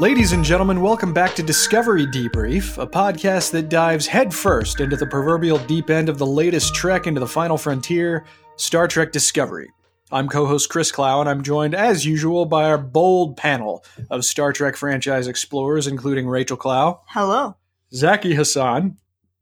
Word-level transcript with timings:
Ladies 0.00 0.30
and 0.30 0.44
gentlemen, 0.44 0.80
welcome 0.80 1.12
back 1.12 1.34
to 1.34 1.42
Discovery 1.42 2.06
Debrief, 2.06 2.80
a 2.80 2.86
podcast 2.86 3.50
that 3.50 3.68
dives 3.68 4.06
headfirst 4.06 4.78
into 4.80 4.94
the 4.96 5.06
proverbial 5.06 5.58
deep 5.66 5.90
end 5.90 6.08
of 6.08 6.18
the 6.18 6.26
latest 6.26 6.72
trek 6.72 7.08
into 7.08 7.18
the 7.18 7.26
final 7.26 7.58
frontier, 7.58 8.24
Star 8.56 8.86
Trek 8.86 9.10
Discovery. 9.10 9.68
I'm 10.12 10.28
co 10.28 10.46
host 10.46 10.70
Chris 10.70 10.92
Clow, 10.92 11.20
and 11.20 11.28
I'm 11.28 11.42
joined, 11.42 11.74
as 11.74 12.06
usual, 12.06 12.46
by 12.46 12.64
our 12.64 12.78
bold 12.78 13.36
panel 13.36 13.84
of 14.08 14.24
Star 14.24 14.52
Trek 14.52 14.76
franchise 14.76 15.26
explorers, 15.26 15.88
including 15.88 16.28
Rachel 16.28 16.56
Clow, 16.56 17.02
Hello. 17.08 17.56
Zaki 17.92 18.34
Hassan, 18.34 18.98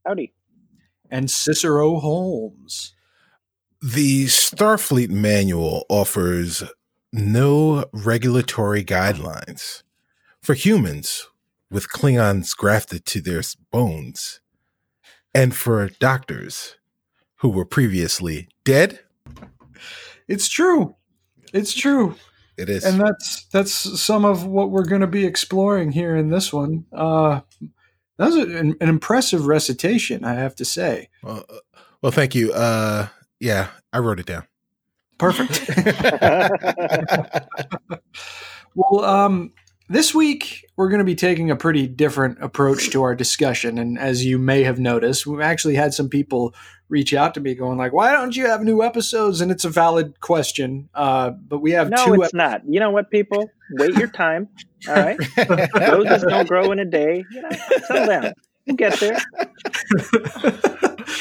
Howdy. 0.07 0.33
and 1.11 1.30
Cicero 1.30 1.99
Holmes. 2.01 2.95
The 3.83 4.25
Starfleet 4.25 5.11
manual 5.11 5.85
offers 5.91 6.63
no 7.13 7.85
regulatory 7.93 8.83
guidelines 8.83 9.83
for 10.47 10.55
humans 10.55 11.27
with 11.73 11.89
Klingons 11.89 12.57
grafted 12.57 13.05
to 13.07 13.21
their 13.21 13.43
bones 13.73 14.41
and 15.35 15.57
for 15.57 15.89
doctors 15.99 16.77
who 17.38 17.49
were 17.49 17.65
previously 17.65 18.47
dead. 18.63 19.01
It's 20.29 20.49
true. 20.49 20.95
It's 21.53 21.75
true. 21.75 22.15
It 22.57 22.69
is. 22.69 22.85
and 22.85 23.01
that's 23.01 23.47
that's 23.47 23.73
some 24.01 24.25
of 24.25 24.47
what 24.47 24.71
we're 24.71 24.87
going 24.87 25.01
to 25.01 25.09
be 25.09 25.27
exploring 25.27 25.91
here 25.91 26.15
in 26.15 26.30
this 26.30 26.53
one. 26.53 26.87
Uh, 26.93 27.41
that 28.16 28.27
was 28.27 28.37
an, 28.37 28.77
an 28.81 28.88
impressive 28.88 29.47
recitation, 29.49 30.25
I 30.25 30.35
have 30.35 30.55
to 30.55 30.65
say. 30.65 31.09
well, 31.25 31.45
uh, 31.51 31.81
well, 32.03 32.13
thank 32.13 32.37
you. 32.37 32.53
Uh, 32.53 33.09
yeah, 33.41 33.71
I 33.93 33.99
wrote 33.99 34.21
it 34.21 34.27
down. 34.27 34.47
Perfect. 35.19 35.69
well, 38.77 39.05
um, 39.05 39.53
this 39.88 40.15
week 40.15 40.66
we're 40.76 40.88
going 40.88 40.98
to 40.98 41.04
be 41.04 41.15
taking 41.15 41.51
a 41.51 41.56
pretty 41.56 41.87
different 41.87 42.38
approach 42.42 42.90
to 42.90 43.02
our 43.02 43.15
discussion, 43.15 43.79
and 43.79 43.98
as 43.98 44.24
you 44.24 44.38
may 44.38 44.62
have 44.65 44.79
noticed, 44.79 45.26
we've 45.26 45.40
actually 45.40 45.74
had 45.74 45.95
some 45.95 46.09
people 46.09 46.54
reach 46.88 47.12
out 47.15 47.34
to 47.34 47.40
me 47.40 47.54
going 47.54 47.79
like, 47.79 47.92
"Why 47.92 48.12
don't 48.12 48.37
you 48.37 48.46
have 48.46 48.62
new 48.62 48.82
episodes?" 48.82 49.40
And 49.40 49.51
it's 49.51 49.64
a 49.64 49.70
valid 49.70 50.20
question, 50.20 50.88
uh, 50.95 51.30
but 51.30 51.59
we 51.59 51.73
have 51.73 51.90
no, 51.90 52.04
two. 52.04 52.23
it's 52.23 52.34
not. 52.34 52.62
You 52.68 52.80
know 52.80 52.90
what, 52.90 53.10
people? 53.10 53.51
Wait 53.73 53.95
your 53.96 54.09
time. 54.09 54.48
All 54.88 54.95
right. 54.95 55.18
Roses 55.74 56.24
don't 56.29 56.48
grow 56.48 56.70
in 56.73 56.79
a 56.79 56.84
day. 56.84 57.24
You 57.30 57.42
know, 57.42 57.51
settle 57.87 58.07
down. 58.07 58.32
We'll 58.66 58.76
get 58.76 58.98
there. 59.01 59.18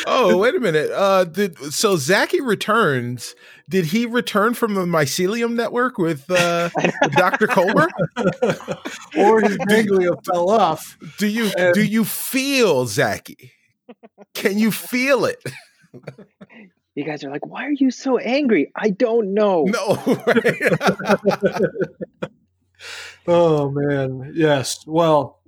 oh, 0.07 0.37
wait 0.37 0.55
a 0.55 0.59
minute. 0.59 0.91
Uh, 0.91 1.23
did 1.23 1.57
so 1.73 1.95
Zaki 1.95 2.41
returns? 2.41 3.35
Did 3.69 3.85
he 3.85 4.05
return 4.05 4.53
from 4.53 4.73
the 4.75 4.85
mycelium 4.85 5.53
network 5.53 5.97
with 5.97 6.29
uh, 6.29 6.69
with 6.75 7.11
Dr. 7.13 7.47
Culber? 7.47 7.87
or 9.17 9.41
his 9.41 9.57
ganglia 9.57 10.11
fell 10.23 10.49
off. 10.49 10.97
Do 11.17 11.27
you 11.27 11.51
Um, 11.57 11.73
do 11.73 11.83
you 11.83 12.03
feel 12.03 12.85
Zaki? 12.85 13.51
Can 14.33 14.57
you 14.57 14.71
feel 14.71 15.25
it? 15.25 15.43
You 16.95 17.03
guys 17.03 17.23
are 17.23 17.29
like, 17.29 17.45
why 17.45 17.65
are 17.65 17.71
you 17.71 17.91
so 17.91 18.17
angry? 18.17 18.71
I 18.75 18.89
don't 18.89 19.33
know. 19.33 19.63
No. 19.65 19.97
right? 20.25 21.61
Oh 23.27 23.71
man, 23.71 24.33
yes. 24.35 24.85
Well, 24.85 25.41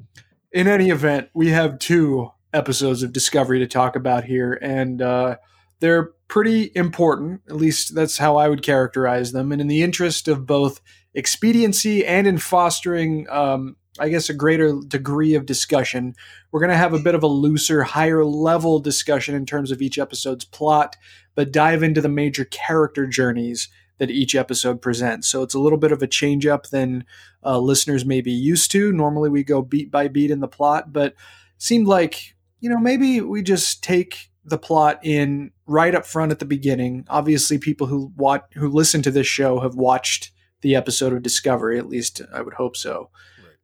in 0.52 0.68
any 0.68 0.90
event, 0.90 1.30
we 1.34 1.50
have 1.50 1.78
two 1.78 2.32
episodes 2.54 3.04
of 3.04 3.14
Discovery 3.14 3.60
to 3.60 3.68
talk 3.68 3.96
about 3.96 4.24
here, 4.24 4.54
and 4.62 5.02
uh, 5.02 5.38
they're 5.80 6.12
pretty 6.28 6.72
important. 6.76 7.42
At 7.48 7.56
least 7.56 7.96
that's 7.96 8.18
how 8.18 8.38
I 8.38 8.50
would 8.50 8.64
characterize 8.64 9.32
them. 9.32 9.52
And 9.52 9.62
in 9.62 9.68
the 9.68 9.84
interest 9.84 10.28
of 10.28 10.46
both 10.46 10.82
expediency 11.14 12.06
and 12.06 12.28
in 12.28 12.38
fostering, 12.38 13.28
um, 13.30 13.76
I 14.00 14.10
guess, 14.10 14.30
a 14.30 14.34
greater 14.34 14.80
degree 14.88 15.36
of 15.36 15.46
discussion, 15.46 16.16
we're 16.52 16.60
going 16.60 16.72
to 16.72 16.78
have 16.78 16.94
a 16.94 17.00
bit 17.00 17.16
of 17.16 17.24
a 17.24 17.28
looser, 17.28 17.84
higher 17.84 18.24
level 18.24 18.80
discussion 18.80 19.36
in 19.36 19.46
terms 19.46 19.72
of 19.72 19.82
each 19.82 19.98
episode's 19.98 20.46
plot, 20.46 20.96
but 21.36 21.52
dive 21.52 21.84
into 21.84 22.02
the 22.02 22.10
major 22.10 22.46
character 22.46 23.08
journeys 23.08 23.70
that 23.98 24.12
each 24.12 24.36
episode 24.36 24.82
presents. 24.82 25.28
So 25.28 25.42
it's 25.42 25.56
a 25.56 25.60
little 25.60 25.80
bit 25.80 25.92
of 25.92 26.04
a 26.04 26.08
change 26.08 26.46
up 26.46 26.68
than 26.68 27.04
uh, 27.44 27.58
listeners 27.58 28.06
may 28.06 28.22
be 28.22 28.32
used 28.32 28.70
to. 28.72 28.92
Normally 28.92 29.30
we 29.30 29.44
go 29.44 29.62
beat 29.64 29.90
by 29.90 30.08
beat 30.08 30.30
in 30.30 30.40
the 30.40 30.48
plot, 30.48 30.94
but 30.94 31.16
seemed 31.58 31.88
like, 31.88 32.36
you 32.60 32.70
know, 32.70 32.80
maybe 32.80 33.22
we 33.22 33.42
just 33.42 33.84
take 33.84 34.30
the 34.44 34.58
plot 34.58 35.00
in 35.04 35.52
right 35.66 35.94
up 35.94 36.06
front 36.06 36.32
at 36.32 36.40
the 36.40 36.46
beginning. 36.46 37.06
Obviously, 37.10 37.58
people 37.58 37.88
who 37.88 38.12
watch 38.16 38.44
who 38.54 38.70
listen 38.70 39.02
to 39.04 39.12
this 39.12 39.28
show 39.28 39.60
have 39.60 39.76
watched 39.76 40.32
the 40.62 40.76
episode 40.76 41.14
of 41.14 41.22
Discovery, 41.22 41.78
at 41.78 41.88
least 41.88 42.22
I 42.34 42.42
would 42.42 42.56
hope 42.56 42.76
so. 42.76 43.10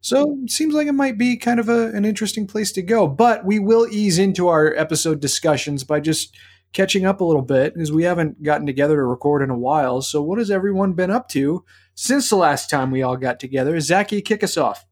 So 0.01 0.37
it 0.43 0.51
seems 0.51 0.73
like 0.73 0.87
it 0.87 0.93
might 0.93 1.17
be 1.17 1.37
kind 1.37 1.61
of 1.61 1.69
a, 1.69 1.87
an 1.91 2.03
interesting 2.03 2.45
place 2.45 2.73
to 2.73 2.81
go. 2.81 3.07
But 3.07 3.45
we 3.45 3.57
will 3.57 3.87
ease 3.89 4.19
into 4.19 4.49
our 4.49 4.73
episode 4.75 5.21
discussions 5.21 5.85
by 5.85 6.01
just 6.01 6.35
catching 6.73 7.05
up 7.05 7.21
a 7.21 7.23
little 7.23 7.41
bit 7.41 7.73
because 7.73 7.91
we 7.91 8.03
haven't 8.03 8.43
gotten 8.43 8.65
together 8.65 8.97
to 8.97 9.03
record 9.03 9.41
in 9.41 9.49
a 9.49 9.57
while. 9.57 10.01
So 10.01 10.21
what 10.21 10.39
has 10.39 10.51
everyone 10.51 10.93
been 10.93 11.11
up 11.11 11.29
to 11.29 11.63
since 11.95 12.29
the 12.29 12.35
last 12.35 12.69
time 12.69 12.91
we 12.91 13.01
all 13.01 13.15
got 13.15 13.39
together? 13.39 13.79
Zaki, 13.79 14.21
kick 14.21 14.43
us 14.43 14.57
off. 14.57 14.85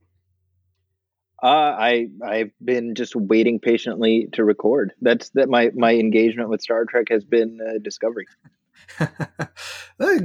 Uh, 1.43 1.47
I 1.47 2.07
I've 2.23 2.51
been 2.63 2.93
just 2.93 3.15
waiting 3.15 3.59
patiently 3.59 4.27
to 4.33 4.43
record. 4.43 4.93
That's 5.01 5.29
that 5.31 5.49
my 5.49 5.71
my 5.73 5.93
engagement 5.95 6.49
with 6.49 6.61
Star 6.61 6.85
Trek 6.85 7.07
has 7.09 7.23
been 7.23 7.57
uh, 7.67 7.79
Discovery, 7.81 8.27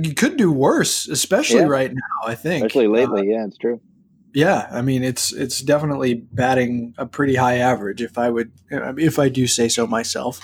you 0.03 0.15
could 0.15 0.37
do 0.37 0.51
worse, 0.53 1.09
especially 1.09 1.61
Yeah. 1.61 1.67
right 1.67 1.93
now. 1.93 2.29
I 2.29 2.35
think, 2.35 2.67
especially 2.67 2.87
Uh, 2.87 2.91
lately. 2.91 3.31
yeah, 3.31 3.47
it's 3.47 3.57
true. 3.59 3.81
yeah, 4.35 4.69
I 4.71 4.83
mean 4.83 5.03
it's 5.03 5.33
it's 5.33 5.61
definitely 5.61 6.15
batting 6.33 6.95
a 6.99 7.07
pretty 7.07 7.35
high 7.37 7.57
average. 7.59 8.03
If 8.03 8.19
I 8.19 8.29
would, 8.31 8.53
if 8.71 9.19
I 9.19 9.29
do 9.29 9.47
say 9.47 9.69
so 9.69 9.87
myself. 9.87 10.41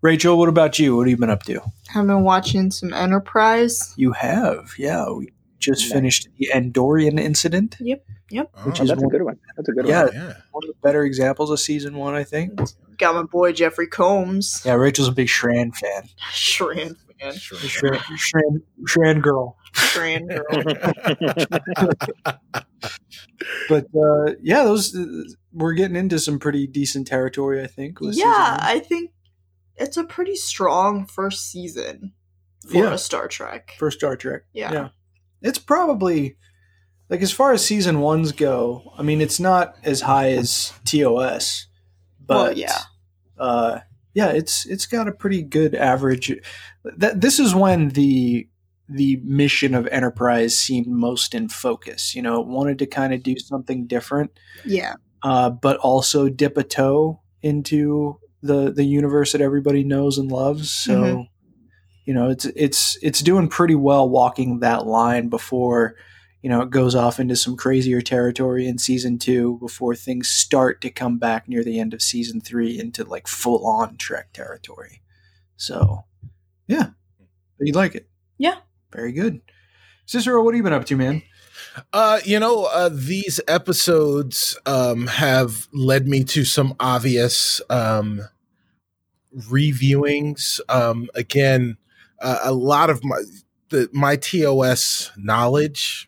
Rachel, 0.00 0.38
what 0.38 0.48
about 0.48 0.78
you? 0.78 0.94
What 0.96 1.08
have 1.08 1.10
you 1.10 1.16
been 1.16 1.28
up 1.28 1.42
to? 1.44 1.60
I've 1.94 2.06
been 2.06 2.22
watching 2.22 2.70
some 2.70 2.94
Enterprise. 2.94 3.92
You 3.96 4.12
have, 4.12 4.74
yeah. 4.78 5.10
We 5.10 5.32
just 5.58 5.82
Nice. 5.82 5.92
finished 5.92 6.28
the 6.38 6.50
Andorian 6.54 7.18
incident, 7.18 7.76
Oh, 8.34 8.46
Which 8.64 8.80
is 8.80 8.88
that's 8.88 9.02
a 9.02 9.06
good 9.06 9.22
one. 9.22 9.38
That's 9.56 9.68
a 9.68 9.72
good 9.72 9.86
Yeah. 9.88 10.04
one. 10.04 10.12
yeah. 10.14 10.32
one 10.52 10.64
of 10.64 10.68
the 10.68 10.74
better 10.82 11.04
examples 11.04 11.50
of 11.50 11.58
season 11.60 11.96
one, 11.96 12.14
I 12.14 12.24
think. 12.24 12.58
Got 12.98 13.14
my 13.14 13.22
boy 13.22 13.52
Jeffrey 13.52 13.86
Combs. 13.86 14.62
Yeah, 14.64 14.74
Rachel's 14.74 15.08
a 15.08 15.12
big 15.12 15.28
Shran 15.28 15.74
fan. 15.74 16.02
Shran 16.32 16.96
man. 17.22 17.34
Sure. 17.34 17.58
Shran, 17.58 17.98
Shran, 18.16 18.62
Shran 18.84 19.22
girl. 19.22 19.56
Shran 19.74 20.28
girl. 20.28 20.44
But 23.68 23.86
uh, 23.96 24.32
yeah, 24.42 24.64
those 24.64 24.94
uh, 24.96 25.06
we're 25.52 25.74
getting 25.74 25.96
into 25.96 26.18
some 26.18 26.38
pretty 26.38 26.66
decent 26.66 27.06
territory, 27.06 27.62
I 27.62 27.66
think. 27.66 28.00
with 28.00 28.16
yeah. 28.16 28.58
I 28.60 28.80
think 28.80 29.12
it's 29.76 29.96
a 29.96 30.04
pretty 30.04 30.34
strong 30.34 31.06
first 31.06 31.50
season 31.50 32.12
for 32.68 32.76
Yeah. 32.76 32.92
a 32.94 32.98
Star 32.98 33.28
Trek. 33.28 33.74
for 33.78 33.90
Star 33.90 34.16
Trek. 34.16 34.42
yeah. 34.52 34.72
Yeah. 34.72 34.88
It's 35.40 35.58
probably 35.58 36.36
like 37.10 37.22
as 37.22 37.32
far 37.32 37.52
as 37.52 37.64
season 37.64 38.00
ones 38.00 38.32
go. 38.32 38.92
I 38.98 39.02
mean, 39.02 39.20
it's 39.20 39.40
not 39.40 39.76
as 39.84 40.00
high 40.02 40.30
as 40.32 40.72
TOS, 40.84 41.66
but 42.24 42.34
Well, 42.48 42.58
yeah. 42.58 42.78
uh, 43.38 43.78
yeah, 44.14 44.28
it's 44.28 44.66
it's 44.66 44.86
got 44.86 45.08
a 45.08 45.12
pretty 45.12 45.42
good 45.42 45.74
average. 45.74 46.32
That 46.84 47.20
this 47.20 47.38
is 47.38 47.54
when 47.54 47.90
the 47.90 48.48
the 48.88 49.20
mission 49.22 49.74
of 49.74 49.86
Enterprise 49.88 50.58
seemed 50.58 50.86
most 50.86 51.34
in 51.34 51.48
focus. 51.48 52.14
You 52.14 52.22
know, 52.22 52.40
it 52.40 52.46
wanted 52.46 52.78
to 52.80 52.86
kind 52.86 53.12
of 53.12 53.22
do 53.22 53.38
something 53.38 53.86
different, 53.86 54.30
Yeah. 54.64 54.94
uh, 55.22 55.50
but 55.50 55.76
also 55.78 56.28
dip 56.30 56.56
a 56.56 56.62
toe 56.64 57.20
into 57.42 58.18
the 58.42 58.70
the 58.72 58.84
universe 58.84 59.32
that 59.32 59.40
everybody 59.40 59.84
knows 59.84 60.16
and 60.18 60.30
loves. 60.32 60.70
So, 60.70 61.00
Mhm. 61.02 61.28
you 62.06 62.14
know, 62.14 62.30
it's 62.30 62.46
it's 62.46 62.96
it's 63.02 63.20
doing 63.20 63.48
pretty 63.48 63.74
well 63.74 64.08
walking 64.08 64.60
that 64.60 64.86
line 64.86 65.28
before 65.28 65.94
you 66.42 66.48
know 66.48 66.60
it 66.62 66.70
goes 66.70 66.94
off 66.94 67.18
into 67.18 67.36
some 67.36 67.56
crazier 67.56 68.00
territory 68.00 68.66
in 68.66 68.78
season 68.78 69.18
two 69.18 69.58
before 69.58 69.94
things 69.94 70.28
start 70.28 70.80
to 70.80 70.90
come 70.90 71.18
back 71.18 71.48
near 71.48 71.64
the 71.64 71.80
end 71.80 71.92
of 71.92 72.02
season 72.02 72.40
three 72.40 72.78
into 72.78 73.04
like 73.04 73.26
full 73.26 73.66
on 73.66 73.96
Trek 73.96 74.32
territory. 74.32 75.02
So, 75.56 76.04
yeah, 76.66 76.90
you'd 77.58 77.74
like 77.74 77.94
it? 77.94 78.08
Yeah. 78.38 78.58
very 78.92 79.12
good. 79.12 79.40
Cicero, 80.06 80.42
what 80.42 80.54
have 80.54 80.58
you 80.58 80.62
been 80.62 80.72
up 80.72 80.86
to, 80.86 80.96
man? 80.96 81.22
Uh, 81.92 82.20
you 82.24 82.38
know, 82.38 82.64
uh, 82.64 82.88
these 82.92 83.40
episodes 83.48 84.58
um, 84.64 85.06
have 85.06 85.68
led 85.72 86.06
me 86.06 86.24
to 86.24 86.44
some 86.44 86.74
obvious 86.80 87.60
um, 87.68 88.22
reviewings. 89.36 90.60
Um, 90.68 91.08
again, 91.14 91.76
uh, 92.20 92.38
a 92.42 92.52
lot 92.52 92.90
of 92.90 93.04
my 93.04 93.22
the, 93.70 93.88
my 93.92 94.16
TOS 94.16 95.10
knowledge. 95.16 96.07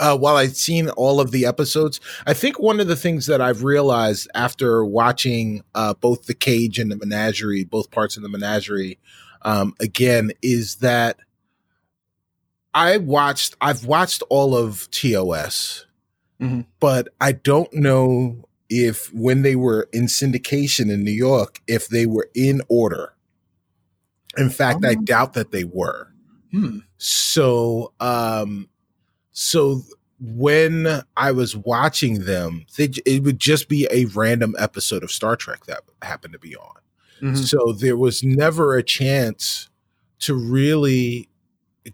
Uh, 0.00 0.16
while 0.16 0.36
I've 0.36 0.56
seen 0.56 0.88
all 0.90 1.20
of 1.20 1.30
the 1.32 1.44
episodes, 1.46 2.00
I 2.26 2.34
think 2.34 2.58
one 2.58 2.78
of 2.80 2.86
the 2.86 2.96
things 2.96 3.26
that 3.26 3.40
I've 3.40 3.64
realized 3.64 4.28
after 4.34 4.84
watching 4.84 5.62
uh, 5.74 5.94
both 5.94 6.26
the 6.26 6.34
cage 6.34 6.78
and 6.78 6.90
the 6.90 6.96
menagerie, 6.96 7.64
both 7.64 7.90
parts 7.90 8.16
of 8.16 8.22
the 8.22 8.28
menagerie, 8.28 8.98
um, 9.42 9.74
again, 9.80 10.30
is 10.42 10.76
that 10.76 11.18
I 12.74 12.98
watched 12.98 13.56
I've 13.60 13.84
watched 13.84 14.22
all 14.30 14.54
of 14.56 14.88
TOS 14.90 15.86
Mhm. 16.40 16.66
but 16.78 17.08
I 17.20 17.32
don't 17.32 17.72
know 17.74 18.44
if 18.70 19.12
when 19.12 19.42
they 19.42 19.56
were 19.56 19.88
in 19.92 20.04
syndication 20.06 20.90
in 20.92 21.02
New 21.02 21.10
York, 21.10 21.60
if 21.66 21.88
they 21.88 22.06
were 22.06 22.28
in 22.34 22.60
order. 22.68 23.14
In 24.36 24.50
fact, 24.50 24.84
I 24.84 24.92
Oh. 24.96 25.02
doubt 25.02 25.32
that 25.32 25.50
they 25.50 25.64
were. 25.64 26.12
Hmm. 26.52 26.80
So, 26.98 27.92
um, 27.98 28.68
so 29.38 29.82
when 30.20 31.02
I 31.16 31.30
was 31.30 31.56
watching 31.56 32.24
them, 32.24 32.66
they, 32.76 32.90
it 33.06 33.22
would 33.22 33.38
just 33.38 33.68
be 33.68 33.86
a 33.88 34.06
random 34.06 34.56
episode 34.58 35.04
of 35.04 35.12
Star 35.12 35.36
Trek 35.36 35.66
that 35.66 35.82
happened 36.02 36.32
to 36.32 36.40
be 36.40 36.56
on. 36.56 36.80
Mhm. 37.22 37.36
So 37.46 37.72
there 37.72 37.96
was 37.96 38.24
never 38.24 38.76
a 38.76 38.82
chance 38.82 39.68
to 40.20 40.34
really 40.34 41.28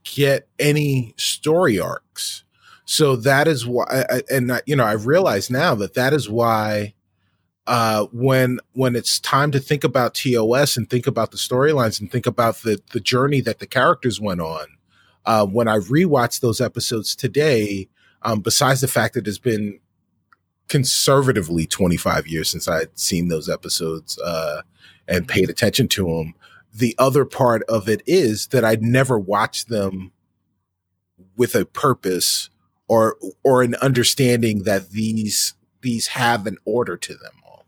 get 0.05 0.49
any 0.59 1.13
story 1.19 1.79
arcs. 1.79 2.45
So 2.87 3.15
that 3.17 3.47
is 3.47 3.67
why, 3.67 4.23
and 4.31 4.51
I, 4.51 4.63
you 4.65 4.75
know, 4.75 4.85
I 4.85 4.93
realize 4.93 5.51
now 5.51 5.75
that 5.75 5.93
that 5.93 6.15
is 6.15 6.29
why, 6.29 6.95
uh, 7.67 8.07
when 8.13 8.59
when 8.73 8.97
it's 8.97 9.21
time 9.21 9.51
to 9.51 9.59
think 9.59 9.85
about 9.85 10.15
TOS 10.15 10.79
and 10.79 10.89
think 10.89 11.07
about 11.07 11.31
the 11.31 11.37
storylines 11.37 12.01
and 12.01 12.11
think 12.11 12.27
about 12.27 12.63
the 12.63 12.81
the 12.93 13.01
journey 13.01 13.43
that 13.43 13.59
the 13.59 13.67
characters 13.67 14.19
went 14.19 14.41
on, 14.41 14.67
uh, 15.27 15.47
when 15.47 15.69
I 15.69 15.79
rewatched 15.79 16.41
those 16.41 16.61
episodes 16.61 17.17
today, 17.17 17.89
um, 18.23 18.41
besides 18.41 18.81
the 18.81 18.89
fact 18.89 19.15
that 19.15 19.27
it's 19.27 19.39
been 19.39 19.81
conservatively 20.69 21.67
25 21.67 22.27
years 22.27 22.49
since 22.49 22.69
I'd 22.69 22.99
seen 22.99 23.29
those 23.29 23.49
episodes 23.49 24.19
uh, 24.19 24.63
and 25.07 25.29
paid 25.29 25.51
attention 25.51 25.89
to 25.89 26.07
them. 26.07 26.35
The 26.73 26.95
other 26.99 27.25
part 27.25 27.63
of 27.65 27.89
it 27.89 28.03
is 28.07 28.49
that 28.49 28.65
I'd 28.65 28.83
never 28.83 29.19
watched 29.19 29.69
them 29.69 30.13
with 31.37 31.55
a 31.55 31.65
purpose 31.65 32.51
or 32.89 33.17
or 33.43 33.63
an 33.63 33.75
understanding 33.77 34.65
that 34.65 34.91
these 34.91 35.55
these 35.83 36.09
have 36.09 36.47
an 36.47 36.57
order 36.65 36.97
to 36.97 37.15
them 37.15 37.33
all. 37.47 37.67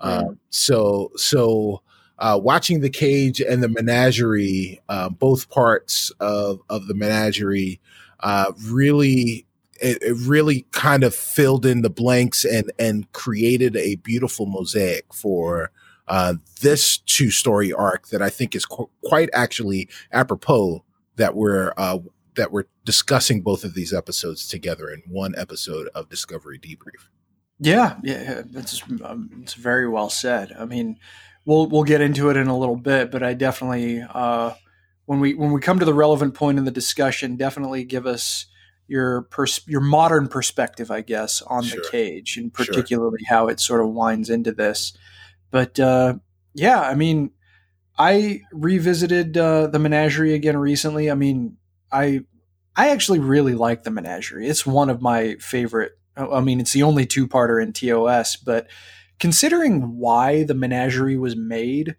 Uh, 0.00 0.24
so 0.50 1.12
so 1.16 1.81
uh, 2.22 2.38
watching 2.40 2.80
the 2.80 2.88
cage 2.88 3.40
and 3.40 3.64
the 3.64 3.68
menagerie, 3.68 4.80
uh, 4.88 5.08
both 5.08 5.50
parts 5.50 6.10
of 6.20 6.60
of 6.70 6.86
the 6.86 6.94
menagerie, 6.94 7.80
uh, 8.20 8.52
really 8.66 9.44
it, 9.80 10.00
it 10.00 10.16
really 10.24 10.64
kind 10.70 11.02
of 11.02 11.14
filled 11.16 11.66
in 11.66 11.82
the 11.82 11.90
blanks 11.90 12.44
and 12.44 12.70
and 12.78 13.10
created 13.12 13.76
a 13.76 13.96
beautiful 13.96 14.46
mosaic 14.46 15.12
for 15.12 15.72
uh, 16.06 16.34
this 16.60 16.98
two 16.98 17.32
story 17.32 17.72
arc 17.72 18.08
that 18.08 18.22
I 18.22 18.30
think 18.30 18.54
is 18.54 18.66
qu- 18.66 18.88
quite 19.04 19.28
actually 19.32 19.88
apropos 20.12 20.84
that 21.16 21.34
we're 21.34 21.74
uh, 21.76 21.98
that 22.36 22.52
we're 22.52 22.66
discussing 22.84 23.42
both 23.42 23.64
of 23.64 23.74
these 23.74 23.92
episodes 23.92 24.46
together 24.46 24.88
in 24.88 25.02
one 25.08 25.34
episode 25.36 25.88
of 25.88 26.08
Discovery 26.08 26.60
Debrief. 26.60 27.08
Yeah, 27.58 27.96
yeah, 28.04 28.42
that's 28.44 28.80
um, 29.02 29.40
it's 29.42 29.54
very 29.54 29.88
well 29.88 30.08
said. 30.08 30.54
I 30.56 30.66
mean, 30.66 30.98
we'll 31.44 31.66
we'll 31.68 31.84
get 31.84 32.00
into 32.00 32.30
it 32.30 32.36
in 32.36 32.46
a 32.48 32.58
little 32.58 32.76
bit, 32.76 33.10
but 33.10 33.22
I 33.22 33.34
definitely 33.34 34.02
uh, 34.02 34.52
when 35.06 35.20
we 35.20 35.34
when 35.34 35.52
we 35.52 35.60
come 35.60 35.78
to 35.78 35.84
the 35.84 35.94
relevant 35.94 36.34
point 36.34 36.58
in 36.58 36.64
the 36.64 36.70
discussion, 36.70 37.36
definitely 37.36 37.84
give 37.84 38.06
us 38.06 38.46
your 38.88 39.22
pers- 39.22 39.66
your 39.66 39.80
modern 39.80 40.28
perspective, 40.28 40.90
I 40.90 41.00
guess, 41.00 41.40
on 41.42 41.62
Sure. 41.64 41.82
the 41.82 41.88
cage, 41.90 42.36
and 42.36 42.52
Sure. 42.56 42.66
particularly 42.66 43.22
how 43.28 43.48
it 43.48 43.60
sort 43.60 43.80
of 43.82 43.90
winds 43.90 44.30
into 44.30 44.52
this. 44.52 44.92
But 45.50 45.78
uh, 45.78 46.14
yeah, 46.54 46.80
I 46.80 46.94
mean, 46.94 47.30
I 47.98 48.40
revisited 48.52 49.36
uh, 49.36 49.66
the 49.68 49.78
Menagerie 49.78 50.34
again 50.34 50.56
recently. 50.56 51.10
I 51.10 51.14
mean, 51.14 51.56
I 51.90 52.20
I 52.74 52.88
actually 52.90 53.18
really 53.18 53.54
like 53.54 53.82
the 53.84 53.90
Menagerie. 53.90 54.48
It's 54.48 54.64
one 54.66 54.88
of 54.90 55.02
my 55.02 55.36
favorite. 55.40 55.92
I 56.16 56.40
mean, 56.40 56.60
it's 56.60 56.72
the 56.72 56.82
only 56.82 57.06
two 57.06 57.26
parter 57.26 57.62
in 57.62 57.72
TOS, 57.72 58.36
but 58.36 58.66
considering 59.22 59.98
why 59.98 60.42
the 60.42 60.52
Menagerie 60.52 61.16
was 61.16 61.36
made, 61.36 61.94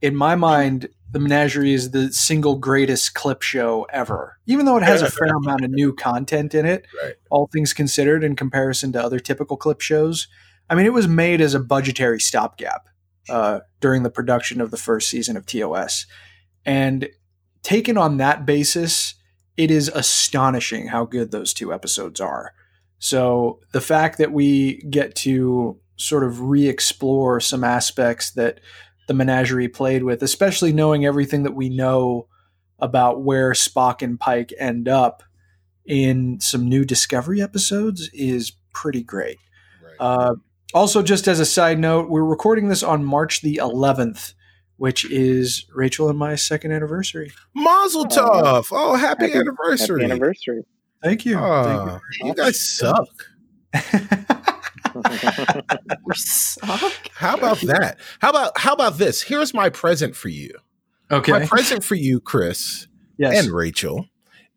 in 0.00 0.16
my 0.16 0.34
mind, 0.34 0.88
the 1.10 1.18
Menagerie 1.20 1.74
is 1.74 1.90
the 1.90 2.10
single 2.14 2.56
greatest 2.56 3.12
clip 3.12 3.42
show 3.42 3.86
ever. 3.92 4.38
Even 4.46 4.64
though 4.64 4.78
it 4.78 4.82
has 4.82 5.02
a 5.02 5.10
fair 5.10 5.36
amount 5.36 5.62
of 5.66 5.70
new 5.70 5.92
content 5.94 6.54
in 6.54 6.64
it, 6.64 6.86
Right. 7.02 7.12
all 7.30 7.46
things 7.52 7.74
considered, 7.74 8.24
in 8.24 8.36
comparison 8.36 8.90
to 8.92 9.02
other 9.04 9.18
typical 9.18 9.58
clip 9.58 9.82
shows. 9.82 10.28
I 10.70 10.74
mean, 10.74 10.86
it 10.86 10.94
was 10.94 11.06
made 11.06 11.42
as 11.42 11.52
a 11.52 11.60
budgetary 11.60 12.20
stopgap 12.20 12.88
uh, 13.28 13.60
during 13.82 14.02
the 14.02 14.08
production 14.08 14.62
of 14.62 14.70
the 14.70 14.78
first 14.78 15.10
season 15.10 15.36
of 15.36 15.44
TOS. 15.44 16.06
And 16.64 17.10
taken 17.62 17.98
on 17.98 18.16
that 18.16 18.46
basis, 18.46 19.14
it 19.58 19.70
is 19.70 19.88
astonishing 19.94 20.86
how 20.86 21.04
good 21.04 21.32
those 21.32 21.52
two 21.52 21.70
episodes 21.70 22.18
are. 22.18 22.54
So 22.98 23.60
the 23.72 23.82
fact 23.82 24.16
that 24.16 24.32
we 24.32 24.78
get 24.88 25.14
to 25.16 25.78
sort 25.96 26.24
of 26.24 26.40
re 26.42 26.68
explore 26.68 27.40
some 27.40 27.64
aspects 27.64 28.30
that 28.32 28.60
the 29.08 29.14
menagerie 29.14 29.68
played 29.68 30.02
with, 30.02 30.22
especially 30.22 30.72
knowing 30.72 31.04
everything 31.06 31.42
that 31.44 31.54
we 31.54 31.68
know 31.68 32.28
about 32.78 33.22
where 33.22 33.52
Spock 33.52 34.02
and 34.02 34.18
Pike 34.20 34.52
end 34.58 34.88
up 34.88 35.22
in 35.86 36.40
some 36.40 36.68
new 36.68 36.84
Discovery 36.84 37.40
episodes, 37.40 38.10
is 38.12 38.52
pretty 38.74 39.02
great. 39.02 39.38
Right. 39.82 39.94
Uh, 40.00 40.34
also, 40.74 41.02
just 41.02 41.28
as 41.28 41.40
a 41.40 41.46
side 41.46 41.78
note, 41.78 42.10
we're 42.10 42.24
recording 42.24 42.68
this 42.68 42.82
on 42.82 43.04
March 43.04 43.40
the 43.40 43.60
11th, 43.62 44.34
which 44.76 45.10
is 45.10 45.64
Rachel 45.74 46.10
and 46.10 46.18
my 46.18 46.34
second 46.34 46.72
anniversary. 46.72 47.30
Mazel 47.54 48.04
tov! 48.06 48.66
Oh, 48.72 48.96
happy, 48.96 49.28
Happy- 49.28 49.38
anniversary! 49.38 50.02
Happy 50.02 50.12
anniversary. 50.12 50.62
Thank 51.02 51.24
you. 51.24 51.38
Oh, 51.38 52.00
you 52.22 52.34
guys 52.34 52.60
suck. 52.60 53.06
Thank 55.02 55.22
you. 55.22 55.96
We 56.04 56.14
suck. 56.14 56.92
How 57.14 57.36
about 57.36 57.60
that? 57.62 57.98
How 58.20 58.30
about 58.30 58.58
how 58.58 58.72
about 58.72 58.98
this? 58.98 59.22
Here's 59.22 59.52
my 59.54 59.68
present 59.68 60.16
for 60.16 60.28
you. 60.28 60.50
okay. 61.10 61.32
My 61.32 61.46
present 61.46 61.84
for 61.84 61.94
you, 61.94 62.20
Chris 62.20 62.88
yes. 63.18 63.44
and 63.44 63.54
Rachel, 63.54 64.08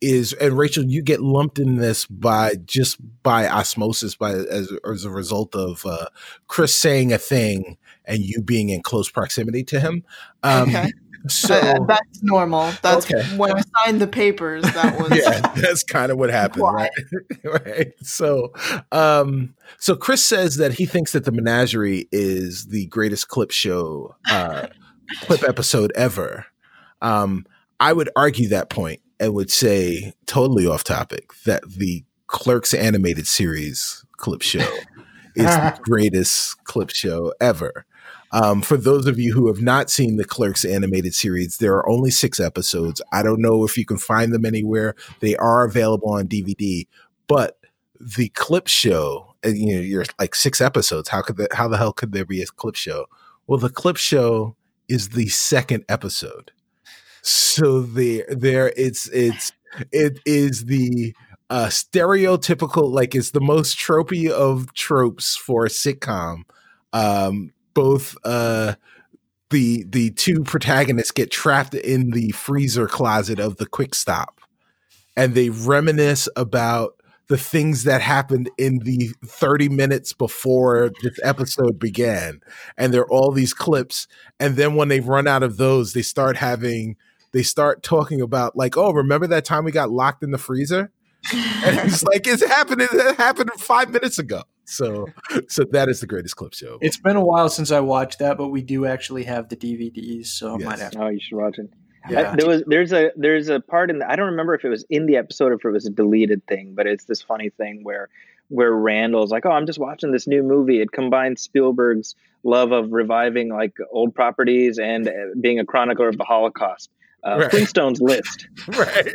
is 0.01 0.33
and 0.33 0.57
Rachel, 0.57 0.83
you 0.85 1.01
get 1.01 1.21
lumped 1.21 1.59
in 1.59 1.75
this 1.75 2.05
by 2.05 2.55
just 2.65 2.97
by 3.23 3.47
osmosis, 3.47 4.15
by 4.15 4.31
as, 4.31 4.71
as 4.89 5.05
a 5.05 5.09
result 5.09 5.55
of 5.55 5.85
uh, 5.85 6.07
Chris 6.47 6.77
saying 6.77 7.11
a 7.11 7.17
thing 7.17 7.77
and 8.05 8.19
you 8.19 8.41
being 8.41 8.69
in 8.69 8.81
close 8.81 9.09
proximity 9.09 9.63
to 9.65 9.79
him. 9.79 10.03
Um, 10.43 10.69
okay. 10.69 10.91
So 11.27 11.53
Uh, 11.53 11.85
that's 11.85 12.23
normal. 12.23 12.71
That's 12.81 13.05
Okay. 13.05 13.21
when 13.35 13.51
I 13.51 13.61
signed 13.83 13.99
the 13.99 14.07
papers. 14.07 14.63
That 14.63 14.99
was 14.99 15.11
yeah, 15.17 15.41
that's 15.55 15.83
kind 15.83 16.11
of 16.11 16.17
what 16.17 16.29
happened, 16.29 16.63
right? 16.63 16.89
right. 17.43 17.91
So, 18.03 18.53
um, 18.91 19.53
so 19.77 19.95
Chris 19.95 20.23
says 20.23 20.55
that 20.57 20.73
he 20.73 20.85
thinks 20.85 21.11
that 21.11 21.25
the 21.25 21.31
Menagerie 21.31 22.07
is 22.11 22.67
the 22.67 22.85
greatest 22.87 23.27
clip 23.27 23.51
show, 23.51 24.15
uh, 24.29 24.67
clip 25.21 25.43
episode 25.43 25.91
ever. 25.95 26.45
Um, 27.01 27.45
I 27.79 27.93
would 27.93 28.09
argue 28.15 28.47
that 28.49 28.69
point 28.69 29.01
and 29.19 29.33
would 29.33 29.51
say, 29.51 30.13
totally 30.25 30.65
off 30.65 30.83
topic, 30.83 31.33
that 31.45 31.63
the 31.69 32.03
Clerks 32.27 32.73
animated 32.73 33.27
series 33.27 34.05
clip 34.17 34.41
show 34.41 34.67
is 35.35 35.45
the 35.45 35.77
greatest 35.83 36.63
clip 36.65 36.89
show 36.91 37.33
ever. 37.41 37.85
Um, 38.31 38.61
for 38.61 38.77
those 38.77 39.07
of 39.07 39.19
you 39.19 39.33
who 39.33 39.47
have 39.47 39.61
not 39.61 39.89
seen 39.89 40.17
the 40.17 40.25
Clerks 40.25 40.63
animated 40.63 41.15
series, 41.15 41.57
there 41.57 41.73
are 41.75 41.89
only 41.89 42.11
six 42.11 42.39
episodes. 42.39 43.01
I 43.11 43.23
don't 43.23 43.41
know 43.41 43.63
if 43.63 43.77
you 43.77 43.85
can 43.85 43.97
find 43.97 44.31
them 44.31 44.45
anywhere. 44.45 44.95
They 45.19 45.35
are 45.37 45.63
available 45.63 46.09
on 46.11 46.27
DVD, 46.27 46.87
but 47.27 47.59
the 47.99 48.29
clip 48.29 48.67
show, 48.67 49.35
you 49.43 49.75
know, 49.75 49.81
you're 49.81 50.05
like 50.19 50.35
six 50.35 50.61
episodes. 50.61 51.09
How 51.09 51.21
could 51.21 51.37
that, 51.37 51.53
how 51.53 51.67
the 51.67 51.77
hell 51.77 51.93
could 51.93 52.11
there 52.11 52.25
be 52.25 52.41
a 52.41 52.45
clip 52.45 52.75
show? 52.75 53.05
Well, 53.47 53.59
the 53.59 53.69
clip 53.69 53.97
show 53.97 54.55
is 54.87 55.09
the 55.09 55.27
second 55.29 55.85
episode. 55.89 56.51
So 57.21 57.81
there, 57.81 58.25
there, 58.29 58.73
it's, 58.77 59.09
it's, 59.09 59.51
it 59.91 60.19
is 60.25 60.65
the, 60.65 61.15
uh, 61.49 61.65
stereotypical, 61.65 62.91
like 62.91 63.15
it's 63.15 63.31
the 63.31 63.41
most 63.41 63.77
tropey 63.77 64.29
of 64.29 64.71
tropes 64.73 65.35
for 65.35 65.65
a 65.65 65.69
sitcom. 65.69 66.43
Um, 66.93 67.53
both 67.73 68.15
uh 68.23 68.75
the 69.49 69.83
the 69.87 70.11
two 70.11 70.43
protagonists 70.43 71.11
get 71.11 71.31
trapped 71.31 71.73
in 71.73 72.11
the 72.11 72.31
freezer 72.31 72.87
closet 72.87 73.39
of 73.39 73.57
the 73.57 73.65
quick 73.65 73.95
stop 73.95 74.39
and 75.15 75.33
they 75.33 75.49
reminisce 75.49 76.29
about 76.35 76.95
the 77.27 77.37
things 77.37 77.83
that 77.83 78.01
happened 78.01 78.49
in 78.57 78.79
the 78.79 79.11
30 79.25 79.69
minutes 79.69 80.13
before 80.13 80.91
this 81.03 81.19
episode 81.23 81.79
began 81.79 82.41
and 82.77 82.93
there 82.93 83.01
are 83.01 83.11
all 83.11 83.31
these 83.31 83.53
clips 83.53 84.07
and 84.39 84.55
then 84.55 84.75
when 84.75 84.87
they 84.87 84.99
run 84.99 85.27
out 85.27 85.43
of 85.43 85.57
those 85.57 85.93
they 85.93 86.01
start 86.01 86.37
having 86.37 86.95
they 87.31 87.43
start 87.43 87.83
talking 87.83 88.21
about 88.21 88.55
like 88.55 88.77
oh 88.77 88.91
remember 88.91 89.27
that 89.27 89.45
time 89.45 89.63
we 89.63 89.71
got 89.71 89.91
locked 89.91 90.23
in 90.23 90.31
the 90.31 90.37
freezer? 90.37 90.91
And 91.33 91.77
it's 91.79 92.03
like 92.11 92.25
it's 92.27 92.45
happening 92.45 92.87
it 92.91 93.17
happened 93.17 93.51
five 93.57 93.91
minutes 93.91 94.19
ago 94.19 94.43
so 94.69 95.07
so 95.47 95.63
that 95.71 95.89
is 95.89 95.99
the 95.99 96.07
greatest 96.07 96.35
clip 96.35 96.53
show 96.53 96.77
It's 96.81 96.97
been 96.97 97.15
a 97.15 97.23
while 97.25 97.49
since 97.49 97.71
I 97.71 97.79
watched 97.79 98.19
that, 98.19 98.37
but 98.37 98.49
we 98.49 98.61
do 98.61 98.85
actually 98.85 99.23
have 99.23 99.49
the 99.49 99.55
DVDs, 99.55 100.27
so 100.27 100.55
I 100.55 100.57
Yes. 100.59 100.65
might 100.65 100.79
have 100.79 100.91
to. 100.91 101.03
Oh, 101.03 101.07
you 101.07 101.19
should 101.19 101.37
watch 101.37 101.57
it. 101.57 101.69
Yeah. 102.09 102.31
I, 102.31 102.35
there 102.35 102.47
was 102.47 102.63
there's 102.67 102.93
a 102.93 103.11
there's 103.15 103.49
a 103.49 103.59
part 103.59 103.89
in 103.89 103.99
the, 103.99 104.09
I 104.09 104.15
don't 104.15 104.27
remember 104.31 104.53
if 104.55 104.63
it 104.63 104.69
was 104.69 104.85
in 104.89 105.05
the 105.05 105.17
episode 105.17 105.51
or 105.51 105.55
if 105.55 105.65
it 105.65 105.69
was 105.71 105.85
a 105.85 105.89
deleted 105.89 106.45
thing, 106.47 106.73
but 106.75 106.87
it's 106.87 107.03
this 107.05 107.21
funny 107.21 107.49
thing 107.49 107.83
where 107.83 108.09
where 108.47 108.71
Randall's 108.71 109.31
like, 109.31 109.45
"Oh, 109.45 109.51
I'm 109.51 109.65
just 109.67 109.79
watching 109.79 110.11
this 110.11 110.25
new 110.25 110.41
movie. 110.41 110.81
It 110.81 110.91
combines 110.91 111.41
Spielberg's 111.41 112.15
love 112.43 112.71
of 112.71 112.91
reviving 112.93 113.49
like 113.49 113.73
old 113.91 114.15
properties 114.15 114.79
and 114.79 115.07
uh, 115.07 115.11
being 115.39 115.59
a 115.59 115.65
chronicler 115.65 116.07
of 116.07 116.17
the 116.17 116.23
Holocaust." 116.23 116.89
Uh, 117.21 117.37
Right. 117.39 117.51
Flintstones 117.51 117.99
list, 117.99 118.47
right. 118.69 119.13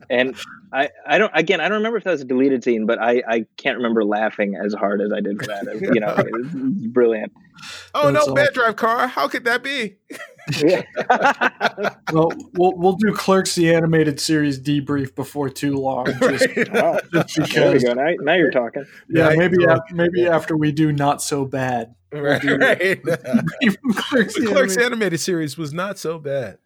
and 0.10 0.34
I, 0.72 0.88
I 1.06 1.18
don't 1.18 1.30
again 1.34 1.60
I 1.60 1.64
don't 1.68 1.76
remember 1.76 1.98
if 1.98 2.04
that 2.04 2.12
was 2.12 2.22
a 2.22 2.24
deleted 2.24 2.64
scene, 2.64 2.86
but 2.86 2.98
I, 2.98 3.22
I 3.28 3.44
can't 3.58 3.76
remember 3.76 4.02
laughing 4.02 4.56
as 4.56 4.72
hard 4.72 5.02
as 5.02 5.12
I 5.12 5.20
did 5.20 5.38
for 5.38 5.46
that. 5.48 5.66
You 5.92 6.00
know, 6.00 6.14
it 6.14 6.32
was, 6.32 6.46
it 6.54 6.54
was 6.54 6.86
brilliant. 6.88 7.32
Oh 7.94 8.10
That's 8.12 8.26
no, 8.26 8.30
all. 8.30 8.34
bad 8.36 8.52
drive 8.54 8.76
car. 8.76 9.06
How 9.06 9.28
could 9.28 9.44
that 9.44 9.62
be? 9.62 9.96
Yeah. 10.58 10.82
well, 12.12 12.30
we'll 12.54 12.72
we'll 12.76 12.92
do 12.94 13.12
Clerks 13.14 13.54
the 13.54 13.72
animated 13.74 14.18
series 14.18 14.58
debrief 14.60 15.14
before 15.14 15.48
too 15.48 15.76
long. 15.76 16.06
Just, 16.06 16.46
Right. 16.56 16.72
Wow. 16.72 16.98
just 17.12 17.36
There 17.36 17.68
we 17.68 17.74
because, 17.78 17.84
go. 17.84 17.92
Now, 17.94 18.10
now 18.20 18.34
you're 18.34 18.50
talking. 18.50 18.84
yeah, 19.08 19.30
Yeah, 19.30 19.36
maybe 19.36 19.66
I- 19.66 19.74
af- 19.74 19.92
maybe 19.92 20.26
after 20.26 20.56
we 20.56 20.72
do 20.72 20.90
not 20.92 21.22
so 21.22 21.44
bad. 21.44 21.94
right. 22.12 22.42
do- 22.42 22.56
right. 22.58 23.02
Clerks, 23.02 24.34
the 24.34 24.40
the 24.40 24.46
Clerks 24.46 24.76
animated- 24.76 24.82
animated 24.82 25.20
series 25.20 25.56
was 25.56 25.72
not 25.72 25.98
so 25.98 26.18
bad. 26.18 26.58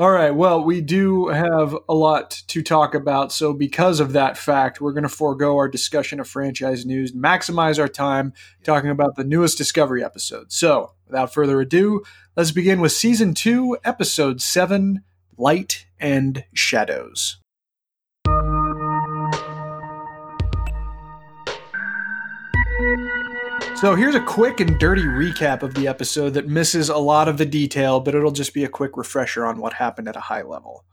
All 0.00 0.10
right. 0.10 0.30
Well, 0.34 0.64
we 0.64 0.80
do 0.80 1.28
have 1.28 1.76
a 1.86 1.92
lot 1.92 2.30
to 2.46 2.62
talk 2.62 2.94
about. 2.94 3.32
So, 3.32 3.52
because 3.52 4.00
of 4.00 4.14
that 4.14 4.38
fact, 4.38 4.80
we're 4.80 4.94
going 4.94 5.02
to 5.02 5.10
forego 5.10 5.58
our 5.58 5.68
discussion 5.68 6.20
of 6.20 6.26
franchise 6.26 6.86
news, 6.86 7.12
maximize 7.12 7.78
our 7.78 7.86
time 7.86 8.32
talking 8.64 8.88
about 8.88 9.16
the 9.16 9.24
newest 9.24 9.58
Discovery 9.58 10.02
episode. 10.02 10.52
So, 10.52 10.94
without 11.06 11.34
further 11.34 11.60
ado, 11.60 12.02
let's 12.34 12.50
begin 12.50 12.80
with 12.80 12.92
season 12.92 13.34
two, 13.34 13.76
episode 13.84 14.40
seven 14.40 15.04
Light 15.36 15.84
and 15.98 16.44
Shadows. 16.54 17.39
So 23.80 23.94
here's 23.94 24.14
a 24.14 24.20
quick 24.20 24.60
and 24.60 24.78
dirty 24.78 25.04
recap 25.04 25.62
of 25.62 25.72
the 25.72 25.88
episode 25.88 26.34
that 26.34 26.46
misses 26.46 26.90
a 26.90 26.98
lot 26.98 27.28
of 27.28 27.38
the 27.38 27.46
detail, 27.46 27.98
but 27.98 28.14
it'll 28.14 28.30
just 28.30 28.52
be 28.52 28.62
a 28.62 28.68
quick 28.68 28.94
refresher 28.94 29.46
on 29.46 29.58
what 29.58 29.72
happened 29.72 30.06
at 30.06 30.16
a 30.16 30.20
high 30.20 30.42
level. 30.42 30.84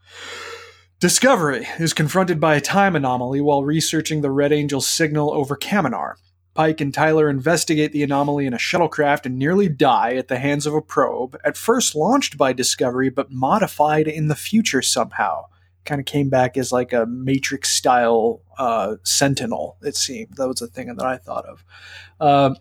Discovery 0.98 1.68
is 1.78 1.92
confronted 1.92 2.40
by 2.40 2.54
a 2.54 2.62
time 2.62 2.96
anomaly 2.96 3.42
while 3.42 3.62
researching 3.62 4.22
the 4.22 4.30
Red 4.30 4.54
Angel 4.54 4.80
signal 4.80 5.30
over 5.34 5.54
Kaminar. 5.54 6.14
Pike 6.54 6.80
and 6.80 6.94
Tyler 6.94 7.28
investigate 7.28 7.92
the 7.92 8.02
anomaly 8.02 8.46
in 8.46 8.54
a 8.54 8.56
shuttlecraft 8.58 9.26
and 9.26 9.38
nearly 9.38 9.68
die 9.68 10.14
at 10.14 10.28
the 10.28 10.38
hands 10.38 10.64
of 10.64 10.72
a 10.72 10.80
probe, 10.80 11.36
at 11.44 11.58
first 11.58 11.94
launched 11.94 12.38
by 12.38 12.54
Discovery 12.54 13.10
but 13.10 13.30
modified 13.30 14.08
in 14.08 14.28
the 14.28 14.34
future 14.34 14.80
somehow. 14.80 15.44
Kind 15.84 16.00
of 16.00 16.06
came 16.06 16.30
back 16.30 16.56
as 16.56 16.72
like 16.72 16.94
a 16.94 17.04
Matrix 17.04 17.68
style 17.68 18.40
uh, 18.56 18.96
sentinel, 19.02 19.76
it 19.82 19.94
seemed. 19.94 20.36
That 20.36 20.48
was 20.48 20.60
the 20.60 20.68
thing 20.68 20.86
that 20.96 21.04
I 21.04 21.18
thought 21.18 21.44
of. 21.44 21.64
Uh, 22.18 22.54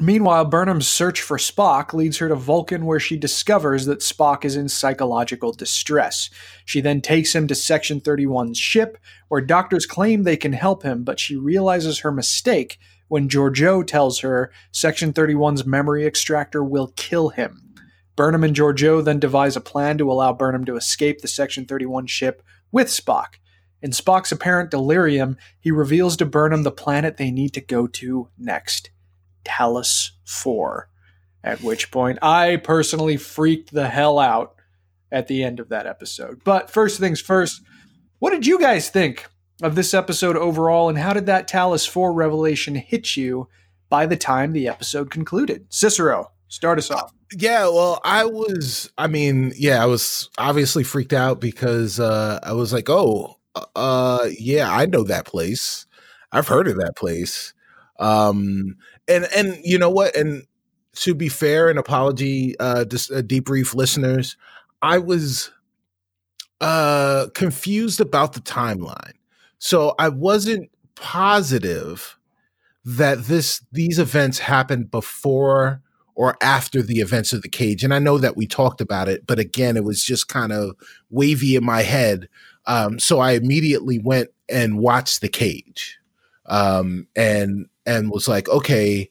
Meanwhile, 0.00 0.44
Burnham's 0.44 0.86
search 0.86 1.20
for 1.20 1.38
Spock 1.38 1.92
leads 1.92 2.18
her 2.18 2.28
to 2.28 2.36
Vulcan, 2.36 2.86
where 2.86 3.00
she 3.00 3.16
discovers 3.16 3.86
that 3.86 3.98
Spock 3.98 4.44
is 4.44 4.54
in 4.54 4.68
psychological 4.68 5.52
distress. 5.52 6.30
She 6.64 6.80
then 6.80 7.00
takes 7.00 7.34
him 7.34 7.48
to 7.48 7.56
Section 7.56 8.00
31's 8.00 8.58
ship, 8.58 8.96
where 9.26 9.40
doctors 9.40 9.86
claim 9.86 10.22
they 10.22 10.36
can 10.36 10.52
help 10.52 10.84
him, 10.84 11.02
but 11.02 11.18
she 11.18 11.34
realizes 11.34 11.98
her 11.98 12.12
mistake 12.12 12.78
when 13.08 13.28
Georgiou 13.28 13.84
tells 13.84 14.20
her 14.20 14.52
Section 14.70 15.12
31's 15.12 15.66
memory 15.66 16.06
extractor 16.06 16.62
will 16.62 16.92
kill 16.94 17.30
him. 17.30 17.74
Burnham 18.14 18.44
and 18.44 18.54
Georgiou 18.54 19.04
then 19.04 19.18
devise 19.18 19.56
a 19.56 19.60
plan 19.60 19.98
to 19.98 20.12
allow 20.12 20.32
Burnham 20.32 20.64
to 20.66 20.76
escape 20.76 21.22
the 21.22 21.28
Section 21.28 21.66
31 21.66 22.06
ship 22.06 22.42
with 22.70 22.86
Spock. 22.86 23.34
In 23.82 23.90
Spock's 23.90 24.30
apparent 24.30 24.70
delirium, 24.70 25.36
he 25.58 25.72
reveals 25.72 26.16
to 26.18 26.26
Burnham 26.26 26.62
the 26.62 26.70
planet 26.70 27.16
they 27.16 27.32
need 27.32 27.52
to 27.54 27.60
go 27.60 27.88
to 27.88 28.28
next. 28.38 28.90
Talos 29.44 30.10
4. 30.24 30.88
At 31.44 31.62
which 31.62 31.90
point, 31.90 32.18
I 32.20 32.56
personally 32.56 33.16
freaked 33.16 33.72
the 33.72 33.88
hell 33.88 34.18
out 34.18 34.54
at 35.10 35.28
the 35.28 35.42
end 35.42 35.60
of 35.60 35.68
that 35.68 35.86
episode. 35.86 36.42
But 36.44 36.70
first 36.70 36.98
things 36.98 37.20
first, 37.20 37.62
what 38.18 38.30
did 38.30 38.46
you 38.46 38.58
guys 38.58 38.90
think 38.90 39.26
of 39.62 39.74
this 39.74 39.94
episode 39.94 40.36
overall, 40.36 40.88
and 40.88 40.98
how 40.98 41.12
did 41.12 41.26
that 41.26 41.48
Talos 41.48 41.88
4 41.88 42.12
revelation 42.12 42.74
hit 42.74 43.16
you 43.16 43.48
by 43.88 44.06
the 44.06 44.16
time 44.16 44.52
the 44.52 44.68
episode 44.68 45.10
concluded? 45.10 45.66
Cicero, 45.68 46.32
start 46.48 46.78
us 46.78 46.90
off. 46.90 47.12
Yeah, 47.36 47.64
well, 47.64 48.00
I 48.04 48.24
was 48.24 48.90
I 48.96 49.06
mean, 49.06 49.52
yeah, 49.56 49.82
I 49.82 49.86
was 49.86 50.30
obviously 50.38 50.84
freaked 50.84 51.12
out 51.12 51.40
because 51.40 52.00
uh 52.00 52.40
I 52.42 52.52
was 52.52 52.72
like, 52.72 52.88
"Oh, 52.88 53.36
uh 53.76 54.28
yeah, 54.38 54.70
I 54.70 54.86
know 54.86 55.04
that 55.04 55.26
place. 55.26 55.86
I've 56.32 56.48
heard 56.48 56.68
of 56.68 56.76
that 56.76 56.96
place." 56.96 57.52
Um 57.98 58.76
and 59.08 59.26
and 59.34 59.58
you 59.64 59.78
know 59.78 59.90
what? 59.90 60.14
And 60.16 60.44
to 60.96 61.14
be 61.14 61.28
fair 61.28 61.68
and 61.68 61.78
apology 61.78 62.58
uh 62.60 62.84
just 62.84 63.10
uh, 63.10 63.22
debrief 63.22 63.74
listeners, 63.74 64.36
I 64.82 64.98
was 64.98 65.50
uh 66.60 67.28
confused 67.34 68.00
about 68.00 68.32
the 68.32 68.40
timeline. 68.40 69.14
So 69.58 69.94
I 69.98 70.08
wasn't 70.08 70.70
positive 70.94 72.16
that 72.84 73.24
this 73.24 73.62
these 73.72 73.98
events 73.98 74.38
happened 74.38 74.90
before 74.90 75.82
or 76.14 76.36
after 76.42 76.82
the 76.82 77.00
events 77.00 77.32
of 77.32 77.42
the 77.42 77.48
cage. 77.48 77.84
And 77.84 77.94
I 77.94 78.00
know 78.00 78.18
that 78.18 78.36
we 78.36 78.46
talked 78.46 78.80
about 78.80 79.08
it, 79.08 79.24
but 79.24 79.38
again, 79.38 79.76
it 79.76 79.84
was 79.84 80.02
just 80.02 80.26
kind 80.26 80.50
of 80.52 80.74
wavy 81.10 81.54
in 81.54 81.64
my 81.64 81.82
head. 81.82 82.28
Um, 82.66 82.98
so 82.98 83.20
I 83.20 83.32
immediately 83.32 84.00
went 84.00 84.30
and 84.48 84.78
watched 84.78 85.20
the 85.20 85.28
cage, 85.28 85.97
um, 86.48 87.06
and 87.16 87.66
and 87.86 88.10
was 88.10 88.28
like, 88.28 88.48
okay, 88.48 89.10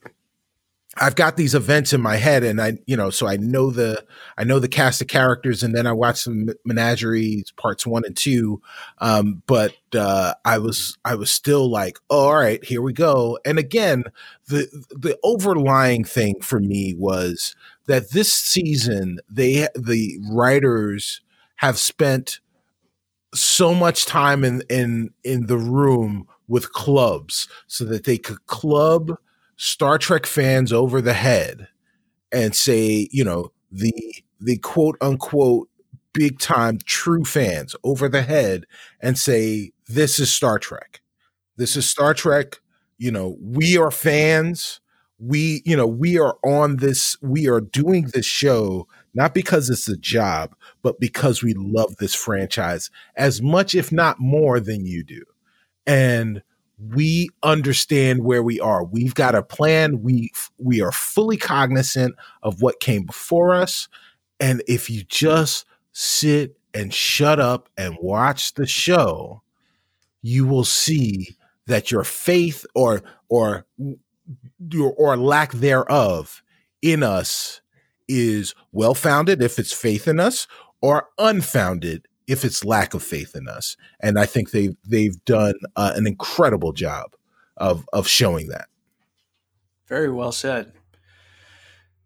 I've 0.99 1.15
got 1.15 1.37
these 1.37 1.53
events 1.53 1.93
in 1.93 2.01
my 2.01 2.15
head, 2.15 2.43
and 2.43 2.59
I, 2.59 2.79
you 2.87 2.97
know, 2.97 3.09
so 3.11 3.27
I 3.27 3.37
know 3.37 3.69
the 3.69 4.03
I 4.37 4.43
know 4.43 4.59
the 4.59 4.67
cast 4.67 5.01
of 5.01 5.07
characters, 5.07 5.61
and 5.61 5.75
then 5.75 5.85
I 5.85 5.91
watched 5.91 6.23
some 6.23 6.49
menageries 6.65 7.51
parts 7.51 7.85
one 7.85 8.03
and 8.05 8.17
two. 8.17 8.61
Um, 8.97 9.43
but 9.45 9.75
uh, 9.93 10.33
I 10.43 10.57
was 10.57 10.97
I 11.05 11.15
was 11.15 11.31
still 11.31 11.69
like, 11.69 11.99
oh, 12.09 12.27
all 12.27 12.35
right, 12.35 12.63
here 12.63 12.81
we 12.81 12.93
go. 12.93 13.37
And 13.45 13.59
again, 13.59 14.05
the 14.47 14.67
the 14.89 15.17
overlying 15.23 16.03
thing 16.03 16.41
for 16.41 16.59
me 16.59 16.95
was 16.97 17.55
that 17.85 18.11
this 18.11 18.33
season 18.33 19.19
they 19.29 19.67
the 19.75 20.17
writers 20.31 21.21
have 21.57 21.77
spent 21.77 22.39
so 23.33 23.73
much 23.73 24.05
time 24.05 24.43
in 24.43 24.63
in 24.69 25.11
in 25.23 25.47
the 25.47 25.57
room 25.57 26.27
with 26.47 26.73
clubs 26.73 27.47
so 27.67 27.83
that 27.85 28.05
they 28.05 28.17
could 28.17 28.45
club 28.47 29.17
Star 29.57 29.97
Trek 29.97 30.25
fans 30.25 30.71
over 30.71 31.01
the 31.01 31.13
head 31.13 31.67
and 32.31 32.55
say, 32.55 33.07
you 33.11 33.23
know, 33.23 33.51
the 33.71 33.93
the 34.39 34.57
quote 34.59 34.97
unquote 35.01 35.69
big 36.13 36.39
time 36.39 36.79
true 36.85 37.25
fans 37.25 37.75
over 37.83 38.09
the 38.09 38.21
head 38.23 38.65
and 39.01 39.17
say 39.17 39.71
this 39.87 40.19
is 40.19 40.31
Star 40.33 40.59
Trek. 40.59 41.01
This 41.57 41.75
is 41.75 41.89
Star 41.89 42.13
Trek, 42.13 42.59
you 42.97 43.11
know, 43.11 43.37
we 43.41 43.77
are 43.77 43.91
fans. 43.91 44.79
We, 45.19 45.63
you 45.65 45.75
know, 45.75 45.87
we 45.87 46.19
are 46.19 46.37
on 46.45 46.77
this 46.77 47.17
we 47.21 47.47
are 47.47 47.61
doing 47.61 48.09
this 48.13 48.25
show 48.25 48.87
not 49.15 49.33
because 49.33 49.69
it's 49.71 49.89
a 49.89 49.97
job, 49.97 50.55
but 50.83 50.99
because 50.99 51.41
we 51.41 51.53
love 51.55 51.95
this 51.97 52.13
franchise 52.15 52.91
as 53.15 53.41
much 53.41 53.73
if 53.73 53.91
not 53.91 54.19
more 54.19 54.59
than 54.59 54.85
you 54.85 55.03
do. 55.03 55.23
And 55.87 56.43
we 56.77 57.29
understand 57.41 58.23
where 58.23 58.43
we 58.43 58.59
are. 58.59 58.83
We've 58.83 59.15
got 59.15 59.35
a 59.35 59.41
plan. 59.41 60.03
We 60.03 60.31
we 60.57 60.81
are 60.81 60.91
fully 60.91 61.37
cognizant 61.37 62.15
of 62.43 62.61
what 62.61 62.79
came 62.79 63.03
before 63.05 63.53
us. 63.53 63.87
And 64.39 64.61
if 64.67 64.89
you 64.89 65.03
just 65.03 65.65
sit 65.93 66.57
and 66.73 66.93
shut 66.93 67.39
up 67.39 67.69
and 67.77 67.97
watch 67.99 68.53
the 68.53 68.67
show, 68.67 69.41
you 70.21 70.45
will 70.45 70.65
see 70.65 71.35
that 71.65 71.89
your 71.91 72.03
faith 72.03 72.65
or 72.75 73.01
or 73.29 73.65
or 74.97 75.17
lack 75.17 75.53
thereof 75.53 76.43
in 76.81 77.01
us 77.01 77.61
is 78.07 78.53
well 78.71 78.93
founded 78.93 79.41
if 79.41 79.57
it's 79.57 79.73
faith 79.73 80.07
in 80.07 80.19
us 80.19 80.47
or 80.81 81.07
unfounded 81.17 82.07
if 82.27 82.43
it's 82.43 82.65
lack 82.65 82.93
of 82.93 83.01
faith 83.01 83.35
in 83.35 83.47
us. 83.47 83.77
And 83.99 84.19
I 84.19 84.25
think 84.25 84.51
they've 84.51 84.75
they've 84.85 85.23
done 85.25 85.55
uh, 85.75 85.93
an 85.95 86.05
incredible 86.05 86.73
job 86.73 87.15
of 87.55 87.87
of 87.93 88.07
showing 88.07 88.49
that. 88.49 88.67
Very 89.87 90.11
well 90.11 90.31
said. 90.31 90.73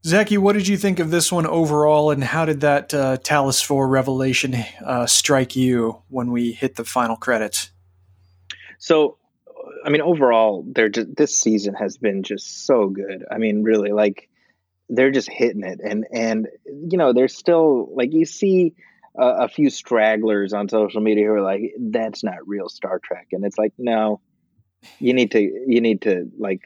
Zaki, 0.03 0.37
what 0.37 0.53
did 0.53 0.67
you 0.67 0.77
think 0.77 0.99
of 0.99 1.11
this 1.11 1.31
one 1.31 1.45
overall, 1.45 2.09
and 2.09 2.23
how 2.23 2.45
did 2.45 2.61
that 2.61 2.91
uh, 2.91 3.17
Talos 3.17 3.63
4 3.63 3.87
revelation 3.87 4.55
uh, 4.83 5.05
strike 5.05 5.55
you 5.55 6.01
when 6.07 6.31
we 6.31 6.53
hit 6.53 6.75
the 6.75 6.83
final 6.83 7.15
credits? 7.15 7.69
So, 8.79 9.17
I 9.85 9.91
mean, 9.91 10.01
overall, 10.01 10.65
they're 10.67 10.89
just 10.89 11.15
this 11.15 11.39
season 11.39 11.75
has 11.75 11.97
been 11.97 12.23
just 12.23 12.65
so 12.65 12.87
good. 12.87 13.25
I 13.29 13.37
mean, 13.37 13.61
really, 13.61 13.91
like 13.91 14.27
they're 14.89 15.11
just 15.11 15.29
hitting 15.29 15.63
it, 15.63 15.79
and 15.83 16.05
and 16.11 16.47
you 16.65 16.97
know, 16.97 17.13
they're 17.13 17.27
still 17.27 17.93
like 17.95 18.11
you 18.11 18.25
see 18.25 18.73
a, 19.17 19.25
a 19.43 19.47
few 19.47 19.69
stragglers 19.69 20.53
on 20.53 20.69
social 20.69 21.01
media 21.01 21.25
who 21.25 21.33
are 21.33 21.41
like, 21.41 21.73
"That's 21.79 22.23
not 22.23 22.47
real 22.47 22.69
Star 22.69 22.99
Trek," 22.99 23.27
and 23.31 23.45
it's 23.45 23.57
like, 23.57 23.73
no, 23.77 24.21
you 24.99 25.13
need 25.13 25.31
to 25.31 25.39
you 25.39 25.81
need 25.81 26.01
to 26.03 26.29
like 26.37 26.61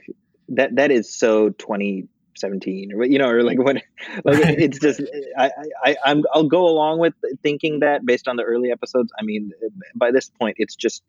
that 0.50 0.76
that 0.76 0.92
is 0.92 1.14
so 1.18 1.50
2017 1.50 2.92
or 2.94 3.06
you 3.06 3.18
know 3.18 3.30
or 3.30 3.44
like 3.44 3.58
when 3.58 3.78
like 4.24 4.40
it's 4.60 4.80
just 4.80 5.02
I, 5.38 5.52
I 5.84 5.96
i'm 6.06 6.24
i'll 6.34 6.48
go 6.48 6.68
along 6.68 7.00
with 7.00 7.14
thinking 7.42 7.80
that 7.80 8.06
based 8.06 8.28
on 8.28 8.36
the 8.36 8.44
early 8.44 8.72
episodes. 8.72 9.12
I 9.20 9.24
mean 9.24 9.52
by 9.96 10.12
this 10.12 10.30
point 10.30 10.58
it's 10.60 10.76
just 10.76 11.04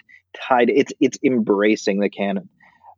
tied 0.49 0.71
it's 0.71 0.93
it's 1.01 1.19
embracing 1.25 2.01
the 2.01 2.09
canon. 2.11 2.49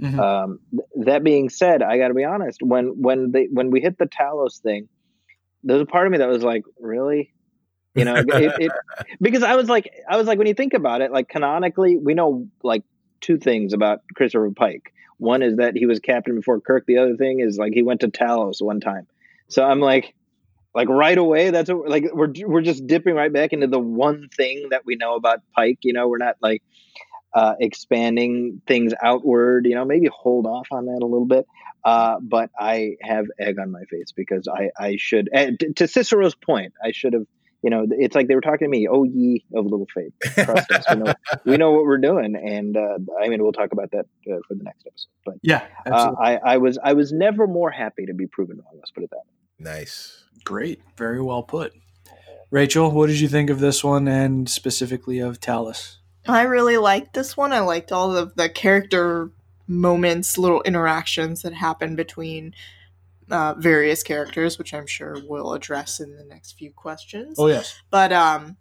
Mhm. 0.00 0.20
um 0.20 0.60
th- 0.70 1.06
that 1.06 1.24
being 1.24 1.48
said 1.48 1.82
i 1.82 1.98
gotta 1.98 2.14
be 2.14 2.22
honest 2.22 2.58
when 2.62 3.02
when 3.02 3.32
they 3.32 3.48
when 3.50 3.72
we 3.72 3.80
hit 3.80 3.98
the 3.98 4.06
talos 4.06 4.60
thing 4.60 4.88
there's 5.64 5.80
a 5.80 5.86
part 5.86 6.06
of 6.06 6.12
me 6.12 6.18
that 6.18 6.28
was 6.28 6.44
like 6.44 6.62
really 6.78 7.32
you 7.98 8.04
know 8.04 8.14
it, 8.16 8.52
it, 8.60 8.72
because 9.20 9.42
i 9.42 9.54
was 9.56 9.68
like 9.68 9.90
i 10.08 10.16
was 10.16 10.26
like 10.26 10.38
when 10.38 10.46
you 10.46 10.54
think 10.54 10.74
about 10.74 11.00
it 11.00 11.10
like 11.12 11.28
canonically 11.28 11.96
we 11.96 12.14
know 12.14 12.46
like 12.62 12.82
two 13.20 13.38
things 13.38 13.72
about 13.72 14.00
christopher 14.14 14.50
pike. 14.50 14.92
One 15.18 15.42
is 15.42 15.56
that 15.56 15.76
he 15.76 15.86
was 15.86 15.98
captain 15.98 16.36
before 16.36 16.60
kirk. 16.60 16.86
The 16.86 16.98
other 16.98 17.16
thing 17.16 17.40
is 17.40 17.58
like 17.58 17.72
he 17.72 17.82
went 17.82 18.00
to 18.00 18.08
talos 18.08 18.62
one 18.62 18.80
time. 18.80 19.06
So 19.48 19.64
i'm 19.64 19.80
like 19.80 20.14
like 20.74 20.88
right 20.88 21.18
away 21.18 21.50
that's 21.50 21.70
what, 21.70 21.88
like 21.88 22.04
we're 22.12 22.32
we're 22.46 22.60
just 22.60 22.86
dipping 22.86 23.14
right 23.14 23.32
back 23.32 23.52
into 23.52 23.66
the 23.66 23.78
one 23.78 24.28
thing 24.28 24.68
that 24.70 24.84
we 24.84 24.96
know 24.96 25.14
about 25.14 25.40
pike 25.54 25.78
you 25.82 25.92
know? 25.92 26.08
We're 26.08 26.18
not 26.18 26.36
like 26.40 26.62
uh 27.34 27.54
expanding 27.60 28.62
things 28.66 28.92
outward 29.02 29.66
you 29.66 29.74
know? 29.74 29.84
Maybe 29.84 30.08
hold 30.12 30.46
off 30.46 30.68
on 30.70 30.86
that 30.86 31.00
a 31.02 31.06
little 31.06 31.26
bit. 31.26 31.46
Uh 31.84 32.16
but 32.20 32.50
i 32.58 32.96
have 33.02 33.26
egg 33.38 33.58
on 33.58 33.72
my 33.72 33.84
face 33.84 34.12
because 34.14 34.46
i 34.46 34.70
i 34.78 34.96
should 34.96 35.28
to 35.76 35.88
cicero's 35.88 36.34
point 36.34 36.74
i 36.84 36.92
should 36.92 37.14
have 37.14 37.26
you 37.62 37.70
know 37.70 37.86
it's 37.90 38.14
like 38.14 38.28
they 38.28 38.34
were 38.34 38.40
talking 38.40 38.66
to 38.66 38.68
me 38.68 38.86
oh 38.88 39.04
ye 39.04 39.44
of 39.54 39.64
little 39.64 39.86
faith 39.92 40.12
trust 40.34 40.70
us 40.70 40.84
we 40.90 40.96
know, 40.96 41.12
we 41.44 41.56
know 41.56 41.72
what 41.72 41.84
we're 41.84 41.98
doing 41.98 42.36
and 42.36 42.76
uh 42.76 42.98
i 43.20 43.28
mean 43.28 43.42
we'll 43.42 43.52
talk 43.52 43.72
about 43.72 43.90
that 43.90 44.06
uh, 44.30 44.36
for 44.46 44.54
the 44.54 44.62
next 44.62 44.86
episode 44.86 45.08
but 45.28 45.38
yeah, 45.42 45.66
uh. 45.86 46.14
I, 46.18 46.36
I 46.36 46.56
was 46.56 46.78
I 46.82 46.94
was 46.94 47.12
never 47.12 47.46
more 47.46 47.70
happy 47.70 48.06
to 48.06 48.14
be 48.14 48.26
proven 48.26 48.56
wrong. 48.56 48.76
Let's 48.76 48.90
put 48.90 49.04
it 49.04 49.10
that 49.10 49.16
way. 49.16 49.72
nice. 49.72 50.24
Great. 50.44 50.80
Very 50.96 51.20
well 51.20 51.42
put. 51.42 51.74
Rachel, 52.50 52.90
what 52.90 53.08
did 53.08 53.20
you 53.20 53.28
think 53.28 53.50
of 53.50 53.60
this 53.60 53.84
one 53.84 54.08
and 54.08 54.48
specifically 54.48 55.18
of 55.18 55.38
Talos? 55.38 55.96
I 56.26 56.42
really 56.42 56.78
liked 56.78 57.12
this 57.12 57.36
one. 57.36 57.52
I 57.52 57.60
liked 57.60 57.92
all 57.92 58.16
of 58.16 58.34
the 58.36 58.48
character 58.48 59.30
moments, 59.66 60.38
little 60.38 60.62
interactions 60.62 61.42
that 61.42 61.52
happen 61.52 61.94
between 61.94 62.54
uh, 63.30 63.54
various 63.58 64.02
characters, 64.02 64.58
which 64.58 64.74
I'm 64.74 64.86
sure 64.86 65.16
we'll 65.26 65.52
address 65.52 66.00
in 66.00 66.16
the 66.16 66.24
next 66.24 66.58
few 66.58 66.72
questions. 66.72 67.36
Oh, 67.38 67.46
yes. 67.46 67.80
But 67.90 68.12
um, 68.12 68.56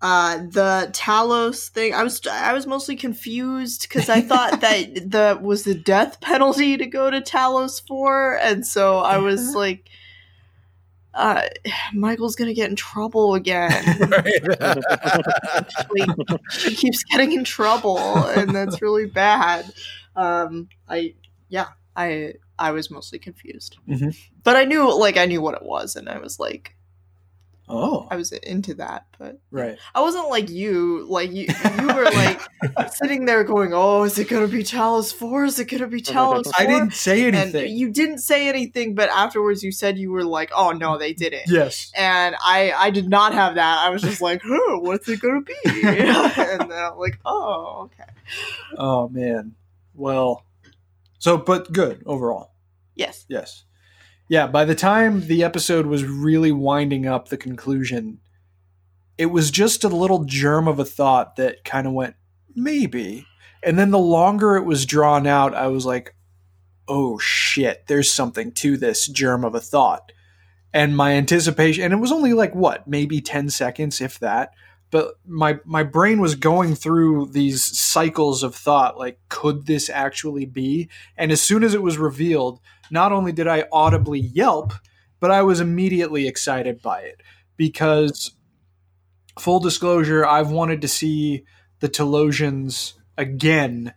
uh, 0.00 0.38
the 0.38 0.90
Talos 0.92 1.68
thing, 1.68 1.94
I 1.94 2.02
was 2.02 2.24
I 2.26 2.52
was 2.52 2.66
mostly 2.66 2.96
confused 2.96 3.82
because 3.82 4.08
I 4.08 4.20
thought 4.20 4.60
that 4.60 4.94
the 5.10 5.38
was 5.40 5.64
the 5.64 5.74
death 5.74 6.20
penalty 6.20 6.76
to 6.76 6.86
go 6.86 7.10
to 7.10 7.20
Talos 7.20 7.86
for, 7.86 8.38
and 8.38 8.66
so 8.66 8.98
I 8.98 9.18
was 9.18 9.54
like. 9.54 9.88
Uh, 11.14 11.42
Michael's 11.92 12.36
gonna 12.36 12.54
get 12.54 12.70
in 12.70 12.76
trouble 12.76 13.34
again. 13.34 13.70
like 14.00 14.42
he 16.58 16.74
keeps 16.74 17.04
getting 17.04 17.32
in 17.32 17.44
trouble 17.44 17.98
and 17.98 18.54
that's 18.54 18.80
really 18.80 19.04
bad 19.04 19.70
um 20.16 20.70
i 20.88 21.12
yeah 21.50 21.66
i 21.96 22.32
i 22.62 22.70
was 22.70 22.90
mostly 22.90 23.18
confused 23.18 23.76
Mhm. 23.88 24.16
but 24.44 24.54
i 24.56 24.64
knew 24.64 24.82
like 25.06 25.16
i 25.16 25.26
knew 25.26 25.40
what 25.42 25.54
it 25.60 25.62
was 25.74 25.96
and 25.96 26.08
i 26.08 26.18
was 26.18 26.38
like 26.38 26.76
Oh, 27.68 28.06
i 28.10 28.16
was 28.16 28.32
into 28.32 28.74
that 28.74 29.06
but 29.18 29.40
right. 29.50 29.78
i 29.94 30.00
wasn't 30.02 30.28
like 30.28 30.50
you 30.50 31.06
like 31.08 31.30
you 31.32 31.46
you 31.80 31.86
were 31.98 32.04
like 32.22 32.40
sitting 32.92 33.24
there 33.24 33.44
going 33.44 33.70
oh 33.72 34.02
is 34.02 34.18
it 34.18 34.28
gonna 34.28 34.48
be 34.48 34.62
talos 34.64 35.14
4 35.14 35.44
is 35.44 35.58
it 35.60 35.66
gonna 35.70 35.86
be 35.86 36.02
talos 36.02 36.44
4 36.44 36.52
I 36.58 36.66
didn't 36.66 36.92
say 36.92 37.24
and 37.28 37.36
anything. 37.36 37.74
you 37.74 37.90
didn't 37.90 38.18
say 38.18 38.48
anything 38.48 38.94
but 38.94 39.08
afterwards 39.10 39.62
you 39.62 39.70
said 39.72 39.96
you 39.96 40.10
were 40.10 40.24
like 40.24 40.50
oh 40.54 40.72
no 40.72 40.98
they 40.98 41.12
didn't 41.14 41.44
yes. 41.46 41.92
and 41.96 42.34
I 42.44 42.72
I 42.76 42.90
did 42.90 43.08
not 43.08 43.32
have 43.32 43.54
that. 43.54 43.78
I 43.78 43.88
was 43.90 44.02
just 44.02 44.20
like, 44.20 44.42
huh, 44.44 44.78
what's 44.80 45.08
it 45.08 45.20
gonna 45.20 45.40
be? 45.40 45.54
and 45.64 46.60
then 46.70 46.72
I'm 46.72 46.98
like, 46.98 47.18
oh, 47.24 47.88
okay. 47.88 48.10
Oh, 48.76 49.08
man. 49.08 49.54
Well, 49.94 50.44
so, 51.18 51.36
but 51.38 51.72
good 51.72 52.02
overall. 52.06 52.51
Yes. 52.94 53.24
Yes. 53.28 53.64
Yeah, 54.28 54.46
by 54.46 54.64
the 54.64 54.74
time 54.74 55.26
the 55.26 55.44
episode 55.44 55.86
was 55.86 56.04
really 56.04 56.52
winding 56.52 57.06
up 57.06 57.28
the 57.28 57.36
conclusion, 57.36 58.20
it 59.18 59.26
was 59.26 59.50
just 59.50 59.84
a 59.84 59.88
little 59.88 60.24
germ 60.24 60.68
of 60.68 60.78
a 60.78 60.84
thought 60.84 61.36
that 61.36 61.64
kind 61.64 61.86
of 61.86 61.92
went, 61.92 62.14
maybe. 62.54 63.26
And 63.62 63.78
then 63.78 63.90
the 63.90 63.98
longer 63.98 64.56
it 64.56 64.64
was 64.64 64.86
drawn 64.86 65.26
out, 65.26 65.54
I 65.54 65.66
was 65.68 65.84
like, 65.84 66.14
oh 66.88 67.18
shit, 67.18 67.86
there's 67.86 68.10
something 68.10 68.52
to 68.52 68.76
this 68.76 69.06
germ 69.06 69.44
of 69.44 69.54
a 69.54 69.60
thought. 69.60 70.12
And 70.72 70.96
my 70.96 71.12
anticipation, 71.12 71.84
and 71.84 71.92
it 71.92 71.98
was 71.98 72.12
only 72.12 72.32
like 72.32 72.54
what, 72.54 72.88
maybe 72.88 73.20
10 73.20 73.50
seconds, 73.50 74.00
if 74.00 74.18
that. 74.20 74.52
But 74.90 75.14
my 75.26 75.58
my 75.64 75.84
brain 75.84 76.20
was 76.20 76.34
going 76.34 76.74
through 76.74 77.30
these 77.32 77.64
cycles 77.64 78.42
of 78.42 78.54
thought, 78.54 78.98
like, 78.98 79.18
could 79.30 79.66
this 79.66 79.88
actually 79.88 80.44
be? 80.44 80.90
And 81.16 81.32
as 81.32 81.40
soon 81.40 81.64
as 81.64 81.72
it 81.72 81.82
was 81.82 81.96
revealed, 81.96 82.60
not 82.92 83.10
only 83.10 83.32
did 83.32 83.48
I 83.48 83.64
audibly 83.72 84.20
yelp, 84.20 84.74
but 85.18 85.30
I 85.30 85.42
was 85.42 85.60
immediately 85.60 86.28
excited 86.28 86.82
by 86.82 87.00
it 87.00 87.22
because, 87.56 88.32
full 89.40 89.60
disclosure, 89.60 90.26
I've 90.26 90.50
wanted 90.50 90.82
to 90.82 90.88
see 90.88 91.44
the 91.80 91.88
Talosians 91.88 92.92
again 93.16 93.94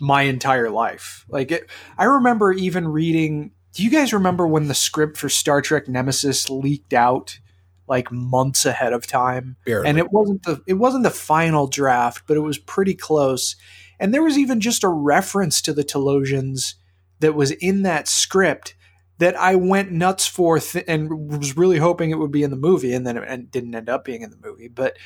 my 0.00 0.22
entire 0.22 0.68
life. 0.68 1.24
Like, 1.28 1.52
it, 1.52 1.70
I 1.96 2.04
remember 2.04 2.52
even 2.52 2.88
reading. 2.88 3.52
Do 3.72 3.84
you 3.84 3.90
guys 3.90 4.12
remember 4.12 4.46
when 4.46 4.66
the 4.66 4.74
script 4.74 5.16
for 5.16 5.28
Star 5.28 5.62
Trek 5.62 5.88
Nemesis 5.88 6.50
leaked 6.50 6.92
out 6.92 7.38
like 7.86 8.10
months 8.10 8.66
ahead 8.66 8.92
of 8.92 9.06
time? 9.06 9.56
Barely. 9.64 9.88
and 9.88 9.98
it 9.98 10.10
wasn't 10.10 10.42
the 10.42 10.60
it 10.66 10.74
wasn't 10.74 11.04
the 11.04 11.10
final 11.10 11.68
draft, 11.68 12.24
but 12.26 12.36
it 12.36 12.40
was 12.40 12.58
pretty 12.58 12.94
close. 12.94 13.54
And 14.00 14.12
there 14.12 14.22
was 14.22 14.36
even 14.36 14.60
just 14.60 14.82
a 14.82 14.88
reference 14.88 15.62
to 15.62 15.72
the 15.72 15.84
Talosians 15.84 16.74
that 17.22 17.34
was 17.34 17.50
in 17.52 17.82
that 17.82 18.06
script 18.06 18.74
that 19.18 19.36
I 19.36 19.54
went 19.54 19.92
nuts 19.92 20.26
for 20.26 20.58
th- 20.58 20.84
and 20.88 21.30
was 21.30 21.56
really 21.56 21.78
hoping 21.78 22.10
it 22.10 22.18
would 22.18 22.32
be 22.32 22.42
in 22.42 22.50
the 22.50 22.56
movie, 22.56 22.92
and 22.92 23.06
then 23.06 23.16
it 23.16 23.24
and 23.26 23.50
didn't 23.50 23.74
end 23.74 23.88
up 23.88 24.04
being 24.04 24.22
in 24.22 24.30
the 24.30 24.38
movie. 24.42 24.68
But 24.68 24.96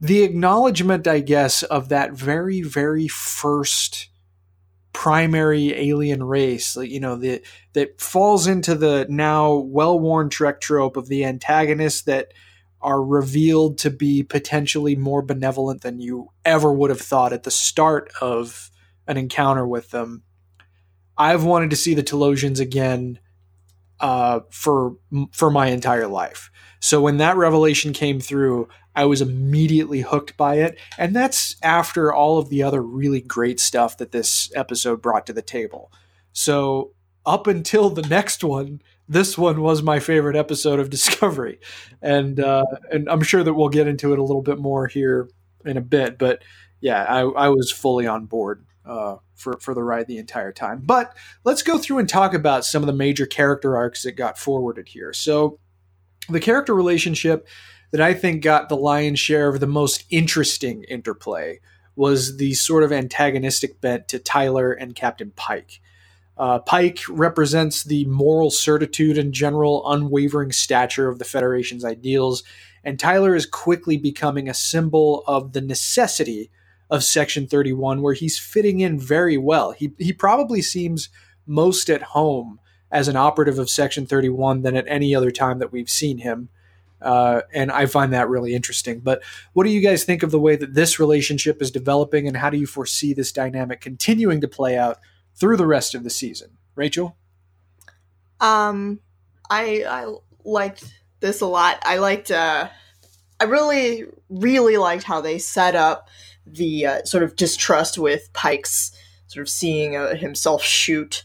the 0.00 0.22
acknowledgement, 0.22 1.06
I 1.06 1.20
guess, 1.20 1.62
of 1.62 1.88
that 1.88 2.12
very 2.12 2.60
very 2.62 3.08
first 3.08 4.08
primary 4.92 5.72
alien 5.74 6.22
race 6.22 6.76
like, 6.76 6.88
you 6.88 7.00
know 7.00 7.16
the 7.16 7.42
that 7.72 8.00
falls 8.00 8.46
into 8.46 8.76
the 8.76 9.04
now 9.10 9.54
well-worn 9.54 10.30
trek 10.30 10.60
trope 10.60 10.96
of 10.96 11.08
the 11.08 11.24
antagonists 11.24 12.02
that 12.02 12.32
are 12.80 13.02
revealed 13.02 13.78
to 13.78 13.90
be 13.90 14.22
potentially 14.22 14.94
more 14.94 15.22
benevolent 15.22 15.80
than 15.80 15.98
you 15.98 16.28
ever 16.44 16.72
would 16.72 16.90
have 16.90 17.00
thought 17.00 17.32
at 17.32 17.42
the 17.42 17.50
start 17.50 18.12
of 18.20 18.70
an 19.06 19.16
encounter 19.16 19.66
with 19.66 19.90
them. 19.90 20.22
I've 21.16 21.44
wanted 21.44 21.70
to 21.70 21.76
see 21.76 21.94
the 21.94 22.02
Talosians 22.02 22.60
again 22.60 23.18
uh, 24.00 24.40
for 24.50 24.96
for 25.32 25.50
my 25.50 25.68
entire 25.68 26.06
life. 26.06 26.50
So 26.80 27.00
when 27.00 27.16
that 27.18 27.36
revelation 27.36 27.92
came 27.92 28.20
through, 28.20 28.68
I 28.94 29.06
was 29.06 29.22
immediately 29.22 30.02
hooked 30.02 30.36
by 30.36 30.56
it, 30.56 30.78
and 30.98 31.14
that's 31.14 31.56
after 31.62 32.12
all 32.12 32.38
of 32.38 32.48
the 32.48 32.62
other 32.62 32.82
really 32.82 33.20
great 33.20 33.60
stuff 33.60 33.96
that 33.98 34.12
this 34.12 34.50
episode 34.54 35.00
brought 35.00 35.26
to 35.26 35.32
the 35.32 35.42
table. 35.42 35.90
So 36.32 36.92
up 37.24 37.46
until 37.46 37.90
the 37.90 38.02
next 38.02 38.44
one, 38.44 38.82
this 39.08 39.38
one 39.38 39.62
was 39.62 39.82
my 39.82 40.00
favorite 40.00 40.36
episode 40.36 40.80
of 40.80 40.90
Discovery, 40.98 41.60
and 42.02 42.38
uh, 42.40 42.64
and 42.90 43.08
I'm 43.08 43.22
sure 43.22 43.42
that 43.42 43.54
we'll 43.54 43.68
get 43.68 43.86
into 43.86 44.12
it 44.12 44.18
a 44.18 44.24
little 44.24 44.42
bit 44.42 44.58
more 44.58 44.86
here 44.86 45.28
in 45.64 45.76
a 45.76 45.82
bit. 45.82 46.18
But 46.18 46.42
yeah, 46.80 47.04
I, 47.04 47.20
I 47.20 47.48
was 47.48 47.72
fully 47.72 48.06
on 48.06 48.26
board 48.26 48.66
uh, 48.86 49.16
for 49.34 49.58
for 49.60 49.74
the 49.74 49.82
ride 49.82 50.06
the 50.06 50.18
entire 50.18 50.52
time. 50.52 50.82
But 50.84 51.16
let's 51.44 51.62
go 51.62 51.78
through 51.78 51.98
and 51.98 52.08
talk 52.08 52.34
about 52.34 52.64
some 52.64 52.82
of 52.82 52.86
the 52.86 52.92
major 52.92 53.26
character 53.26 53.76
arcs 53.76 54.02
that 54.02 54.12
got 54.12 54.38
forwarded 54.38 54.88
here. 54.88 55.12
So 55.12 55.58
the 56.28 56.40
character 56.40 56.74
relationship 56.74 57.46
that 57.92 58.00
I 58.00 58.14
think 58.14 58.42
got 58.42 58.68
the 58.68 58.76
lion's 58.76 59.20
share 59.20 59.48
of 59.48 59.60
the 59.60 59.66
most 59.66 60.04
interesting 60.10 60.84
interplay 60.84 61.60
was 61.96 62.38
the 62.38 62.54
sort 62.54 62.82
of 62.82 62.92
antagonistic 62.92 63.80
bent 63.80 64.08
to 64.08 64.18
Tyler 64.18 64.72
and 64.72 64.94
Captain 64.94 65.32
Pike. 65.36 65.80
Uh, 66.36 66.58
Pike 66.58 67.00
represents 67.08 67.84
the 67.84 68.04
moral 68.06 68.50
certitude 68.50 69.16
and 69.16 69.32
general 69.32 69.88
unwavering 69.88 70.50
stature 70.50 71.08
of 71.08 71.20
the 71.20 71.24
Federation's 71.24 71.84
ideals, 71.84 72.42
and 72.82 72.98
Tyler 72.98 73.36
is 73.36 73.46
quickly 73.46 73.96
becoming 73.96 74.48
a 74.48 74.54
symbol 74.54 75.22
of 75.28 75.52
the 75.52 75.60
necessity 75.60 76.50
of 76.90 77.04
Section 77.04 77.46
31, 77.46 78.02
where 78.02 78.14
he's 78.14 78.38
fitting 78.38 78.80
in 78.80 78.98
very 78.98 79.36
well. 79.36 79.72
He, 79.72 79.92
he 79.98 80.12
probably 80.12 80.62
seems 80.62 81.08
most 81.46 81.90
at 81.90 82.02
home 82.02 82.60
as 82.90 83.08
an 83.08 83.16
operative 83.16 83.58
of 83.58 83.70
Section 83.70 84.06
31 84.06 84.62
than 84.62 84.76
at 84.76 84.86
any 84.86 85.14
other 85.14 85.30
time 85.30 85.58
that 85.58 85.72
we've 85.72 85.90
seen 85.90 86.18
him. 86.18 86.48
Uh, 87.02 87.42
and 87.52 87.70
I 87.70 87.86
find 87.86 88.12
that 88.12 88.28
really 88.28 88.54
interesting. 88.54 89.00
But 89.00 89.22
what 89.52 89.64
do 89.64 89.70
you 89.70 89.80
guys 89.80 90.04
think 90.04 90.22
of 90.22 90.30
the 90.30 90.40
way 90.40 90.56
that 90.56 90.74
this 90.74 90.98
relationship 90.98 91.60
is 91.60 91.70
developing, 91.70 92.26
and 92.26 92.36
how 92.36 92.50
do 92.50 92.56
you 92.56 92.66
foresee 92.66 93.12
this 93.12 93.32
dynamic 93.32 93.80
continuing 93.80 94.40
to 94.40 94.48
play 94.48 94.78
out 94.78 94.98
through 95.34 95.56
the 95.56 95.66
rest 95.66 95.94
of 95.94 96.02
the 96.02 96.10
season? 96.10 96.56
Rachel? 96.76 97.16
Um, 98.40 99.00
I 99.50 99.84
I 99.86 100.14
liked 100.44 100.84
this 101.20 101.40
a 101.42 101.46
lot. 101.46 101.82
I 101.82 101.98
liked. 101.98 102.30
Uh, 102.30 102.68
I 103.38 103.44
really 103.44 104.04
really 104.30 104.78
liked 104.78 105.02
how 105.02 105.20
they 105.20 105.38
set 105.38 105.74
up 105.74 106.08
the 106.46 106.86
uh, 106.86 107.02
sort 107.04 107.22
of 107.22 107.36
distrust 107.36 107.98
with 107.98 108.32
Pike's 108.32 108.92
sort 109.26 109.42
of 109.42 109.48
seeing 109.48 109.96
uh, 109.96 110.14
himself 110.14 110.62
shoot 110.62 111.24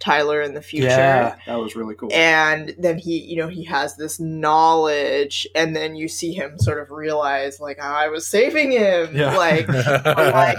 Tyler 0.00 0.42
in 0.42 0.54
the 0.54 0.60
future. 0.62 0.88
Yeah, 0.88 1.36
that 1.46 1.54
was 1.56 1.74
really 1.76 1.94
cool. 1.94 2.10
And 2.12 2.74
then 2.78 2.98
he, 2.98 3.18
you 3.20 3.36
know, 3.36 3.48
he 3.48 3.64
has 3.64 3.96
this 3.96 4.20
knowledge, 4.20 5.46
and 5.54 5.74
then 5.74 5.96
you 5.96 6.08
see 6.08 6.32
him 6.32 6.58
sort 6.58 6.78
of 6.78 6.90
realize, 6.90 7.58
like, 7.58 7.80
I 7.80 8.08
was 8.08 8.26
saving 8.26 8.72
him, 8.72 9.16
Yeah. 9.16 9.36
like, 9.36 9.66
like 10.04 10.58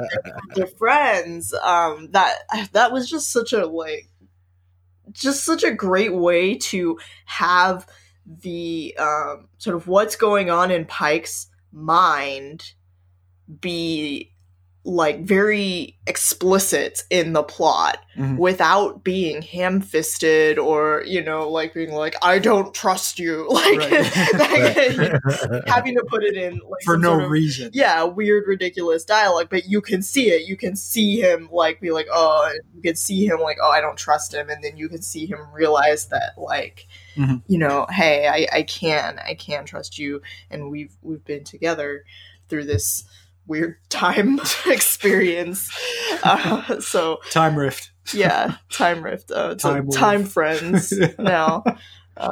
they're 0.55 0.65
friends. 0.67 1.53
Um, 1.53 2.09
that 2.11 2.35
that 2.71 2.91
was 2.91 3.09
just 3.09 3.31
such 3.31 3.53
a 3.53 3.65
like, 3.67 4.09
just 5.11 5.43
such 5.43 5.63
a 5.63 5.71
great 5.71 6.13
way 6.13 6.55
to 6.55 6.97
have 7.25 7.85
the 8.25 8.95
um, 8.97 9.47
sort 9.59 9.75
of 9.75 9.87
what's 9.87 10.15
going 10.15 10.49
on 10.49 10.71
in 10.71 10.85
Pike's 10.85 11.47
mind 11.71 12.73
be 13.61 14.31
like 14.87 15.21
very 15.23 15.97
explicit 16.05 17.01
in 17.09 17.33
the 17.33 17.41
plot 17.41 17.97
Mhm. 18.15 18.37
without 18.37 19.03
being 19.03 19.41
ham-fisted 19.41 20.59
or 20.59 21.03
you 21.07 21.23
know 21.23 21.49
like 21.49 21.73
being 21.73 21.91
like 21.91 22.15
i 22.21 22.37
don't 22.37 22.71
trust 22.71 23.17
you 23.17 23.47
like, 23.49 23.79
like, 24.33 25.65
having 25.67 25.95
to 25.95 26.03
put 26.07 26.23
it 26.23 26.35
in 26.37 26.53
like 26.69 26.83
For 26.83 26.97
no 26.97 27.19
of- 27.19 27.31
reason. 27.31 27.71
yeah 27.73 28.03
weird 28.03 28.45
ridiculous 28.47 29.03
dialogue 29.03 29.47
but 29.49 29.67
you 29.67 29.81
can 29.81 30.03
see 30.03 30.29
it 30.29 30.47
you 30.47 30.55
can 30.55 30.75
see 30.75 31.19
him 31.19 31.49
like 31.51 31.81
be 31.81 31.89
like 31.89 32.07
oh 32.11 32.53
you 32.75 32.81
can 32.83 32.95
see 32.95 33.25
him 33.25 33.39
like 33.39 33.57
oh 33.63 33.71
i 33.71 33.81
don't 33.81 33.97
trust 33.97 34.35
him 34.35 34.51
and 34.51 34.63
then 34.63 34.77
you 34.77 34.87
can 34.87 35.01
see 35.01 35.25
him 35.25 35.39
realize 35.51 36.07
that 36.09 36.33
like 36.37 36.85
Mhm. 37.17 37.41
you 37.47 37.57
know 37.57 37.87
hey 37.89 38.27
I, 38.27 38.57
I 38.59 38.61
can 38.63 39.19
i 39.25 39.33
can 39.33 39.65
trust 39.65 39.97
you 39.97 40.21
and 40.51 40.69
we've 40.69 40.95
we've 41.01 41.25
been 41.25 41.43
together 41.43 42.03
through 42.49 42.65
this 42.65 43.03
weird 43.47 43.77
time 43.89 44.39
experience 44.65 45.69
uh, 46.23 46.79
so 46.79 47.19
Time 47.31 47.57
rift. 47.57 47.91
yeah 48.13 48.55
time 48.71 49.03
rift 49.03 49.31
uh, 49.31 49.49
it's 49.53 49.63
Time 49.63 49.83
time, 49.83 49.89
time 49.91 50.19
wolf. 50.21 50.31
friends 50.33 50.93
now 51.19 51.63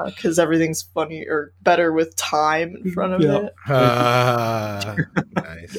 because 0.05 0.39
everything's 0.39 0.81
funny 0.81 1.25
or 1.27 1.53
better 1.61 1.91
with 1.91 2.15
time 2.15 2.75
in 2.83 2.91
front 2.91 3.13
of 3.13 3.21
Yeah. 3.21 3.37
it 3.47 3.53
Ah, 3.67 4.95
nice. 5.35 5.77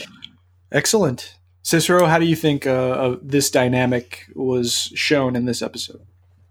Excellent. 0.71 1.37
Cicero, 1.63 2.05
how 2.07 2.19
do 2.19 2.27
you 2.27 2.37
think 2.37 2.67
uh, 2.67 2.71
uh, 2.73 3.17
this 3.23 3.51
dynamic 3.51 4.27
was 4.35 4.93
shown 4.95 5.35
in 5.37 5.45
this 5.47 5.63
episode? 5.63 6.03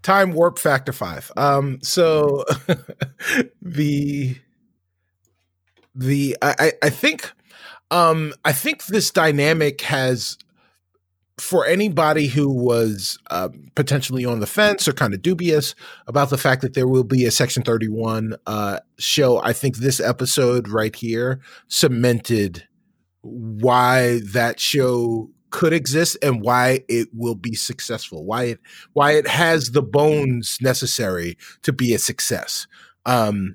time 0.02 0.34
warp 0.34 0.58
factor 0.58 0.92
five 0.92 1.32
um 1.38 1.78
so 1.80 2.44
the 3.62 4.36
the 5.94 6.36
I, 6.42 6.54
I 6.58 6.72
i 6.82 6.90
think 6.90 7.32
um 7.94 8.32
i 8.44 8.52
think 8.52 8.84
this 8.86 9.10
dynamic 9.10 9.80
has 9.80 10.36
for 11.36 11.66
anybody 11.66 12.28
who 12.28 12.48
was 12.48 13.18
um, 13.32 13.68
potentially 13.74 14.24
on 14.24 14.38
the 14.38 14.46
fence 14.46 14.86
or 14.86 14.92
kind 14.92 15.14
of 15.14 15.20
dubious 15.20 15.74
about 16.06 16.30
the 16.30 16.38
fact 16.38 16.62
that 16.62 16.74
there 16.74 16.86
will 16.86 17.04
be 17.04 17.24
a 17.24 17.30
section 17.30 17.62
31 17.62 18.36
uh 18.46 18.80
show 18.98 19.40
i 19.42 19.52
think 19.52 19.76
this 19.76 20.00
episode 20.00 20.68
right 20.68 20.96
here 20.96 21.40
cemented 21.68 22.66
why 23.22 24.20
that 24.32 24.60
show 24.60 25.30
could 25.50 25.72
exist 25.72 26.16
and 26.20 26.42
why 26.42 26.80
it 26.88 27.08
will 27.14 27.36
be 27.36 27.54
successful 27.54 28.24
why 28.24 28.42
it 28.44 28.60
why 28.92 29.12
it 29.12 29.28
has 29.28 29.70
the 29.70 29.82
bones 29.82 30.58
necessary 30.60 31.38
to 31.62 31.72
be 31.72 31.94
a 31.94 31.98
success. 31.98 32.66
Um 33.06 33.54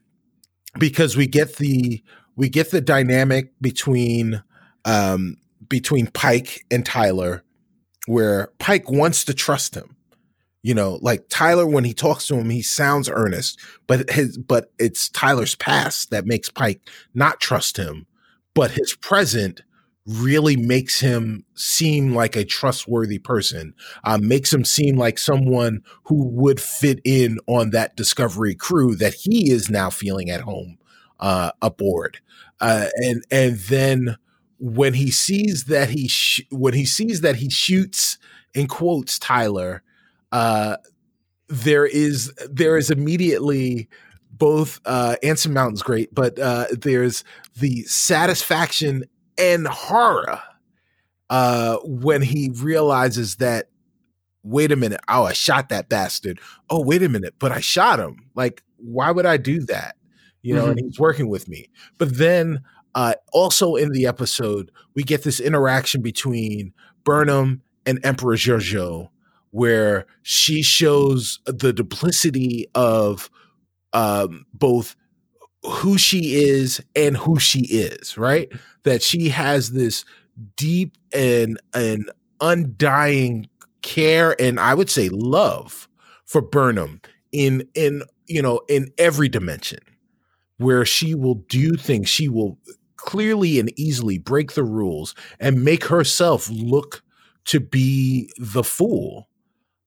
because 0.77 1.17
we 1.17 1.27
get 1.27 1.57
the 1.57 2.01
we 2.39 2.47
get 2.47 2.71
the 2.71 2.79
dynamic 2.79 3.51
between 3.59 4.41
um 4.85 5.35
between 5.67 6.07
Pike 6.07 6.65
and 6.71 6.85
Tyler 6.85 7.43
where 8.07 8.53
Pike 8.59 8.89
wants 8.89 9.25
to 9.25 9.33
trust 9.33 9.75
him. 9.75 9.97
You 10.63 10.73
know 10.73 10.99
like 11.01 11.27
Tyler 11.29 11.67
when 11.67 11.83
he 11.83 11.93
talks 11.93 12.27
to 12.27 12.35
him 12.35 12.49
he 12.49 12.61
sounds 12.61 13.09
earnest 13.09 13.59
but 13.87 14.09
his 14.09 14.37
but 14.37 14.71
it's 14.79 15.09
Tyler's 15.09 15.55
past 15.55 16.11
that 16.11 16.25
makes 16.25 16.49
Pike 16.49 16.81
not 17.13 17.41
trust 17.41 17.75
him 17.75 18.07
but 18.53 18.71
his 18.71 18.95
present 18.95 19.61
really 20.05 20.55
makes 20.55 21.01
him 21.01 21.45
seem 21.55 22.15
like 22.15 22.35
a 22.35 22.45
trustworthy 22.45 23.19
person 23.19 23.73
uh, 24.05 24.17
makes 24.17 24.51
him 24.51 24.65
seem 24.65 24.97
like 24.97 25.17
someone 25.17 25.81
who 26.05 26.25
would 26.29 26.59
fit 26.59 26.99
in 27.03 27.37
on 27.47 27.69
that 27.71 27.95
discovery 27.95 28.55
crew 28.55 28.95
that 28.95 29.13
he 29.13 29.51
is 29.51 29.69
now 29.69 29.89
feeling 29.89 30.29
at 30.29 30.41
home 30.41 30.77
uh, 31.19 31.51
aboard 31.61 32.19
uh, 32.61 32.87
and 32.97 33.23
and 33.31 33.57
then 33.59 34.17
when 34.59 34.93
he 34.93 35.11
sees 35.11 35.65
that 35.65 35.89
he 35.89 36.07
sh- 36.07 36.41
when 36.51 36.73
he 36.73 36.85
sees 36.85 37.21
that 37.21 37.37
he 37.37 37.49
shoots 37.49 38.17
in 38.53 38.67
quotes 38.67 39.19
Tyler 39.19 39.83
uh, 40.31 40.77
there 41.47 41.85
is 41.85 42.33
there 42.49 42.77
is 42.77 42.91
immediately 42.91 43.87
both 44.31 44.79
uh 44.85 45.15
Anson 45.23 45.53
Mountain's 45.53 45.81
great, 45.83 46.13
but 46.13 46.37
uh 46.39 46.65
there's 46.71 47.23
the 47.59 47.83
satisfaction 47.83 49.03
and 49.37 49.67
horror 49.67 50.41
uh 51.29 51.77
when 51.83 52.21
he 52.21 52.51
realizes 52.55 53.37
that 53.37 53.69
wait 54.43 54.71
a 54.71 54.75
minute, 54.75 55.01
oh 55.09 55.25
I 55.25 55.33
shot 55.33 55.69
that 55.69 55.89
bastard. 55.89 56.39
Oh 56.69 56.83
wait 56.83 57.03
a 57.03 57.09
minute, 57.09 57.35
but 57.39 57.51
I 57.51 57.59
shot 57.59 57.99
him. 57.99 58.29
Like 58.35 58.63
why 58.77 59.11
would 59.11 59.25
I 59.25 59.37
do 59.37 59.61
that? 59.65 59.95
You 60.41 60.55
know, 60.55 60.67
and 60.67 60.79
he's 60.79 60.99
working 60.99 61.29
with 61.29 61.47
me. 61.47 61.67
But 61.97 62.17
then 62.17 62.61
uh 62.95 63.13
also 63.33 63.75
in 63.75 63.91
the 63.91 64.07
episode, 64.07 64.71
we 64.95 65.03
get 65.03 65.23
this 65.23 65.39
interaction 65.39 66.01
between 66.01 66.73
Burnham 67.03 67.61
and 67.85 67.99
Emperor 68.03 68.35
Georgiou 68.35 69.09
where 69.51 70.05
she 70.21 70.61
shows 70.61 71.39
the 71.45 71.73
duplicity 71.73 72.67
of 72.75 73.29
um, 73.93 74.45
both 74.53 74.95
who 75.63 75.97
she 75.97 76.35
is 76.35 76.81
and 76.95 77.17
who 77.17 77.39
she 77.39 77.61
is, 77.61 78.17
right? 78.17 78.51
That 78.83 79.01
she 79.01 79.29
has 79.29 79.71
this 79.71 80.05
deep 80.55 80.97
and 81.13 81.59
and 81.73 82.09
undying 82.39 83.49
care 83.81 84.39
and 84.39 84.59
I 84.59 84.73
would 84.73 84.89
say 84.89 85.09
love 85.09 85.89
for 86.25 86.41
Burnham 86.41 87.01
in 87.31 87.67
in 87.73 88.03
you 88.27 88.41
know 88.41 88.61
in 88.69 88.91
every 88.97 89.27
dimension 89.27 89.79
where 90.59 90.85
she 90.85 91.15
will 91.15 91.35
do 91.35 91.75
things 91.75 92.07
she 92.07 92.29
will 92.29 92.57
clearly 92.95 93.59
and 93.59 93.71
easily 93.79 94.17
break 94.17 94.53
the 94.53 94.63
rules 94.63 95.15
and 95.39 95.63
make 95.63 95.85
herself 95.85 96.49
look 96.49 97.01
to 97.45 97.59
be 97.59 98.29
the 98.37 98.63
fool 98.63 99.29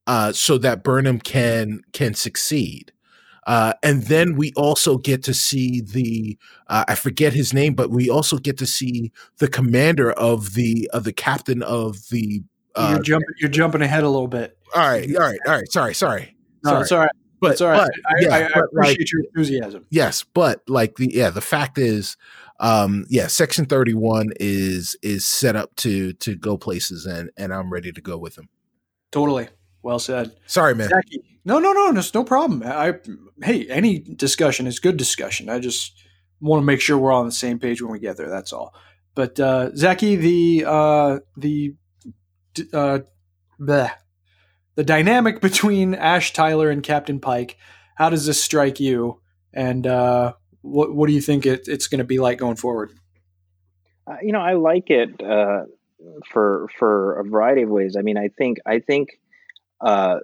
uh, 0.07 0.33
so 0.33 0.59
that 0.59 0.83
Burnham 0.83 1.21
can 1.21 1.83
can 1.93 2.15
succeed. 2.15 2.93
Uh, 3.47 3.75
and 3.83 4.05
then 4.05 4.37
we 4.37 4.53
also 4.57 4.99
get 4.99 5.23
to 5.25 5.35
see 5.35 5.81
the 5.81 6.39
uh, 6.69 6.85
I 6.89 6.95
forget 6.95 7.33
his 7.33 7.53
name, 7.53 7.75
but 7.75 7.91
we 7.91 8.09
also 8.09 8.39
get 8.39 8.57
to 8.59 8.67
see 8.67 9.13
the 9.39 9.49
commander 9.49 10.13
of 10.13 10.55
the 10.55 10.89
of 10.93 11.05
the 11.05 11.13
captain 11.13 11.63
of 11.63 12.09
the. 12.11 12.43
Uh, 12.75 12.93
you're 12.95 13.03
jumping. 13.03 13.35
You're 13.39 13.51
jumping 13.51 13.83
ahead 13.83 14.05
a 14.05 14.09
little 14.09 14.29
bit. 14.29 14.57
all 14.75 14.89
right, 14.89 15.09
all 15.15 15.23
right, 15.23 15.39
all 15.47 15.53
right. 15.55 15.71
Sorry, 15.71 15.95
sorry. 15.95 16.37
No, 16.65 16.71
sorry. 16.71 16.83
it's 16.83 16.93
all 16.93 16.99
right. 17.01 17.11
But, 17.43 17.61
all 17.61 17.71
right. 17.71 17.91
but, 18.05 18.13
I, 18.13 18.21
yeah, 18.21 18.35
I, 18.35 18.45
I 18.45 18.49
but, 18.55 18.65
appreciate 18.65 18.99
like, 19.01 19.13
your 19.13 19.21
enthusiasm. 19.25 19.87
yes, 19.91 20.23
but 20.23 20.63
like 20.69 20.97
the 20.97 21.13
yeah, 21.13 21.29
the 21.31 21.41
fact 21.41 21.77
is, 21.77 22.17
um, 22.61 23.05
yeah, 23.09 23.27
Section 23.27 23.67
Thirty 23.67 23.95
One 23.95 24.31
is 24.39 24.97
is 25.03 25.27
set 25.27 25.57
up 25.57 25.75
to 25.77 26.13
to 26.15 26.37
go 26.37 26.57
places, 26.57 27.05
and 27.05 27.31
and 27.37 27.53
I'm 27.53 27.73
ready 27.73 27.91
to 27.91 28.01
go 28.01 28.17
with 28.17 28.39
him. 28.39 28.49
Totally. 29.11 29.49
Well 29.83 29.99
said. 29.99 30.37
Sorry, 30.47 30.75
man. 30.75 30.89
Zaki. 30.89 31.41
No, 31.45 31.59
no, 31.59 31.73
no, 31.73 31.93
there's 31.93 32.15
no 32.15 32.23
problem. 32.23 32.63
I, 32.65 32.95
hey, 33.43 33.67
any 33.69 33.99
discussion 33.99 34.69
is 34.69 34.79
good 34.79 34.97
discussion. 34.97 35.49
I 35.49 35.59
just 35.59 36.01
want 36.41 36.63
to 36.63 36.65
make 36.65 36.81
sure 36.81 36.97
we're 36.97 37.11
all 37.11 37.21
on 37.21 37.27
the 37.27 37.33
same 37.33 37.59
page 37.59 37.83
when 37.83 37.91
we 37.91 37.99
get 37.99 38.17
there. 38.17 38.31
That's 38.31 38.53
all. 38.53 38.75
But 39.17 39.41
uh, 39.41 39.75
Zaki, 39.75 40.15
the 40.15 40.65
uh, 40.67 41.19
the 41.37 41.75
uh, 42.73 43.01
bleh. 43.61 43.91
The 44.75 44.85
dynamic 44.85 45.41
between 45.41 45.95
Ash 45.95 46.33
Tyler 46.33 46.71
and 46.71 46.83
Captain 46.83 47.21
Pike. 47.21 47.57
How 47.97 48.11
does 48.11 48.27
this 48.27 48.43
strike 48.43 48.81
you? 48.81 49.21
And 49.53 49.87
uh, 49.87 50.35
what 50.63 50.95
what 50.95 51.09
do 51.09 51.13
you 51.13 51.21
think 51.21 51.47
it, 51.47 51.69
it's 51.69 51.89
going 51.89 51.99
to 51.99 52.05
be 52.05 52.19
like 52.19 52.39
going 52.39 52.57
forward? 52.57 52.93
Uh, 54.07 54.17
you 54.23 54.33
know, 54.33 54.41
I 54.41 54.55
like 54.55 54.91
it 54.91 55.23
uh, 55.23 55.65
for 56.31 56.69
for 56.79 57.21
a 57.21 57.25
variety 57.25 57.63
of 57.63 57.69
ways. 57.69 57.97
I 57.99 58.03
mean, 58.03 58.17
I 58.17 58.29
think 58.29 58.59
I 58.67 58.79
think 58.79 59.11
uh, 59.81 60.21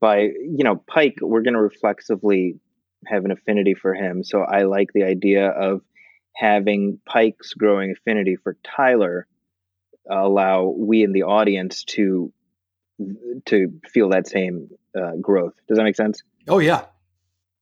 by 0.00 0.20
you 0.20 0.64
know 0.64 0.76
Pike, 0.76 1.18
we're 1.20 1.42
going 1.42 1.54
to 1.54 1.60
reflexively 1.60 2.58
have 3.06 3.24
an 3.24 3.30
affinity 3.30 3.74
for 3.74 3.94
him. 3.94 4.24
So 4.24 4.40
I 4.40 4.62
like 4.62 4.88
the 4.92 5.04
idea 5.04 5.48
of 5.48 5.82
having 6.34 6.98
Pike's 7.06 7.54
growing 7.54 7.92
affinity 7.92 8.36
for 8.36 8.56
Tyler 8.62 9.26
allow 10.08 10.74
we 10.76 11.02
in 11.02 11.12
the 11.12 11.24
audience 11.24 11.84
to 11.84 12.32
to 13.46 13.80
feel 13.88 14.10
that 14.10 14.28
same 14.28 14.70
uh, 14.98 15.12
growth. 15.20 15.54
Does 15.68 15.78
that 15.78 15.84
make 15.84 15.96
sense? 15.96 16.22
Oh 16.48 16.58
yeah. 16.58 16.84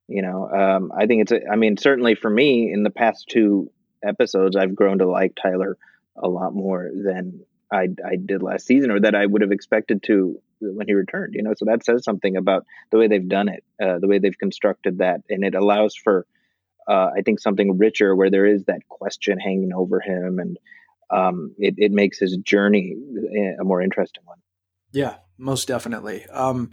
You 0.08 0.22
know, 0.22 0.48
um, 0.50 0.90
I 0.96 1.06
think 1.06 1.22
it's. 1.22 1.32
A, 1.32 1.46
I 1.52 1.56
mean, 1.56 1.76
certainly 1.76 2.14
for 2.14 2.30
me, 2.30 2.72
in 2.72 2.82
the 2.82 2.90
past 2.90 3.28
two 3.28 3.70
episodes, 4.02 4.56
I've 4.56 4.74
grown 4.74 4.98
to 4.98 5.06
like 5.06 5.34
Tyler 5.40 5.76
a 6.16 6.28
lot 6.28 6.54
more 6.54 6.90
than 6.94 7.44
I, 7.70 7.88
I 8.04 8.16
did 8.16 8.42
last 8.42 8.66
season, 8.66 8.90
or 8.90 9.00
that 9.00 9.14
I 9.14 9.26
would 9.26 9.42
have 9.42 9.52
expected 9.52 10.02
to 10.04 10.40
when 10.60 10.86
he 10.86 10.94
returned. 10.94 11.34
You 11.34 11.42
know, 11.42 11.52
so 11.54 11.66
that 11.66 11.84
says 11.84 12.04
something 12.04 12.38
about 12.38 12.64
the 12.90 12.96
way 12.96 13.08
they've 13.08 13.28
done 13.28 13.48
it, 13.48 13.64
uh, 13.82 13.98
the 13.98 14.08
way 14.08 14.18
they've 14.18 14.38
constructed 14.38 14.98
that, 14.98 15.20
and 15.28 15.44
it 15.44 15.54
allows 15.54 15.94
for, 15.94 16.26
uh, 16.88 17.10
I 17.14 17.20
think, 17.20 17.38
something 17.38 17.76
richer 17.76 18.16
where 18.16 18.30
there 18.30 18.46
is 18.46 18.64
that 18.64 18.88
question 18.88 19.38
hanging 19.38 19.74
over 19.74 20.00
him, 20.00 20.38
and 20.38 20.58
um, 21.10 21.54
it, 21.58 21.74
it 21.76 21.92
makes 21.92 22.18
his 22.18 22.36
journey 22.38 22.96
a 23.60 23.64
more 23.64 23.82
interesting 23.82 24.22
one. 24.24 24.38
Yeah, 24.92 25.16
most 25.38 25.68
definitely. 25.68 26.26
Um, 26.26 26.70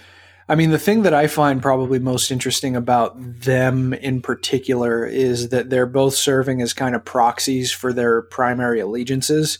I 0.47 0.55
mean, 0.55 0.69
the 0.69 0.79
thing 0.79 1.03
that 1.03 1.13
I 1.13 1.27
find 1.27 1.61
probably 1.61 1.97
most 1.97 2.29
interesting 2.29 2.75
about 2.75 3.15
them 3.17 3.93
in 3.93 4.21
particular 4.21 5.05
is 5.05 5.49
that 5.49 5.69
they're 5.69 5.87
both 5.87 6.13
serving 6.13 6.61
as 6.61 6.73
kind 6.73 6.95
of 6.95 7.03
proxies 7.03 7.71
for 7.71 7.91
their 7.91 8.21
primary 8.21 8.79
allegiances, 8.79 9.57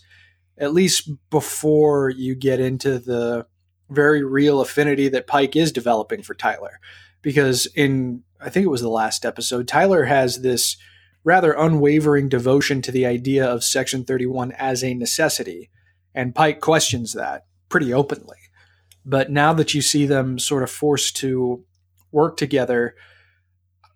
at 0.58 0.74
least 0.74 1.10
before 1.32 2.10
you 2.10 2.36
get 2.36 2.60
into 2.60 3.00
the 3.00 3.48
very 3.90 4.24
real 4.24 4.62
affinity 4.62 5.08
that 5.10 5.28
Pike 5.28 5.56
is 5.56 5.72
developing 5.72 6.22
for 6.22 6.36
Tyler. 6.36 6.80
Because 7.24 7.66
in, 7.76 8.24
I 8.40 8.50
think 8.50 8.66
it 8.66 8.70
was 8.70 8.82
the 8.82 8.90
last 8.90 9.26
episode, 9.26 9.68
Tyler 9.68 10.06
has 10.06 10.42
this 10.42 10.78
rather 11.24 11.54
unwavering 11.54 12.30
devotion 12.30 12.84
to 12.84 12.92
the 12.92 13.08
idea 13.08 13.44
of 13.44 13.64
Section 13.64 14.06
31 14.06 14.52
as 14.52 14.84
a 14.84 14.94
necessity. 14.94 15.72
And 16.14 16.36
Pike 16.36 16.62
questions 16.62 17.14
that 17.14 17.48
pretty 17.70 17.92
openly. 17.92 18.38
But 19.06 19.30
now 19.30 19.54
that 19.54 19.74
you 19.74 19.82
see 19.82 20.06
them 20.06 20.40
sort 20.40 20.64
of 20.64 20.72
forced 20.72 21.18
to 21.18 21.64
work 22.12 22.38
together, 22.38 22.96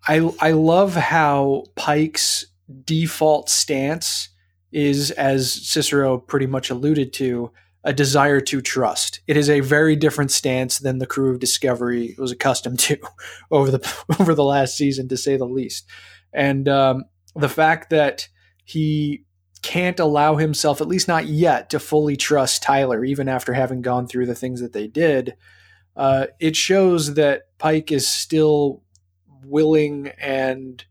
I 0.06 0.30
I 0.40 0.52
love 0.52 0.94
how 0.94 1.64
Pike's 1.74 2.46
default 2.84 3.48
stance 3.48 4.28
is, 4.72 5.10
as 5.12 5.52
Cicero 5.52 6.18
pretty 6.18 6.46
much 6.46 6.70
alluded 6.70 7.12
to, 7.14 7.50
a 7.82 7.92
desire 7.92 8.40
to 8.40 8.60
trust. 8.60 9.20
It 9.26 9.36
is 9.36 9.48
a 9.48 9.60
very 9.60 9.96
different 9.96 10.30
stance 10.30 10.78
than 10.78 10.98
the 10.98 11.06
crew 11.06 11.32
of 11.32 11.40
Discovery 11.40 12.14
was 12.18 12.30
accustomed 12.30 12.78
to 12.80 12.98
over 13.50 13.70
the 13.70 14.04
over 14.20 14.34
the 14.34 14.44
last 14.44 14.76
season, 14.76 15.08
to 15.08 15.16
say 15.16 15.36
the 15.36 15.44
least. 15.44 15.86
And 16.32 16.68
um, 16.68 17.04
the 17.34 17.48
fact 17.48 17.90
that 17.90 18.28
he 18.64 19.24
can't 19.62 20.00
allow 20.00 20.36
himself, 20.36 20.80
at 20.80 20.88
least 20.88 21.08
not 21.08 21.26
yet, 21.26 21.70
to 21.70 21.78
fully 21.78 22.16
trust 22.16 22.62
Tyler, 22.62 23.04
even 23.04 23.28
after 23.28 23.52
having 23.52 23.82
gone 23.82 24.06
through 24.06 24.26
the 24.26 24.34
things 24.34 24.60
that 24.60 24.72
they 24.72 24.86
did. 24.86 25.34
Uh, 25.96 26.26
it 26.38 26.56
shows 26.56 27.14
that 27.14 27.42
Pike 27.58 27.92
is 27.92 28.08
still 28.08 28.82
willing 29.44 30.08
and 30.18 30.84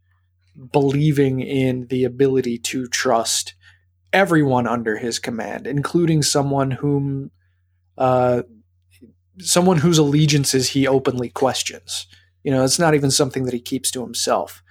believing 0.72 1.40
in 1.40 1.88
the 1.88 2.04
ability 2.04 2.58
to 2.58 2.88
trust 2.88 3.54
everyone 4.12 4.68
under 4.68 4.98
his 4.98 5.20
command, 5.20 5.66
including 5.68 6.22
someone 6.22 6.72
whom, 6.72 7.32
uh, 7.98 8.44
someone 9.40 9.78
whose 9.78 9.98
allegiances 9.98 10.70
he 10.70 10.88
openly 10.88 11.30
questions. 11.30 12.08
You 12.44 12.52
know, 12.52 12.64
it's 12.64 12.80
not 12.80 12.96
even 12.96 13.12
something 13.12 13.46
that 13.46 13.54
he 13.54 13.60
keeps 13.60 13.92
to 13.92 14.02
himself. 14.02 14.64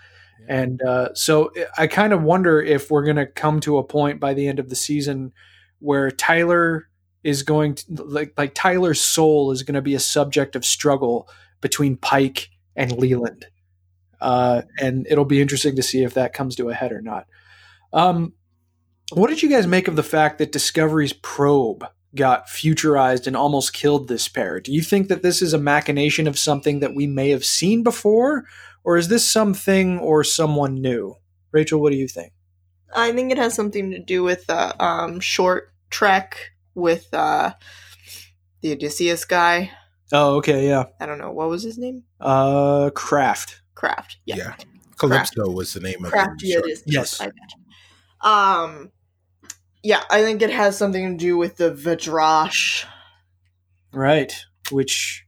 And 0.48 0.82
uh, 0.82 1.14
so 1.14 1.52
I 1.76 1.86
kind 1.86 2.14
of 2.14 2.22
wonder 2.22 2.60
if 2.60 2.90
we're 2.90 3.04
going 3.04 3.16
to 3.16 3.26
come 3.26 3.60
to 3.60 3.76
a 3.76 3.84
point 3.84 4.18
by 4.18 4.32
the 4.32 4.48
end 4.48 4.58
of 4.58 4.70
the 4.70 4.76
season 4.76 5.32
where 5.78 6.10
Tyler 6.10 6.88
is 7.22 7.42
going 7.42 7.74
to 7.74 7.84
like 8.04 8.32
like 8.38 8.54
Tyler's 8.54 9.00
soul 9.00 9.50
is 9.50 9.62
going 9.62 9.74
to 9.74 9.82
be 9.82 9.94
a 9.94 10.00
subject 10.00 10.56
of 10.56 10.64
struggle 10.64 11.28
between 11.60 11.96
Pike 11.96 12.48
and 12.74 12.92
Leland, 12.92 13.46
uh, 14.20 14.62
and 14.80 15.06
it'll 15.10 15.26
be 15.26 15.42
interesting 15.42 15.76
to 15.76 15.82
see 15.82 16.02
if 16.02 16.14
that 16.14 16.32
comes 16.32 16.56
to 16.56 16.70
a 16.70 16.74
head 16.74 16.92
or 16.92 17.02
not. 17.02 17.26
Um, 17.92 18.32
what 19.12 19.28
did 19.28 19.42
you 19.42 19.50
guys 19.50 19.66
make 19.66 19.86
of 19.86 19.96
the 19.96 20.02
fact 20.02 20.38
that 20.38 20.52
Discovery's 20.52 21.12
probe 21.12 21.84
got 22.14 22.46
futurized 22.46 23.26
and 23.26 23.36
almost 23.36 23.74
killed 23.74 24.08
this 24.08 24.28
pair? 24.28 24.60
Do 24.60 24.72
you 24.72 24.80
think 24.80 25.08
that 25.08 25.22
this 25.22 25.42
is 25.42 25.52
a 25.52 25.58
machination 25.58 26.26
of 26.26 26.38
something 26.38 26.80
that 26.80 26.94
we 26.94 27.06
may 27.06 27.30
have 27.30 27.44
seen 27.44 27.82
before, 27.82 28.44
or 28.84 28.96
is 28.96 29.08
this 29.08 29.28
something 29.28 29.98
or 29.98 30.24
someone 30.24 30.80
new? 30.80 31.16
Rachel, 31.52 31.80
what 31.80 31.90
do 31.90 31.96
you 31.96 32.08
think? 32.08 32.32
I 32.94 33.12
think 33.12 33.32
it 33.32 33.38
has 33.38 33.54
something 33.54 33.90
to 33.90 33.98
do 33.98 34.22
with 34.22 34.46
the 34.46 34.54
uh, 34.54 34.74
um, 34.82 35.20
short 35.20 35.72
trek 35.90 36.52
with 36.74 37.12
uh, 37.12 37.52
the 38.62 38.72
Odysseus 38.72 39.24
guy. 39.24 39.70
Oh, 40.12 40.36
okay, 40.36 40.66
yeah. 40.66 40.84
I 41.00 41.06
don't 41.06 41.18
know 41.18 41.32
what 41.32 41.48
was 41.48 41.62
his 41.62 41.76
name. 41.78 42.04
Uh, 42.20 42.90
Craft. 42.94 43.60
Craft. 43.74 44.18
Yeah. 44.24 44.36
Yeah. 44.36 44.54
Calypso 44.98 45.50
was 45.50 45.74
the 45.74 45.80
name 45.80 46.04
of 46.04 46.12
Craft. 46.12 46.42
it. 46.42 46.48
Yeah, 46.48 46.58
it 46.58 46.66
is. 46.66 46.82
Yes. 46.86 47.20
I 47.20 47.26
bet. 47.26 47.52
Um. 48.22 48.90
Yeah, 49.84 50.02
I 50.10 50.22
think 50.22 50.42
it 50.42 50.50
has 50.50 50.76
something 50.76 51.12
to 51.12 51.16
do 51.16 51.36
with 51.36 51.56
the 51.56 51.70
V'Draysh. 51.70 52.84
Right, 53.92 54.34
which 54.72 55.24
w- 55.26 55.27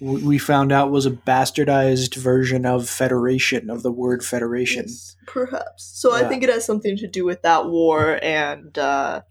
we 0.00 0.38
found 0.38 0.70
out 0.72 0.90
was 0.90 1.06
a 1.06 1.10
bastardized 1.10 2.14
version 2.16 2.64
of 2.66 2.88
Federation, 2.88 3.68
of 3.70 3.82
the 3.82 3.92
word 3.92 4.24
Federation. 4.24 4.84
Yes, 4.86 5.16
perhaps. 5.26 5.90
So 5.94 6.12
I 6.14 6.24
think 6.28 6.42
it 6.42 6.50
has 6.50 6.64
something 6.64 6.96
to 6.98 7.06
do 7.08 7.24
with 7.24 7.42
that 7.42 7.66
war, 7.66 8.18
and 8.22 8.76
uh, 8.78 9.22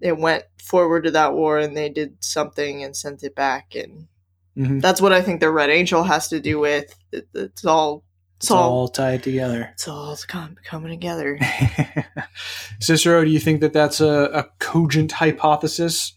it 0.00 0.18
went 0.18 0.44
forward 0.62 1.04
to 1.04 1.10
that 1.12 1.34
war, 1.34 1.58
and 1.58 1.76
they 1.76 1.88
did 1.88 2.16
something 2.22 2.82
and 2.84 2.96
sent 2.96 3.22
it 3.22 3.34
back, 3.34 3.74
and 3.74 4.06
Mhm. 4.56 4.80
that's 4.80 5.00
what 5.00 5.12
I 5.12 5.20
think 5.20 5.40
the 5.40 5.50
Red 5.50 5.70
Angel 5.70 6.04
has 6.04 6.28
to 6.28 6.38
do 6.40 6.58
with. 6.60 6.94
It, 7.12 7.26
it's 7.34 7.64
all. 7.64 8.04
It's, 8.36 8.46
It's 8.46 8.50
all. 8.50 8.70
all 8.72 8.88
tied 8.88 9.22
together. 9.22 9.70
It's 9.72 9.88
all 9.88 10.16
com- 10.28 10.56
coming 10.64 10.90
together. 10.90 11.38
Cicero, 12.80 13.24
do 13.24 13.30
you 13.30 13.40
think 13.40 13.60
that 13.60 13.72
that's 13.72 14.00
a, 14.00 14.30
a 14.34 14.44
cogent 14.58 15.12
hypothesis? 15.12 16.14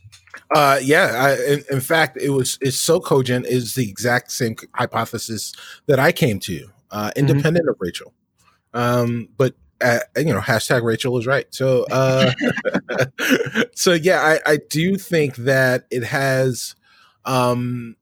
Uh, 0.54 0.80
yeah. 0.82 1.12
I, 1.16 1.54
in, 1.54 1.64
in 1.72 1.82
fact, 1.82 2.18
it 2.22 2.30
was 2.30 2.58
it's 2.62 2.78
so 2.78 3.00
cogent 3.00 3.46
is 3.46 3.76
the 3.76 3.90
exact 3.90 4.32
same 4.32 4.56
hypothesis 4.74 5.54
that 5.88 6.00
I 6.00 6.12
came 6.12 6.40
to, 6.42 6.70
uh, 6.92 7.12
independent 7.16 7.68
of 7.70 7.76
Rachel. 7.80 8.14
Um, 8.74 9.30
but 9.38 9.56
uh, 9.82 10.00
you 10.16 10.34
know, 10.34 10.40
hashtag 10.40 10.84
Rachel 10.84 11.18
is 11.18 11.28
right. 11.28 11.46
So, 11.54 11.86
uh, 11.92 12.32
so 13.76 13.94
yeah, 13.94 14.22
I, 14.22 14.54
I 14.54 14.58
do 14.70 14.98
think 14.98 15.36
that 15.38 15.86
it 15.92 16.04
has. 16.04 16.76
Um, 17.26 17.96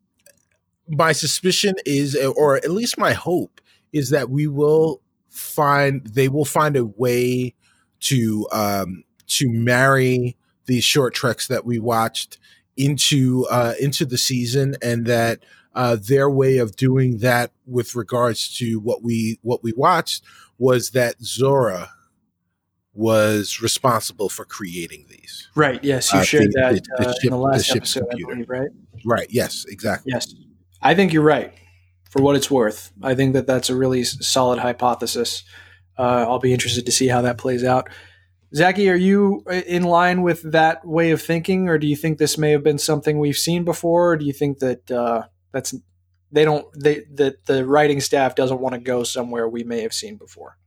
my 0.87 1.13
suspicion 1.13 1.73
is, 1.85 2.15
or 2.15 2.57
at 2.57 2.69
least 2.69 2.99
my 2.99 3.13
hope, 3.13 3.59
is 3.91 4.11
that 4.11 4.29
we 4.29 4.45
will 4.45 5.01
find 5.29 6.05
they 6.05 6.29
will 6.29 6.45
find 6.45 6.77
a 6.77 6.85
way 6.85 7.55
to 8.01 8.47
um, 8.51 9.03
to 9.27 9.49
marry 9.49 10.37
these 10.65 10.83
short 10.83 11.13
treks 11.13 11.47
that 11.47 11.65
we 11.65 11.79
watched 11.79 12.37
into 12.77 13.45
uh, 13.49 13.73
into 13.79 14.05
the 14.05 14.17
season, 14.17 14.75
and 14.81 15.05
that 15.05 15.39
uh, 15.73 15.95
their 15.99 16.29
way 16.29 16.57
of 16.57 16.75
doing 16.75 17.17
that 17.19 17.51
with 17.65 17.95
regards 17.95 18.55
to 18.57 18.79
what 18.79 19.03
we 19.03 19.39
what 19.41 19.63
we 19.63 19.73
watched 19.73 20.23
was 20.57 20.91
that 20.91 21.15
Zora 21.21 21.89
was 22.93 23.61
responsible 23.61 24.29
for 24.29 24.45
creating 24.45 25.05
these. 25.09 25.49
Right. 25.55 25.83
Yes, 25.83 26.13
you 26.13 26.19
Uh, 26.19 26.23
shared 26.23 26.43
the- 26.47 26.51
that 26.61 26.73
the- 26.75 26.81
the 27.03 27.09
uh, 27.09 27.13
ship- 27.13 27.23
in 27.25 27.29
the 27.31 27.37
last 27.37 27.75
episode, 27.75 28.05
computer. 28.09 28.31
I 28.31 28.35
believe. 28.35 28.49
Right. 28.49 28.69
Right. 29.05 29.27
Yes. 29.29 29.65
Exactly. 29.67 30.11
Yes. 30.13 30.33
I 30.81 30.95
think 30.95 31.11
you're 31.13 31.23
right. 31.23 31.53
For 32.09 32.21
what 32.21 32.37
it's 32.37 32.49
worth, 32.49 32.93
I 33.03 33.13
think 33.13 33.33
that 33.33 33.45
that's 33.47 33.69
a 33.69 33.75
really 33.75 34.05
solid 34.05 34.59
hypothesis. 34.59 35.43
Uh, 35.97 36.25
I'll 36.27 36.39
be 36.39 36.53
interested 36.53 36.85
to 36.85 36.91
see 36.91 37.07
how 37.09 37.21
that 37.23 37.37
plays 37.37 37.63
out. 37.65 37.89
Zaki, 38.53 38.89
are 38.89 38.95
you 38.95 39.43
uh, 39.49 39.53
in 39.53 39.83
line 39.83 40.21
with 40.21 40.51
that 40.51 40.85
way 40.85 41.11
of 41.11 41.21
thinking, 41.21 41.67
or 41.67 41.77
do 41.77 41.87
you 41.87 41.95
think 41.95 42.17
this 42.17 42.37
may 42.37 42.51
have 42.51 42.63
been 42.63 42.77
something 42.77 43.19
we've 43.19 43.37
seen 43.37 43.63
before? 43.63 44.11
Or 44.11 44.17
do 44.17 44.25
you 44.25 44.33
think 44.33 44.59
that 44.59 44.91
uh, 44.91 45.23
that's 45.51 45.73
they 46.31 46.45
don't 46.45 46.67
they 46.79 47.05
that 47.15 47.45
the 47.45 47.65
writing 47.65 47.99
staff 47.99 48.35
doesn't 48.35 48.59
want 48.59 48.73
to 48.73 48.79
go 48.79 49.03
somewhere 49.03 49.47
we 49.47 49.63
may 49.63 49.81
have 49.81 49.93
seen 49.93 50.17
before? 50.17 50.57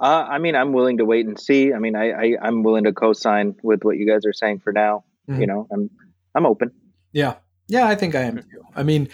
Uh, 0.00 0.26
I 0.28 0.38
mean, 0.38 0.56
I'm 0.56 0.72
willing 0.72 0.98
to 0.98 1.04
wait 1.04 1.26
and 1.26 1.38
see. 1.38 1.72
I 1.72 1.78
mean, 1.78 1.96
I, 1.96 2.10
I 2.10 2.36
I'm 2.42 2.62
willing 2.62 2.84
to 2.84 2.92
co-sign 2.92 3.54
with 3.62 3.84
what 3.84 3.96
you 3.96 4.06
guys 4.06 4.26
are 4.26 4.32
saying 4.32 4.60
for 4.60 4.72
now. 4.72 5.04
Mhm. 5.28 5.40
You 5.40 5.46
know, 5.46 5.68
I'm 5.72 5.90
I'm 6.34 6.46
open. 6.46 6.72
Yeah. 7.12 7.36
Yeah, 7.68 7.86
I 7.86 7.94
think 7.94 8.14
I 8.14 8.22
am 8.22 8.38
too. 8.38 8.62
I 8.76 8.82
mean, 8.82 9.08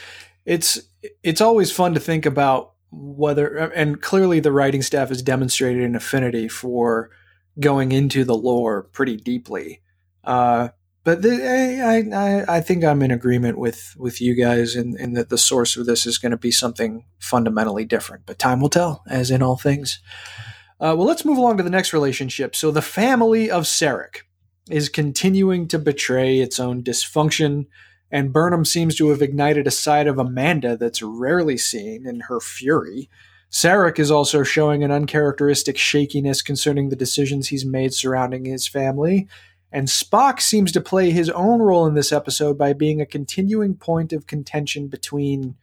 it's 0.45 0.81
it's 1.23 1.41
always 1.41 1.71
fun 1.71 1.95
to 1.95 2.01
think 2.01 2.27
about 2.27 2.73
whether 2.91 3.57
and 3.57 4.01
clearly 4.03 4.41
the 4.41 4.51
writing 4.51 4.83
staff 4.83 5.11
has 5.11 5.23
demonstrated 5.23 5.85
an 5.85 5.95
affinity 5.95 6.49
for 6.49 7.11
going 7.61 7.93
into 7.93 8.25
the 8.25 8.37
lore 8.37 8.85
pretty 8.85 9.17
deeply. 9.17 9.81
Uh, 10.25 10.69
but 11.03 11.23
the, 11.23 11.31
I, 11.83 12.17
I 12.17 12.57
I 12.57 12.61
think 12.61 12.85
I'm 12.85 13.03
in 13.03 13.11
agreement 13.11 13.59
with 13.59 13.95
with 13.97 14.21
you 14.21 14.35
guys 14.35 14.77
in, 14.77 14.99
in 14.99 15.15
that 15.15 15.31
the 15.31 15.39
source 15.39 15.77
of 15.77 15.87
this 15.87 16.05
is 16.05 16.19
going 16.19 16.33
to 16.33 16.37
be 16.37 16.51
something 16.51 17.05
fundamentally 17.19 17.85
different. 17.85 18.27
But 18.27 18.39
time 18.39 18.61
will 18.61 18.69
tell, 18.69 19.03
as 19.09 19.31
in 19.31 19.43
all 19.43 19.57
things. 19.57 20.01
Uh, 20.79 20.95
well, 20.97 21.07
let's 21.07 21.25
move 21.25 21.39
along 21.39 21.59
to 21.59 21.63
the 21.63 21.71
next 21.71 21.93
relationship. 21.93 22.57
So 22.57 22.71
the 22.71 22.83
family 22.83 23.51
of 23.51 23.65
Sarek 23.65 24.23
is 24.71 24.89
continuing 24.89 25.69
to 25.69 25.79
betray 25.79 26.39
its 26.39 26.61
own 26.61 26.83
dysfunction, 26.83 27.67
and 28.11 28.33
Burnham 28.33 28.65
seems 28.65 28.95
to 28.97 29.09
have 29.11 29.23
ignited 29.23 29.67
a 29.67 29.71
side 29.71 30.07
of 30.07 30.19
Amanda 30.19 30.77
that's 30.77 31.03
rarely 31.03 31.59
seen 31.59 32.07
in 32.07 32.21
her 32.29 32.41
fury. 32.41 33.11
Sarek 33.51 33.99
is 33.99 34.11
also 34.11 34.43
showing 34.43 34.85
an 34.85 34.93
uncharacteristic 34.93 35.77
shakiness 35.77 36.41
concerning 36.41 36.89
the 36.89 36.97
decisions 36.97 37.49
he's 37.49 37.65
made 37.65 37.93
surrounding 37.93 38.45
his 38.45 38.69
family. 38.69 39.27
And 39.73 39.89
Spock 39.89 40.41
seems 40.41 40.73
to 40.73 40.81
play 40.81 41.11
his 41.11 41.31
own 41.31 41.61
role 41.61 41.87
in 41.87 41.95
this 41.95 42.13
episode 42.13 42.57
by 42.57 42.73
being 42.73 43.01
a 43.01 43.07
continuing 43.07 43.75
point 43.75 44.13
of 44.13 44.27
contention 44.27 44.89
between, 44.89 45.57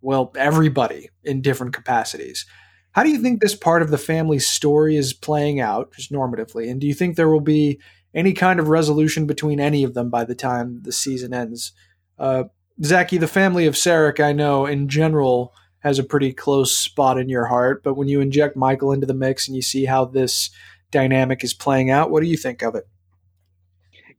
well, 0.00 0.32
everybody 0.36 1.10
in 1.24 1.42
different 1.42 1.74
capacities. 1.74 2.46
How 2.92 3.02
do 3.02 3.10
you 3.10 3.18
think 3.18 3.40
this 3.40 3.54
part 3.54 3.82
of 3.82 3.90
the 3.90 3.98
family's 3.98 4.48
story 4.48 4.96
is 4.96 5.12
playing 5.12 5.60
out, 5.60 5.92
just 5.92 6.12
normatively? 6.12 6.70
And 6.70 6.80
do 6.80 6.86
you 6.86 6.94
think 6.94 7.16
there 7.16 7.28
will 7.28 7.40
be 7.40 7.78
any 8.14 8.32
kind 8.32 8.58
of 8.58 8.68
resolution 8.68 9.26
between 9.26 9.60
any 9.60 9.84
of 9.84 9.94
them 9.94 10.10
by 10.10 10.24
the 10.24 10.34
time 10.34 10.80
the 10.82 10.92
season 10.92 11.32
ends? 11.32 11.72
Uh, 12.18 12.44
Zaki, 12.82 13.18
the 13.18 13.28
family 13.28 13.66
of 13.66 13.74
Sarek, 13.74 14.18
I 14.18 14.32
know 14.32 14.66
in 14.66 14.88
general 14.88 15.54
has 15.80 15.98
a 15.98 16.04
pretty 16.04 16.32
close 16.32 16.76
spot 16.76 17.18
in 17.18 17.28
your 17.28 17.46
heart, 17.46 17.82
but 17.82 17.94
when 17.94 18.08
you 18.08 18.20
inject 18.20 18.56
Michael 18.56 18.92
into 18.92 19.06
the 19.06 19.14
mix 19.14 19.46
and 19.46 19.56
you 19.56 19.62
see 19.62 19.84
how 19.84 20.04
this 20.04 20.50
dynamic 20.90 21.42
is 21.44 21.54
playing 21.54 21.90
out, 21.90 22.10
what 22.10 22.22
do 22.22 22.28
you 22.28 22.36
think 22.36 22.62
of 22.62 22.74
it? 22.74 22.86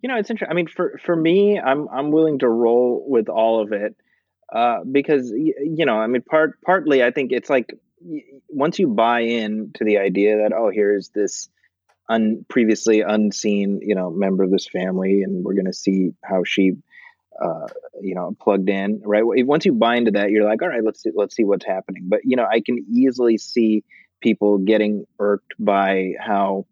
You 0.02 0.10
know, 0.10 0.18
it's 0.18 0.30
interesting. 0.30 0.52
I 0.52 0.56
mean, 0.56 0.68
for 0.68 1.00
for 1.06 1.16
me, 1.16 1.60
I'm 1.60 1.88
I'm 1.90 2.12
willing 2.12 2.40
to 2.40 2.50
roll 2.50 3.06
with 3.08 3.30
all 3.30 3.62
of 3.62 3.72
it 3.72 3.96
uh, 4.52 4.80
because 4.90 5.30
you 5.30 5.86
know, 5.86 5.96
I 5.96 6.08
mean, 6.08 6.24
part 6.24 6.60
partly, 6.64 7.04
I 7.04 7.12
think 7.12 7.32
it's 7.32 7.50
like 7.50 7.78
once 8.50 8.80
you 8.80 8.88
buy 8.88 9.22
in 9.22 9.72
to 9.76 9.84
the 9.84 10.00
idea 10.00 10.38
that 10.38 10.54
oh, 10.54 10.72
here's 10.74 11.10
this 11.10 11.50
un, 12.12 12.46
previously 12.50 13.02
unseen, 13.02 13.80
you 13.82 13.96
know, 13.96 14.10
member 14.10 14.44
of 14.44 14.52
this 14.52 14.68
family, 14.68 15.24
and 15.24 15.44
we're 15.44 15.54
going 15.54 15.66
to 15.66 15.74
see 15.74 16.14
how 16.24 16.44
she, 16.44 16.74
uh, 17.42 17.68
you 18.02 18.16
know, 18.16 18.36
plugged 18.40 18.70
in, 18.70 19.02
right? 19.04 19.24
Once 19.26 19.66
you 19.66 19.74
buy 19.74 19.96
into 19.96 20.12
that, 20.12 20.30
you're 20.30 20.48
like, 20.48 20.62
all 20.62 20.68
right, 20.68 20.84
let's 20.84 21.02
see, 21.02 21.10
let's 21.14 21.36
see 21.36 21.44
what's 21.44 21.66
happening. 21.66 22.04
But 22.08 22.22
you 22.24 22.36
know, 22.36 22.46
I 22.50 22.62
can 22.62 22.86
easily 22.92 23.38
see 23.38 23.84
people 24.22 24.60
getting 24.60 25.06
irked 25.20 25.54
by 25.60 26.14
how 26.20 26.66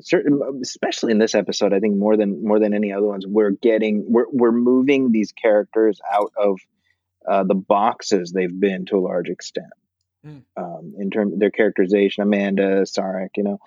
certain 0.00 0.40
especially 0.62 1.10
in 1.10 1.18
this 1.18 1.34
episode 1.34 1.72
i 1.72 1.80
think 1.80 1.96
more 1.96 2.16
than 2.16 2.44
more 2.44 2.60
than 2.60 2.72
any 2.72 2.92
other 2.92 3.06
ones 3.06 3.26
we're 3.26 3.50
getting 3.50 4.04
we're, 4.08 4.28
we're 4.30 4.52
moving 4.52 5.10
these 5.10 5.32
characters 5.32 6.00
out 6.12 6.32
of 6.36 6.60
uh, 7.28 7.42
the 7.42 7.54
boxes 7.54 8.32
they've 8.32 8.60
been 8.60 8.86
to 8.86 8.96
a 8.96 9.00
large 9.00 9.28
extent 9.28 9.66
mm. 10.24 10.40
um, 10.56 10.94
in 10.98 11.10
terms 11.10 11.32
of 11.32 11.40
their 11.40 11.50
characterization 11.50 12.22
amanda 12.22 12.82
sarek 12.82 13.30
you 13.36 13.42
know 13.42 13.58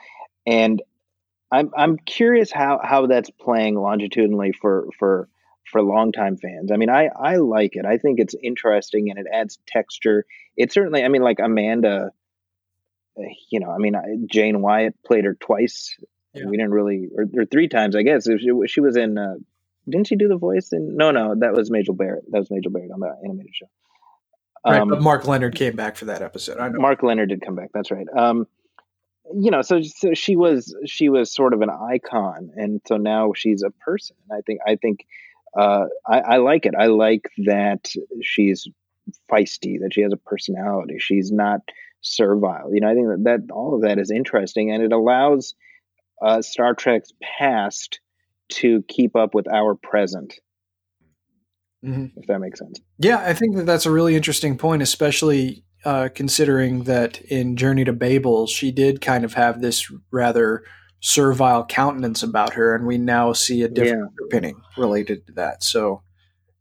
and 0.45 0.81
i'm 1.51 1.69
i'm 1.75 1.97
curious 1.97 2.49
how 2.49 2.79
how 2.81 3.07
that's 3.07 3.29
playing 3.29 3.75
longitudinally 3.75 4.53
for 4.53 4.87
for 4.97 5.27
for 5.71 5.81
longtime 5.81 6.37
fans 6.37 6.71
i 6.71 6.77
mean 6.77 6.89
i 6.89 7.09
i 7.19 7.37
like 7.37 7.75
it 7.75 7.85
i 7.85 7.97
think 7.97 8.19
it's 8.19 8.35
interesting 8.43 9.09
and 9.09 9.19
it 9.19 9.25
adds 9.31 9.57
texture 9.67 10.25
it 10.57 10.71
certainly 10.71 11.03
i 11.03 11.07
mean 11.07 11.21
like 11.21 11.39
amanda 11.39 12.11
eh, 13.17 13.33
you 13.49 13.59
know, 13.59 13.69
I 13.69 13.77
mean, 13.77 13.93
Jane 14.31 14.61
Wyatt 14.61 14.95
played 15.03 15.25
her 15.25 15.35
twice 15.35 15.97
yeah. 16.33 16.45
We 16.45 16.57
didn't 16.57 16.71
really, 16.71 17.09
or, 17.15 17.25
or, 17.41 17.45
three 17.45 17.67
times, 17.67 17.95
I 17.95 18.03
guess. 18.03 18.25
She, 18.25 18.49
she 18.67 18.79
was 18.79 18.95
in. 18.95 19.17
Uh, 19.17 19.35
didn't 19.89 20.07
she 20.07 20.15
do 20.15 20.27
the 20.27 20.37
voice 20.37 20.71
in? 20.71 20.95
No, 20.95 21.11
no, 21.11 21.35
that 21.37 21.53
was 21.53 21.69
Majel 21.69 21.93
Barrett. 21.93 22.23
That 22.31 22.39
was 22.39 22.51
Majel 22.51 22.71
Barrett 22.71 22.91
on 22.91 22.99
the 23.01 23.13
animated 23.23 23.53
show. 23.53 23.65
Um, 24.63 24.73
right, 24.73 24.87
but 24.87 24.97
um, 24.99 25.03
Mark 25.03 25.27
Lenard 25.27 25.55
came 25.55 25.75
back 25.75 25.97
for 25.97 26.05
that 26.05 26.21
episode. 26.21 26.57
I 26.57 26.69
know. 26.69 26.79
Mark 26.79 27.03
Lenard 27.03 27.29
did 27.29 27.41
come 27.41 27.55
back. 27.55 27.71
That's 27.73 27.91
right. 27.91 28.07
Um, 28.15 28.47
you 29.33 29.51
know, 29.51 29.61
so 29.61 29.81
so 29.81 30.13
she 30.13 30.37
was 30.37 30.73
she 30.85 31.09
was 31.09 31.33
sort 31.33 31.53
of 31.53 31.61
an 31.61 31.69
icon, 31.69 32.51
and 32.55 32.79
so 32.87 32.95
now 32.95 33.33
she's 33.35 33.63
a 33.63 33.71
person. 33.71 34.15
I 34.31 34.41
think 34.45 34.59
I 34.65 34.75
think 34.75 35.05
uh, 35.57 35.85
I, 36.07 36.19
I 36.19 36.37
like 36.37 36.65
it. 36.65 36.73
I 36.77 36.87
like 36.87 37.29
that 37.45 37.89
she's 38.21 38.67
feisty, 39.31 39.79
that 39.81 39.91
she 39.93 40.01
has 40.01 40.13
a 40.13 40.17
personality. 40.17 40.97
She's 40.99 41.31
not 41.31 41.61
servile. 42.01 42.73
You 42.73 42.81
know, 42.81 42.89
I 42.89 42.93
think 42.93 43.07
that, 43.07 43.23
that 43.25 43.53
all 43.53 43.75
of 43.75 43.81
that 43.81 43.99
is 43.99 44.11
interesting, 44.11 44.71
and 44.71 44.83
it 44.83 44.91
allows 44.91 45.55
uh, 46.21 46.41
Star 46.41 46.73
Trek's 46.73 47.11
past 47.21 47.99
to 48.49 48.83
keep 48.87 49.15
up 49.15 49.33
with 49.33 49.47
our 49.51 49.75
present. 49.75 50.35
Mm-hmm. 51.83 52.19
If 52.19 52.27
that 52.27 52.39
makes 52.39 52.59
sense. 52.59 52.79
Yeah, 52.99 53.17
I 53.17 53.33
think 53.33 53.55
that 53.55 53.65
that's 53.65 53.87
a 53.87 53.91
really 53.91 54.15
interesting 54.15 54.57
point, 54.57 54.83
especially 54.83 55.63
uh, 55.83 56.09
considering 56.13 56.83
that 56.83 57.19
in 57.21 57.57
Journey 57.57 57.83
to 57.85 57.93
Babel, 57.93 58.45
she 58.45 58.71
did 58.71 59.01
kind 59.01 59.25
of 59.25 59.33
have 59.33 59.61
this 59.61 59.91
rather 60.11 60.63
servile 61.01 61.65
countenance 61.65 62.23
about 62.23 62.53
her, 62.53 62.73
and 62.73 62.87
we 62.87 62.97
now 62.97 63.33
see 63.33 63.63
a 63.63 63.67
different 63.67 64.13
yeah. 64.19 64.25
opinion 64.27 64.61
related 64.77 65.27
to 65.27 65.33
that. 65.33 65.63
So, 65.63 66.01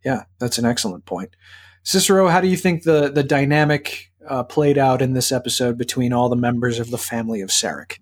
yeah, 0.05 0.25
that's 0.39 0.59
an 0.59 0.65
excellent 0.65 1.05
point. 1.05 1.37
Cicero, 1.83 2.29
how 2.29 2.41
do 2.41 2.49
you 2.49 2.57
think 2.57 2.83
the 2.83 3.11
the 3.11 3.23
dynamic 3.23 4.11
uh, 4.29 4.43
played 4.43 4.77
out 4.77 5.01
in 5.01 5.15
this 5.15 5.31
episode 5.31 5.79
between 5.79 6.13
all 6.13 6.29
the 6.29 6.37
members 6.37 6.79
of 6.79 6.91
the 6.91 6.99
family 6.99 7.41
of 7.41 7.51
Sarek? 7.51 7.99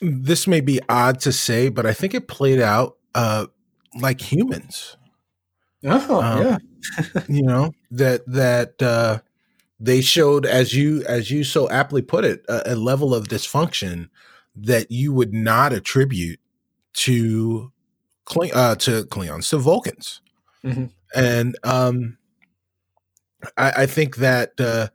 this 0.00 0.46
may 0.46 0.60
be 0.60 0.80
odd 0.88 1.20
to 1.20 1.32
say, 1.32 1.68
but 1.68 1.86
I 1.86 1.92
think 1.92 2.14
it 2.14 2.28
played 2.28 2.60
out 2.60 2.96
uh, 3.14 3.46
like 3.98 4.20
humans. 4.20 4.96
Oh 5.84 6.20
um, 6.20 6.42
yeah, 6.42 6.58
you 7.28 7.42
know 7.42 7.72
that 7.90 8.26
that 8.26 8.82
uh, 8.82 9.20
they 9.80 10.00
showed, 10.00 10.44
as 10.46 10.74
you 10.74 11.02
as 11.04 11.30
you 11.30 11.44
so 11.44 11.68
aptly 11.70 12.02
put 12.02 12.24
it, 12.24 12.44
a, 12.48 12.72
a, 12.72 12.74
level 12.74 13.14
of 13.14 13.28
dysfunction 13.28 14.08
that 14.56 14.90
you 14.90 15.12
would 15.12 15.32
not 15.32 15.72
attribute 15.72 16.40
to 16.94 17.72
uh, 18.54 18.74
to 18.74 19.04
Klingons, 19.04 19.50
to 19.50 19.58
Vulcans, 19.58 20.20
mm-hmm. 20.64 20.86
and 21.14 21.56
um, 21.62 22.18
I, 23.56 23.72
I 23.82 23.86
think 23.86 24.16
that 24.16 24.60
uh, 24.60 24.88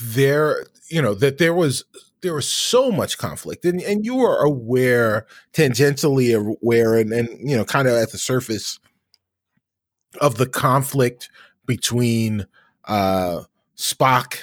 there, 0.00 0.66
you 0.88 1.02
know, 1.02 1.14
that 1.14 1.38
there 1.38 1.54
was 1.54 1.84
there 2.22 2.34
was 2.34 2.50
so 2.50 2.90
much 2.90 3.18
conflict 3.18 3.64
and, 3.64 3.82
and 3.82 4.04
you 4.04 4.14
were 4.14 4.36
aware 4.36 5.26
tangentially 5.52 6.34
aware 6.34 6.96
and, 6.96 7.12
and 7.12 7.28
you 7.50 7.56
know 7.56 7.64
kind 7.64 7.88
of 7.88 7.94
at 7.94 8.12
the 8.12 8.18
surface 8.18 8.78
of 10.20 10.36
the 10.36 10.46
conflict 10.46 11.28
between 11.66 12.46
uh, 12.84 13.42
spock 13.76 14.38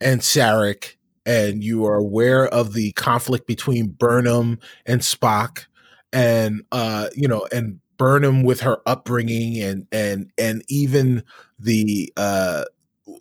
and 0.00 0.20
sarek 0.20 0.94
and 1.28 1.62
you 1.62 1.84
are 1.84 1.96
aware 1.96 2.48
of 2.48 2.72
the 2.72 2.90
conflict 2.92 3.46
between 3.46 3.86
burnham 3.86 4.58
and 4.86 5.02
spock 5.02 5.66
and 6.12 6.64
uh, 6.72 7.08
you 7.14 7.28
know 7.28 7.46
and 7.52 7.78
burnham 7.98 8.42
with 8.42 8.60
her 8.60 8.78
upbringing 8.86 9.62
and 9.62 9.86
and 9.92 10.32
and 10.38 10.64
even 10.68 11.22
the 11.58 12.12
uh, 12.16 12.64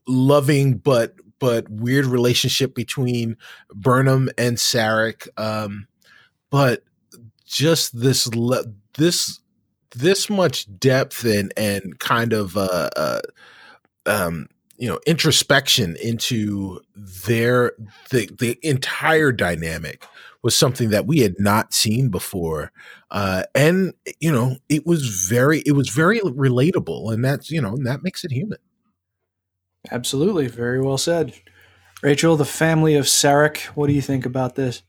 loving 0.08 0.78
but 0.78 1.16
but 1.40 1.70
weird 1.70 2.06
relationship 2.06 2.74
between 2.74 3.38
Burnham 3.74 4.30
and 4.38 4.58
Sarek. 4.58 5.28
Um, 5.38 5.88
but 6.50 6.84
just 7.46 8.00
this 8.00 8.28
le- 8.34 8.66
this 8.98 9.40
this 9.96 10.30
much 10.30 10.68
depth 10.80 11.24
and 11.26 11.54
and 11.58 12.00
kind 12.00 12.34
of 12.34 12.58
uh, 12.58 12.90
uh 12.96 13.22
um 14.06 14.48
you 14.78 14.88
know 14.88 15.00
introspection 15.06 15.96
into 16.02 16.80
their 16.96 17.74
the 18.12 18.30
the 18.40 18.58
entire 18.62 19.32
dynamic 19.32 20.06
was 20.44 20.56
something 20.56 20.92
that 20.92 21.08
we 21.08 21.20
had 21.20 21.36
not 21.40 21.74
seen 21.74 22.10
before 22.10 22.72
uh 23.12 23.44
and 23.56 23.94
you 24.20 24.32
know 24.32 24.56
it 24.70 24.86
was 24.86 25.28
very 25.28 25.64
it 25.66 25.72
was 25.74 25.90
very 25.90 26.20
relatable 26.20 27.12
and 27.12 27.26
that's 27.26 27.50
you 27.50 27.62
know 27.62 27.74
and 27.74 27.86
that 27.86 28.04
makes 28.04 28.24
it 28.24 28.32
human 28.32 28.60
Absolutely. 29.92 30.48
Very 30.48 30.82
well 30.82 30.98
said. 30.98 31.34
Rachel, 32.04 32.36
the 32.36 32.46
family 32.46 32.96
of 32.96 33.06
Sarek, 33.06 33.62
what 33.68 33.88
do 33.88 33.94
you 33.94 34.02
think 34.02 34.26
about 34.26 34.56
this? 34.56 34.84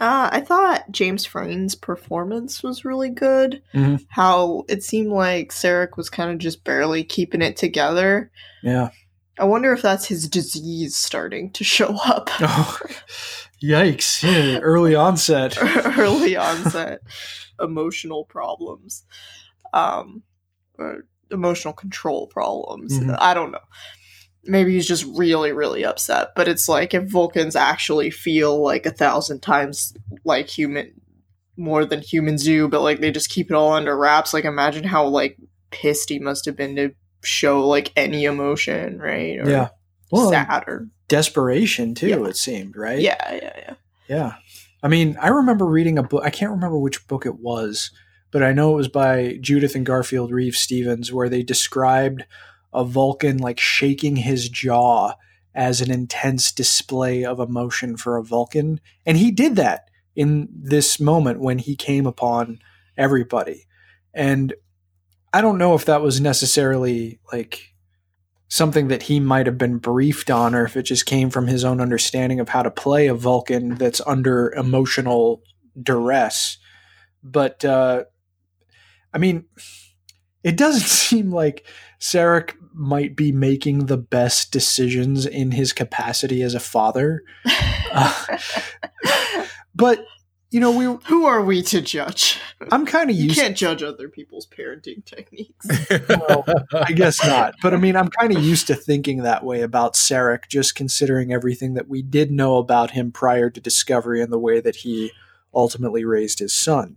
Uh, 0.00 0.28
I 0.32 0.40
thought 0.40 0.90
James 0.90 1.24
Frain's 1.24 1.74
performance 1.74 2.62
was 2.62 2.84
really 2.84 3.10
good. 3.10 3.62
Mm-hmm. 3.72 4.04
How 4.08 4.64
it 4.68 4.82
seemed 4.82 5.12
like 5.12 5.50
Sarek 5.50 5.96
was 5.96 6.10
kind 6.10 6.30
of 6.30 6.38
just 6.38 6.64
barely 6.64 7.04
keeping 7.04 7.40
it 7.40 7.56
together. 7.56 8.30
Yeah. 8.62 8.90
I 9.38 9.44
wonder 9.44 9.72
if 9.72 9.82
that's 9.82 10.06
his 10.06 10.28
disease 10.28 10.96
starting 10.96 11.50
to 11.52 11.64
show 11.64 11.96
up. 12.04 12.30
Oh, 12.40 12.78
yikes. 13.62 14.22
Yeah, 14.22 14.58
early 14.58 14.94
onset. 14.94 15.56
early 15.98 16.36
onset 16.36 17.00
emotional 17.60 18.24
problems. 18.24 19.04
Um, 19.72 20.22
emotional 21.30 21.72
control 21.72 22.26
problems. 22.26 22.98
Mm-hmm. 22.98 23.14
I 23.18 23.34
don't 23.34 23.52
know 23.52 23.58
maybe 24.44 24.72
he's 24.72 24.88
just 24.88 25.04
really 25.14 25.52
really 25.52 25.84
upset 25.84 26.30
but 26.34 26.48
it's 26.48 26.68
like 26.68 26.94
if 26.94 27.04
vulcans 27.04 27.54
actually 27.54 28.10
feel 28.10 28.60
like 28.60 28.84
a 28.84 28.90
thousand 28.90 29.38
times 29.40 29.94
like 30.24 30.48
human 30.48 30.92
more 31.56 31.84
than 31.84 32.00
humans 32.00 32.44
do, 32.44 32.68
but 32.68 32.82
like 32.82 33.00
they 33.00 33.10
just 33.10 33.30
keep 33.30 33.50
it 33.50 33.54
all 33.54 33.72
under 33.72 33.96
wraps. 33.96 34.32
Like 34.32 34.44
imagine 34.44 34.84
how 34.84 35.06
like 35.06 35.36
pissed 35.70 36.08
he 36.08 36.18
must 36.18 36.44
have 36.46 36.56
been 36.56 36.76
to 36.76 36.94
show 37.22 37.66
like 37.66 37.92
any 37.96 38.24
emotion, 38.24 38.98
right? 38.98 39.38
Or 39.38 39.48
yeah. 39.48 39.68
Well, 40.10 40.30
sad 40.30 40.64
or 40.66 40.88
desperation 41.08 41.94
too. 41.94 42.08
Yeah. 42.08 42.24
It 42.26 42.36
seemed 42.36 42.76
right. 42.76 42.98
yeah, 42.98 43.34
yeah, 43.34 43.52
yeah. 43.56 43.74
Yeah. 44.08 44.34
I 44.82 44.88
mean, 44.88 45.16
I 45.20 45.28
remember 45.28 45.64
reading 45.64 45.98
a 45.98 46.02
book. 46.02 46.22
I 46.24 46.30
can't 46.30 46.50
remember 46.50 46.78
which 46.78 47.06
book 47.06 47.24
it 47.24 47.38
was, 47.38 47.90
but 48.30 48.42
I 48.42 48.52
know 48.52 48.72
it 48.72 48.76
was 48.76 48.88
by 48.88 49.38
Judith 49.40 49.74
and 49.74 49.86
Garfield 49.86 50.32
Reeves-Stevens, 50.32 51.12
where 51.12 51.28
they 51.28 51.42
described 51.42 52.24
a 52.74 52.84
Vulcan 52.84 53.38
like 53.38 53.60
shaking 53.60 54.16
his 54.16 54.48
jaw 54.48 55.14
as 55.54 55.80
an 55.80 55.90
intense 55.90 56.50
display 56.50 57.24
of 57.24 57.38
emotion 57.38 57.96
for 57.96 58.16
a 58.16 58.24
Vulcan. 58.24 58.80
And 59.06 59.18
he 59.18 59.30
did 59.30 59.56
that 59.56 59.88
in 60.16 60.48
this 60.50 60.98
moment 60.98 61.40
when 61.40 61.58
he 61.58 61.76
came 61.76 62.06
upon 62.06 62.58
everybody. 62.96 63.66
And 64.14 64.54
I 65.32 65.40
don't 65.40 65.58
know 65.58 65.74
if 65.74 65.86
that 65.86 66.02
was 66.02 66.20
necessarily 66.20 67.20
like 67.32 67.72
something 68.48 68.88
that 68.88 69.04
he 69.04 69.18
might 69.18 69.46
have 69.46 69.56
been 69.56 69.78
briefed 69.78 70.30
on 70.30 70.54
or 70.54 70.64
if 70.64 70.76
it 70.76 70.82
just 70.82 71.06
came 71.06 71.30
from 71.30 71.46
his 71.46 71.64
own 71.64 71.80
understanding 71.80 72.38
of 72.38 72.50
how 72.50 72.62
to 72.62 72.70
play 72.70 73.06
a 73.06 73.14
Vulcan 73.14 73.76
that's 73.76 74.02
under 74.06 74.52
emotional 74.52 75.42
duress. 75.80 76.58
But 77.22 77.64
uh, 77.64 78.04
I 79.14 79.18
mean, 79.18 79.46
it 80.44 80.56
doesn't 80.56 80.80
seem 80.86 81.30
like 81.30 81.66
Sarek 81.98 82.52
might 82.74 83.16
be 83.16 83.32
making 83.32 83.86
the 83.86 83.98
best 83.98 84.52
decisions 84.52 85.24
in 85.24 85.52
his 85.52 85.72
capacity 85.72 86.42
as 86.42 86.54
a 86.54 86.60
father. 86.60 87.22
Uh, 87.94 88.38
but 89.74 90.02
you 90.52 90.60
know, 90.60 90.70
we 90.70 90.84
Who 91.06 91.24
are 91.24 91.42
we 91.42 91.62
to 91.62 91.80
judge? 91.80 92.38
I'm 92.70 92.84
kind 92.84 93.08
of 93.08 93.16
You 93.16 93.34
can't 93.34 93.56
judge 93.56 93.82
other 93.82 94.06
people's 94.10 94.46
parenting 94.46 95.02
techniques. 95.02 95.66
well, 96.08 96.44
I 96.74 96.92
guess 96.92 97.24
not. 97.26 97.54
But 97.62 97.72
I 97.72 97.78
mean, 97.78 97.96
I'm 97.96 98.08
kind 98.08 98.36
of 98.36 98.44
used 98.44 98.66
to 98.66 98.74
thinking 98.74 99.22
that 99.22 99.44
way 99.44 99.62
about 99.62 99.94
Sarek, 99.94 100.48
just 100.48 100.74
considering 100.74 101.32
everything 101.32 101.72
that 101.74 101.88
we 101.88 102.02
did 102.02 102.30
know 102.30 102.58
about 102.58 102.90
him 102.90 103.12
prior 103.12 103.48
to 103.48 103.60
Discovery 103.62 104.20
and 104.20 104.30
the 104.30 104.38
way 104.38 104.60
that 104.60 104.76
he 104.76 105.10
ultimately 105.54 106.04
raised 106.04 106.38
his 106.38 106.52
son. 106.52 106.96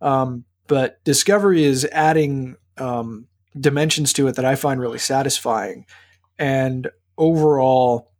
Um, 0.00 0.46
but 0.66 1.04
Discovery 1.04 1.64
is 1.64 1.86
adding 1.92 2.56
um, 2.78 3.26
dimensions 3.60 4.14
to 4.14 4.26
it 4.26 4.36
that 4.36 4.46
I 4.46 4.54
find 4.54 4.80
really 4.80 4.98
satisfying. 4.98 5.84
And 6.38 6.90
overall, 7.18 8.10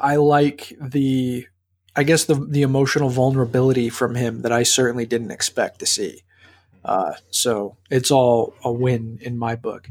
I 0.00 0.16
like 0.16 0.72
the, 0.80 1.46
I 1.98 2.04
guess 2.04 2.26
the 2.26 2.34
the 2.34 2.62
emotional 2.62 3.08
vulnerability 3.08 3.88
from 3.88 4.14
him 4.14 4.42
that 4.42 4.52
I 4.52 4.62
certainly 4.62 5.04
didn't 5.04 5.32
expect 5.32 5.80
to 5.80 5.86
see. 5.86 6.22
Uh, 6.84 7.14
so 7.30 7.76
it's 7.90 8.12
all 8.12 8.54
a 8.62 8.70
win 8.70 9.18
in 9.20 9.36
my 9.36 9.56
book. 9.56 9.88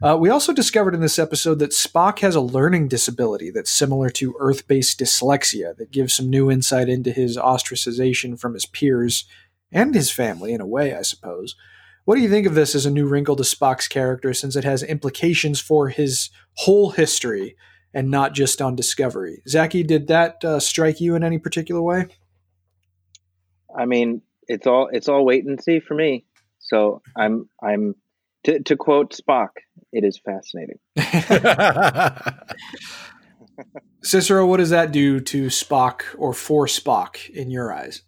Uh, 0.00 0.16
we 0.16 0.30
also 0.30 0.52
discovered 0.52 0.94
in 0.94 1.00
this 1.00 1.18
episode 1.18 1.58
that 1.58 1.72
Spock 1.72 2.20
has 2.20 2.36
a 2.36 2.40
learning 2.40 2.86
disability 2.86 3.50
that's 3.50 3.72
similar 3.72 4.08
to 4.10 4.36
Earth 4.38 4.68
based 4.68 5.00
dyslexia, 5.00 5.76
that 5.78 5.90
gives 5.90 6.14
some 6.14 6.30
new 6.30 6.48
insight 6.48 6.88
into 6.88 7.10
his 7.10 7.36
ostracization 7.36 8.38
from 8.38 8.54
his 8.54 8.64
peers 8.64 9.24
and 9.72 9.96
his 9.96 10.12
family, 10.12 10.52
in 10.52 10.60
a 10.60 10.66
way, 10.66 10.94
I 10.94 11.02
suppose. 11.02 11.56
What 12.04 12.14
do 12.14 12.22
you 12.22 12.30
think 12.30 12.46
of 12.46 12.54
this 12.54 12.76
as 12.76 12.86
a 12.86 12.90
new 12.90 13.08
wrinkle 13.08 13.34
to 13.34 13.42
Spock's 13.42 13.88
character 13.88 14.32
since 14.32 14.54
it 14.54 14.62
has 14.62 14.84
implications 14.84 15.60
for 15.60 15.88
his 15.88 16.30
whole 16.54 16.90
history 16.90 17.56
and 17.98 18.12
not 18.12 18.32
just 18.32 18.62
on 18.62 18.76
Discovery? 18.76 19.42
Zaki, 19.48 19.82
did 19.82 20.06
that 20.06 20.44
uh, 20.44 20.60
strike 20.60 21.00
you 21.00 21.16
in 21.16 21.24
any 21.24 21.38
particular 21.38 21.82
way? 21.82 22.06
I 23.76 23.86
mean, 23.86 24.22
it's 24.46 24.68
all 24.68 24.88
it's 24.92 25.08
all 25.08 25.24
wait 25.24 25.44
and 25.44 25.60
see 25.60 25.80
for 25.80 25.94
me. 25.94 26.24
So 26.60 27.02
I'm 27.16 27.48
I'm 27.60 27.96
to 28.44 28.60
to 28.60 28.76
quote 28.76 29.16
Spock, 29.16 29.48
it 29.92 30.04
is 30.04 30.20
fascinating. 30.24 30.78
Cicero, 34.04 34.46
what 34.46 34.58
does 34.58 34.70
that 34.70 34.92
do 34.92 35.18
to 35.18 35.46
Spock 35.46 36.02
or 36.16 36.32
for 36.32 36.66
Spock 36.66 37.28
in 37.30 37.50
your 37.50 37.72
eyes? 37.72 38.02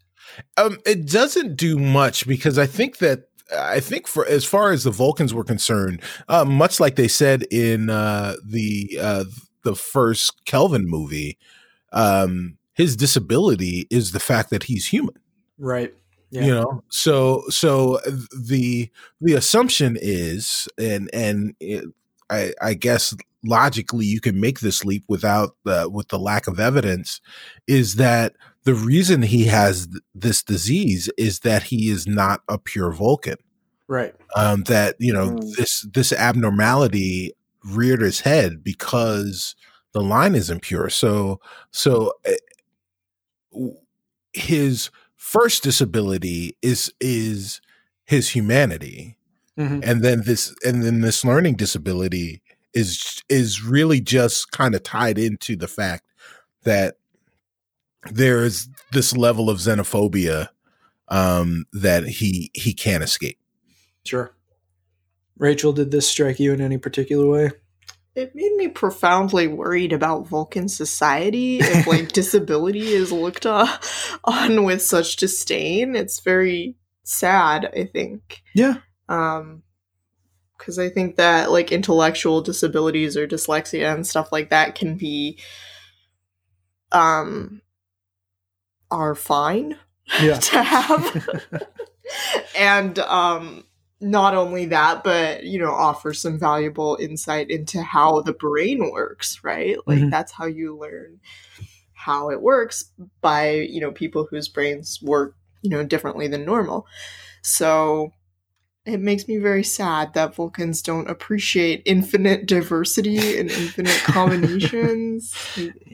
Um, 0.57 0.79
it 0.87 1.11
doesn't 1.11 1.57
do 1.57 1.81
much 1.81 2.29
because 2.29 2.59
I 2.59 2.67
think 2.67 2.99
that 2.99 3.25
I 3.53 3.81
think 3.81 4.07
for 4.07 4.25
as 4.25 4.45
far 4.45 4.71
as 4.71 4.85
the 4.85 4.93
Vulcans 4.93 5.35
were 5.35 5.43
concerned, 5.43 6.01
uh, 6.29 6.45
much 6.45 6.79
like 6.79 6.95
they 6.95 7.09
said 7.09 7.43
in 7.51 7.91
uh, 7.91 8.37
the 8.47 8.97
uh, 9.01 9.25
the 9.63 9.75
first 9.75 10.45
Kelvin 10.45 10.89
movie, 10.89 11.39
um, 11.93 12.57
his 12.75 12.97
disability 12.97 13.87
is 13.91 14.13
the 14.13 14.21
fact 14.21 14.51
that 14.51 14.65
he's 14.65 14.87
human. 14.87 15.15
Right. 15.59 15.93
Yeah. 16.31 16.45
You 16.45 16.55
know, 16.55 16.85
so 16.89 17.43
so 17.49 17.99
the 18.39 18.89
the 19.21 19.35
assumption 19.35 19.99
is, 20.01 20.69
and 20.79 21.11
and 21.13 21.55
it, 21.59 21.85
I 22.31 22.53
I 22.63 22.75
guess 22.75 23.15
logically 23.45 24.07
you 24.07 24.21
can 24.21 24.41
make 24.41 24.61
this 24.61 24.85
leap 24.85 25.03
without 25.09 25.57
the 25.65 25.91
with 25.91 26.09
the 26.09 26.19
lack 26.21 26.47
of 26.47 26.61
evidence, 26.61 27.21
is 27.67 27.97
that 27.97 28.35
the 28.65 28.75
reason 28.75 29.23
he 29.23 29.45
has 29.47 29.89
th- 29.89 30.03
this 30.15 30.43
disease 30.43 31.11
is 31.19 31.41
that 31.41 31.65
he 31.65 31.89
is 31.91 32.07
not 32.07 32.43
a 32.49 32.59
pure 32.59 32.93
Vulcan. 32.93 33.37
Right. 33.89 34.15
Um, 34.37 34.63
that 34.65 34.95
you 35.01 35.13
know 35.13 35.31
Mm. 35.31 35.57
this 35.57 35.85
this 35.93 36.13
abnormality 36.13 37.33
reared 37.65 38.01
his 38.01 38.21
head 38.21 38.63
because 38.65 39.55
the 39.93 40.01
line 40.01 40.35
is 40.35 40.51
impure. 40.51 40.89
So 40.91 41.41
so 41.71 42.13
uh, 42.27 42.33
his 44.33 44.91
first 45.17 45.63
disability 45.63 46.57
is 46.63 46.93
is 47.01 47.61
his 48.05 48.31
humanity 48.31 49.17
Mhm. 49.59 49.83
and 49.85 50.03
then 50.03 50.23
this 50.25 50.55
and 50.65 50.83
then 50.83 51.01
this 51.01 51.25
learning 51.25 51.57
disability 51.57 52.41
is 52.73 53.23
is 53.29 53.63
really 53.63 54.01
just 54.01 54.51
kind 54.53 54.75
of 54.75 54.83
tied 54.83 55.19
into 55.19 55.57
the 55.57 55.69
fact 55.69 56.05
that 56.63 56.97
there 58.13 58.45
is 58.45 58.69
this 58.93 59.15
level 59.17 59.51
of 59.51 59.59
xenophobia 59.59 60.49
um 61.09 61.65
that 61.73 62.07
he 62.07 62.51
he 62.55 62.73
can't 62.73 63.03
escape 63.05 63.39
Sure. 64.05 64.33
Rachel, 65.41 65.73
did 65.73 65.91
this 65.91 66.07
strike 66.07 66.39
you 66.39 66.53
in 66.53 66.61
any 66.61 66.77
particular 66.77 67.27
way? 67.27 67.51
It 68.15 68.35
made 68.35 68.53
me 68.57 68.69
profoundly 68.69 69.47
worried 69.49 69.93
about 69.95 70.27
Vulcan 70.27 70.69
society 70.69 71.59
if 71.61 71.87
like 71.87 72.13
disability 72.13 72.89
is 72.89 73.11
looked 73.11 73.47
on 73.47 74.65
with 74.65 74.83
such 74.83 75.17
disdain. 75.17 75.97
It's 75.97 76.21
very 76.21 76.77
sad, 77.05 77.71
I 77.75 77.85
think. 77.87 78.43
Yeah. 78.55 78.77
Um 79.09 79.63
because 80.59 80.79
I 80.79 80.91
think 80.91 81.17
that 81.17 81.51
like 81.51 81.73
intellectual 81.73 82.43
disabilities 82.43 83.17
or 83.17 83.27
dyslexia 83.27 83.95
and 83.95 84.07
stuff 84.07 84.31
like 84.31 84.51
that 84.51 84.75
can 84.75 84.97
be 84.97 85.39
um 86.93 87.63
are 88.91 89.15
fine 89.15 89.79
Yeah. 90.21 90.35
to 90.39 90.63
have. 90.63 91.29
and 92.59 92.99
um 92.99 93.65
not 94.01 94.35
only 94.35 94.67
that, 94.67 95.05
but 95.05 95.45
you 95.45 95.59
know, 95.59 95.71
offer 95.73 96.15
some 96.15 96.39
valuable 96.39 96.97
insight 97.01 97.51
into 97.51 97.83
how 97.83 98.23
the 98.23 98.33
brain 98.33 98.91
works, 98.91 99.43
right? 99.45 99.77
Like 99.87 99.99
Mhm. 99.99 100.11
that's 100.11 100.33
how 100.33 100.47
you 100.47 100.77
learn 100.77 101.21
how 101.93 102.31
it 102.31 102.41
works 102.41 102.87
by, 103.21 103.51
you 103.53 103.81
know, 103.81 103.93
people 103.93 104.27
whose 104.31 104.49
brains 104.49 105.01
work, 105.03 105.35
you 105.63 105.71
know, 105.71 105.85
differently 105.85 106.29
than 106.29 106.47
normal. 106.47 106.87
So 107.43 108.13
it 108.87 109.01
makes 109.01 109.29
me 109.29 109.37
very 109.37 109.63
sad 109.63 110.15
that 110.15 110.35
Vulcans 110.35 110.81
don't 110.83 111.11
appreciate 111.11 111.83
infinite 111.85 112.47
diversity 112.47 113.39
and 113.39 113.51
infinite 113.51 114.01
combinations. 114.05 115.35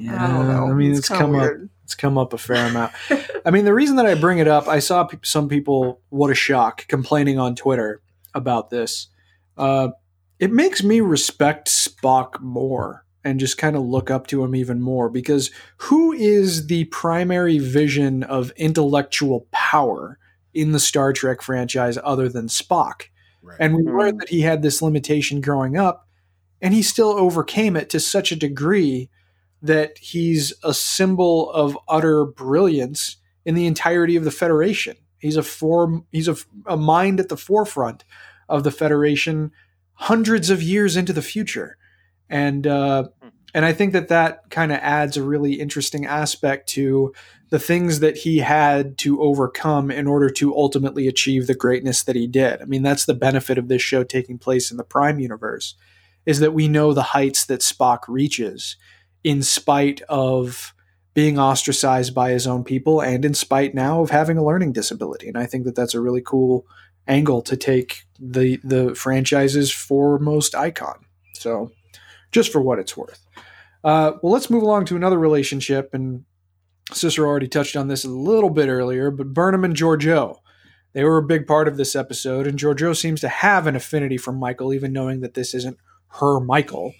I 0.09 0.29
don't 0.29 0.49
know. 0.49 0.71
I 0.71 0.75
mean, 0.75 0.93
it's, 0.93 1.09
kinda 1.09 1.25
come 1.25 1.35
up. 1.41 1.51
Weird. 1.87 1.89
It's 1.89 1.95
come 1.95 2.19
up 2.19 2.33
a 2.33 2.39
fair 2.39 2.57
amount. 2.67 2.93
I 3.45 3.51
mean, 3.51 3.65
the 3.65 3.75
reason 3.75 3.97
that 3.97 4.07
I 4.07 4.15
bring 4.15 4.39
it 4.39 4.49
up, 4.49 4.69
I 4.69 4.81
saw 4.81 5.05
pe- 5.05 5.19
some 5.23 5.49
people, 5.49 6.01
what 6.09 6.31
a 6.31 6.35
shock, 6.35 6.87
complaining 6.89 7.39
on 7.39 7.55
Twitter 7.55 8.01
about 8.35 8.71
this. 8.71 9.09
Uh, 9.57 9.89
it 10.39 10.53
makes 10.53 10.83
me 10.83 11.01
respect 11.01 11.69
Spock 11.69 12.41
more 12.41 13.05
and 13.25 13.41
just 13.41 13.59
kind 13.59 13.75
of 13.75 13.83
look 13.83 14.11
up 14.11 14.27
to 14.29 14.45
him 14.45 14.55
even 14.55 14.81
more 14.81 15.09
because 15.09 15.51
who 15.79 16.13
is 16.13 16.67
the 16.67 16.85
primary 16.85 17.59
vision 17.59 18.23
of 18.23 18.51
intellectual 18.57 19.47
power 19.51 20.19
in 20.55 20.73
the 20.73 20.79
Star 20.81 21.13
Trek 21.13 21.43
franchise 21.43 21.99
other 22.05 22.29
than 22.29 22.49
Spock? 22.49 23.05
right 23.43 23.57
And 23.61 23.75
we 23.75 23.83
Mhm. 23.83 23.99
learned 23.99 24.21
that 24.21 24.29
he 24.29 24.43
had 24.43 24.63
this 24.63 24.83
limitation 24.83 25.41
growing 25.41 25.77
up, 25.77 26.07
and 26.61 26.75
he 26.75 26.83
still 26.83 27.11
overcame 27.11 27.77
it 27.77 27.89
to 27.91 28.01
such 28.01 28.31
a 28.33 28.37
degree 28.37 29.09
that 29.63 29.99
he's 29.99 30.53
a 30.63 30.75
symbol 30.75 31.51
of 31.51 31.79
utter 31.89 32.25
brilliance 32.25 33.17
in 33.45 33.55
the 33.55 33.67
entirety 33.67 34.17
of 34.17 34.25
the 34.25 34.31
Federation. 34.31 34.97
He's 35.19 35.37
a 35.37 35.43
form. 35.43 36.07
He's 36.13 36.29
a, 36.29 36.37
a 36.67 36.77
mind 36.77 37.21
at 37.21 37.29
the 37.29 37.37
forefront 37.37 38.05
of 38.49 38.65
the 38.65 38.71
Federation, 38.71 39.51
hundreds 39.95 40.51
of 40.51 40.63
years 40.63 40.97
into 40.97 41.13
the 41.13 41.23
future, 41.23 41.79
and 42.29 42.67
uh, 42.67 43.09
And 43.55 43.65
I 43.65 43.73
think 43.73 43.95
that 43.95 44.09
that 44.09 44.51
kind 44.51 44.71
of 44.71 44.79
adds 44.83 45.17
a 45.17 45.23
really 45.23 45.55
interesting 45.55 46.05
aspect 46.05 46.69
to 46.71 47.15
the 47.49 47.59
things 47.59 48.01
that 48.01 48.19
he 48.19 48.39
had 48.39 48.99
to 48.99 49.23
overcome 49.23 49.91
in 49.91 50.07
order 50.07 50.29
to 50.29 50.55
ultimately 50.55 51.09
achieve 51.09 51.47
the 51.47 51.55
greatness 51.55 52.03
that 52.03 52.17
he 52.17 52.27
did. 52.27 52.61
I 52.61 52.67
mean, 52.67 52.83
that's 52.83 53.07
the 53.07 53.15
benefit 53.15 53.57
of 53.57 53.69
this 53.69 53.81
show 53.81 54.05
taking 54.05 54.37
place 54.37 54.71
in 54.71 54.77
the 54.77 54.85
Prime 54.85 55.19
universe 55.19 55.75
is 56.27 56.41
that 56.41 56.53
we 56.53 56.69
know 56.69 56.93
the 56.93 57.03
heights 57.15 57.47
that 57.47 57.61
Spock 57.61 58.01
reaches 58.09 58.77
in 59.25 59.43
spite 59.43 60.01
of 60.03 60.75
being 61.15 61.39
ostracized 61.39 62.15
by 62.15 62.31
his 62.31 62.47
own 62.47 62.63
people 62.63 63.01
and 63.01 63.25
in 63.25 63.33
spite 63.33 63.75
now 63.75 64.03
of 64.03 64.11
having 64.11 64.37
a 64.37 64.45
learning 64.45 64.73
disability. 64.73 65.29
And 65.29 65.39
I 65.39 65.47
think 65.47 65.65
that 65.65 65.75
that's 65.75 65.95
a 65.95 66.01
really 66.01 66.21
cool 66.21 66.67
angle 67.09 67.43
to 67.43 67.57
take 67.57 68.05
the 68.19 68.59
the 68.65 68.95
franchise's 68.95 69.73
foremost 69.73 70.55
icon. 70.55 71.07
So, 71.35 71.73
just 72.33 72.53
for 72.53 72.61
what 72.61 72.79
it's 72.79 72.97
worth. 72.97 73.27
Uh, 73.85 74.13
well, 74.23 74.33
let's 74.33 74.51
move 74.51 74.63
along 74.63 74.85
to 74.87 74.97
another 74.97 75.19
relationship, 75.19 75.95
and 75.95 76.25
Cicero 76.93 77.29
already 77.29 77.49
touched 77.49 77.77
on 77.77 77.89
this 77.89 78.05
a 78.05 78.11
little 78.11 78.51
bit 78.51 78.69
earlier, 78.69 79.11
but 79.11 79.33
Burnham 79.33 79.65
and 79.65 79.77
Georgiou. 79.77 80.37
They 80.93 81.05
were 81.05 81.19
a 81.19 81.23
big 81.23 81.47
part 81.47 81.69
of 81.69 81.77
this 81.77 81.95
episode, 81.95 82.47
and 82.47 82.59
Georgiou 82.59 82.97
seems 82.97 83.21
to 83.21 83.29
have 83.29 83.67
an 83.67 83.77
affinity 83.77 84.17
for 84.17 84.33
Michael, 84.33 84.73
even 84.73 84.93
knowing 84.93 85.21
that 85.21 85.35
this 85.35 85.55
isn't 85.55 85.79
her 86.09 86.41
Michael. 86.41 86.95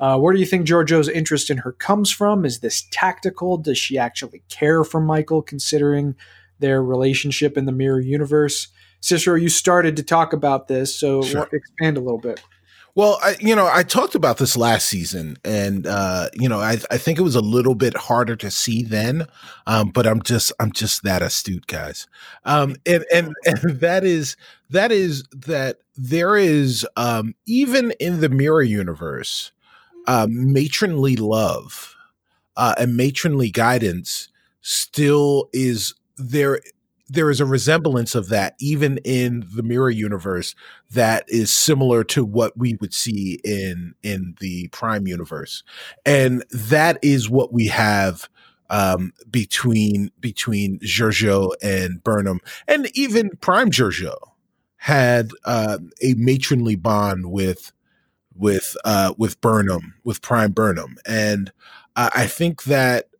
Uh, 0.00 0.18
where 0.18 0.32
do 0.32 0.40
you 0.40 0.46
think 0.46 0.66
Georgiou's 0.66 1.08
interest 1.08 1.50
in 1.50 1.58
her 1.58 1.72
comes 1.72 2.10
from? 2.10 2.44
Is 2.46 2.60
this 2.60 2.86
tactical? 2.90 3.58
Does 3.58 3.78
she 3.78 3.98
actually 3.98 4.42
care 4.48 4.82
for 4.82 5.00
Michael, 5.00 5.42
considering 5.42 6.16
their 6.58 6.82
relationship 6.82 7.56
in 7.58 7.66
the 7.66 7.72
mirror 7.72 8.00
universe? 8.00 8.68
Cicero, 9.00 9.36
you 9.36 9.48
started 9.48 9.96
to 9.96 10.02
talk 10.02 10.32
about 10.32 10.68
this, 10.68 10.94
so 10.94 11.22
sure. 11.22 11.48
expand 11.52 11.98
a 11.98 12.00
little 12.00 12.18
bit. 12.18 12.42
Well, 12.94 13.18
I, 13.22 13.36
you 13.40 13.54
know, 13.54 13.68
I 13.72 13.82
talked 13.82 14.14
about 14.14 14.38
this 14.38 14.56
last 14.56 14.88
season, 14.88 15.36
and 15.44 15.86
uh, 15.86 16.28
you 16.34 16.48
know, 16.48 16.58
I, 16.58 16.78
I 16.90 16.98
think 16.98 17.18
it 17.18 17.22
was 17.22 17.36
a 17.36 17.40
little 17.40 17.74
bit 17.74 17.96
harder 17.96 18.34
to 18.36 18.50
see 18.50 18.82
then, 18.82 19.26
um, 19.66 19.90
but 19.90 20.06
I'm 20.06 20.22
just 20.22 20.52
I'm 20.58 20.72
just 20.72 21.04
that 21.04 21.22
astute, 21.22 21.66
guys. 21.66 22.08
Um, 22.44 22.76
and 22.84 23.04
and 23.12 23.32
and 23.44 23.80
that 23.80 24.04
is 24.04 24.36
that 24.70 24.90
is 24.90 25.24
that 25.32 25.78
there 25.96 26.36
is 26.36 26.86
um, 26.96 27.34
even 27.46 27.92
in 28.00 28.20
the 28.20 28.28
mirror 28.28 28.62
universe, 28.62 29.52
uh, 30.10 30.26
matronly 30.28 31.14
love 31.14 31.94
uh, 32.56 32.74
and 32.76 32.96
matronly 32.96 33.48
guidance 33.48 34.28
still 34.60 35.48
is 35.52 35.94
there 36.16 36.60
there 37.08 37.30
is 37.30 37.40
a 37.40 37.46
resemblance 37.46 38.16
of 38.16 38.28
that 38.28 38.56
even 38.60 38.98
in 39.04 39.46
the 39.54 39.62
mirror 39.62 39.88
universe 39.88 40.56
that 40.90 41.24
is 41.28 41.52
similar 41.52 42.02
to 42.02 42.24
what 42.24 42.58
we 42.58 42.76
would 42.80 42.92
see 42.92 43.38
in 43.44 43.94
in 44.02 44.34
the 44.40 44.66
prime 44.68 45.06
universe. 45.06 45.62
And 46.04 46.44
that 46.50 46.98
is 47.02 47.30
what 47.30 47.52
we 47.52 47.68
have 47.68 48.28
um, 48.68 49.12
between 49.30 50.10
between 50.18 50.80
Georgiou 50.80 51.52
and 51.62 52.02
Burnham. 52.02 52.40
And 52.66 52.90
even 52.94 53.30
prime 53.40 53.70
Georgiou 53.70 54.16
had 54.76 55.30
uh, 55.44 55.78
a 56.02 56.14
matronly 56.14 56.74
bond 56.74 57.30
with 57.30 57.70
with 58.40 58.76
uh, 58.84 59.14
with 59.16 59.40
Burnham 59.40 59.94
with 60.04 60.22
prime 60.22 60.52
Burnham. 60.52 60.96
And 61.06 61.52
I 61.96 62.26
think 62.26 62.64
that 62.64 63.10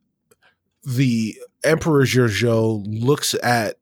the 0.85 1.37
Emperor 1.63 2.05
Georgiou 2.05 2.83
looks 2.87 3.35
at 3.43 3.77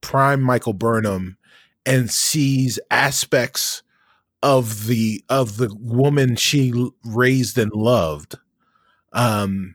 prime 0.00 0.42
Michael 0.42 0.74
Burnham 0.74 1.38
and 1.86 2.10
sees 2.10 2.78
aspects 2.90 3.82
of 4.42 4.86
the 4.86 5.22
of 5.28 5.56
the 5.56 5.74
woman 5.80 6.36
she 6.36 6.72
raised 7.04 7.58
and 7.58 7.72
loved 7.72 8.36
um 9.12 9.74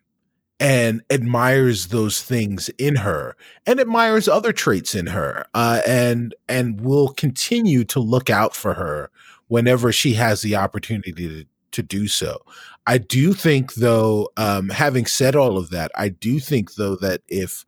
and 0.60 1.04
admires 1.10 1.88
those 1.88 2.22
things 2.22 2.70
in 2.80 2.96
her 2.96 3.36
and 3.68 3.80
admires 3.80 4.28
other 4.28 4.52
traits 4.52 4.96
in 4.96 5.08
her 5.08 5.46
uh 5.54 5.82
and 5.86 6.34
and 6.50 6.82
will 6.82 7.10
continue 7.10 7.84
to 7.84 8.00
look 8.00 8.30
out 8.30 8.56
for 8.56 8.74
her 8.74 9.12
whenever 9.48 9.92
she 9.92 10.14
has 10.14 10.42
the 10.42 10.56
opportunity 10.56 11.12
to 11.14 11.46
to 11.72 11.84
do 11.84 12.08
so. 12.08 12.40
I 12.88 12.98
do 12.98 13.34
think 13.34 13.74
though 13.76 14.30
um 14.38 14.70
having 14.70 15.06
said 15.06 15.36
all 15.36 15.58
of 15.58 15.70
that, 15.72 15.92
I 15.96 16.10
do 16.10 16.40
think 16.40 16.76
though 16.76 16.96
that 16.98 17.22
if 17.28 17.66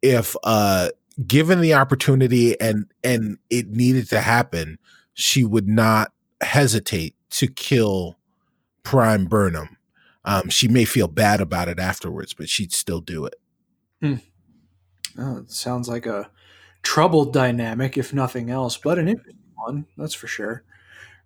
if 0.00 0.36
uh 0.44 0.90
given 1.26 1.60
the 1.60 1.74
opportunity 1.74 2.58
and 2.60 2.86
and 3.04 3.38
it 3.50 3.68
needed 3.68 4.08
to 4.10 4.20
happen, 4.20 4.78
she 5.14 5.44
would 5.44 5.68
not 5.68 6.12
hesitate 6.40 7.14
to 7.30 7.46
kill 7.46 8.16
Prime 8.82 9.26
Burnham. 9.26 9.76
Um, 10.24 10.48
she 10.48 10.68
may 10.68 10.84
feel 10.84 11.08
bad 11.08 11.40
about 11.40 11.68
it 11.68 11.78
afterwards, 11.78 12.32
but 12.34 12.48
she'd 12.48 12.72
still 12.72 13.00
do 13.00 13.24
it. 13.26 13.34
Hmm. 14.00 14.14
Oh, 15.18 15.38
it 15.38 15.50
sounds 15.50 15.88
like 15.88 16.06
a 16.06 16.30
troubled 16.82 17.32
dynamic, 17.32 17.98
if 17.98 18.12
nothing 18.12 18.50
else, 18.50 18.76
but 18.76 18.98
an 18.98 19.08
interesting 19.08 19.38
one, 19.54 19.86
that's 19.96 20.14
for 20.14 20.26
sure. 20.26 20.64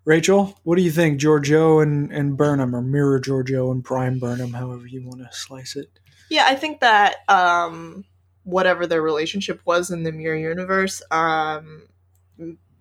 Rachel, 0.07 0.57
what 0.63 0.77
do 0.77 0.83
you 0.83 0.93
think, 0.93 1.21
Georgiou 1.21 1.83
and, 1.83 2.13
and 2.13 2.37
Burnham, 2.37 2.75
or 2.75 2.81
Mirror 2.81 3.21
Georgiou 3.21 3.73
and 3.73 3.85
Prime 3.85 4.21
Burnham, 4.21 4.53
however 4.53 4.87
you 4.87 5.05
want 5.05 5.21
to 5.21 5.29
slice 5.37 5.75
it? 5.75 5.91
Yeah, 6.31 6.47
I 6.47 6.55
think 6.55 6.81
that 6.81 7.17
um, 7.29 8.05
whatever 8.45 8.87
their 8.87 9.03
relationship 9.03 9.61
was 9.65 9.91
in 9.91 10.05
the 10.05 10.13
mirror 10.13 10.37
universe. 10.37 11.03
Um, 11.11 11.89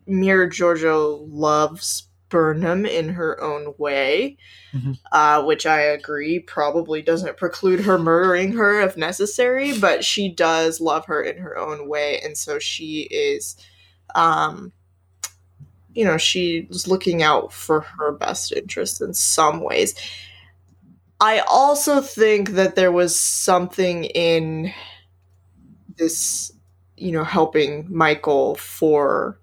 Mirror 0.05 0.49
Georgiou 0.49 1.27
loves 1.27 2.07
Burnham 2.29 2.85
in 2.85 3.09
her 3.09 3.41
own 3.41 3.73
way, 3.79 4.37
mm-hmm. 4.71 4.91
uh, 5.11 5.43
which 5.45 5.65
I 5.65 5.79
agree 5.81 6.39
probably 6.39 7.01
doesn't 7.01 7.37
preclude 7.37 7.79
her 7.81 7.97
murdering 7.97 8.51
her 8.53 8.81
if 8.81 8.97
necessary, 8.97 9.77
but 9.79 10.03
she 10.03 10.29
does 10.29 10.79
love 10.79 11.07
her 11.07 11.23
in 11.23 11.39
her 11.39 11.57
own 11.57 11.89
way, 11.89 12.19
and 12.23 12.37
so 12.37 12.59
she 12.59 13.07
is, 13.09 13.57
um, 14.13 14.71
you 15.95 16.03
know, 16.03 16.17
she's 16.17 16.87
looking 16.87 17.23
out 17.23 17.51
for 17.51 17.81
her 17.81 18.11
best 18.11 18.51
interest 18.51 19.01
in 19.01 19.13
some 19.13 19.61
ways. 19.61 19.95
I 21.21 21.39
also 21.39 22.01
think 22.01 22.51
that 22.51 22.75
there 22.75 22.91
was 22.91 23.17
something 23.17 24.03
in 24.03 24.73
this, 25.97 26.51
you 26.97 27.13
know, 27.13 27.23
helping 27.23 27.87
Michael 27.89 28.55
for 28.55 29.39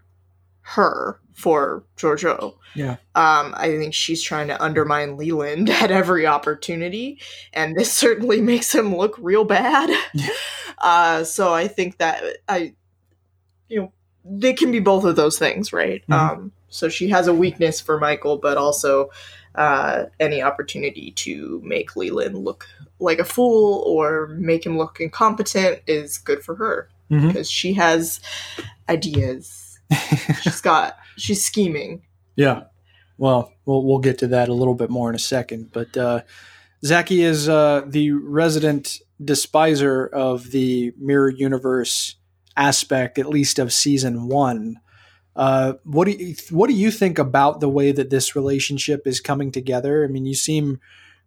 her, 0.61 1.18
for 1.32 1.84
Georgiou. 1.96 2.55
Yeah. 2.74 2.96
Um, 3.14 3.55
I 3.57 3.74
think 3.78 3.94
she's 3.94 4.22
trying 4.22 4.48
to 4.48 4.62
undermine 4.62 5.16
Leland 5.16 5.70
at 5.70 5.90
every 5.90 6.26
opportunity, 6.26 7.18
and 7.55 7.74
this 7.74 7.90
certainly 7.90 8.40
makes 8.42 8.74
him 8.74 8.94
look 8.94 9.16
real 9.18 9.44
bad. 9.44 9.90
Yeah. 10.12 10.28
Uh, 10.76 11.24
so 11.24 11.55
I 11.55 11.68
think 11.68 11.96
that 11.98 12.22
I, 12.46 12.74
you 13.68 13.80
know, 13.80 13.92
they 14.24 14.52
can 14.52 14.70
be 14.70 14.80
both 14.80 15.04
of 15.04 15.16
those 15.16 15.38
things, 15.38 15.72
right? 15.72 16.02
Mm-hmm. 16.02 16.12
Um, 16.12 16.52
so 16.68 16.88
she 16.88 17.08
has 17.08 17.26
a 17.26 17.34
weakness 17.34 17.80
for 17.80 17.98
Michael, 17.98 18.38
but 18.38 18.56
also 18.56 19.10
uh, 19.54 20.04
any 20.18 20.42
opportunity 20.42 21.10
to 21.12 21.60
make 21.64 21.96
Leland 21.96 22.38
look 22.38 22.66
like 22.98 23.18
a 23.18 23.24
fool 23.24 23.82
or 23.86 24.28
make 24.28 24.64
him 24.64 24.78
look 24.78 24.98
incompetent 25.00 25.80
is 25.86 26.18
good 26.18 26.42
for 26.42 26.54
her 26.54 26.88
mm-hmm. 27.10 27.28
because 27.28 27.50
she 27.50 27.74
has 27.74 28.20
ideas. 28.88 29.80
she's 30.42 30.60
got 30.60 30.96
she's 31.16 31.44
scheming. 31.44 32.02
Yeah. 32.36 32.64
Well, 33.18 33.52
we'll 33.66 33.84
we'll 33.84 33.98
get 33.98 34.18
to 34.18 34.26
that 34.28 34.48
a 34.48 34.54
little 34.54 34.74
bit 34.74 34.90
more 34.90 35.10
in 35.10 35.14
a 35.14 35.20
second, 35.20 35.70
but 35.72 35.96
uh, 35.96 36.22
Zaki 36.84 37.22
is 37.22 37.48
uh, 37.48 37.82
the 37.86 38.12
resident 38.12 39.00
despiser 39.22 40.06
of 40.06 40.50
the 40.50 40.92
mirror 40.98 41.30
universe 41.30 42.16
aspect, 42.57 43.18
at 43.18 43.28
least 43.28 43.59
of 43.59 43.72
season 43.72 44.28
one. 44.28 44.78
Uh, 45.34 45.74
what 45.84 46.05
do 46.05 46.12
you 46.12 46.34
what 46.50 46.68
do 46.68 46.74
you 46.74 46.90
think 46.90 47.18
about 47.18 47.61
the 47.61 47.68
way 47.68 47.90
that 47.92 48.11
this 48.11 48.36
relationship 48.36 49.07
is 49.07 49.20
coming 49.20 49.50
together? 49.50 50.05
I 50.05 50.09
mean, 50.09 50.26
you 50.26 50.34
seem 50.34 50.80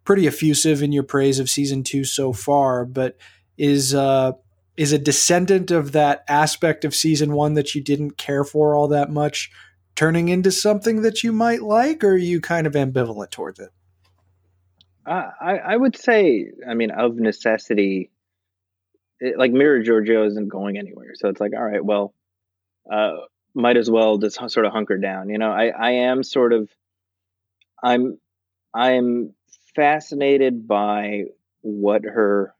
pretty 0.04 0.26
effusive 0.26 0.82
in 0.82 0.92
your 0.92 1.02
praise 1.02 1.38
of 1.38 1.50
season 1.50 1.82
two 1.82 2.04
so 2.04 2.32
far, 2.32 2.84
but 2.84 3.16
is 3.58 3.94
uh, 3.94 4.32
is 4.76 4.92
a 4.92 4.98
descendant 4.98 5.70
of 5.70 5.92
that 5.92 6.24
aspect 6.28 6.84
of 6.84 6.94
season 6.94 7.32
one 7.32 7.54
that 7.54 7.74
you 7.74 7.82
didn't 7.82 8.12
care 8.12 8.44
for 8.44 8.74
all 8.74 8.88
that 8.88 9.10
much 9.10 9.50
turning 9.96 10.28
into 10.28 10.52
something 10.52 11.02
that 11.02 11.24
you 11.24 11.32
might 11.32 11.62
like, 11.62 12.04
or 12.04 12.10
are 12.10 12.16
you 12.16 12.40
kind 12.40 12.66
of 12.66 12.74
ambivalent 12.74 13.30
towards 13.30 13.58
it? 13.58 13.70
Uh, 15.06 15.30
I, 15.40 15.56
I 15.58 15.76
would 15.76 15.96
say, 15.96 16.50
I 16.68 16.74
mean, 16.74 16.90
of 16.90 17.16
necessity, 17.16 18.10
it, 19.20 19.38
like 19.38 19.52
Mirror 19.52 19.82
Georgiou 19.82 20.26
isn't 20.26 20.48
going 20.48 20.78
anywhere, 20.78 21.12
so 21.14 21.28
it's 21.28 21.40
like, 21.40 21.52
all 21.56 21.64
right, 21.64 21.84
well, 21.84 22.14
uh, 22.90 23.16
might 23.54 23.76
as 23.76 23.90
well 23.90 24.18
just 24.18 24.36
sort 24.50 24.66
of 24.66 24.72
hunker 24.72 24.98
down. 24.98 25.28
You 25.30 25.38
know, 25.38 25.50
I, 25.50 25.68
I 25.68 25.90
am 25.92 26.22
sort 26.22 26.52
of, 26.52 26.68
I'm, 27.82 28.18
I'm 28.74 29.34
fascinated 29.74 30.68
by 30.68 31.24
what 31.62 32.04
her 32.04 32.54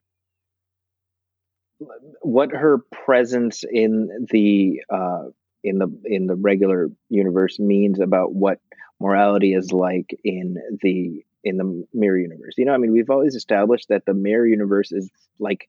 what 2.23 2.53
her 2.53 2.79
presence 2.79 3.65
in 3.71 4.27
the 4.31 4.83
uh, 4.89 5.25
in 5.63 5.79
the 5.79 5.89
in 6.05 6.27
the 6.27 6.37
regular 6.37 6.89
universe 7.09 7.59
means 7.59 8.01
about 8.01 8.35
what 8.35 8.61
morality 9.01 9.53
is 9.53 9.73
like 9.73 10.19
in 10.25 10.57
the 10.83 11.25
in 11.45 11.57
the 11.59 11.87
mirror 11.93 12.19
universe. 12.19 12.55
You 12.57 12.65
know, 12.65 12.73
I 12.73 12.79
mean, 12.79 12.93
we've 12.93 13.11
always 13.11 13.35
established 13.35 13.89
that 13.89 14.07
the 14.07 14.15
mirror 14.15 14.47
universe 14.47 14.91
is 14.91 15.11
like 15.39 15.69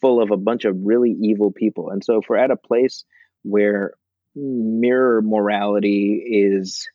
full 0.00 0.22
of 0.22 0.30
a 0.30 0.36
bunch 0.36 0.64
of 0.64 0.76
really 0.82 1.16
evil 1.20 1.52
people. 1.52 1.90
And 1.90 2.04
so 2.04 2.18
if 2.18 2.28
we're 2.28 2.36
at 2.36 2.50
a 2.50 2.56
place 2.56 3.04
where 3.42 3.94
mirror 4.34 5.22
morality 5.22 6.22
is 6.46 6.86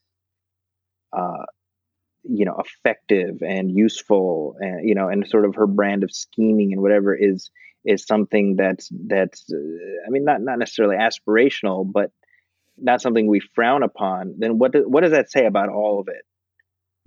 uh 1.11 1.43
you 2.23 2.45
know 2.45 2.61
effective 2.63 3.41
and 3.41 3.71
useful 3.75 4.55
and 4.59 4.87
you 4.87 4.93
know 4.93 5.07
and 5.07 5.27
sort 5.27 5.45
of 5.45 5.55
her 5.55 5.65
brand 5.65 6.03
of 6.03 6.11
scheming 6.11 6.71
and 6.71 6.81
whatever 6.81 7.15
is 7.15 7.49
is 7.83 8.05
something 8.05 8.55
that's 8.55 8.89
that's 9.07 9.51
uh, 9.51 9.57
i 10.05 10.09
mean 10.09 10.23
not 10.23 10.41
not 10.41 10.59
necessarily 10.59 10.95
aspirational 10.95 11.89
but 11.91 12.11
not 12.77 13.01
something 13.01 13.27
we 13.27 13.39
frown 13.55 13.81
upon 13.81 14.35
then 14.37 14.59
what 14.59 14.71
do, 14.71 14.87
what 14.87 15.01
does 15.01 15.11
that 15.11 15.31
say 15.31 15.45
about 15.45 15.69
all 15.69 15.99
of 15.99 16.07
it 16.07 16.23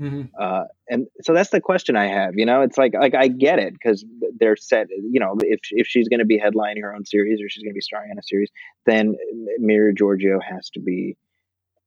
Mm-hmm. 0.01 0.23
uh, 0.39 0.65
and 0.89 1.07
so 1.23 1.33
that's 1.35 1.51
the 1.51 1.61
question 1.61 1.95
I 1.97 2.07
have. 2.09 2.35
You 2.37 2.47
know, 2.47 2.63
it's 2.63 2.77
like 2.77 2.95
like 2.95 3.15
I 3.15 3.29
get 3.29 3.59
it 3.61 3.73
because 3.75 4.05
they're 4.41 4.57
set. 4.57 4.89
You 4.91 5.21
know, 5.21 5.37
if 5.43 5.61
if 5.71 5.87
she's 5.87 6.09
going 6.09 6.19
to 6.19 6.25
be 6.27 6.41
headlining 6.41 6.83
her 6.83 6.95
own 6.95 7.05
series 7.05 7.41
or 7.41 7.49
she's 7.49 7.63
going 7.63 7.73
to 7.73 7.77
be 7.77 7.81
starring 7.81 8.11
in 8.11 8.19
a 8.19 8.23
series, 8.23 8.51
then 8.87 9.15
Mirror 9.59 9.93
Georgiou 9.93 10.41
has 10.43 10.71
to 10.71 10.81
be. 10.81 11.17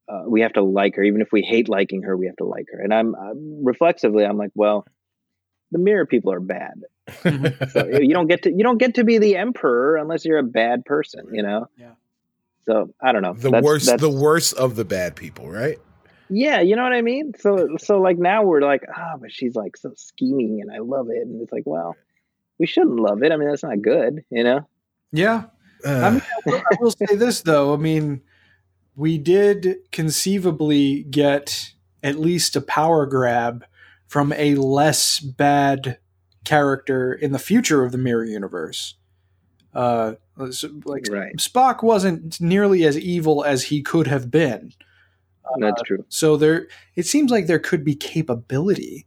Uh, 0.10 0.24
we 0.26 0.39
have 0.39 0.53
to 0.53 0.64
like 0.64 0.95
her, 0.95 1.03
even 1.03 1.20
if 1.20 1.34
we 1.34 1.41
hate 1.41 1.68
liking 1.68 2.03
her. 2.03 2.16
We 2.16 2.28
have 2.28 2.38
to 2.38 2.45
like 2.45 2.68
her. 2.72 2.80
And 2.80 2.93
I'm, 2.93 3.14
I'm 3.14 3.66
reflexively, 3.66 4.24
I'm 4.24 4.38
like, 4.38 4.51
well, 4.55 4.86
the 5.74 5.80
mirror 5.80 6.05
people 6.05 6.32
are 6.32 6.39
bad. 6.39 6.76
So 7.74 7.86
you 7.88 8.14
don't 8.14 8.28
get 8.28 8.43
to 8.43 8.51
you 8.51 8.64
don't 8.64 8.78
get 8.78 8.95
to 8.95 9.03
be 9.03 9.18
the 9.18 9.36
emperor 9.36 9.97
unless 9.97 10.24
you're 10.24 10.38
a 10.38 10.43
bad 10.43 10.86
person. 10.86 11.26
You 11.34 11.43
know. 11.43 11.68
Yeah. 11.78 11.91
So 12.66 12.93
I 13.01 13.12
don't 13.12 13.22
know. 13.22 13.34
the 13.34 13.49
That's- 13.49 13.64
worst, 13.64 13.86
that's- 13.88 14.01
the 14.01 14.10
worst 14.10 14.53
of 14.53 14.76
the 14.78 14.86
bad 14.86 15.16
people, 15.18 15.49
right? 15.49 15.78
Yeah, 16.30 16.61
you 16.61 16.75
know 16.75 16.84
what 16.84 16.93
I 16.93 17.01
mean. 17.01 17.34
So 17.39 17.78
so 17.78 17.99
like 17.99 18.17
now 18.17 18.43
we're 18.43 18.61
like, 18.61 18.84
ah, 18.95 19.15
but 19.19 19.32
she's 19.32 19.55
like 19.55 19.78
so 19.78 19.93
scheming, 19.95 20.61
and 20.61 20.71
I 20.71 20.80
love 20.80 21.09
it. 21.09 21.25
And 21.28 21.41
it's 21.41 21.51
like, 21.51 21.63
well, 21.65 21.95
we 22.59 22.67
shouldn't 22.67 22.99
love 22.99 23.23
it. 23.23 23.32
I 23.32 23.38
mean, 23.38 23.49
that's 23.49 23.63
not 23.63 23.82
good, 23.82 24.23
you 24.30 24.43
know. 24.43 24.67
Yeah. 25.11 25.45
I 25.86 25.89
Uh, 25.89 26.11
mean, 26.11 26.21
I 26.21 26.49
will, 26.49 26.57
I 26.57 26.78
will 26.80 26.91
say 26.91 27.15
this 27.15 27.41
though. 27.41 27.73
I 27.73 27.78
mean, 27.78 28.21
we 28.95 29.17
did 29.17 29.78
conceivably 29.91 31.03
get 31.03 31.71
at 32.03 32.19
least 32.19 32.55
a 32.55 32.61
power 32.61 33.05
grab 33.05 33.65
from 34.07 34.34
a 34.34 34.55
less 34.55 35.19
bad 35.19 35.99
character 36.45 37.13
in 37.13 37.32
the 37.32 37.39
future 37.39 37.84
of 37.84 37.91
the 37.91 37.97
mirror 37.97 38.23
universe. 38.25 38.95
Uh, 39.73 40.13
like 40.38 41.05
Right. 41.09 41.36
Spock 41.38 41.84
wasn't 41.84 42.39
nearly 42.41 42.86
as 42.86 42.97
evil 42.97 43.43
as 43.43 43.65
he 43.65 43.82
could 43.84 44.07
have 44.07 44.32
been. 44.32 44.71
That's 45.60 45.82
true. 45.84 46.06
So 46.10 46.38
there, 46.38 46.68
it 46.95 47.06
seems 47.06 47.32
like 47.32 47.48
there 47.48 47.60
could 47.60 47.84
be 47.84 47.95
capability 47.95 49.06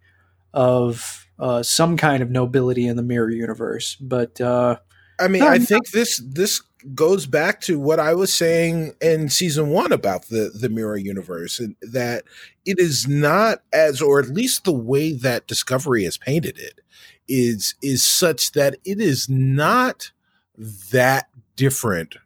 of 0.53 1.27
uh, 1.39 1.63
some 1.63 1.97
kind 1.97 2.23
of 2.23 2.31
nobility 2.31 2.87
in 2.87 2.97
the 2.97 3.03
mirror 3.03 3.31
universe, 3.31 3.97
but 3.97 4.41
uh, 4.41 4.77
I 5.19 5.29
mean, 5.29 5.43
No, 5.43 5.49
I 5.49 5.59
no. 5.59 5.65
think 5.65 5.91
this 5.91 6.23
this 6.27 6.63
goes 6.95 7.27
back 7.27 7.61
to 7.61 7.79
what 7.79 8.01
I 8.01 8.15
was 8.15 8.33
saying 8.33 8.95
in 9.03 9.29
season 9.29 9.69
one 9.69 9.93
about 9.93 10.27
the 10.29 10.51
the 10.55 10.69
mirror 10.69 10.97
universe, 10.97 11.61
and 11.61 11.77
that 11.83 12.25
it 12.65 12.79
is 12.79 13.07
not 13.07 13.63
as, 13.73 14.01
or 14.03 14.19
at 14.21 14.29
least 14.29 14.65
the 14.65 14.73
way 14.73 15.13
that 15.13 15.47
Discovery 15.47 16.05
has 16.05 16.17
painted 16.19 16.59
it 16.59 16.81
is 17.29 17.75
is 17.83 18.03
such 18.03 18.53
that 18.53 18.77
it 18.85 19.01
is 19.01 19.29
not 19.29 20.11
that 20.91 21.29
different 21.57 22.17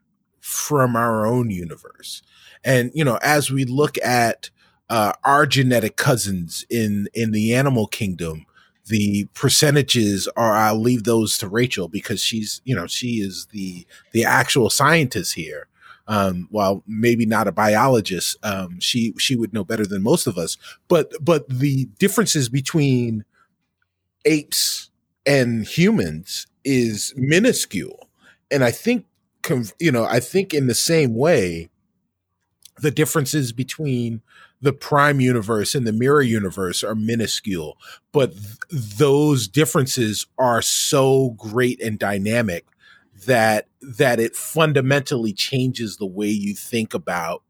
from 0.40 0.96
our 0.96 1.26
own 1.26 1.50
universe. 1.50 2.22
And 2.64 2.90
you 2.94 3.04
know, 3.04 3.18
as 3.22 3.50
we 3.50 3.64
look 3.64 3.98
at 4.04 4.50
uh, 4.90 5.12
our 5.24 5.46
genetic 5.46 5.96
cousins 5.96 6.64
in 6.70 7.08
in 7.14 7.32
the 7.32 7.54
animal 7.54 7.86
kingdom, 7.86 8.46
the 8.86 9.26
percentages 9.34 10.28
are 10.36 10.54
I'll 10.54 10.80
leave 10.80 11.04
those 11.04 11.38
to 11.38 11.48
Rachel 11.48 11.88
because 11.88 12.20
she's 12.22 12.60
you 12.64 12.74
know 12.74 12.86
she 12.86 13.16
is 13.20 13.46
the 13.52 13.86
the 14.12 14.24
actual 14.24 14.70
scientist 14.70 15.34
here. 15.34 15.68
Um, 16.06 16.48
while 16.50 16.82
maybe 16.86 17.24
not 17.24 17.48
a 17.48 17.52
biologist, 17.52 18.36
um, 18.44 18.78
she 18.78 19.14
she 19.18 19.36
would 19.36 19.54
know 19.54 19.64
better 19.64 19.86
than 19.86 20.02
most 20.02 20.26
of 20.26 20.36
us. 20.36 20.58
But 20.86 21.12
but 21.20 21.48
the 21.48 21.86
differences 21.98 22.50
between 22.50 23.24
apes 24.26 24.90
and 25.26 25.66
humans 25.66 26.46
is 26.64 27.14
minuscule, 27.16 28.10
and 28.50 28.62
I 28.62 28.70
think 28.70 29.06
you 29.78 29.92
know 29.92 30.04
I 30.04 30.20
think 30.20 30.52
in 30.52 30.66
the 30.66 30.74
same 30.74 31.14
way, 31.16 31.70
the 32.80 32.90
differences 32.90 33.52
between 33.52 34.20
the 34.60 34.72
prime 34.72 35.20
universe 35.20 35.74
and 35.74 35.86
the 35.86 35.92
mirror 35.92 36.22
universe 36.22 36.82
are 36.82 36.94
minuscule 36.94 37.76
but 38.12 38.32
th- 38.32 38.96
those 38.98 39.48
differences 39.48 40.26
are 40.38 40.62
so 40.62 41.30
great 41.30 41.80
and 41.80 41.98
dynamic 41.98 42.66
that 43.26 43.68
that 43.80 44.18
it 44.18 44.34
fundamentally 44.34 45.32
changes 45.32 45.96
the 45.96 46.06
way 46.06 46.28
you 46.28 46.54
think 46.54 46.94
about 46.94 47.42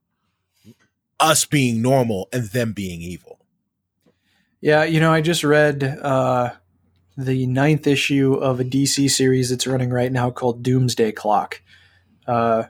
us 1.20 1.45
being 1.45 1.81
normal 1.81 2.29
and 2.33 2.51
them 2.51 2.72
being 2.72 3.01
evil 3.01 3.39
Yeah, 4.64 4.85
you 4.85 4.99
know, 4.99 5.12
I 5.12 5.20
just 5.20 5.45
read 5.45 5.85
uh, 5.85 6.53
the 7.18 7.47
ninth 7.47 7.87
issue 7.87 8.33
of 8.33 8.61
a 8.61 8.64
DC 8.64 9.11
series 9.11 9.51
that's 9.51 9.66
running 9.66 9.91
right 9.91 10.11
now 10.11 10.31
called 10.31 10.62
Doomsday 10.62 11.12
Clock. 11.12 11.61
Uh, 12.27 12.64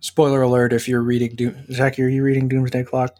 spoiler 0.00 0.42
alert 0.42 0.72
if 0.72 0.88
you're 0.88 1.02
reading 1.02 1.34
Doom. 1.34 1.64
Zach, 1.72 1.98
are 1.98 2.08
you 2.08 2.22
reading 2.22 2.48
Doomsday 2.48 2.84
Clock? 2.84 3.14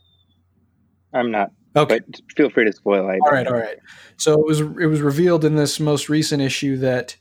I'm 1.13 1.31
not, 1.31 1.51
Okay. 1.77 2.01
but 2.01 2.21
feel 2.37 2.51
free 2.51 2.65
to 2.65 2.73
spoil. 2.73 3.09
I 3.09 3.19
All 3.25 3.33
right, 3.33 3.47
all 3.47 3.55
right. 3.55 3.79
So 4.17 4.35
it 4.35 4.47
was 4.47 4.61
it 4.61 4.87
was 4.87 5.01
revealed 5.01 5.45
in 5.45 5.57
this 5.57 5.81
most 5.81 6.09
recent 6.09 6.43
issue 6.43 6.77
that 6.79 7.17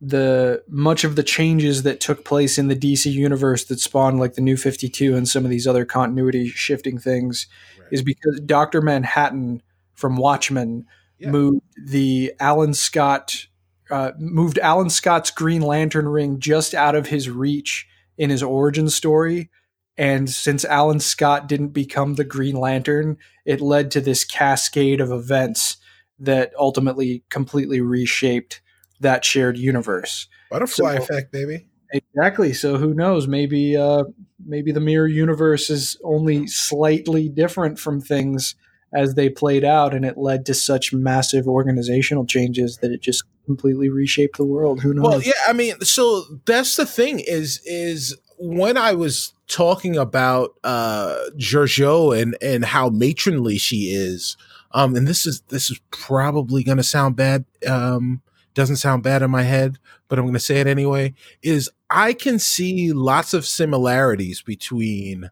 the 0.00 0.62
much 0.68 1.02
of 1.04 1.16
the 1.16 1.22
changes 1.24 1.82
that 1.82 2.00
took 2.00 2.24
place 2.24 2.56
in 2.58 2.68
the 2.68 2.76
DC 2.76 3.10
universe 3.12 3.64
that 3.64 3.80
spawned 3.80 4.18
like 4.20 4.34
the 4.34 4.40
New 4.40 4.56
Fifty 4.56 4.88
Two 4.88 5.16
and 5.16 5.28
some 5.28 5.44
of 5.44 5.50
these 5.50 5.66
other 5.66 5.84
continuity 5.84 6.48
shifting 6.48 6.98
things 6.98 7.46
is 7.90 8.02
because 8.02 8.40
Doctor 8.40 8.80
Manhattan 8.80 9.62
from 9.94 10.16
Watchmen 10.16 10.86
Yeah. 11.18 11.30
moved 11.30 11.62
the 11.76 12.32
Alan 12.40 12.74
Scott 12.74 13.46
uh, 13.90 14.12
moved 14.18 14.58
Alan 14.58 14.90
Scott's 14.90 15.30
Green 15.30 15.62
Lantern 15.62 16.08
ring 16.08 16.38
just 16.40 16.74
out 16.74 16.94
of 16.94 17.06
his 17.06 17.30
reach 17.30 17.88
in 18.18 18.30
his 18.30 18.42
origin 18.42 18.90
story. 18.90 19.48
And 19.96 20.28
since 20.28 20.64
Alan 20.64 21.00
Scott 21.00 21.48
didn't 21.48 21.68
become 21.68 22.14
the 22.14 22.24
Green 22.24 22.56
Lantern, 22.56 23.16
it 23.46 23.60
led 23.60 23.90
to 23.92 24.00
this 24.00 24.24
cascade 24.24 25.00
of 25.00 25.10
events 25.10 25.78
that 26.18 26.52
ultimately 26.58 27.24
completely 27.30 27.80
reshaped 27.80 28.60
that 29.00 29.24
shared 29.24 29.56
universe. 29.56 30.28
butterfly 30.50 30.96
So- 30.96 31.02
effect 31.02 31.32
baby 31.32 31.66
Exactly. 31.92 32.52
So 32.52 32.76
who 32.76 32.92
knows? 32.92 33.26
Maybe 33.26 33.76
uh, 33.76 34.04
maybe 34.44 34.72
the 34.72 34.80
mirror 34.80 35.06
universe 35.06 35.70
is 35.70 35.96
only 36.04 36.46
slightly 36.46 37.28
different 37.28 37.78
from 37.78 38.00
things 38.00 38.54
as 38.92 39.14
they 39.14 39.28
played 39.28 39.64
out, 39.64 39.94
and 39.94 40.04
it 40.04 40.16
led 40.16 40.46
to 40.46 40.54
such 40.54 40.92
massive 40.92 41.46
organizational 41.46 42.24
changes 42.24 42.78
that 42.78 42.90
it 42.90 43.02
just 43.02 43.24
completely 43.44 43.88
reshaped 43.88 44.36
the 44.36 44.44
world. 44.44 44.80
Who 44.82 44.94
knows? 44.94 45.04
Well, 45.04 45.22
yeah, 45.22 45.32
I 45.46 45.52
mean, 45.52 45.80
so 45.80 46.24
that's 46.44 46.76
the 46.76 46.86
thing 46.86 47.20
is 47.20 47.60
is 47.64 48.16
when 48.38 48.76
I 48.76 48.92
was 48.92 49.32
talking 49.46 49.96
about 49.96 50.54
uh 50.64 51.16
Georgiou 51.36 52.18
and 52.20 52.36
and 52.40 52.64
how 52.64 52.88
matronly 52.90 53.58
she 53.58 53.92
is, 53.92 54.36
um, 54.72 54.96
and 54.96 55.06
this 55.06 55.26
is 55.26 55.42
this 55.48 55.70
is 55.70 55.80
probably 55.90 56.62
gonna 56.62 56.82
sound 56.82 57.16
bad, 57.16 57.44
um, 57.66 58.22
doesn't 58.54 58.76
sound 58.76 59.02
bad 59.02 59.22
in 59.22 59.30
my 59.30 59.42
head, 59.42 59.78
but 60.08 60.18
I'm 60.18 60.26
gonna 60.26 60.38
say 60.38 60.60
it 60.60 60.66
anyway, 60.66 61.14
is 61.42 61.70
I 61.90 62.12
can 62.12 62.38
see 62.38 62.92
lots 62.92 63.34
of 63.34 63.46
similarities 63.46 64.42
between 64.42 65.30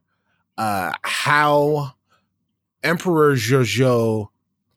uh 0.58 0.92
how 1.02 1.95
Emperor 2.86 3.34
Georgiou 3.34 4.28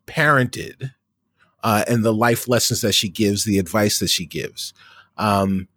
parented 0.07 0.91
uh, 1.64 1.84
and 1.88 2.03
the 2.03 2.14
life 2.14 2.47
lessons 2.47 2.82
that 2.82 2.93
she 2.93 3.10
gives, 3.10 3.43
the 3.43 3.60
advice 3.60 3.99
that 3.99 4.10
she 4.10 4.26
gives. 4.26 4.74
Um, 5.18 5.68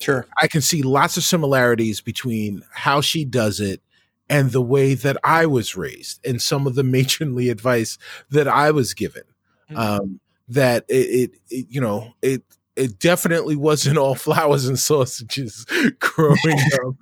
sure. 0.00 0.26
I 0.40 0.46
can 0.46 0.60
see 0.60 0.82
lots 0.82 1.16
of 1.16 1.24
similarities 1.24 2.00
between 2.00 2.62
how 2.70 3.00
she 3.00 3.24
does 3.24 3.60
it 3.60 3.80
and 4.28 4.50
the 4.50 4.62
way 4.62 4.94
that 4.94 5.16
I 5.24 5.46
was 5.46 5.76
raised 5.76 6.24
and 6.26 6.40
some 6.40 6.66
of 6.66 6.74
the 6.74 6.84
matronly 6.96 7.48
advice 7.48 7.98
that 8.30 8.48
I 8.48 8.70
was 8.70 8.94
given. 8.94 9.22
Mhm. 9.70 9.76
Um, 9.76 10.20
that 10.48 10.84
it, 10.88 10.94
it, 10.94 11.30
it, 11.50 11.66
you 11.68 11.80
know, 11.80 12.12
it, 12.22 12.42
it 12.76 12.98
definitely 12.98 13.56
wasn't 13.56 13.96
all 13.96 14.14
flowers 14.14 14.66
and 14.66 14.78
sausages 14.78 15.64
growing 15.98 16.36
up, 16.84 16.94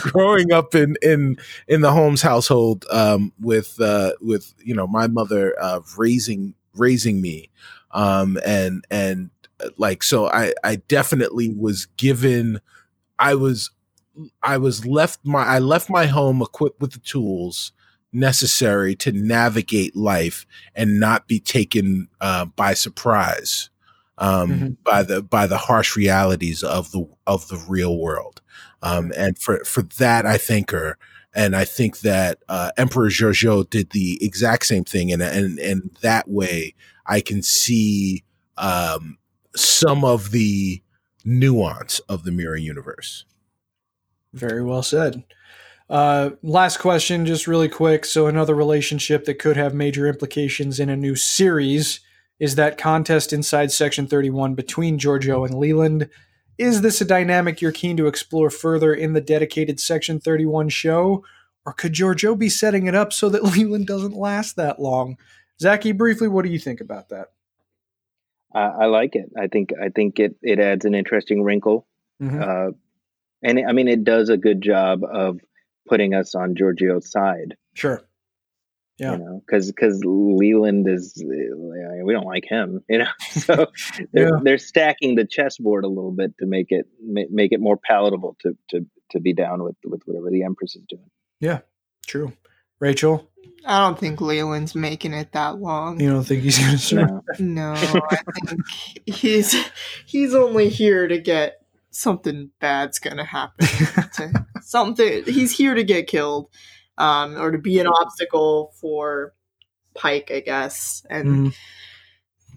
growing 0.00 0.52
up 0.52 0.74
in, 0.74 0.96
in, 1.02 1.36
in 1.66 1.80
the 1.80 1.92
Holmes 1.92 2.22
household, 2.22 2.86
um, 2.90 3.32
with, 3.40 3.80
uh, 3.80 4.12
with, 4.20 4.54
you 4.62 4.74
know, 4.74 4.86
my 4.86 5.08
mother, 5.08 5.54
uh, 5.60 5.80
raising, 5.96 6.54
raising 6.74 7.20
me. 7.20 7.50
Um, 7.90 8.38
and, 8.44 8.84
and 8.90 9.30
like, 9.76 10.02
so 10.02 10.26
I, 10.28 10.52
I 10.62 10.76
definitely 10.76 11.52
was 11.52 11.86
given, 11.96 12.60
I 13.18 13.34
was, 13.34 13.70
I 14.42 14.58
was 14.58 14.86
left 14.86 15.20
my, 15.24 15.44
I 15.44 15.58
left 15.58 15.90
my 15.90 16.06
home 16.06 16.42
equipped 16.42 16.80
with 16.80 16.92
the 16.92 17.00
tools 17.00 17.72
necessary 18.12 18.94
to 18.94 19.10
navigate 19.10 19.96
life 19.96 20.46
and 20.74 21.00
not 21.00 21.26
be 21.26 21.40
taken 21.40 22.08
uh, 22.20 22.44
by 22.44 22.74
surprise 22.74 23.70
um, 24.18 24.50
Mhm. 24.50 24.76
by 24.84 25.02
the 25.02 25.22
by 25.22 25.46
the 25.46 25.56
harsh 25.58 25.96
realities 25.96 26.62
of 26.62 26.90
the 26.92 27.06
of 27.26 27.48
the 27.48 27.56
real 27.68 27.98
world. 27.98 28.40
Um, 28.82 29.12
and 29.16 29.38
for 29.38 29.64
for 29.64 29.82
that, 29.98 30.26
I 30.26 30.38
thank 30.38 30.70
her, 30.70 30.98
and 31.34 31.54
I 31.56 31.64
think 31.64 32.00
that 32.00 32.38
uh, 32.48 32.70
Emperor 32.76 33.08
Georgiou 33.08 33.68
did 33.68 33.90
the 33.90 34.18
exact 34.24 34.66
same 34.66 34.84
thing, 34.84 35.12
and 35.12 35.22
and 35.22 35.58
and 35.58 35.96
that 36.02 36.28
way 36.28 36.74
I 37.06 37.20
can 37.20 37.42
see 37.42 38.24
um, 38.58 39.18
some 39.56 40.04
of 40.04 40.30
the 40.30 40.82
nuance 41.24 42.00
of 42.00 42.24
the 42.24 42.32
mirror 42.32 42.56
universe. 42.56 43.24
Very 44.34 44.62
well 44.62 44.82
said. 44.82 45.24
Uh, 45.90 46.30
last 46.42 46.78
question, 46.78 47.26
just 47.26 47.46
really 47.46 47.68
quick. 47.68 48.04
So, 48.04 48.26
another 48.26 48.54
relationship 48.54 49.24
that 49.26 49.38
could 49.38 49.56
have 49.56 49.74
major 49.74 50.06
implications 50.06 50.80
in 50.80 50.88
a 50.88 50.96
new 50.96 51.14
series 51.14 52.00
is 52.42 52.56
that 52.56 52.76
contest 52.76 53.32
inside 53.32 53.70
Section 53.70 54.08
31 54.08 54.54
between 54.56 54.98
Georgiou 54.98 55.46
and 55.46 55.56
Leland. 55.56 56.10
Is 56.58 56.80
this 56.82 57.00
a 57.00 57.04
dynamic 57.04 57.60
you're 57.60 57.70
keen 57.70 57.96
to 57.98 58.08
explore 58.08 58.50
further 58.50 58.92
in 58.92 59.12
the 59.12 59.20
dedicated 59.20 59.78
Section 59.78 60.18
31 60.18 60.68
show? 60.70 61.24
Or 61.64 61.72
could 61.72 61.92
Georgiou 61.92 62.36
be 62.36 62.48
setting 62.48 62.88
it 62.88 62.96
up 62.96 63.12
so 63.12 63.28
that 63.28 63.44
Leland 63.56 63.86
doesn't 63.86 64.16
last 64.16 64.56
that 64.56 64.80
long? 64.80 65.18
Zaki, 65.60 65.92
briefly, 65.92 66.26
what 66.26 66.44
do 66.44 66.50
you 66.50 66.58
think 66.58 66.80
about 66.80 67.10
that? 67.10 67.28
I, 68.52 68.60
I 68.62 68.86
like 68.86 69.14
it. 69.14 69.30
I 69.38 69.46
think 69.46 69.70
I 69.80 69.90
think 69.90 70.18
it 70.18 70.34
it 70.42 70.58
adds 70.58 70.84
an 70.84 70.94
interesting 70.96 71.42
wrinkle, 71.44 71.86
Mhm. 72.20 72.42
uh, 72.42 72.72
and 73.44 73.58
it, 73.60 73.66
I 73.68 73.72
mean 73.72 73.86
it 73.86 74.02
does 74.02 74.28
a 74.30 74.36
good 74.36 74.60
job 74.60 75.04
of 75.04 75.38
putting 75.88 76.12
us 76.12 76.34
on 76.34 76.56
Georgiou's 76.56 77.08
side. 77.10 77.56
Sure. 77.74 78.02
Yeah. 79.02 79.12
You 79.12 79.18
know, 79.18 79.42
because 79.44 79.66
because 79.70 80.00
Leland 80.04 80.86
is 80.88 81.20
uh, 81.20 82.04
we 82.04 82.12
don't 82.12 82.26
like 82.26 82.44
him. 82.46 82.82
You 82.88 82.98
know, 82.98 83.08
so 83.32 83.66
they're 84.12 84.28
Yeah. 84.28 84.40
they're 84.42 84.58
stacking 84.58 85.16
the 85.16 85.24
chessboard 85.26 85.84
a 85.84 85.88
little 85.88 86.12
bit 86.12 86.38
to 86.38 86.46
make 86.46 86.66
it 86.70 86.86
make 87.02 87.52
it 87.52 87.60
more 87.60 87.76
palatable 87.76 88.36
to 88.42 88.56
to 88.70 88.86
to 89.10 89.20
be 89.20 89.32
down 89.32 89.62
with 89.62 89.76
with 89.84 90.02
whatever 90.04 90.30
the 90.30 90.44
Empress 90.44 90.76
is 90.76 90.84
doing. 90.88 91.10
Yeah, 91.40 91.60
true. 92.06 92.32
Rachel, 92.78 93.28
I 93.66 93.80
don't 93.86 93.98
think 93.98 94.20
Leland's 94.20 94.74
making 94.74 95.12
it 95.14 95.32
that 95.32 95.58
long. 95.58 96.00
you 96.00 96.10
don't 96.10 96.24
think 96.24 96.42
he's 96.42 96.58
going 96.58 96.72
to 96.72 96.78
serve? 96.78 97.08
No. 97.08 97.22
No, 97.40 97.72
I 97.74 98.16
think 98.38 98.60
he's 99.06 99.54
he's 100.06 100.34
only 100.34 100.68
here 100.68 101.08
to 101.08 101.18
get 101.20 101.54
something 101.90 102.50
bad's 102.60 102.98
gonna 102.98 103.24
happen. 103.24 103.66
something 104.62 105.24
he's 105.24 105.56
here 105.56 105.74
to 105.74 105.84
get 105.84 106.06
killed, 106.06 106.48
um, 106.98 107.36
or 107.40 107.50
to 107.50 107.58
be 107.58 107.78
an 107.80 107.86
obstacle 107.86 108.72
for 108.80 109.34
Pike, 109.94 110.30
I 110.34 110.40
guess. 110.40 111.04
And 111.10 111.28
Mhm. 111.28 111.54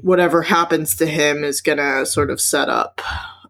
whatever 0.01 0.41
happens 0.43 0.95
to 0.97 1.05
him 1.05 1.43
is 1.43 1.61
gonna 1.61 2.05
sort 2.05 2.29
of 2.29 2.39
set 2.41 2.69
up 2.69 3.01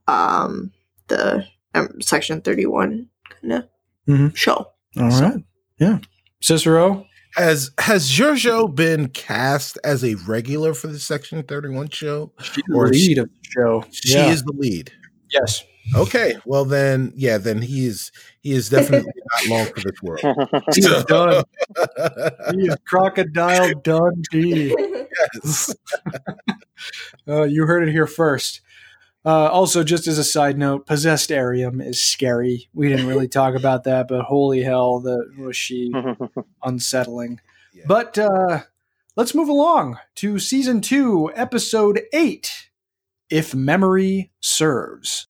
um, 0.07 0.71
the 1.07 1.45
um, 1.73 1.99
Section 2.01 2.41
Thirty 2.41 2.65
One 2.65 3.09
kind 3.29 3.53
of 3.53 3.63
Mhm. 4.07 4.35
show. 4.35 4.71
All 4.97 5.11
So- 5.11 5.23
right. 5.23 5.43
Yeah. 5.79 5.99
Cicero, 6.41 7.05
Has 7.37 7.71
has 7.79 8.09
Georgiou 8.09 8.73
been 8.73 9.09
cast 9.09 9.77
as 9.83 10.05
a 10.05 10.15
regular 10.25 10.73
for 10.73 10.87
the 10.87 10.99
Section 10.99 11.43
Thirty 11.43 11.67
One 11.67 11.89
show? 11.89 12.31
She's 12.41 12.63
Or 12.73 12.87
the 12.87 12.97
she- 12.97 13.07
lead 13.09 13.17
of 13.17 13.25
the 13.29 13.49
show. 13.49 13.85
She 13.91 14.13
Yeah. 14.13 14.31
is 14.31 14.43
the 14.43 14.53
lead. 14.55 14.91
yes. 15.31 15.63
Okay, 15.93 16.35
well 16.45 16.65
then, 16.65 17.13
yeah, 17.15 17.37
then 17.37 17.61
he 17.61 17.85
is 17.85 18.11
he 18.41 18.53
is 18.53 18.69
definitely 18.69 19.11
not 19.33 19.47
long 19.49 19.65
for 19.67 19.81
this 19.81 20.01
world. 20.01 20.63
He 20.73 20.81
is 20.81 21.03
done. 21.05 21.43
He 22.55 22.67
is 22.67 22.75
crocodile 22.87 23.73
Dundee. 23.81 24.75
Yes. 25.43 25.75
Uh, 27.27 27.43
you 27.43 27.65
heard 27.65 27.87
it 27.87 27.91
here 27.91 28.05
first. 28.05 28.61
Uh, 29.25 29.47
also, 29.47 29.83
just 29.83 30.05
as 30.07 30.19
a 30.19 30.23
side 30.23 30.57
note, 30.57 30.85
possessed 30.85 31.31
Airiam 31.31 31.81
is 31.81 32.03
scary. 32.03 32.69
We 32.73 32.89
didn't 32.89 33.07
really 33.07 33.27
talk 33.27 33.55
about 33.55 33.85
that, 33.85 34.07
but 34.07 34.25
holy 34.25 34.61
hell, 34.61 34.99
the 34.99 35.31
was 35.37 35.57
she 35.57 35.91
unsettling. 36.63 37.39
Yeah. 37.73 37.85
But 37.87 38.17
uh, 38.19 38.63
let's 39.15 39.33
move 39.33 39.49
along 39.49 39.97
to 40.15 40.37
season 40.37 40.81
two, 40.81 41.31
episode 41.33 42.01
eight. 42.13 42.69
If 43.31 43.55
memory 43.55 44.31
serves. 44.39 45.27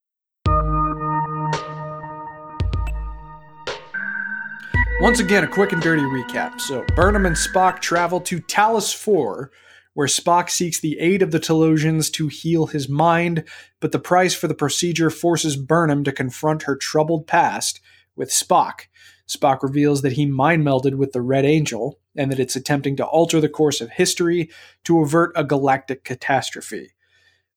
Once 5.05 5.19
again, 5.19 5.43
a 5.43 5.47
quick 5.47 5.71
and 5.71 5.83
dirty 5.83 6.01
recap. 6.01 6.59
So, 6.59 6.83
Burnham 6.95 7.27
and 7.27 7.35
Spock 7.35 7.79
travel 7.79 8.19
to 8.21 8.41
Talos 8.41 8.91
4, 8.91 9.51
where 9.93 10.07
Spock 10.07 10.49
seeks 10.49 10.79
the 10.79 10.97
aid 10.97 11.21
of 11.21 11.29
the 11.29 11.39
Talosians 11.39 12.11
to 12.13 12.27
heal 12.27 12.65
his 12.65 12.89
mind, 12.89 13.43
but 13.79 13.91
the 13.91 13.99
price 13.99 14.33
for 14.33 14.47
the 14.47 14.55
procedure 14.55 15.11
forces 15.11 15.57
Burnham 15.57 16.03
to 16.05 16.11
confront 16.11 16.63
her 16.63 16.75
troubled 16.75 17.27
past 17.27 17.81
with 18.15 18.31
Spock. 18.31 18.87
Spock 19.27 19.61
reveals 19.61 20.01
that 20.01 20.13
he 20.13 20.25
mind 20.25 20.65
melded 20.65 20.95
with 20.95 21.11
the 21.11 21.21
Red 21.21 21.45
Angel 21.45 21.99
and 22.15 22.31
that 22.31 22.39
it's 22.39 22.55
attempting 22.55 22.95
to 22.95 23.05
alter 23.05 23.39
the 23.39 23.47
course 23.47 23.81
of 23.81 23.91
history 23.91 24.49
to 24.85 25.01
avert 25.01 25.33
a 25.35 25.43
galactic 25.43 26.03
catastrophe. 26.03 26.95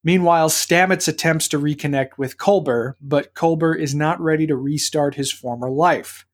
Meanwhile, 0.05 0.51
Stamets 0.51 1.09
attempts 1.09 1.49
to 1.49 1.59
reconnect 1.59 2.19
with 2.19 2.37
Culber, 2.37 2.93
but 3.01 3.33
Culber 3.33 3.75
is 3.75 3.95
not 3.95 4.21
ready 4.21 4.47
to 4.47 4.55
restart 4.55 5.15
his 5.15 5.33
former 5.33 5.71
life. 5.71 6.27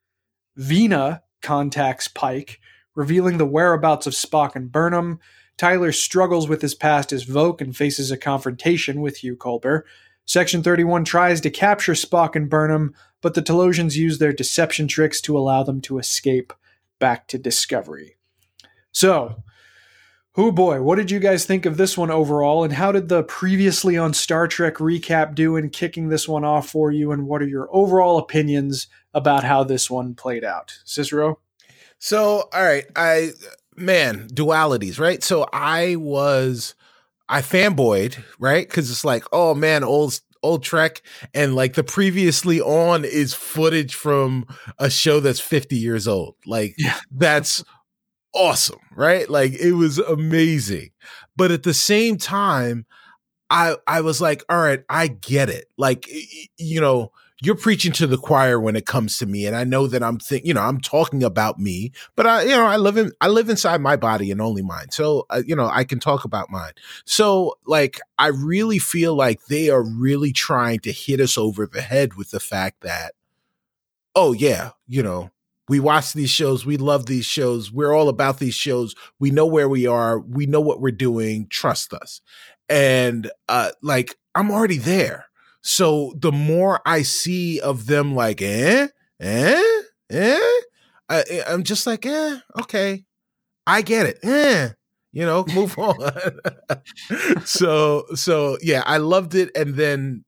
Vina 0.56 1.22
contacts 1.42 2.08
Pike, 2.08 2.60
revealing 2.94 3.38
the 3.38 3.46
whereabouts 3.46 4.06
of 4.06 4.14
Spock 4.14 4.54
and 4.54 4.70
Burnham. 4.70 5.20
Tyler 5.56 5.92
struggles 5.92 6.48
with 6.48 6.62
his 6.62 6.74
past 6.74 7.12
as 7.12 7.26
Voq 7.26 7.60
and 7.60 7.76
faces 7.76 8.10
a 8.10 8.16
confrontation 8.16 9.00
with 9.00 9.18
Hugh 9.18 9.36
Culber. 9.36 9.82
Section 10.26 10.62
31 10.62 11.04
tries 11.04 11.40
to 11.42 11.50
capture 11.50 11.92
Spock 11.92 12.34
and 12.34 12.48
Burnham, 12.48 12.94
but 13.20 13.34
the 13.34 13.42
Talosians 13.42 13.94
use 13.94 14.18
their 14.18 14.32
deception 14.32 14.88
tricks 14.88 15.20
to 15.22 15.36
allow 15.36 15.62
them 15.62 15.80
to 15.82 15.98
escape 15.98 16.52
back 16.98 17.28
to 17.28 17.38
Discovery. 17.38 18.16
So, 18.90 19.42
oh 20.36 20.50
boy, 20.50 20.82
what 20.82 20.96
did 20.96 21.10
you 21.10 21.18
guys 21.20 21.44
think 21.44 21.64
of 21.66 21.76
this 21.76 21.96
one 21.96 22.10
overall, 22.10 22.64
and 22.64 22.72
how 22.72 22.92
did 22.92 23.08
the 23.08 23.22
previously 23.24 23.96
on 23.96 24.12
Star 24.14 24.48
Trek 24.48 24.74
recap 24.76 25.34
do 25.34 25.56
in 25.56 25.70
kicking 25.70 26.08
this 26.08 26.28
one 26.28 26.44
off 26.44 26.68
for 26.68 26.90
you, 26.90 27.12
and 27.12 27.26
what 27.26 27.42
are 27.42 27.46
your 27.48 27.68
overall 27.72 28.18
opinions 28.18 28.86
about 29.12 29.44
how 29.44 29.62
this 29.64 29.90
one 29.90 30.14
played 30.14 30.44
out? 30.44 30.78
Cicero? 30.84 31.38
So, 31.98 32.48
all 32.52 32.62
right, 32.62 32.84
I 32.96 33.30
man, 33.76 34.28
dualities, 34.28 34.98
right? 34.98 35.22
So 35.22 35.46
I 35.52 35.96
was 35.96 36.74
I 37.28 37.40
fanboyed, 37.40 38.22
right? 38.38 38.68
Cuz 38.68 38.90
it's 38.90 39.04
like, 39.04 39.24
oh 39.32 39.54
man, 39.54 39.84
old 39.84 40.20
old 40.42 40.62
Trek 40.62 41.00
and 41.32 41.54
like 41.54 41.72
the 41.74 41.84
previously 41.84 42.60
on 42.60 43.04
is 43.04 43.32
footage 43.32 43.94
from 43.94 44.46
a 44.78 44.90
show 44.90 45.18
that's 45.20 45.40
50 45.40 45.76
years 45.76 46.06
old. 46.06 46.34
Like 46.44 46.74
Yeah. 46.76 46.98
that's 47.10 47.64
awesome, 48.34 48.80
right? 48.94 49.28
Like 49.28 49.52
it 49.52 49.72
was 49.72 49.98
amazing. 49.98 50.90
But 51.36 51.50
at 51.50 51.62
the 51.62 51.74
same 51.74 52.16
time, 52.18 52.86
I 53.50 53.76
I 53.86 54.00
was 54.00 54.20
like, 54.20 54.44
all 54.48 54.58
right, 54.60 54.82
I 54.88 55.08
get 55.08 55.48
it. 55.48 55.66
Like 55.76 56.08
you 56.58 56.80
know, 56.80 57.12
you're 57.42 57.54
preaching 57.56 57.92
to 57.92 58.06
the 58.06 58.16
choir 58.16 58.58
when 58.58 58.76
it 58.76 58.86
comes 58.86 59.18
to 59.18 59.26
me 59.26 59.46
and 59.46 59.54
I 59.56 59.64
know 59.64 59.86
that 59.86 60.02
I'm 60.02 60.18
think, 60.18 60.44
you 60.46 60.54
know, 60.54 60.62
I'm 60.62 60.80
talking 60.80 61.22
about 61.22 61.58
me, 61.58 61.92
but 62.16 62.26
I 62.26 62.42
you 62.42 62.50
know, 62.50 62.66
I 62.66 62.76
live 62.76 62.96
in 62.96 63.12
I 63.20 63.28
live 63.28 63.48
inside 63.50 63.80
my 63.80 63.96
body 63.96 64.30
and 64.30 64.40
only 64.40 64.62
mine. 64.62 64.90
So, 64.90 65.26
uh, 65.30 65.42
you 65.46 65.54
know, 65.54 65.68
I 65.70 65.84
can 65.84 66.00
talk 66.00 66.24
about 66.24 66.50
mine. 66.50 66.72
So, 67.04 67.54
like 67.66 68.00
I 68.18 68.28
really 68.28 68.78
feel 68.78 69.14
like 69.14 69.46
they 69.46 69.70
are 69.70 69.82
really 69.82 70.32
trying 70.32 70.80
to 70.80 70.92
hit 70.92 71.20
us 71.20 71.36
over 71.36 71.66
the 71.66 71.82
head 71.82 72.14
with 72.14 72.30
the 72.30 72.40
fact 72.40 72.80
that 72.82 73.14
oh 74.16 74.32
yeah, 74.32 74.70
you 74.86 75.02
know, 75.02 75.30
we 75.68 75.80
watch 75.80 76.12
these 76.12 76.30
shows, 76.30 76.66
we 76.66 76.76
love 76.76 77.06
these 77.06 77.24
shows, 77.26 77.72
we're 77.72 77.92
all 77.92 78.08
about 78.08 78.38
these 78.38 78.54
shows. 78.54 78.94
We 79.18 79.30
know 79.30 79.46
where 79.46 79.68
we 79.68 79.86
are, 79.86 80.18
we 80.20 80.46
know 80.46 80.60
what 80.60 80.80
we're 80.80 80.90
doing, 80.92 81.46
trust 81.48 81.92
us. 81.94 82.20
And 82.68 83.30
uh 83.48 83.70
like 83.82 84.16
I'm 84.34 84.50
already 84.50 84.78
there. 84.78 85.26
So 85.62 86.12
the 86.18 86.32
more 86.32 86.80
I 86.84 87.02
see 87.02 87.60
of 87.60 87.86
them 87.86 88.14
like 88.14 88.42
eh, 88.42 88.88
eh, 89.20 89.82
eh, 90.10 90.60
I, 91.08 91.42
I'm 91.48 91.62
just 91.62 91.86
like, 91.86 92.04
eh, 92.06 92.38
okay. 92.60 93.04
I 93.66 93.82
get 93.82 94.06
it. 94.06 94.18
Eh, 94.22 94.70
you 95.12 95.24
know, 95.24 95.44
move 95.54 95.78
on. 95.78 95.96
so 97.44 98.04
so 98.14 98.58
yeah, 98.62 98.82
I 98.86 98.98
loved 98.98 99.34
it 99.34 99.50
and 99.56 99.74
then 99.74 100.24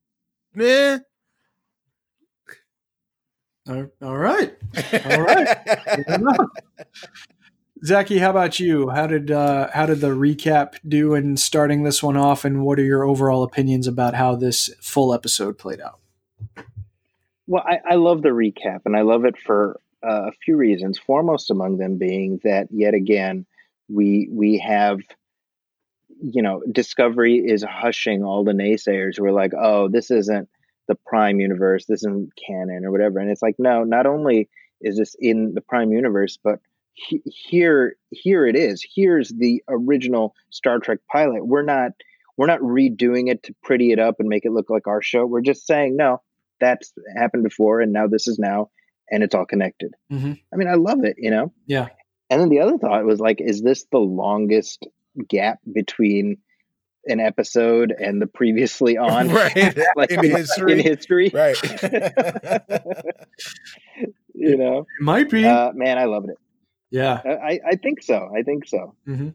eh. 0.59 0.99
All 3.69 4.17
right. 4.17 4.57
All 5.05 5.21
right. 5.23 5.59
Zaki, 7.85 8.19
how 8.19 8.31
about 8.31 8.59
you? 8.59 8.89
How 8.91 9.07
did 9.07 9.31
uh, 9.31 9.69
how 9.73 9.87
did 9.87 10.01
the 10.01 10.09
recap 10.09 10.75
do 10.87 11.15
in 11.15 11.37
starting 11.37 11.83
this 11.83 12.03
one 12.03 12.17
off, 12.17 12.45
and 12.45 12.63
what 12.63 12.79
are 12.79 12.85
your 12.85 13.05
overall 13.05 13.43
opinions 13.43 13.87
about 13.87 14.15
how 14.15 14.35
this 14.35 14.71
full 14.81 15.13
episode 15.13 15.59
played 15.59 15.81
out? 15.81 16.01
Well, 17.47 17.65
I, 17.67 17.81
I 17.91 17.95
love 17.97 18.23
the 18.23 18.31
recap, 18.31 18.81
and 18.87 18.97
I 18.97 19.03
love 19.03 19.25
it 19.25 19.37
for 19.39 19.79
uh, 20.03 20.29
a 20.29 20.33
few 20.45 20.57
reasons. 20.57 20.99
Foremost 20.99 21.51
among 21.51 21.79
them 21.79 21.99
being 21.99 22.41
that 22.45 22.69
yet 22.71 22.95
again 22.95 23.47
we 23.89 24.29
we 24.31 24.59
have 24.59 25.01
you 26.23 26.43
know 26.43 26.63
Discovery 26.71 27.37
is 27.37 27.63
hushing 27.63 28.25
all 28.25 28.45
the 28.45 28.53
naysayers 28.53 29.19
who 29.19 29.25
are 29.25 29.33
like, 29.33 29.53
oh, 29.59 29.89
this 29.89 30.11
isn't 30.11 30.49
the 30.89 30.97
Prime 31.07 31.41
universe, 31.41 31.87
this 31.87 32.01
isn't 32.01 32.33
canon 32.37 32.85
or 32.85 32.91
whatever. 32.91 33.19
And 33.19 33.31
it's 33.31 33.43
like, 33.43 33.57
no, 33.59 33.85
not 33.85 34.07
only 34.07 34.49
is 34.81 34.97
this 34.97 35.17
in 35.19 35.55
the 35.55 35.61
Prime 35.61 35.93
universe, 35.93 36.39
but 36.43 36.61
he, 36.93 37.23
here 37.25 37.97
here 38.11 38.47
it 38.47 38.57
is. 38.57 38.85
Here's 38.95 39.29
the 39.29 39.63
original 39.69 40.35
Star 40.51 40.79
Trek 40.79 40.99
pilot. 41.11 41.47
We're 41.47 41.63
not 41.63 41.93
we're 42.37 42.47
not 42.47 42.61
redoing 42.61 43.31
it 43.31 43.43
to 43.45 43.55
pretty 43.63 43.93
it 43.93 43.99
up 43.99 44.17
and 44.19 44.29
make 44.29 44.45
it 44.45 44.53
look 44.53 44.71
like 44.71 44.87
our 44.87 45.03
show. 45.03 45.27
We're 45.27 45.43
just 45.43 45.67
saying 45.67 45.97
no, 45.97 46.23
that's 46.61 46.93
happened 47.17 47.45
before, 47.45 47.81
and 47.81 47.93
now 47.93 48.07
this 48.07 48.27
is 48.27 48.39
now, 48.39 48.71
and 49.11 49.23
it's 49.23 49.35
all 49.35 49.47
connected. 49.47 49.95
Mm-hmm. 50.13 50.33
I 50.53 50.57
mean, 50.57 50.69
I 50.69 50.75
love 50.75 51.05
it, 51.05 51.17
you 51.19 51.31
know. 51.31 51.53
Yeah. 51.67 51.89
And 52.31 52.41
then 52.41 52.49
the 52.49 52.61
other 52.61 52.79
thought 52.79 53.05
was 53.05 53.21
like, 53.21 53.41
is 53.41 53.63
this 53.63 53.87
the 53.93 53.99
longest 53.99 54.87
gap 55.29 55.59
between 55.71 56.39
an 57.07 57.21
episode 57.21 57.93
and 57.99 58.21
the 58.21 58.27
previously 58.27 58.97
on 58.99 59.29
right 59.29 59.77
like 59.97 60.11
in 60.11 60.23
history. 60.25 60.73
in 60.73 60.79
history 60.81 61.31
right 61.33 61.57
you 64.35 64.57
know 64.57 64.81
It 64.81 65.03
might 65.03 65.31
be. 65.31 65.45
uh, 65.45 65.73
man 65.75 65.99
i 65.99 66.05
loved 66.05 66.29
it 66.31 66.37
yeah. 66.91 67.21
I, 67.25 67.59
I 67.67 67.77
think 67.77 68.03
so 68.03 68.29
i 68.37 68.43
think 68.43 68.67
so 68.69 68.95
hmm 69.05 69.29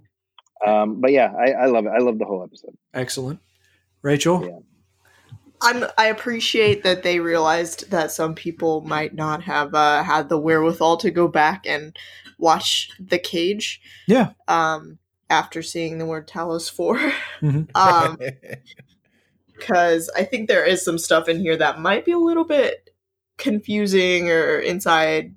um, 0.65 1.01
but 1.01 1.11
yeah 1.11 1.33
I, 1.33 1.51
I 1.53 1.65
love 1.65 1.85
it 1.85 1.89
i 1.89 1.97
love 1.99 2.19
the 2.19 2.25
whole 2.25 2.43
episode 2.43 2.75
Excellent. 2.93 3.39
Rachel? 4.03 4.43
Yeah. 4.45 4.59
I'm 5.63 5.85
I 5.97 6.07
appreciate 6.07 6.81
that 6.83 7.03
they 7.03 7.19
realized 7.19 7.91
that 7.91 8.11
some 8.11 8.33
people 8.33 8.81
might 8.81 9.13
not 9.13 9.43
have 9.43 9.75
uh, 9.75 10.01
had 10.01 10.27
the 10.27 10.39
wherewithal 10.39 10.97
to 10.97 11.11
go 11.11 11.27
back 11.27 11.65
and 11.67 11.95
watch 12.39 12.89
The 12.99 13.19
Cage. 13.19 13.79
Yeah. 14.07 14.31
Um, 14.47 14.97
after 15.31 15.63
seeing 15.63 15.97
the 15.97 16.05
word 16.05 16.27
Talos 16.27 16.69
Four, 16.69 16.97
Mhm. 17.41 17.67
um, 17.75 18.17
because 19.57 20.09
I 20.15 20.23
think 20.23 20.47
there 20.47 20.65
is 20.65 20.83
some 20.83 20.97
stuff 20.97 21.27
in 21.27 21.39
here 21.39 21.57
that 21.57 21.79
might 21.79 22.05
be 22.05 22.11
a 22.11 22.17
little 22.19 22.45
bit 22.45 22.89
confusing 23.37 24.29
or 24.29 24.59
inside, 24.59 25.35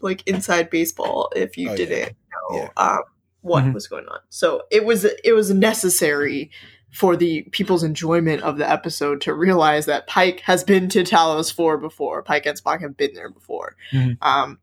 like 0.00 0.26
inside 0.26 0.70
baseball, 0.70 1.30
if 1.34 1.56
you 1.56 1.70
Oh, 1.70 1.76
didn't 1.76 2.16
know 2.50 2.56
Yeah. 2.58 2.68
um, 2.76 3.02
what 3.40 3.64
Mhm. 3.64 3.74
was 3.74 3.86
going 3.86 4.06
on. 4.08 4.18
So 4.28 4.62
it 4.70 4.84
was 4.84 5.04
it 5.04 5.32
was 5.32 5.50
necessary 5.50 6.50
for 6.92 7.14
the 7.16 7.42
people's 7.52 7.82
enjoyment 7.84 8.42
of 8.42 8.56
the 8.58 8.68
episode 8.70 9.20
to 9.20 9.34
realize 9.34 9.86
that 9.86 10.06
Pike 10.06 10.40
has 10.40 10.64
been 10.64 10.88
to 10.90 11.02
Talos 11.02 11.52
Four 11.52 11.76
before. 11.78 12.22
Pike 12.22 12.46
and 12.46 12.60
Spock 12.60 12.80
have 12.80 12.96
been 12.96 13.12
there 13.14 13.28
before. 13.30 13.76
Mhm. 13.92 14.16
Um, 14.22 14.58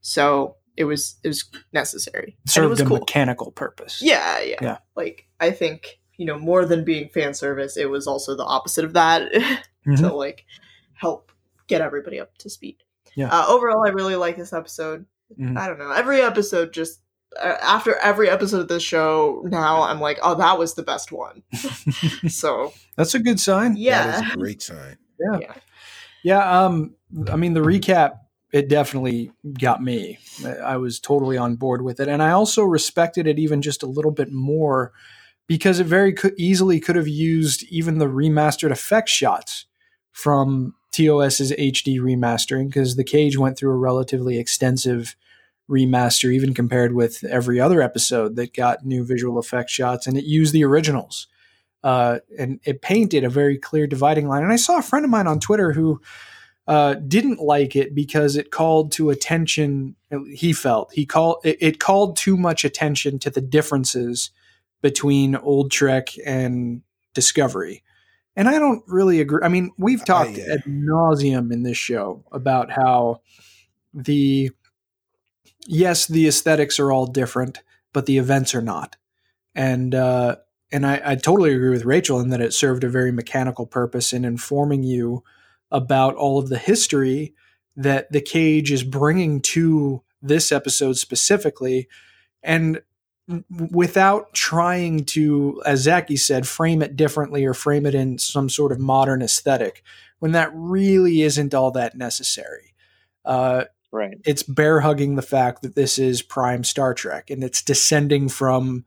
so 0.00 0.56
it 0.78 0.84
was 0.84 1.16
it 1.24 1.28
was 1.28 1.44
necessary. 1.72 2.36
And 2.40 2.48
it 2.48 2.50
Served 2.50 2.70
was 2.70 2.80
a 2.80 2.84
cool. 2.86 2.98
mechanical 3.00 3.50
purpose. 3.52 4.00
Yeah, 4.00 4.40
yeah, 4.40 4.56
Yeah. 4.62 4.78
Like 4.96 5.26
I 5.40 5.50
think 5.50 5.98
you 6.16 6.24
know 6.26 6.38
more 6.38 6.64
than 6.64 6.84
being 6.84 7.08
fan 7.10 7.34
service, 7.34 7.76
it 7.76 7.90
was 7.90 8.06
also 8.06 8.34
the 8.36 8.44
opposite 8.44 8.84
of 8.84 8.92
that 8.94 9.30
Mhm. 9.86 9.96
to 9.98 10.14
like 10.14 10.44
help 10.94 11.32
get 11.66 11.80
everybody 11.82 12.18
up 12.20 12.36
to 12.38 12.48
speed. 12.50 12.76
Yeah. 13.14 13.28
Uh, 13.30 13.44
overall, 13.48 13.84
I 13.86 13.90
really 13.90 14.16
like 14.16 14.36
this 14.36 14.52
episode. 14.52 15.04
Mhm. 15.38 15.58
I 15.58 15.66
don't 15.66 15.78
know. 15.78 15.90
Every 15.90 16.20
episode 16.22 16.72
just. 16.72 17.00
Uh, 17.38 17.58
after 17.60 17.94
every 17.96 18.30
episode 18.30 18.60
of 18.60 18.68
this 18.68 18.82
show, 18.82 19.42
now 19.44 19.82
I'm 19.82 20.00
like, 20.00 20.18
oh, 20.22 20.34
that 20.36 20.58
was 20.58 20.72
the 20.74 20.82
best 20.82 21.12
one. 21.12 21.42
so 22.28 22.72
That's 22.96 23.14
a 23.14 23.18
good 23.18 23.38
sign. 23.38 23.76
yeah, 23.76 24.24
is 24.26 24.32
a 24.32 24.36
great 24.36 24.62
sign 24.62 24.96
Yeah. 25.20 25.54
Yeah, 26.24 26.64
um, 26.64 26.94
I 27.30 27.36
mean 27.36 27.52
the 27.52 27.60
recap 27.60 28.12
it 28.52 28.68
definitely 28.68 29.30
got 29.58 29.82
me. 29.82 30.18
I 30.62 30.76
was 30.76 30.98
totally 30.98 31.36
on 31.36 31.56
board 31.56 31.82
with 31.82 32.00
it, 32.00 32.08
and 32.08 32.22
I 32.22 32.30
also 32.30 32.62
respected 32.62 33.26
it 33.26 33.38
even 33.38 33.62
just 33.62 33.82
a 33.82 33.86
little 33.86 34.10
bit 34.10 34.32
more 34.32 34.92
because 35.46 35.80
it 35.80 35.86
very 35.86 36.12
co- 36.12 36.30
easily 36.36 36.80
could 36.80 36.96
have 36.96 37.08
used 37.08 37.64
even 37.70 37.98
the 37.98 38.06
remastered 38.06 38.70
effect 38.70 39.08
shots 39.08 39.66
from 40.12 40.74
TOS's 40.92 41.52
HD 41.52 41.98
remastering 42.00 42.66
because 42.66 42.96
the 42.96 43.04
Cage 43.04 43.36
went 43.36 43.58
through 43.58 43.72
a 43.72 43.76
relatively 43.76 44.38
extensive 44.38 45.14
remaster, 45.70 46.32
even 46.32 46.54
compared 46.54 46.94
with 46.94 47.22
every 47.24 47.60
other 47.60 47.82
episode 47.82 48.36
that 48.36 48.54
got 48.54 48.84
new 48.84 49.04
visual 49.04 49.38
effect 49.38 49.70
shots, 49.70 50.06
and 50.06 50.16
it 50.16 50.24
used 50.24 50.52
the 50.52 50.64
originals. 50.64 51.26
Uh, 51.84 52.18
and 52.36 52.58
it 52.64 52.82
painted 52.82 53.22
a 53.22 53.30
very 53.30 53.56
clear 53.56 53.86
dividing 53.86 54.26
line. 54.26 54.42
And 54.42 54.52
I 54.52 54.56
saw 54.56 54.78
a 54.78 54.82
friend 54.82 55.04
of 55.04 55.10
mine 55.10 55.28
on 55.28 55.38
Twitter 55.38 55.72
who 55.72 56.00
uh, 56.68 56.94
didn't 56.94 57.40
like 57.40 57.74
it 57.74 57.94
because 57.94 58.36
it 58.36 58.50
called 58.50 58.92
to 58.92 59.08
attention. 59.08 59.96
He 60.30 60.52
felt 60.52 60.92
he 60.92 61.06
called 61.06 61.38
it, 61.42 61.56
it 61.60 61.80
called 61.80 62.16
too 62.16 62.36
much 62.36 62.62
attention 62.62 63.18
to 63.20 63.30
the 63.30 63.40
differences 63.40 64.30
between 64.82 65.34
old 65.34 65.70
Trek 65.70 66.10
and 66.26 66.82
Discovery. 67.14 67.82
And 68.36 68.48
I 68.48 68.58
don't 68.58 68.84
really 68.86 69.20
agree. 69.20 69.40
I 69.42 69.48
mean, 69.48 69.72
we've 69.78 70.04
talked 70.04 70.36
yeah. 70.36 70.52
ad 70.52 70.64
nauseum 70.68 71.50
in 71.52 71.62
this 71.62 71.78
show 71.78 72.22
about 72.32 72.70
how 72.70 73.22
the 73.94 74.50
yes, 75.66 76.06
the 76.06 76.28
aesthetics 76.28 76.78
are 76.78 76.92
all 76.92 77.06
different, 77.06 77.62
but 77.94 78.04
the 78.04 78.18
events 78.18 78.54
are 78.54 78.62
not. 78.62 78.96
And 79.54 79.94
uh, 79.94 80.36
and 80.70 80.86
I, 80.86 81.00
I 81.02 81.14
totally 81.14 81.54
agree 81.54 81.70
with 81.70 81.86
Rachel 81.86 82.20
in 82.20 82.28
that 82.28 82.42
it 82.42 82.52
served 82.52 82.84
a 82.84 82.90
very 82.90 83.10
mechanical 83.10 83.64
purpose 83.64 84.12
in 84.12 84.26
informing 84.26 84.82
you 84.82 85.24
about 85.70 86.14
all 86.14 86.38
of 86.38 86.48
the 86.48 86.58
history 86.58 87.34
that 87.76 88.10
the 88.10 88.20
cage 88.20 88.72
is 88.72 88.82
bringing 88.82 89.40
to 89.40 90.02
this 90.20 90.50
episode 90.50 90.96
specifically, 90.96 91.88
and 92.42 92.80
without 93.70 94.32
trying 94.32 95.04
to, 95.04 95.62
as 95.66 95.80
Zaki 95.80 96.16
said, 96.16 96.46
frame 96.48 96.82
it 96.82 96.96
differently 96.96 97.44
or 97.44 97.54
frame 97.54 97.86
it 97.86 97.94
in 97.94 98.18
some 98.18 98.48
sort 98.48 98.72
of 98.72 98.78
modern 98.78 99.22
aesthetic, 99.22 99.82
when 100.18 100.32
that 100.32 100.50
really 100.54 101.22
isn't 101.22 101.54
all 101.54 101.70
that 101.72 101.96
necessary. 101.96 102.74
Uh, 103.24 103.64
right 103.90 104.18
it's 104.24 104.42
bear 104.42 104.80
hugging 104.80 105.16
the 105.16 105.22
fact 105.22 105.62
that 105.62 105.74
this 105.74 105.98
is 105.98 106.22
prime 106.22 106.64
Star 106.64 106.94
Trek 106.94 107.30
and 107.30 107.42
it's 107.42 107.62
descending 107.62 108.28
from 108.28 108.84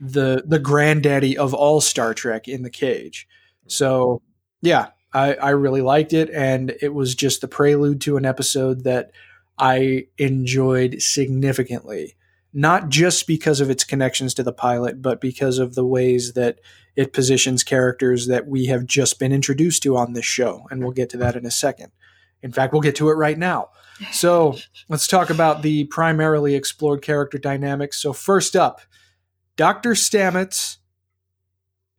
the 0.00 0.42
the 0.46 0.58
granddaddy 0.58 1.36
of 1.36 1.54
all 1.54 1.80
Star 1.80 2.14
Trek 2.14 2.48
in 2.48 2.62
the 2.62 2.70
cage. 2.70 3.28
So 3.66 4.22
yeah, 4.62 4.88
I, 5.14 5.34
I 5.34 5.50
really 5.50 5.80
liked 5.80 6.12
it 6.12 6.28
and 6.30 6.74
it 6.82 6.92
was 6.92 7.14
just 7.14 7.40
the 7.40 7.48
prelude 7.48 8.00
to 8.02 8.16
an 8.16 8.26
episode 8.26 8.84
that 8.84 9.12
I 9.58 10.08
enjoyed 10.18 11.00
significantly. 11.00 12.16
Not 12.52 12.88
just 12.88 13.26
because 13.26 13.60
of 13.60 13.70
its 13.70 13.84
connections 13.84 14.34
to 14.34 14.42
the 14.42 14.52
pilot, 14.52 15.00
but 15.00 15.20
because 15.20 15.58
of 15.58 15.74
the 15.74 15.86
ways 15.86 16.34
that 16.34 16.58
it 16.96 17.12
positions 17.12 17.64
characters 17.64 18.26
that 18.26 18.46
we 18.46 18.66
have 18.66 18.86
just 18.86 19.18
been 19.18 19.32
introduced 19.32 19.82
to 19.84 19.96
on 19.96 20.12
this 20.12 20.24
show. 20.24 20.66
And 20.70 20.82
we'll 20.82 20.92
get 20.92 21.10
to 21.10 21.16
that 21.18 21.36
in 21.36 21.46
a 21.46 21.50
second. 21.50 21.90
In 22.42 22.52
fact, 22.52 22.72
we'll 22.72 22.82
get 22.82 22.96
to 22.96 23.08
it 23.08 23.14
right 23.14 23.38
now. 23.38 23.70
So 24.12 24.56
let's 24.88 25.06
talk 25.06 25.30
about 25.30 25.62
the 25.62 25.84
primarily 25.84 26.54
explored 26.54 27.02
character 27.02 27.38
dynamics. 27.38 28.00
So 28.00 28.12
first 28.12 28.54
up, 28.54 28.80
Dr. 29.56 29.90
Stamets 29.90 30.78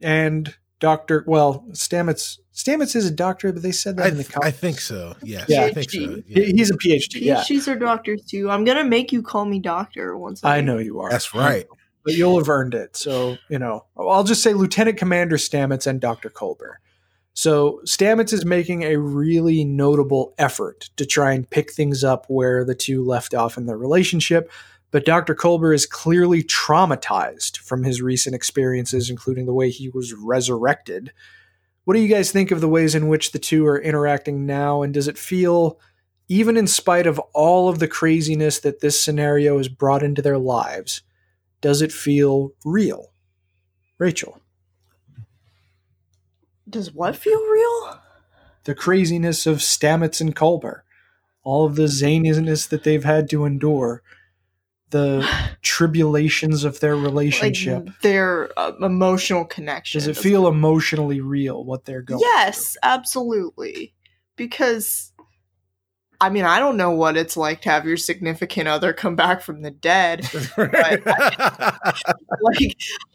and 0.02 0.56
Dr. 0.86 1.24
Well, 1.26 1.66
Stamets 1.72 2.38
Stamets 2.54 2.96
is 2.96 3.06
a 3.08 3.12
doctor, 3.12 3.52
but 3.52 3.64
they 3.64 3.72
said 3.72 3.98
that 3.98 4.06
I, 4.06 4.10
in 4.10 4.18
the 4.18 4.24
th- 4.24 4.38
I 4.44 4.52
think 4.52 4.80
so 4.80 5.16
yes 5.24 5.46
Yeah. 5.50 5.64
i 5.66 5.72
think 5.74 5.90
so 5.90 6.22
yeah. 6.28 6.44
He's 6.46 6.70
a 6.70 6.78
PhD. 6.78 7.22
Yeah, 7.22 7.38
PhDs 7.38 7.68
are 7.68 7.76
doctors 7.76 8.24
too. 8.26 8.50
I'm 8.52 8.64
gonna 8.66 8.84
make 8.84 9.12
you 9.12 9.24
call 9.24 9.46
me 9.46 9.60
doctor 9.60 10.16
once. 10.18 10.44
I 10.44 10.62
know 10.62 10.78
you 10.78 11.00
are. 11.00 11.10
that's 11.10 11.34
right 11.34 11.66
but 12.06 12.14
you'll 12.14 12.38
have 12.38 12.50
earned 12.50 12.76
it. 12.76 12.96
So, 12.96 13.38
you 13.50 13.58
know, 13.58 13.86
I'll 13.98 14.24
just 14.24 14.44
say 14.44 14.54
Lieutenant 14.54 14.98
Commander 15.00 15.38
Stamets 15.38 15.88
and 15.88 16.00
Dr. 16.00 16.30
Culber. 16.30 16.76
So, 17.34 17.82
Stamets 17.86 18.32
is 18.32 18.46
making 18.46 18.84
a 18.84 18.98
really 18.98 19.66
notable 19.66 20.36
effort 20.38 20.92
to 20.98 21.06
try 21.08 21.34
and 21.34 21.50
pick 21.50 21.72
things 21.74 22.04
up 22.04 22.26
where 22.30 22.64
the 22.64 22.76
two 22.76 23.04
left 23.04 23.34
off 23.34 23.58
in 23.58 23.66
their 23.66 23.78
relationship. 23.78 24.52
But 24.92 25.06
Dr. 25.06 25.36
Culber 25.36 25.74
is 25.74 25.86
clearly 25.86 26.42
traumatized 26.44 27.58
from 27.58 27.84
his 27.84 28.02
recent 28.02 28.36
experiences, 28.36 29.10
including 29.10 29.46
the 29.46 29.54
way 29.54 29.70
he 29.70 29.90
was 29.90 30.14
resurrected. 30.14 31.12
What 31.84 31.96
do 31.96 32.00
you 32.02 32.08
guys 32.08 32.32
think 32.32 32.52
of 32.52 32.62
the 32.62 32.70
ways 32.70 32.96
in 32.96 33.08
which 33.08 33.32
the 33.32 33.40
two 33.40 33.66
are 33.68 33.80
interacting 33.80 34.46
now? 34.46 34.82
And 34.82 34.94
does 34.94 35.08
it 35.08 35.18
feel, 35.18 35.80
even 36.30 36.56
in 36.56 36.68
spite 36.68 37.08
of 37.08 37.20
all 37.34 37.68
of 37.68 37.80
the 37.80 37.88
craziness 37.88 38.60
that 38.60 38.80
this 38.80 39.02
scenario 39.02 39.58
has 39.58 39.68
brought 39.68 40.02
into 40.04 40.22
their 40.22 40.38
lives, 40.38 41.02
does 41.62 41.82
it 41.82 41.92
feel 41.92 42.54
real? 42.64 43.12
Rachel, 43.98 44.40
Does 46.70 46.94
what 46.94 47.16
feel 47.16 47.40
real? 47.50 48.00
the 48.64 48.76
craziness 48.76 49.46
of 49.46 49.58
Stamets 49.58 50.20
and 50.20 50.36
Culber, 50.36 50.82
all 51.44 51.66
of 51.66 51.76
the 51.76 51.84
zaniness 51.84 52.68
that 52.68 52.84
they've 52.84 53.04
had 53.04 53.30
to 53.30 53.46
endure, 53.46 54.02
the 54.90 55.28
tribulations 55.62 56.64
of 56.64 56.80
their 56.80 56.96
relationship. 56.96 57.86
Like 57.86 58.02
their 58.02 58.50
uh, 58.58 58.74
emotional 58.82 59.46
connection. 59.46 60.00
Does 60.00 60.08
it 60.08 60.18
feel 60.18 60.48
emotionally 60.48 61.22
real 61.22 61.64
what 61.64 61.86
they're 61.86 62.02
going 62.02 62.22
Yes, 62.22 62.78
absolutely. 62.84 63.94
Because 64.36 65.14
I 66.22 66.30
mean, 66.30 66.46
I 66.46 66.60
don't 66.60 66.78
know 66.78 66.92
what 66.92 67.18
it's 67.18 67.36
like 67.36 67.62
to 67.62 67.70
have 67.70 67.86
your 67.86 67.98
significant 67.98 68.68
other 68.68 68.94
come 68.94 69.16
back 69.16 69.42
from 69.42 69.62
the 69.62 69.72
dead. 69.72 70.28
like, 70.58 71.04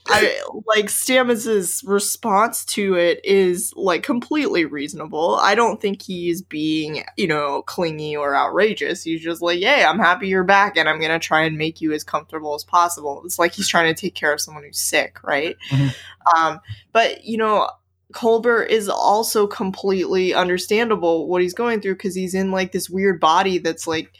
I 0.07 0.40
like 0.66 0.86
Stamets's 0.86 1.82
response 1.84 2.64
to 2.66 2.94
it 2.94 3.20
is 3.24 3.72
like 3.76 4.03
completely 4.03 4.64
reasonable. 4.64 5.38
I 5.40 5.55
don't 5.55 5.80
think 5.80 6.03
he's 6.03 6.42
being, 6.42 7.05
you 7.16 7.26
know, 7.26 7.62
clingy 7.62 8.16
or 8.16 8.34
outrageous. 8.34 9.05
He's 9.05 9.22
just 9.22 9.42
like, 9.42 9.61
"Hey, 9.61 9.84
I'm 9.84 9.98
happy 9.98 10.28
you're 10.28 10.44
back, 10.44 10.76
and 10.76 10.88
I'm 10.88 11.01
gonna 11.01 11.18
try 11.18 11.42
and 11.42 11.57
make 11.57 11.80
you 11.80 11.92
as 11.92 12.05
comfortable 12.05 12.55
as 12.55 12.64
possible." 12.64 13.22
It's 13.24 13.38
like 13.38 13.53
he's 13.53 13.68
trying 13.68 13.94
to 13.94 14.01
take 14.01 14.14
care 14.14 14.32
of 14.32 14.40
someone 14.40 14.64
who's 14.64 14.78
sick, 14.78 15.22
right? 15.22 15.57
Mm-hmm. 15.70 15.88
Um, 16.36 16.61
but 16.92 17.24
you 17.24 17.38
know, 17.38 17.70
Culber 18.12 18.66
is 18.66 18.88
also 18.88 19.46
completely 19.46 20.34
understandable 20.34 21.28
what 21.28 21.42
he's 21.42 21.54
going 21.54 21.80
through 21.80 21.94
because 21.94 22.14
he's 22.14 22.34
in 22.34 22.50
like 22.50 22.72
this 22.72 22.90
weird 22.90 23.20
body 23.20 23.58
that's 23.58 23.86
like 23.86 24.12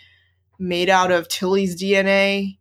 made 0.59 0.89
out 0.89 1.11
of 1.11 1.29
Tilly's 1.29 1.81
DNA. 1.81 2.59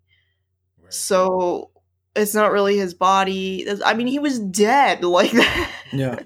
Right. 0.81 0.93
So 0.93 1.71
it's 2.15 2.33
not 2.33 2.51
really 2.51 2.77
his 2.77 2.93
body. 2.93 3.67
I 3.85 3.93
mean, 3.93 4.07
he 4.07 4.19
was 4.19 4.39
dead. 4.39 5.03
Like 5.09 5.31
that. 5.31 5.71
Yeah. 5.91 6.19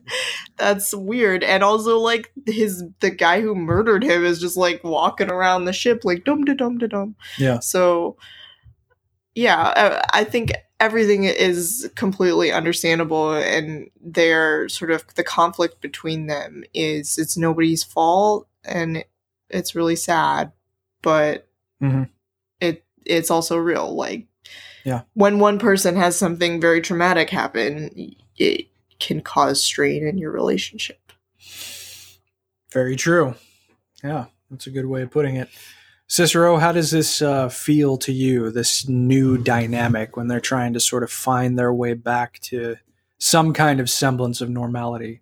That's 0.58 0.94
weird. 0.94 1.44
And 1.44 1.64
also 1.64 1.98
like 1.98 2.32
his 2.46 2.84
the 3.00 3.10
guy 3.10 3.42
who 3.42 3.56
murdered 3.56 4.04
him 4.04 4.24
is 4.24 4.40
just 4.40 4.58
like 4.58 4.84
walking 4.84 5.32
around 5.32 5.66
the 5.66 5.74
ship 5.74 6.02
like 6.04 6.26
dum 6.26 6.44
da 6.44 6.54
dum 6.54 6.78
da 6.78 6.88
dum. 6.88 7.16
Yeah. 7.38 7.60
So 7.60 8.18
yeah, 9.36 10.04
I 10.14 10.24
think 10.26 10.52
everything 10.80 11.24
is 11.24 11.90
completely 11.96 12.52
understandable 12.52 13.34
and 13.34 13.90
their 14.02 14.68
sort 14.70 14.92
of 14.92 15.06
the 15.16 15.24
conflict 15.24 15.82
between 15.82 16.28
them 16.28 16.64
is 16.74 17.18
it's 17.18 17.38
nobody's 17.38 17.84
fault 17.84 18.48
and 18.66 19.04
it's 19.50 19.76
really 19.76 19.96
sad 19.96 20.52
but 21.02 21.48
mm-hmm. 21.82 22.04
it 22.60 22.84
it's 23.06 23.32
also 23.32 23.58
real 23.58 23.96
like 23.96 24.26
yeah. 24.84 25.02
when 25.14 25.40
one 25.40 25.60
person 25.60 25.96
has 25.96 26.18
something 26.18 26.60
very 26.60 26.82
traumatic 26.82 27.30
happen 27.30 28.16
it 28.38 28.68
can 29.00 29.22
cause 29.22 29.64
strain 29.64 30.08
in 30.08 30.18
your 30.18 30.32
relationship. 30.32 31.12
Very 32.72 32.96
true. 32.96 33.36
Yeah 34.04 34.26
that's 34.54 34.68
a 34.68 34.72
good 34.72 34.86
way 34.86 35.02
of 35.02 35.12
putting 35.12 35.36
it 35.36 35.50
Cicero, 36.14 36.58
how 36.58 36.72
does 36.72 36.92
this 36.92 37.24
uh, 37.24 37.50
feel 37.50 37.98
to 37.98 38.14
you, 38.14 38.52
this 38.52 38.88
new 38.88 39.36
dynamic 39.36 40.16
when 40.16 40.28
they're 40.28 40.40
trying 40.40 40.72
to 40.74 40.80
sort 40.80 41.02
of 41.02 41.12
find 41.12 41.58
their 41.58 41.74
way 41.74 41.96
back 41.96 42.38
to 42.42 42.76
some 43.18 43.52
kind 43.52 43.80
of 43.80 43.90
semblance 43.90 44.40
of 44.40 44.48
normality? 44.48 45.22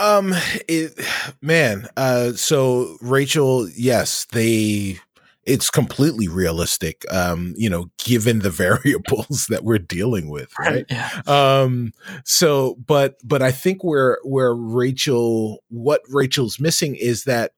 Um, 0.00 0.34
it, 0.66 0.98
man, 1.40 1.86
uh, 1.96 2.32
so 2.32 2.96
Rachel, 3.02 3.68
yes, 3.68 4.26
they, 4.32 4.98
it's 5.44 5.70
completely 5.70 6.26
realistic, 6.26 7.04
um, 7.12 7.54
you 7.56 7.70
know, 7.70 7.88
given 7.98 8.40
the 8.40 8.50
variables 8.50 9.46
that 9.48 9.62
we're 9.62 9.78
dealing 9.78 10.28
with, 10.28 10.52
right? 10.58 10.86
Yeah. 10.90 11.22
Um, 11.28 11.92
so, 12.24 12.74
but, 12.84 13.14
but 13.22 13.42
I 13.42 13.52
think 13.52 13.84
where, 13.84 14.18
where 14.24 14.56
Rachel, 14.56 15.62
what 15.68 16.00
Rachel's 16.08 16.58
missing 16.58 16.96
is 16.96 17.22
that 17.24 17.52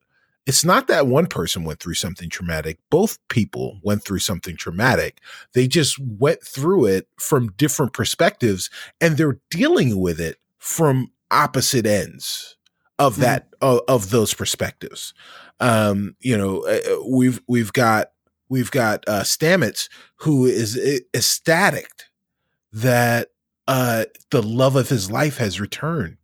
it's 0.47 0.65
not 0.65 0.87
that 0.87 1.09
one 1.09 1.27
person 1.27 1.65
went 1.65 1.81
through 1.81 1.95
something 1.95 2.31
traumatic. 2.31 2.79
Both 2.89 3.19
people 3.29 3.81
went 3.83 4.05
through 4.05 4.21
something 4.21 4.57
traumatic. 4.57 5.21
They 5.55 5.67
just 5.67 5.99
went 5.99 6.43
through 6.43 6.87
it 6.87 7.09
from 7.19 7.53
different 7.53 7.93
perspectives 7.93 8.71
and 9.01 9.17
they're 9.17 9.41
dealing 9.51 10.01
with 10.01 10.21
it 10.21 10.39
from 10.59 11.11
opposite 11.31 11.87
ends 11.87 12.57
of 12.99 13.15
mm-hmm. 13.15 13.23
that 13.23 13.49
of, 13.61 13.81
of, 13.89 14.11
those 14.11 14.35
perspectives. 14.35 15.15
Um, 15.61 16.15
you 16.21 16.37
know, 16.37 16.61
uh, 16.61 16.81
uh, 16.91 17.09
we've 17.09 17.41
we've 17.47 17.73
got 17.73 18.13
we've 18.49 18.71
got 18.71 19.05
uh, 19.07 19.23
Stamets 19.23 19.89
who 20.17 20.47
is 20.47 20.79
ecstatic 21.15 21.91
that 22.73 23.29
uh, 23.69 24.05
the 24.31 24.43
love 24.43 24.77
of 24.77 24.89
his 24.89 25.11
life 25.11 25.39
has 25.39 25.61
returned, 25.61 26.17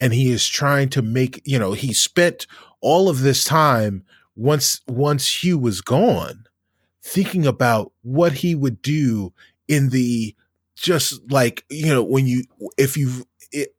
and 0.00 0.12
he 0.12 0.30
is 0.30 0.48
trying 0.48 0.88
to 0.90 1.02
make 1.02 1.42
you 1.44 1.58
know 1.58 1.72
he 1.72 1.92
spent 1.92 2.46
all 2.80 3.08
of 3.08 3.20
this 3.20 3.44
time 3.44 4.04
once 4.36 4.80
once 4.86 5.42
Hugh 5.42 5.58
was 5.58 5.80
gone, 5.80 6.46
thinking 7.02 7.46
about 7.46 7.92
what 8.02 8.32
he 8.32 8.54
would 8.54 8.82
do 8.82 9.32
in 9.68 9.88
the 9.90 10.34
just 10.76 11.20
like 11.30 11.64
you 11.70 11.92
know 11.92 12.02
when 12.02 12.26
you 12.26 12.44
if 12.76 12.96
you 12.96 13.24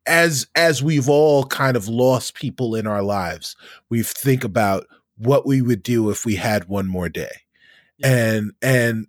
as 0.08 0.48
as 0.56 0.82
we've 0.82 1.10
all 1.10 1.46
kind 1.46 1.78
of 1.78 1.88
lost 1.88 2.34
people 2.34 2.74
in 2.74 2.88
our 2.88 3.04
lives 3.04 3.56
we 3.90 4.02
think 4.02 4.44
about 4.44 4.88
what 5.18 5.46
we 5.46 5.62
would 5.62 5.84
do 5.84 6.10
if 6.10 6.26
we 6.26 6.36
had 6.36 6.68
one 6.68 6.88
more 6.88 7.10
day. 7.10 7.32
Yeah. 7.98 8.08
and 8.08 8.52
and 8.62 9.08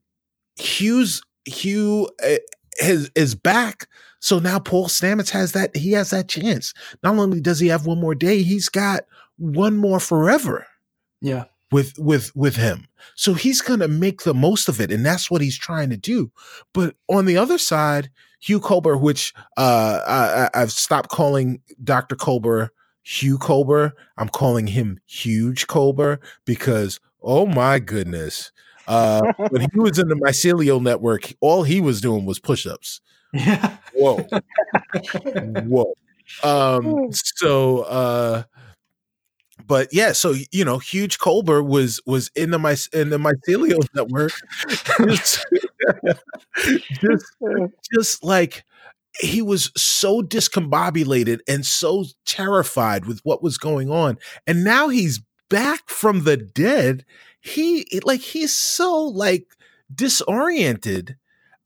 hugh's 0.58 1.22
hugh 1.44 2.08
is 2.22 3.06
eh, 3.06 3.08
is 3.14 3.34
back. 3.34 3.86
So 4.20 4.38
now 4.38 4.58
paul 4.58 4.88
stamets 4.88 5.30
has 5.30 5.52
that 5.52 5.76
he 5.76 5.92
has 5.92 6.10
that 6.10 6.28
chance. 6.28 6.74
Not 7.02 7.16
only 7.16 7.40
does 7.40 7.60
he 7.60 7.68
have 7.68 7.86
one 7.86 8.00
more 8.00 8.14
day 8.14 8.42
he's 8.42 8.68
got 8.68 9.02
one 9.38 9.76
more 9.76 10.00
forever. 10.00 10.66
Yeah. 11.20 11.44
With 11.70 11.98
with 11.98 12.34
with 12.34 12.56
him. 12.56 12.88
So 13.14 13.34
he's 13.34 13.60
to 13.60 13.88
make 13.88 14.22
the 14.22 14.34
most 14.34 14.68
of 14.68 14.80
it 14.80 14.90
and 14.90 15.04
that's 15.04 15.30
what 15.30 15.40
he's 15.40 15.58
trying 15.58 15.90
to 15.90 15.96
do. 15.96 16.32
But 16.72 16.96
on 17.08 17.26
the 17.26 17.36
other 17.36 17.58
side, 17.58 18.10
Hugh 18.40 18.60
Culber, 18.60 19.00
which 19.00 19.34
uh, 19.56 20.48
I, 20.54 20.58
have 20.58 20.72
stopped 20.72 21.10
calling 21.10 21.60
Dr. 21.82 22.16
Culber 22.16 22.70
Hugh 23.02 23.38
Culber. 23.38 23.92
I'm 24.16 24.28
calling 24.28 24.66
him 24.66 24.98
Huge 25.06 25.66
Culber 25.66 26.18
because, 26.44 27.00
oh 27.22 27.46
my 27.46 27.78
goodness, 27.78 28.52
uh, 28.86 29.20
when 29.48 29.62
he 29.62 29.80
was 29.80 29.98
in 29.98 30.08
the 30.08 30.14
mycelial 30.14 30.82
network, 30.82 31.32
all 31.40 31.62
he 31.62 31.80
was 31.80 32.00
doing 32.00 32.26
was 32.26 32.38
push 32.38 32.66
ups. 32.66 33.00
Yeah. 33.32 33.76
Whoa. 33.94 34.16
Whoa. 35.34 35.94
Um, 36.42 37.12
so, 37.12 37.80
uh, 37.82 38.42
but 39.68 39.88
yeah, 39.92 40.12
so 40.12 40.34
you 40.50 40.64
know, 40.64 40.78
huge 40.78 41.18
Culber 41.18 41.64
was 41.64 42.00
was 42.06 42.30
in 42.34 42.50
the 42.50 42.58
my 42.58 42.74
in 42.92 43.10
the 43.10 43.18
mycelial 43.18 43.86
network, 43.94 44.32
just, 45.06 45.46
just 47.00 47.26
just 47.92 48.24
like 48.24 48.64
he 49.20 49.42
was 49.42 49.70
so 49.76 50.22
discombobulated 50.22 51.40
and 51.46 51.66
so 51.66 52.06
terrified 52.24 53.04
with 53.04 53.20
what 53.24 53.42
was 53.42 53.58
going 53.58 53.90
on, 53.90 54.16
and 54.46 54.64
now 54.64 54.88
he's 54.88 55.20
back 55.50 55.88
from 55.88 56.24
the 56.24 56.38
dead. 56.38 57.04
He 57.40 57.86
like 58.04 58.20
he's 58.20 58.56
so 58.56 59.02
like 59.04 59.46
disoriented. 59.94 61.16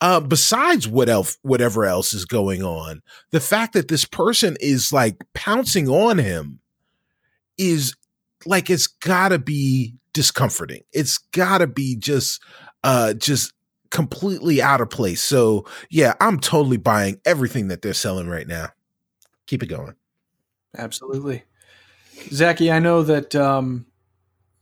Uh, 0.00 0.18
besides 0.18 0.88
what 0.88 1.08
else, 1.08 1.38
whatever 1.42 1.84
else 1.84 2.12
is 2.12 2.24
going 2.24 2.64
on, 2.64 3.00
the 3.30 3.38
fact 3.38 3.72
that 3.72 3.86
this 3.86 4.04
person 4.04 4.56
is 4.60 4.92
like 4.92 5.14
pouncing 5.32 5.88
on 5.88 6.18
him 6.18 6.58
is 7.62 7.94
like 8.46 8.70
it's 8.70 8.86
gotta 8.86 9.38
be 9.38 9.94
discomforting. 10.12 10.82
It's 10.92 11.18
gotta 11.18 11.66
be 11.66 11.96
just 11.96 12.42
uh 12.84 13.14
just 13.14 13.52
completely 13.90 14.60
out 14.60 14.80
of 14.80 14.90
place. 14.90 15.22
So 15.22 15.66
yeah, 15.90 16.14
I'm 16.20 16.40
totally 16.40 16.78
buying 16.78 17.20
everything 17.24 17.68
that 17.68 17.82
they're 17.82 17.94
selling 17.94 18.28
right 18.28 18.46
now. 18.46 18.70
Keep 19.46 19.62
it 19.62 19.66
going. 19.66 19.94
Absolutely. 20.76 21.44
Zaki, 22.30 22.70
I 22.70 22.78
know 22.78 23.02
that 23.02 23.34
um, 23.34 23.86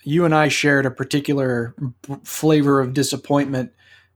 you 0.02 0.24
and 0.24 0.34
I 0.34 0.48
shared 0.48 0.86
a 0.86 0.90
particular 0.90 1.74
b- 1.78 2.16
flavor 2.24 2.80
of 2.80 2.94
disappointment 2.94 3.72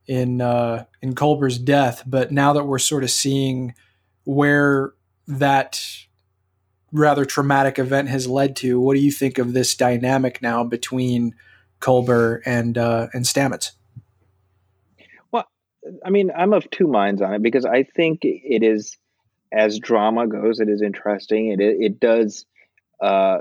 in 0.06 0.40
uh, 0.40 0.84
in 1.00 1.14
Culber's 1.14 1.58
death, 1.58 2.02
but 2.06 2.32
now 2.32 2.52
that 2.54 2.64
we're 2.64 2.78
sort 2.78 3.04
of 3.04 3.10
seeing 3.10 3.74
where 4.24 4.92
that 5.28 5.80
rather 6.94 7.24
traumatic 7.24 7.78
event 7.78 8.08
has 8.08 8.26
led 8.26 8.56
to. 8.56 8.80
What 8.80 8.94
do 8.94 9.00
you 9.00 9.10
think 9.10 9.38
of 9.38 9.52
this 9.52 9.74
dynamic 9.74 10.40
now 10.40 10.64
between 10.64 11.34
Culber 11.80 12.40
and 12.46 12.78
uh, 12.78 13.08
and 13.12 13.24
Stamets? 13.24 13.72
Well, 15.32 15.46
I 16.06 16.10
mean, 16.10 16.30
I'm 16.34 16.54
of 16.54 16.70
two 16.70 16.86
minds 16.86 17.20
on 17.20 17.34
it 17.34 17.42
because 17.42 17.66
I 17.66 17.82
think 17.82 18.20
it 18.22 18.62
is, 18.62 18.96
as 19.52 19.78
drama 19.78 20.26
goes, 20.28 20.60
it 20.60 20.68
is 20.68 20.80
interesting. 20.80 21.48
It 21.48 21.60
it 21.60 22.00
does 22.00 22.46
uh, 23.02 23.38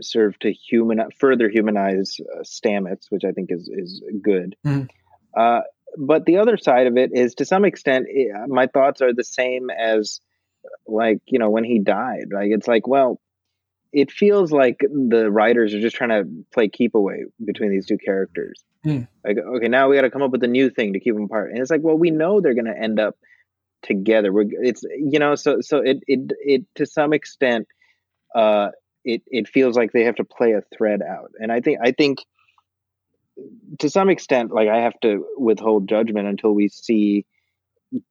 serve 0.00 0.38
to 0.40 0.50
human 0.50 1.00
further 1.20 1.48
humanize 1.48 2.16
uh, 2.20 2.42
Stamets, 2.42 3.10
which 3.10 3.24
I 3.24 3.32
think 3.32 3.50
is 3.52 3.68
is 3.68 4.02
good. 4.22 4.56
Mm-hmm. 4.66 4.86
Uh, 5.38 5.60
but 5.96 6.24
the 6.24 6.38
other 6.38 6.56
side 6.56 6.86
of 6.86 6.96
it 6.96 7.10
is, 7.12 7.34
to 7.36 7.44
some 7.44 7.64
extent, 7.64 8.06
it, 8.08 8.32
my 8.48 8.66
thoughts 8.66 9.02
are 9.02 9.12
the 9.12 9.24
same 9.24 9.70
as 9.70 10.20
like 10.86 11.18
you 11.26 11.38
know 11.38 11.50
when 11.50 11.64
he 11.64 11.78
died 11.78 12.26
like 12.32 12.50
it's 12.50 12.68
like 12.68 12.86
well 12.86 13.20
it 13.92 14.10
feels 14.10 14.52
like 14.52 14.80
the 14.80 15.30
writers 15.30 15.72
are 15.72 15.80
just 15.80 15.96
trying 15.96 16.10
to 16.10 16.28
play 16.52 16.68
keep 16.68 16.94
away 16.94 17.24
between 17.42 17.70
these 17.70 17.86
two 17.86 17.96
characters. 17.96 18.62
Mm. 18.84 19.08
like 19.24 19.38
okay 19.38 19.68
now 19.68 19.88
we 19.88 19.96
got 19.96 20.02
to 20.02 20.10
come 20.10 20.22
up 20.22 20.30
with 20.30 20.44
a 20.44 20.48
new 20.48 20.70
thing 20.70 20.92
to 20.92 21.00
keep 21.00 21.14
them 21.14 21.24
apart. 21.24 21.50
And 21.50 21.60
it's 21.60 21.70
like 21.70 21.80
well 21.82 21.98
we 21.98 22.10
know 22.10 22.40
they're 22.40 22.54
going 22.54 22.66
to 22.66 22.78
end 22.78 23.00
up 23.00 23.16
together. 23.82 24.32
We're 24.32 24.44
it's 24.48 24.82
you 24.82 25.18
know 25.18 25.34
so 25.34 25.60
so 25.60 25.78
it 25.78 25.98
it 26.06 26.32
it 26.40 26.64
to 26.76 26.86
some 26.86 27.12
extent 27.12 27.66
uh 28.34 28.68
it 29.04 29.22
it 29.26 29.48
feels 29.48 29.76
like 29.76 29.92
they 29.92 30.04
have 30.04 30.16
to 30.16 30.24
play 30.24 30.52
a 30.52 30.62
thread 30.76 31.00
out, 31.02 31.32
and 31.40 31.50
I 31.50 31.60
think 31.60 31.78
I 31.82 31.92
think 31.92 32.18
to 33.78 33.88
some 33.88 34.10
extent, 34.10 34.50
like 34.50 34.68
I 34.68 34.82
have 34.82 34.98
to 35.02 35.24
withhold 35.36 35.88
judgment 35.88 36.28
until 36.28 36.52
we 36.52 36.68
see 36.68 37.24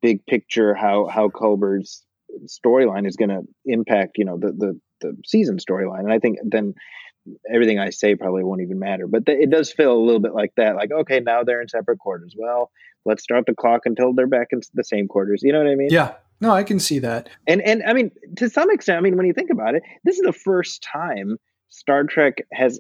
big 0.01 0.26
picture 0.26 0.74
how 0.74 1.08
how 1.08 1.30
Culber's 1.30 2.03
storyline 2.46 3.08
is 3.08 3.16
going 3.16 3.30
to 3.30 3.42
impact 3.66 4.18
you 4.18 4.26
know 4.26 4.38
the 4.38 4.52
the 4.52 4.80
the 5.02 5.18
season 5.26 5.58
storyline, 5.58 6.02
and 6.02 6.14
I 6.14 6.20
think 6.20 6.38
then 6.44 6.74
everything 7.54 7.80
I 7.80 7.90
say 7.90 8.16
probably 8.16 8.44
won't 8.44 8.62
even 8.62 8.80
matter. 8.80 9.08
But 9.08 9.26
th- 9.26 9.40
it 9.40 9.50
does 9.50 9.72
feel 9.72 9.92
a 9.92 10.04
little 10.04 10.22
bit 10.22 10.34
like 10.34 10.54
that. 10.58 10.76
Like, 10.76 10.92
okay, 10.92 11.20
now 11.20 11.44
they're 11.44 11.62
in 11.62 11.68
separate 11.68 12.00
quarters. 12.00 12.36
Well, 12.38 12.72
let's 13.06 13.24
start 13.24 13.46
the 13.46 13.54
clock 13.54 13.82
until 13.86 14.14
they're 14.14 14.28
back 14.28 14.48
in 14.52 14.62
the 14.74 14.84
same 14.84 15.08
quarters. 15.08 15.42
You 15.44 15.52
know 15.54 15.60
what 15.60 15.68
I 15.68 15.76
mean? 15.76 15.90
Yeah. 15.92 16.16
No, 16.40 16.52
I 16.52 16.64
can 16.64 16.80
see 16.80 17.00
that. 17.00 17.30
And 17.48 17.62
and 17.62 17.84
I 17.84 17.94
mean, 17.94 18.12
to 18.38 18.50
some 18.50 18.70
extent, 18.70 18.98
I 18.98 19.02
mean, 19.02 19.18
when 19.18 19.26
you 19.26 19.34
think 19.34 19.50
about 19.50 19.76
it, 19.76 19.84
this 20.04 20.18
is 20.18 20.22
the 20.24 20.34
first 20.34 20.84
time 20.84 21.38
Star 21.70 22.04
Trek 22.04 22.36
has 22.52 22.80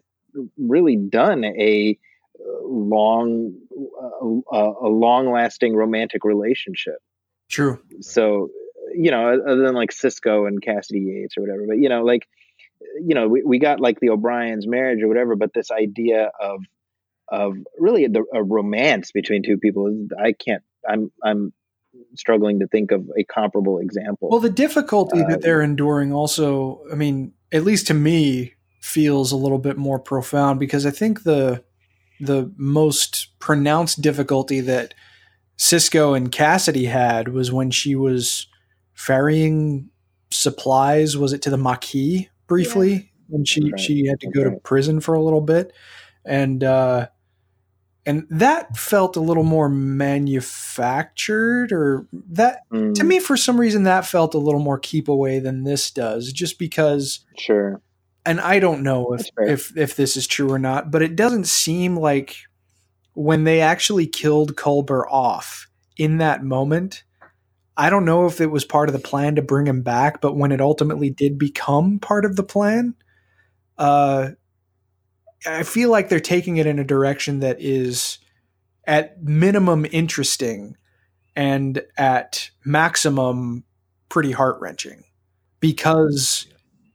really 0.57 0.95
done 0.95 1.43
a 1.43 1.97
uh, 2.39 2.67
long, 2.67 3.53
uh, 4.53 4.57
a 4.57 4.89
long 4.89 5.31
lasting 5.31 5.75
romantic 5.75 6.23
relationship. 6.23 6.97
True. 7.49 7.79
So, 8.01 8.49
you 8.97 9.11
know, 9.11 9.39
other 9.47 9.61
than 9.61 9.75
like 9.75 9.91
Sisko 9.91 10.47
and 10.47 10.61
Cassidy 10.61 11.01
Yates 11.01 11.37
or 11.37 11.41
whatever, 11.41 11.65
but 11.67 11.77
you 11.77 11.89
know, 11.89 12.03
like, 12.03 12.27
you 12.99 13.15
know, 13.15 13.27
we, 13.27 13.43
we 13.43 13.59
got 13.59 13.79
like 13.79 13.99
the 13.99 14.09
O'Brien's 14.09 14.67
marriage 14.67 15.01
or 15.01 15.07
whatever, 15.07 15.35
but 15.35 15.53
this 15.53 15.71
idea 15.71 16.31
of 16.41 16.61
of 17.29 17.57
really 17.77 18.07
the, 18.07 18.23
a 18.33 18.41
romance 18.41 19.11
between 19.11 19.43
two 19.43 19.57
people, 19.57 20.07
I 20.17 20.33
can't. 20.33 20.63
I'm 20.87 21.11
I'm 21.23 21.53
struggling 22.15 22.59
to 22.59 22.67
think 22.67 22.91
of 22.91 23.09
a 23.17 23.23
comparable 23.23 23.79
example. 23.79 24.29
Well, 24.29 24.39
the 24.39 24.49
difficulty 24.49 25.21
uh, 25.21 25.27
that 25.29 25.41
they're 25.41 25.61
enduring 25.61 26.13
also, 26.13 26.81
I 26.91 26.95
mean, 26.95 27.33
at 27.51 27.63
least 27.63 27.87
to 27.87 27.93
me, 27.93 28.53
feels 28.81 29.31
a 29.31 29.37
little 29.37 29.57
bit 29.57 29.77
more 29.77 29.99
profound 29.99 30.59
because 30.59 30.85
I 30.85 30.91
think 30.91 31.23
the 31.23 31.63
the 32.19 32.51
most 32.57 33.37
pronounced 33.39 34.01
difficulty 34.01 34.59
that 34.61 34.93
Sisko 35.57 36.15
and 36.15 36.31
Cassidy 36.31 36.85
had 36.85 37.27
was 37.27 37.51
when 37.51 37.69
she 37.69 37.95
was 37.95 38.47
ferrying 38.97 39.89
supplies. 40.29 41.15
Was 41.15 41.31
it 41.31 41.41
to 41.43 41.49
the 41.49 41.57
Maquis 41.57 42.27
briefly? 42.47 42.91
Yeah. 42.91 43.01
When 43.29 43.45
she 43.45 43.71
right. 43.71 43.79
she 43.79 44.07
had 44.07 44.19
to 44.21 44.29
go 44.29 44.43
to 44.43 44.51
prison 44.51 44.99
for 44.99 45.13
a 45.13 45.21
little 45.21 45.41
bit, 45.41 45.71
and 46.25 46.63
uh, 46.63 47.07
and 48.07 48.25
that 48.29 48.77
felt 48.77 49.17
a 49.17 49.21
little 49.21 49.43
more 49.43 49.67
manufactured 49.67 51.73
or 51.73 52.07
that 52.13 52.61
mm. 52.71 52.95
to 52.95 53.03
me 53.03 53.19
for 53.19 53.35
some 53.35 53.59
reason 53.59 53.83
that 53.83 54.05
felt 54.05 54.33
a 54.33 54.39
little 54.39 54.61
more 54.61 54.79
keep 54.79 55.09
away 55.09 55.39
than 55.39 55.63
this 55.63 55.91
does 55.91 56.31
just 56.31 56.57
because 56.57 57.25
sure 57.37 57.81
and 58.25 58.39
i 58.39 58.59
don't 58.59 58.81
know 58.81 59.13
if 59.13 59.27
if 59.39 59.77
if 59.77 59.95
this 59.97 60.15
is 60.15 60.25
true 60.25 60.49
or 60.49 60.57
not 60.57 60.89
but 60.89 61.01
it 61.01 61.17
doesn't 61.17 61.47
seem 61.47 61.97
like 61.97 62.37
when 63.13 63.43
they 63.43 63.59
actually 63.59 64.07
killed 64.07 64.55
culber 64.55 65.03
off 65.11 65.67
in 65.97 66.17
that 66.17 66.43
moment 66.43 67.03
i 67.77 67.89
don't 67.89 68.05
know 68.05 68.25
if 68.25 68.41
it 68.41 68.51
was 68.51 68.65
part 68.65 68.89
of 68.89 68.93
the 68.93 68.99
plan 68.99 69.35
to 69.35 69.41
bring 69.41 69.67
him 69.67 69.81
back 69.81 70.19
but 70.19 70.35
when 70.35 70.51
it 70.51 70.59
ultimately 70.59 71.09
did 71.09 71.37
become 71.37 71.99
part 71.99 72.25
of 72.25 72.35
the 72.35 72.43
plan 72.43 72.93
uh 73.77 74.29
I 75.45 75.63
feel 75.63 75.89
like 75.89 76.09
they're 76.09 76.19
taking 76.19 76.57
it 76.57 76.65
in 76.65 76.79
a 76.79 76.83
direction 76.83 77.41
that 77.41 77.57
is 77.59 78.17
at 78.85 79.21
minimum 79.21 79.85
interesting 79.91 80.75
and 81.35 81.83
at 81.97 82.49
maximum 82.65 83.63
pretty 84.09 84.31
heart 84.31 84.59
wrenching 84.59 85.03
because 85.59 86.47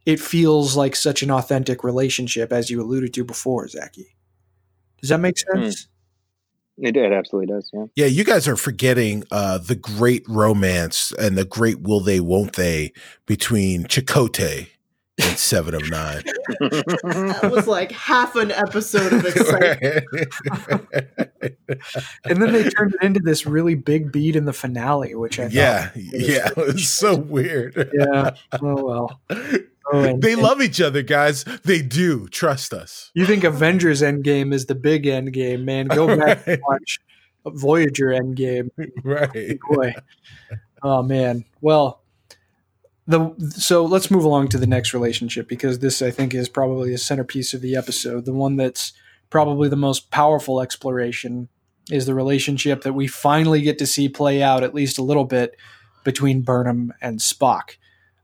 it 0.04 0.18
feels 0.18 0.76
like 0.76 0.96
such 0.96 1.22
an 1.22 1.30
authentic 1.30 1.84
relationship, 1.84 2.52
as 2.52 2.70
you 2.70 2.80
alluded 2.80 3.14
to 3.14 3.24
before, 3.24 3.68
Zaki. 3.68 4.16
Does 5.00 5.10
that 5.10 5.20
make 5.20 5.36
hmm. 5.52 5.62
sense? 5.62 5.88
It, 6.82 6.96
it 6.96 7.12
absolutely 7.12 7.54
does. 7.54 7.70
Yeah. 7.72 7.86
Yeah. 7.94 8.06
You 8.06 8.24
guys 8.24 8.48
are 8.48 8.56
forgetting 8.56 9.24
uh, 9.30 9.58
the 9.58 9.76
great 9.76 10.24
romance 10.28 11.12
and 11.18 11.38
the 11.38 11.44
great 11.44 11.80
will 11.80 12.00
they, 12.00 12.20
won't 12.20 12.56
they 12.56 12.92
between 13.24 13.84
Chakotay 13.84 14.68
and 15.22 15.38
Seven 15.38 15.74
of 15.74 15.88
Nine. 15.90 16.22
that 16.60 17.50
was 17.52 17.66
like 17.68 17.92
half 17.92 18.34
an 18.34 18.50
episode 18.50 19.12
of 19.12 19.24
excitement. 19.26 20.04
and 22.24 22.42
then 22.42 22.52
they 22.52 22.68
turned 22.68 22.94
it 22.94 23.02
into 23.02 23.20
this 23.20 23.46
really 23.46 23.74
big 23.76 24.10
beat 24.10 24.34
in 24.34 24.44
the 24.44 24.52
finale, 24.52 25.14
which 25.14 25.38
I 25.38 25.46
yeah, 25.46 25.90
yeah, 25.94 26.48
it 26.48 26.56
was 26.56 26.88
so 26.88 27.14
weird. 27.14 27.90
yeah. 27.94 28.34
Oh 28.60 28.84
well. 28.84 29.20
Oh, 29.92 30.02
and, 30.02 30.22
they 30.22 30.32
and, 30.32 30.42
love 30.42 30.62
each 30.62 30.80
other, 30.80 31.02
guys. 31.02 31.44
They 31.64 31.82
do. 31.82 32.26
Trust 32.28 32.72
us. 32.72 33.10
You 33.14 33.26
think 33.26 33.44
Avengers 33.44 34.00
Endgame 34.00 34.52
is 34.52 34.66
the 34.66 34.74
big 34.74 35.06
end 35.06 35.32
game, 35.32 35.64
man? 35.64 35.86
Go 35.86 36.06
back 36.16 36.18
right. 36.46 36.48
and 36.48 36.62
watch 36.66 36.98
Voyager 37.46 38.06
Endgame. 38.06 38.70
Right. 39.04 39.58
Boy. 39.70 39.94
Oh 40.82 41.02
man. 41.02 41.44
Well, 41.60 42.02
the 43.06 43.34
so 43.50 43.84
let's 43.84 44.10
move 44.10 44.24
along 44.24 44.48
to 44.48 44.58
the 44.58 44.66
next 44.66 44.94
relationship 44.94 45.48
because 45.48 45.80
this 45.80 46.00
I 46.02 46.10
think 46.10 46.34
is 46.34 46.48
probably 46.48 46.90
the 46.90 46.98
centerpiece 46.98 47.52
of 47.52 47.60
the 47.60 47.76
episode. 47.76 48.24
The 48.24 48.32
one 48.32 48.56
that's 48.56 48.92
probably 49.30 49.68
the 49.68 49.76
most 49.76 50.10
powerful 50.10 50.60
exploration 50.60 51.48
is 51.90 52.06
the 52.06 52.14
relationship 52.14 52.82
that 52.82 52.92
we 52.92 53.06
finally 53.06 53.60
get 53.60 53.78
to 53.78 53.86
see 53.86 54.08
play 54.08 54.42
out 54.42 54.62
at 54.62 54.74
least 54.74 54.98
a 54.98 55.02
little 55.02 55.24
bit 55.24 55.56
between 56.04 56.42
Burnham 56.42 56.92
and 57.00 57.18
Spock. 57.18 57.76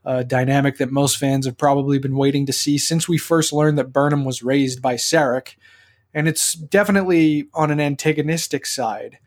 A 0.04 0.24
dynamic 0.24 0.78
that 0.78 0.90
most 0.90 1.18
fans 1.18 1.44
have 1.44 1.58
probably 1.58 1.98
been 1.98 2.16
waiting 2.16 2.46
to 2.46 2.52
see 2.52 2.78
since 2.78 3.08
we 3.08 3.18
first 3.18 3.52
learned 3.52 3.78
that 3.78 3.92
Burnham 3.92 4.24
was 4.24 4.42
raised 4.42 4.80
by 4.80 4.94
Sarek, 4.94 5.56
and 6.14 6.26
it's 6.26 6.54
definitely 6.54 7.48
on 7.52 7.70
an 7.70 7.80
antagonistic 7.80 8.64
side 8.64 9.18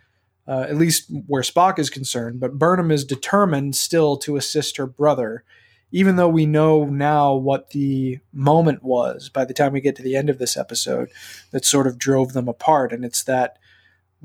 uh, 0.47 0.65
at 0.67 0.75
least 0.75 1.09
where 1.27 1.43
Spock 1.43 1.79
is 1.79 1.89
concerned. 1.89 2.39
But 2.39 2.57
Burnham 2.57 2.91
is 2.91 3.05
determined 3.05 3.75
still 3.75 4.17
to 4.17 4.35
assist 4.35 4.77
her 4.77 4.85
brother, 4.87 5.43
even 5.91 6.15
though 6.15 6.29
we 6.29 6.45
know 6.45 6.85
now 6.85 7.33
what 7.33 7.69
the 7.71 8.19
moment 8.33 8.83
was 8.83 9.29
by 9.29 9.45
the 9.45 9.53
time 9.53 9.73
we 9.73 9.81
get 9.81 9.95
to 9.97 10.03
the 10.03 10.15
end 10.15 10.29
of 10.29 10.39
this 10.39 10.57
episode 10.57 11.09
that 11.51 11.65
sort 11.65 11.87
of 11.87 11.97
drove 11.97 12.33
them 12.33 12.47
apart. 12.47 12.91
And 12.91 13.05
it's 13.05 13.23
that 13.23 13.57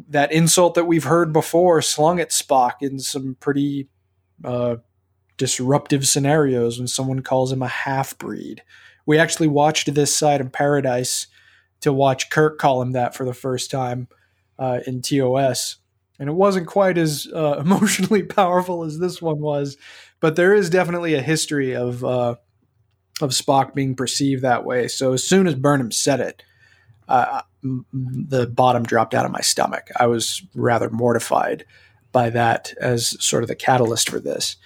that 0.08 0.30
insult 0.32 0.74
that 0.74 0.84
we've 0.84 1.04
heard 1.04 1.32
before 1.32 1.80
slung 1.80 2.20
at 2.20 2.30
Spock 2.30 2.74
in 2.80 2.98
some 2.98 3.36
pretty 3.40 3.88
uh, 4.44 4.76
disruptive 5.36 6.06
scenarios 6.06 6.78
when 6.78 6.88
someone 6.88 7.20
calls 7.20 7.52
him 7.52 7.62
a 7.62 7.68
half 7.68 8.16
breed. 8.18 8.62
We 9.04 9.18
actually 9.18 9.48
watched 9.48 9.94
this 9.94 10.14
side 10.14 10.40
of 10.40 10.52
Paradise 10.52 11.26
to 11.80 11.92
watch 11.92 12.30
Kirk 12.30 12.58
call 12.58 12.82
him 12.82 12.92
that 12.92 13.14
for 13.14 13.24
the 13.24 13.34
first 13.34 13.70
time 13.70 14.08
uh, 14.58 14.80
in 14.86 15.02
TOS 15.02 15.76
and 16.18 16.28
it 16.28 16.34
wasn't 16.34 16.66
quite 16.66 16.98
as 16.98 17.28
uh, 17.34 17.58
emotionally 17.60 18.22
powerful 18.22 18.84
as 18.84 18.98
this 18.98 19.20
one 19.20 19.40
was, 19.40 19.76
but 20.20 20.36
there 20.36 20.54
is 20.54 20.70
definitely 20.70 21.14
a 21.14 21.22
history 21.22 21.74
of 21.74 22.04
uh, 22.04 22.36
of 23.20 23.30
Spock 23.30 23.74
being 23.74 23.94
perceived 23.94 24.42
that 24.42 24.64
way. 24.64 24.88
So 24.88 25.12
as 25.12 25.24
soon 25.24 25.46
as 25.46 25.54
Burnham 25.54 25.90
said 25.90 26.20
it, 26.20 26.42
the 27.62 28.50
bottom 28.52 28.82
dropped 28.82 29.14
out 29.14 29.24
of 29.24 29.32
my 29.32 29.40
stomach. 29.40 29.88
I 29.96 30.06
was 30.06 30.42
rather 30.54 30.90
mortified 30.90 31.64
by 32.12 32.30
that 32.30 32.74
as 32.80 33.16
sort 33.24 33.42
of 33.42 33.48
the 33.48 33.54
catalyst 33.54 34.10
for 34.10 34.20
this. 34.20 34.56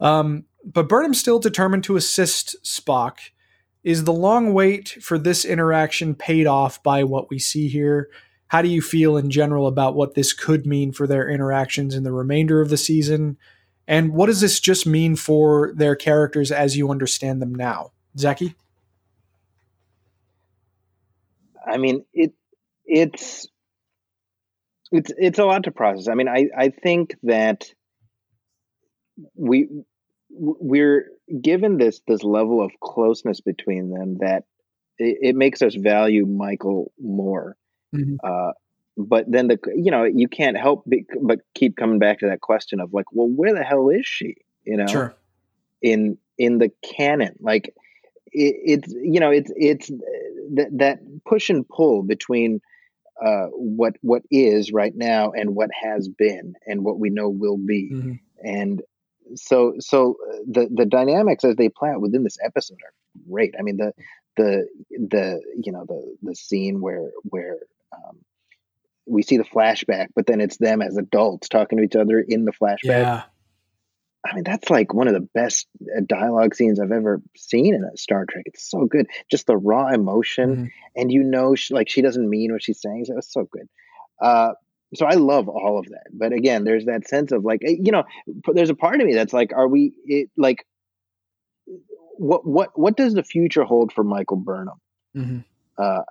Um, 0.00 0.44
but 0.64 0.88
Burnham's 0.88 1.20
still 1.20 1.38
determined 1.38 1.84
to 1.84 1.96
assist 1.96 2.56
Spock. 2.64 3.18
Is 3.84 4.04
the 4.04 4.12
long 4.12 4.52
wait 4.52 4.88
for 5.00 5.16
this 5.16 5.44
interaction 5.44 6.14
paid 6.14 6.46
off 6.46 6.82
by 6.82 7.04
what 7.04 7.30
we 7.30 7.38
see 7.38 7.68
here? 7.68 8.10
How 8.48 8.62
do 8.62 8.68
you 8.68 8.82
feel 8.82 9.16
in 9.16 9.30
general 9.30 9.66
about 9.66 9.94
what 9.94 10.14
this 10.14 10.32
could 10.32 10.66
mean 10.66 10.92
for 10.92 11.06
their 11.06 11.28
interactions 11.28 11.94
in 11.94 12.02
the 12.02 12.12
remainder 12.12 12.60
of 12.60 12.68
the 12.68 12.76
season? 12.76 13.36
And 13.88 14.12
what 14.12 14.26
does 14.26 14.40
this 14.40 14.58
just 14.58 14.86
mean 14.86 15.14
for 15.14 15.72
their 15.74 15.94
characters 15.94 16.50
as 16.50 16.76
you 16.76 16.90
understand 16.90 17.40
them 17.40 17.54
now? 17.54 17.92
Zaki? 18.18 18.54
I 21.66 21.78
mean, 21.78 22.04
it 22.12 22.32
it's 22.84 23.46
it's 24.92 25.12
it's 25.16 25.38
a 25.38 25.44
lot 25.44 25.64
to 25.64 25.72
process. 25.72 26.08
I 26.08 26.14
mean, 26.14 26.28
I 26.28 26.48
I 26.56 26.68
think 26.70 27.16
that 27.24 27.72
we 29.34 29.68
we're 30.30 31.08
given 31.40 31.78
this 31.78 32.00
this 32.06 32.22
level 32.22 32.64
of 32.64 32.70
closeness 32.82 33.40
between 33.40 33.90
them 33.90 34.18
that 34.20 34.44
it, 34.98 35.18
it 35.22 35.36
makes 35.36 35.62
us 35.62 35.74
value 35.74 36.26
Michael 36.26 36.92
more. 36.98 37.56
Mm-hmm. 37.94 38.16
Uh, 38.22 38.52
but 38.96 39.30
then 39.30 39.48
the 39.48 39.58
you 39.74 39.90
know 39.90 40.04
you 40.04 40.28
can't 40.28 40.56
help 40.56 40.84
be, 40.88 41.04
but 41.22 41.40
keep 41.54 41.76
coming 41.76 41.98
back 41.98 42.20
to 42.20 42.26
that 42.26 42.40
question 42.40 42.80
of 42.80 42.92
like, 42.92 43.06
well, 43.12 43.28
where 43.28 43.54
the 43.54 43.62
hell 43.62 43.90
is 43.90 44.06
she? 44.06 44.36
You 44.64 44.78
know, 44.78 44.86
sure. 44.86 45.14
in 45.82 46.18
in 46.38 46.58
the 46.58 46.70
canon, 46.96 47.36
like 47.40 47.74
it, 48.32 48.56
it's 48.64 48.92
you 48.92 49.20
know 49.20 49.30
it's 49.30 49.52
it's 49.54 49.88
that 50.54 50.68
that 50.78 50.98
push 51.26 51.50
and 51.50 51.68
pull 51.68 52.02
between 52.02 52.60
uh, 53.24 53.46
what 53.52 53.96
what 54.00 54.22
is 54.30 54.72
right 54.72 54.94
now 54.94 55.30
and 55.30 55.54
what 55.54 55.70
has 55.72 56.08
been 56.08 56.54
and 56.66 56.82
what 56.82 56.98
we 56.98 57.10
know 57.10 57.28
will 57.28 57.58
be, 57.58 57.90
mm-hmm. 57.92 58.12
and 58.42 58.82
so 59.34 59.74
so 59.78 60.16
uh, 60.32 60.36
the 60.46 60.68
the 60.72 60.86
dynamics 60.86 61.44
as 61.44 61.56
they 61.56 61.68
play 61.68 61.90
out 61.90 62.00
within 62.00 62.24
this 62.24 62.38
episode 62.44 62.78
are 62.84 62.92
great. 63.30 63.54
I 63.58 63.62
mean 63.62 63.76
the 63.76 63.92
the 64.36 64.68
the 64.90 65.42
you 65.62 65.72
know 65.72 65.84
the 65.86 66.16
the 66.22 66.34
scene 66.34 66.80
where 66.80 67.10
where 67.24 67.58
um, 67.92 68.18
we 69.06 69.22
see 69.22 69.36
the 69.36 69.44
flashback, 69.44 70.08
but 70.14 70.26
then 70.26 70.40
it's 70.40 70.56
them 70.56 70.82
as 70.82 70.96
adults 70.96 71.48
talking 71.48 71.78
to 71.78 71.84
each 71.84 71.96
other 71.96 72.20
in 72.20 72.44
the 72.44 72.52
flashback. 72.52 72.78
Yeah. 72.84 73.22
I 74.28 74.34
mean, 74.34 74.42
that's 74.42 74.68
like 74.70 74.92
one 74.92 75.06
of 75.06 75.14
the 75.14 75.20
best 75.20 75.68
uh, 75.82 76.00
dialogue 76.04 76.56
scenes 76.56 76.80
I've 76.80 76.90
ever 76.90 77.22
seen 77.36 77.74
in 77.76 77.84
a 77.84 77.96
Star 77.96 78.24
Trek. 78.28 78.42
It's 78.46 78.68
so 78.68 78.84
good, 78.84 79.06
just 79.30 79.46
the 79.46 79.56
raw 79.56 79.88
emotion, 79.92 80.56
Mhm. 80.56 80.70
and 80.96 81.12
you 81.12 81.22
know, 81.22 81.54
she, 81.54 81.72
like 81.74 81.88
she 81.88 82.02
doesn't 82.02 82.28
mean 82.28 82.50
what 82.52 82.60
she's 82.62 82.80
saying. 82.80 83.04
So 83.04 83.16
it's 83.18 83.32
so 83.32 83.44
good. 83.48 83.68
Uh, 84.20 84.54
so 84.94 85.06
I 85.06 85.14
love 85.14 85.48
all 85.48 85.78
of 85.78 85.86
that. 85.86 86.06
But 86.12 86.32
again, 86.32 86.64
there's 86.64 86.86
that 86.86 87.08
sense 87.08 87.32
of 87.32 87.44
like, 87.44 87.62
eh, 87.64 87.76
you 87.80 87.92
know, 87.92 88.04
there's 88.52 88.70
a 88.70 88.74
part 88.74 89.00
of 89.00 89.06
me 89.06 89.14
that's 89.14 89.32
like, 89.32 89.52
are 89.54 89.68
we 89.68 89.92
it, 90.04 90.30
like, 90.36 90.64
what 92.18 92.46
what 92.46 92.70
what 92.78 92.96
does 92.96 93.14
the 93.14 93.22
future 93.24 93.64
hold 93.64 93.92
for 93.92 94.04
Michael 94.04 94.36
Burnham? 94.38 94.80
Mhm. 95.16 95.44
uh, 95.78 96.02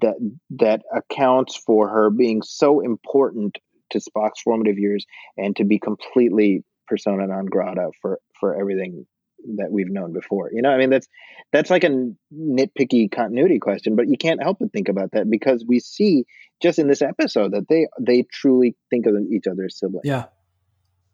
that 0.00 0.16
that 0.50 0.82
accounts 0.94 1.56
for 1.56 1.88
her 1.88 2.10
being 2.10 2.42
so 2.42 2.80
important 2.80 3.58
to 3.90 3.98
Spock's 3.98 4.40
formative 4.42 4.78
years 4.78 5.06
and 5.36 5.56
to 5.56 5.64
be 5.64 5.78
completely 5.78 6.62
persona 6.86 7.26
non 7.26 7.46
grata 7.46 7.90
for 8.00 8.18
for 8.38 8.58
everything 8.58 9.06
that 9.56 9.70
we've 9.70 9.90
known 9.90 10.12
before. 10.12 10.50
You 10.52 10.62
know, 10.62 10.70
I 10.70 10.78
mean 10.78 10.90
that's 10.90 11.08
that's 11.52 11.70
like 11.70 11.84
a 11.84 12.10
nitpicky 12.32 13.10
continuity 13.10 13.58
question, 13.58 13.96
but 13.96 14.08
you 14.08 14.16
can't 14.16 14.42
help 14.42 14.58
but 14.60 14.72
think 14.72 14.88
about 14.88 15.12
that 15.12 15.30
because 15.30 15.64
we 15.66 15.80
see 15.80 16.24
just 16.62 16.78
in 16.78 16.88
this 16.88 17.02
episode 17.02 17.52
that 17.52 17.68
they 17.68 17.86
they 18.00 18.22
truly 18.32 18.76
think 18.90 19.06
of 19.06 19.14
each 19.30 19.46
other 19.46 19.64
as 19.64 19.78
siblings. 19.78 20.02
Yeah. 20.04 20.26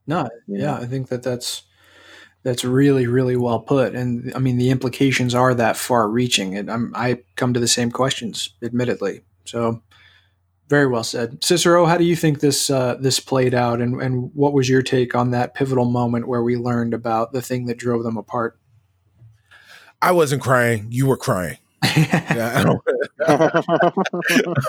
No, 0.07 0.28
you 0.47 0.59
yeah, 0.59 0.66
know? 0.66 0.74
I 0.77 0.86
think 0.86 1.09
that 1.09 1.23
that's 1.23 1.65
that's 2.43 2.65
really 2.65 3.07
really 3.07 3.36
well 3.36 3.61
put, 3.61 3.94
and 3.94 4.32
I 4.35 4.39
mean 4.39 4.57
the 4.57 4.70
implications 4.70 5.35
are 5.35 5.55
that 5.55 5.77
far 5.77 6.09
reaching. 6.09 6.57
And 6.57 6.70
I'm, 6.70 6.93
I 6.94 7.23
come 7.36 7.55
to 7.55 7.61
the 7.61 7.69
same 7.69 7.90
questions, 7.90 8.55
admittedly. 8.62 9.23
So 9.44 9.82
very 10.71 10.87
well 10.87 11.03
said, 11.03 11.43
Cicero. 11.43 11.85
How 11.85 11.99
do 11.99 12.05
you 12.05 12.15
think 12.15 12.39
this 12.39 12.71
uh, 12.71 12.95
this 12.95 13.19
played 13.19 13.53
out, 13.53 13.81
and 13.83 14.01
and 14.01 14.31
what 14.35 14.53
was 14.53 14.69
your 14.69 14.83
take 14.83 15.17
on 15.17 15.33
that 15.33 15.53
pivotal 15.53 15.85
moment 15.85 16.29
where 16.29 16.43
we 16.43 16.57
learned 16.57 16.95
about 16.95 17.33
the 17.33 17.43
thing 17.43 17.67
that 17.67 17.77
drove 17.77 18.05
them 18.05 18.17
apart? 18.17 18.57
I 20.01 20.13
wasn't 20.13 20.41
crying. 20.43 20.87
You 20.91 21.09
were 21.09 21.17
crying. 21.17 21.59
Yeah, 21.97 22.75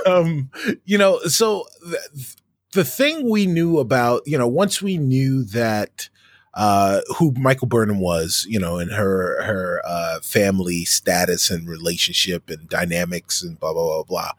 um, 0.07 0.49
you 0.86 0.98
know, 0.98 1.19
so 1.19 1.65
the, 1.82 2.36
the 2.72 2.84
thing 2.84 3.30
we 3.30 3.45
knew 3.45 3.78
about, 3.78 4.23
you 4.26 4.38
know, 4.38 4.48
once 4.48 4.82
we 4.82 4.98
knew 4.98 5.44
that 5.44 6.10
uh, 6.53 6.99
who 7.18 7.32
Michael 7.38 7.68
Burnham 7.68 7.99
was, 7.99 8.45
you 8.49 8.60
know, 8.60 8.78
and 8.78 8.91
her 8.91 9.41
her 9.44 9.82
uh, 9.86 10.19
family 10.22 10.84
status 10.84 11.49
and 11.49 11.68
relationship 11.68 12.49
and 12.49 12.68
dynamics 12.68 13.41
and 13.41 13.60
blah 13.60 13.73
blah 13.73 14.03
blah 14.03 14.03
blah. 14.03 14.32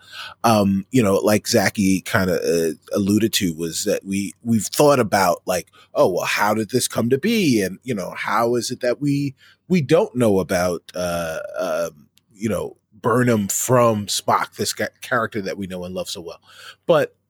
Um, 0.44 0.86
you 0.90 1.02
know, 1.02 1.14
like 1.14 1.48
Zaki 1.48 2.02
kind 2.02 2.30
of 2.30 2.38
uh, 2.40 2.74
alluded 2.94 3.32
to, 3.34 3.54
was 3.54 3.84
that 3.84 4.04
we 4.04 4.34
we've 4.42 4.66
thought 4.66 5.00
about 5.00 5.42
like, 5.46 5.68
oh 5.94 6.12
well, 6.12 6.26
how 6.26 6.52
did 6.52 6.70
this 6.70 6.86
come 6.86 7.08
to 7.10 7.18
be, 7.18 7.62
and 7.62 7.78
you 7.82 7.94
know, 7.94 8.12
how 8.16 8.56
is 8.56 8.70
it 8.70 8.80
that 8.80 9.00
we 9.00 9.34
we 9.68 9.80
don't 9.80 10.14
know 10.14 10.38
about, 10.38 10.82
uh, 10.94 11.38
um, 11.58 12.08
you 12.34 12.48
know, 12.48 12.76
Burnham 12.92 13.48
from 13.48 14.06
Spock, 14.06 14.56
this 14.56 14.74
character 14.74 15.40
that 15.40 15.56
we 15.56 15.66
know 15.66 15.84
and 15.84 15.94
love 15.94 16.10
so 16.10 16.20
well, 16.20 16.42
but 16.86 17.08
uh, 17.08 17.21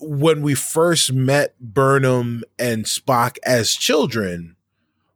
when 0.00 0.42
we 0.42 0.54
first 0.54 1.12
met 1.12 1.58
Burnham 1.60 2.42
and 2.58 2.84
Spock 2.84 3.36
as 3.44 3.72
children, 3.72 4.56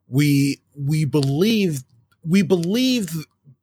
we 0.07 0.61
we 0.75 1.05
believed 1.05 1.85
we 2.23 2.41
believed 2.41 3.15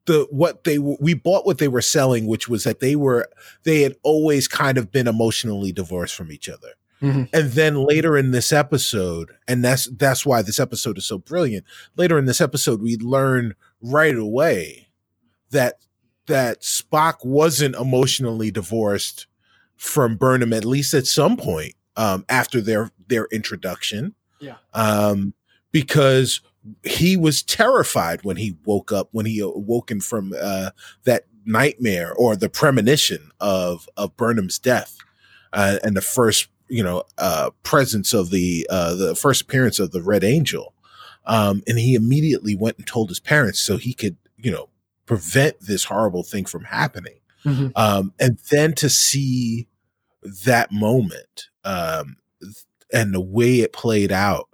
the 0.06 0.26
what 0.30 0.64
they 0.64 0.78
we 0.78 1.14
bought 1.14 1.46
what 1.46 1.58
they 1.58 1.68
were 1.68 1.82
selling, 1.82 2.26
which 2.26 2.48
was 2.48 2.64
that 2.64 2.80
they 2.80 2.96
were 2.96 3.28
they 3.64 3.82
had 3.82 3.96
always 4.02 4.48
kind 4.48 4.78
of 4.78 4.90
been 4.90 5.06
emotionally 5.06 5.72
divorced 5.72 6.14
from 6.14 6.32
each 6.32 6.48
other. 6.48 6.72
Mhm. 7.00 7.28
And 7.32 7.52
then 7.52 7.84
later 7.84 8.16
in 8.16 8.30
this 8.30 8.52
episode, 8.52 9.32
and 9.48 9.64
that's 9.64 9.88
that's 9.96 10.24
why 10.24 10.42
this 10.42 10.60
episode 10.60 10.98
is 10.98 11.04
so 11.06 11.18
brilliant. 11.18 11.64
Later 11.96 12.18
in 12.18 12.26
this 12.26 12.40
episode, 12.40 12.80
we 12.80 12.96
learn 12.96 13.54
right 13.80 14.16
away 14.16 14.88
that 15.50 15.78
that 16.26 16.62
Spock 16.62 17.24
wasn't 17.24 17.74
emotionally 17.74 18.50
divorced 18.50 19.26
from 19.82 20.14
Burnham, 20.14 20.52
at 20.52 20.64
least 20.64 20.94
at 20.94 21.08
some 21.08 21.36
point 21.36 21.74
um, 21.96 22.24
after 22.28 22.60
their 22.60 22.92
their 23.08 23.26
introduction. 23.32 24.14
Yeah. 24.40 24.56
Um, 24.74 25.34
because 25.72 26.40
he 26.84 27.16
was 27.16 27.42
terrified 27.42 28.22
when 28.22 28.36
he 28.36 28.56
woke 28.64 28.92
up 28.92 29.08
when 29.10 29.26
he 29.26 29.40
awoken 29.40 30.00
from 30.00 30.34
uh, 30.40 30.70
that 31.02 31.24
nightmare 31.44 32.14
or 32.14 32.36
the 32.36 32.48
premonition 32.48 33.30
of 33.40 33.88
of 33.96 34.16
Burnham's 34.16 34.60
death 34.60 34.96
uh, 35.52 35.78
and 35.82 35.96
the 35.96 36.00
first 36.00 36.46
you 36.68 36.84
know 36.84 37.02
uh, 37.18 37.50
presence 37.64 38.14
of 38.14 38.30
the 38.30 38.64
uh, 38.70 38.94
the 38.94 39.16
first 39.16 39.42
appearance 39.42 39.80
of 39.80 39.90
the 39.90 40.02
Red 40.02 40.22
Angel. 40.22 40.74
Um, 41.26 41.62
and 41.66 41.78
he 41.78 41.94
immediately 41.94 42.54
went 42.54 42.78
and 42.78 42.86
told 42.86 43.08
his 43.08 43.20
parents 43.20 43.58
so 43.58 43.78
he 43.78 43.94
could 43.94 44.16
you 44.36 44.52
know 44.52 44.68
prevent 45.06 45.58
this 45.60 45.84
horrible 45.84 46.22
thing 46.22 46.44
from 46.44 46.64
happening. 46.64 47.16
Mhm. 47.44 47.72
Um, 47.74 48.14
and 48.20 48.38
then 48.50 48.72
to 48.74 48.88
see 48.88 49.66
that 50.44 50.70
moment 50.72 51.48
um, 51.64 52.16
and 52.92 53.14
the 53.14 53.20
way 53.20 53.60
it 53.60 53.72
played 53.72 54.12
out 54.12 54.48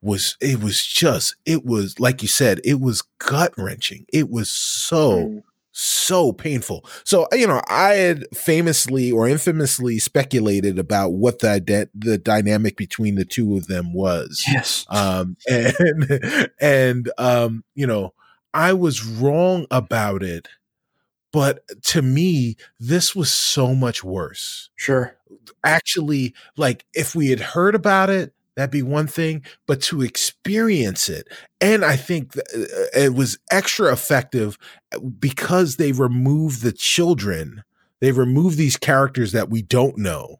was 0.00 0.36
it 0.40 0.60
was 0.62 0.84
just 0.84 1.36
it 1.46 1.64
was 1.64 2.00
like 2.00 2.22
you 2.22 2.28
said 2.28 2.60
it 2.64 2.80
was 2.80 3.02
gut 3.18 3.52
wrenching. 3.56 4.04
It 4.12 4.28
was 4.30 4.50
so 4.50 5.26
Mm. 5.26 5.42
so 5.70 6.32
painful. 6.32 6.84
So 7.04 7.28
you 7.32 7.46
know, 7.46 7.62
I 7.68 7.94
had 7.94 8.24
famously 8.36 9.12
or 9.12 9.28
infamously 9.28 9.98
speculated 10.00 10.78
about 10.78 11.10
what 11.12 11.38
the 11.38 11.52
ide- 11.52 11.90
the 11.94 12.18
dynamic 12.18 12.76
between 12.76 13.14
the 13.14 13.24
two 13.24 13.56
of 13.56 13.68
them 13.68 13.92
was 13.94 14.42
Yes. 14.50 14.86
um 14.90 15.36
and 15.48 16.50
and 16.60 17.10
um 17.18 17.64
you 17.74 17.86
know 17.86 18.12
i 18.54 18.72
was 18.72 19.04
wrong 19.04 19.66
about 19.70 20.22
it 20.22 20.48
but 21.32 21.64
to 21.82 22.02
me 22.02 22.56
this 22.78 23.16
was 23.16 23.32
so 23.32 23.74
much 23.74 24.04
worse 24.04 24.70
sure. 24.76 25.16
actually 25.64 26.34
like 26.56 26.84
if 26.94 27.14
we 27.14 27.30
had 27.30 27.40
heard 27.40 27.74
about 27.74 28.10
it 28.10 28.34
that'd 28.56 28.70
be 28.70 28.82
one 28.82 29.06
thing 29.06 29.42
but 29.66 29.80
to 29.80 30.02
experience 30.02 31.08
it 31.08 31.26
and 31.60 31.84
i 31.84 31.96
think 31.96 32.36
uh, 32.36 32.40
it 32.94 33.14
was 33.14 33.38
extra 33.50 33.92
effective 33.92 34.58
because 35.18 35.76
they 35.76 35.92
removed 35.92 36.62
the 36.62 36.72
children 36.72 37.64
they 38.00 38.12
removed 38.12 38.56
these 38.56 38.76
characters 38.76 39.32
that 39.32 39.48
we 39.48 39.62
don't 39.62 39.98
know 39.98 40.38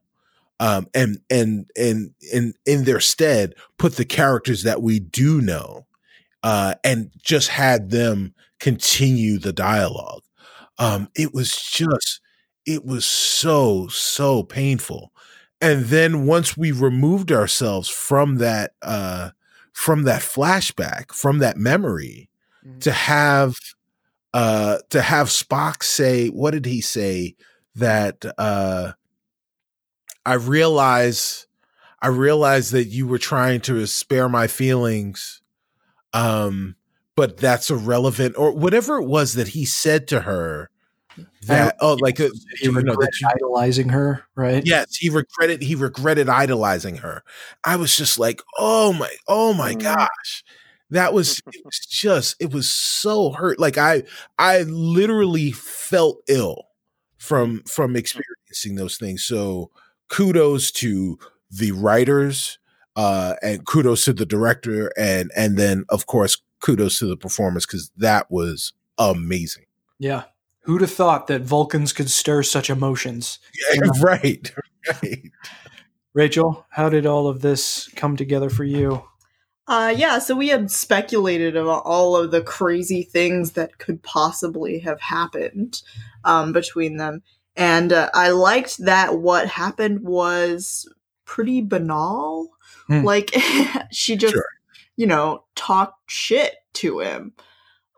um, 0.60 0.86
and 0.94 1.18
and 1.28 1.68
and 1.76 2.12
and 2.32 2.54
in 2.66 2.84
their 2.84 3.00
stead 3.00 3.54
put 3.78 3.96
the 3.96 4.04
characters 4.04 4.62
that 4.62 4.80
we 4.80 5.00
do 5.00 5.40
know 5.40 5.86
uh, 6.44 6.74
and 6.84 7.10
just 7.20 7.48
had 7.48 7.90
them 7.90 8.34
continue 8.60 9.38
the 9.38 9.52
dialogue 9.52 10.22
um, 10.82 11.08
it 11.16 11.34
was 11.34 11.56
just 11.56 12.20
it 12.66 12.84
was 12.84 13.04
so 13.06 13.88
so 13.88 14.42
painful 14.44 15.12
and 15.60 15.86
then 15.86 16.26
once 16.26 16.56
we 16.56 16.72
removed 16.72 17.32
ourselves 17.32 17.88
from 17.88 18.36
that 18.38 18.72
uh, 18.82 19.30
from 19.72 20.04
that 20.04 20.22
flashback 20.22 21.12
from 21.12 21.38
that 21.40 21.56
memory 21.58 22.28
Mhm. 22.64 22.80
to 22.80 22.92
have 22.92 23.56
uh 24.34 24.78
to 24.90 25.02
have 25.02 25.28
Spock 25.28 25.82
say 25.82 26.28
what 26.28 26.52
did 26.52 26.66
he 26.66 26.80
say 26.82 27.36
that 27.76 28.24
uh 28.38 28.92
I 30.26 30.34
realize 30.34 31.46
I 32.02 32.08
realize 32.08 32.70
that 32.72 32.86
you 32.86 33.06
were 33.06 33.18
trying 33.18 33.60
to 33.62 33.86
spare 33.86 34.28
my 34.28 34.48
feelings 34.48 35.42
um 36.14 36.76
but 37.16 37.38
that's 37.38 37.70
irrelevant 37.70 38.36
or 38.38 38.52
whatever 38.52 38.98
it 38.98 39.06
was 39.06 39.34
that 39.34 39.48
he 39.50 39.66
said 39.66 40.08
to 40.08 40.22
her 40.22 40.70
that 41.46 41.76
oh 41.80 41.96
like 42.00 42.20
uh, 42.20 42.28
He 42.58 42.68
that 42.68 42.74
regretted 42.74 43.14
you- 43.20 43.28
idolizing 43.34 43.88
her, 43.90 44.24
right? 44.34 44.64
Yes, 44.64 44.96
he 44.96 45.08
regretted 45.10 45.62
he 45.62 45.74
regretted 45.74 46.28
idolizing 46.28 46.96
her. 46.98 47.22
I 47.64 47.76
was 47.76 47.96
just 47.96 48.18
like, 48.18 48.42
"Oh 48.58 48.92
my 48.92 49.10
oh 49.28 49.52
my 49.54 49.74
Mm. 49.74 49.82
gosh." 49.82 50.44
That 50.90 51.14
was 51.14 51.40
it 51.52 51.64
was 51.64 51.78
just 51.80 52.36
it 52.40 52.52
was 52.52 52.70
so 52.70 53.30
hurt. 53.32 53.58
Like 53.58 53.78
I 53.78 54.02
I 54.38 54.62
literally 54.62 55.52
felt 55.52 56.22
ill 56.28 56.66
from 57.18 57.62
from 57.64 57.96
experiencing 57.96 58.74
those 58.76 58.96
things. 58.98 59.22
So 59.24 59.70
kudos 60.08 60.70
to 60.72 61.18
the 61.50 61.72
writers 61.72 62.58
uh 62.96 63.34
and 63.42 63.64
kudos 63.66 64.04
to 64.04 64.12
the 64.12 64.26
director 64.26 64.92
and 64.98 65.30
and 65.34 65.56
then 65.56 65.84
of 65.88 66.04
course 66.06 66.36
kudos 66.60 66.98
to 66.98 67.06
the 67.06 67.16
performance 67.16 67.64
cuz 67.64 67.90
that 67.96 68.30
was 68.30 68.72
amazing. 68.98 69.64
Yeah. 69.98 70.24
Who'd 70.64 70.80
have 70.80 70.92
thought 70.92 71.26
that 71.26 71.42
Vulcans 71.42 71.92
could 71.92 72.10
stir 72.10 72.42
such 72.42 72.70
emotions? 72.70 73.38
Yeah, 73.72 73.80
right. 74.00 74.52
Right. 75.02 75.30
Rachel, 76.14 76.66
how 76.70 76.88
did 76.88 77.06
all 77.06 77.26
of 77.26 77.40
this 77.40 77.88
come 77.96 78.16
together 78.16 78.50
for 78.50 78.64
you? 78.64 79.02
Uh, 79.66 79.94
yeah, 79.96 80.18
so 80.18 80.34
we 80.34 80.48
had 80.48 80.70
speculated 80.70 81.56
about 81.56 81.82
all 81.84 82.16
of 82.16 82.30
the 82.30 82.42
crazy 82.42 83.02
things 83.02 83.52
that 83.52 83.78
could 83.78 84.02
possibly 84.02 84.80
have 84.80 85.00
happened 85.00 85.82
um, 86.24 86.52
between 86.52 86.96
them. 86.96 87.22
And 87.56 87.92
uh, 87.92 88.10
I 88.12 88.30
liked 88.30 88.78
that 88.78 89.18
what 89.18 89.48
happened 89.48 90.00
was 90.02 90.92
pretty 91.24 91.62
banal. 91.62 92.50
Hmm. 92.88 93.04
Like, 93.04 93.30
she 93.92 94.16
just, 94.16 94.34
Sure. 94.34 94.44
you 94.96 95.06
know, 95.06 95.44
talked 95.54 96.10
shit 96.10 96.54
to 96.74 97.00
him. 97.00 97.32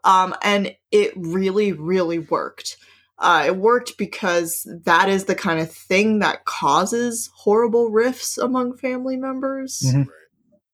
Um, 0.05 0.35
and 0.43 0.74
it 0.90 1.12
really, 1.16 1.72
really 1.72 2.18
worked. 2.18 2.76
Uh, 3.18 3.44
it 3.47 3.56
worked 3.56 3.97
because 3.97 4.68
that 4.85 5.09
is 5.09 5.24
the 5.24 5.35
kind 5.35 5.60
of 5.60 5.70
thing 5.70 6.18
that 6.18 6.44
causes 6.44 7.31
horrible 7.35 7.90
rifts 7.90 8.36
among 8.39 8.76
family 8.76 9.16
members. 9.16 9.82
Mhm. 9.85 10.06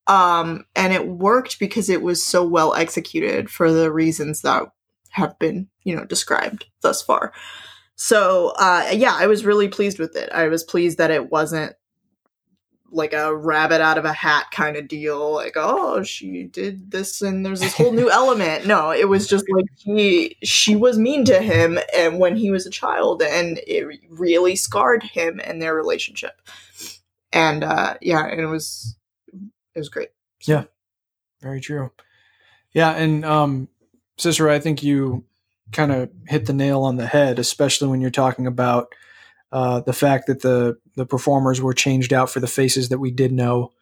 Um, 0.07 0.65
and 0.75 0.93
it 0.93 1.07
worked 1.07 1.61
because 1.61 1.89
it 1.89 2.03
was 2.03 2.27
so 2.27 2.45
well 2.45 2.75
executed 2.75 3.51
for 3.51 3.73
the 3.73 3.93
reasons 3.93 4.41
that 4.43 4.65
have 5.11 5.39
been, 5.39 5.69
you 5.85 5.95
know, 5.95 6.05
described 6.05 6.67
thus 6.81 7.03
far. 7.03 7.33
So, 7.95 8.55
uh, 8.59 8.91
yeah, 8.93 9.15
I 9.15 9.27
was 9.27 9.45
really 9.45 9.69
pleased 9.69 9.99
with 9.99 10.17
it. 10.17 10.31
I 10.33 10.49
was 10.49 10.65
pleased 10.65 10.99
that 10.99 11.11
it 11.11 11.31
wasn't 11.31 11.75
like 12.93 13.13
a 13.13 13.35
rabbit 13.35 13.81
out 13.81 13.99
of 13.99 14.05
a 14.05 14.13
hat 14.13 14.47
kind 14.53 14.77
of 14.77 14.89
deal 14.89 15.35
like 15.35 15.55
oh 15.57 16.03
she 16.03 16.45
did 16.45 16.91
this 16.91 17.23
and 17.23 17.45
there's 17.47 17.61
this 17.61 17.75
whole 17.75 17.93
new 17.93 18.11
element 18.13 18.67
no 18.67 18.91
it 18.91 19.09
was 19.09 19.27
just 19.27 19.45
like 19.51 19.65
he 19.77 20.37
she 20.43 20.75
was 20.75 20.99
mean 20.99 21.25
to 21.25 21.41
him 21.41 21.79
and 21.97 22.19
when 22.19 22.37
he 22.37 22.51
was 22.51 22.67
a 22.67 22.71
child 22.71 23.23
and 23.23 23.61
it 23.67 23.87
really 24.09 24.57
scarred 24.57 25.03
him 25.03 25.41
and 25.45 25.63
their 25.63 25.75
relationship 25.75 26.41
and 27.33 27.63
uh 27.63 27.95
yeah 28.01 28.27
and 28.27 28.41
it 28.41 28.47
was 28.47 28.97
it 29.75 29.79
was 29.79 29.89
great 29.89 30.11
Yeah. 30.47 30.65
Very 31.41 31.61
true. 31.61 31.91
Yeah, 32.73 32.91
and 32.91 33.25
um 33.25 33.69
Cicero, 34.19 34.53
I 34.55 34.59
think 34.61 34.83
you 34.83 35.25
kind 35.73 35.93
of 35.93 36.11
hit 36.27 36.47
the 36.47 36.53
nail 36.53 36.83
on 36.83 36.97
the 36.97 37.07
head, 37.07 37.39
especially 37.39 37.89
when 37.89 38.01
you're 38.03 38.11
talking 38.11 38.47
about 38.47 38.95
uh, 39.53 39.81
the 39.81 39.93
fact 39.93 40.27
that 40.27 40.43
the 40.43 40.79
the 40.97 41.07
performers 41.07 41.61
were 41.61 41.75
changed 41.75 42.13
out 42.13 42.31
for 42.31 42.41
the 42.41 42.47
faces 42.47 42.89
that 42.89 42.99
we 42.99 43.11
did 43.11 43.33
know, 43.33 43.73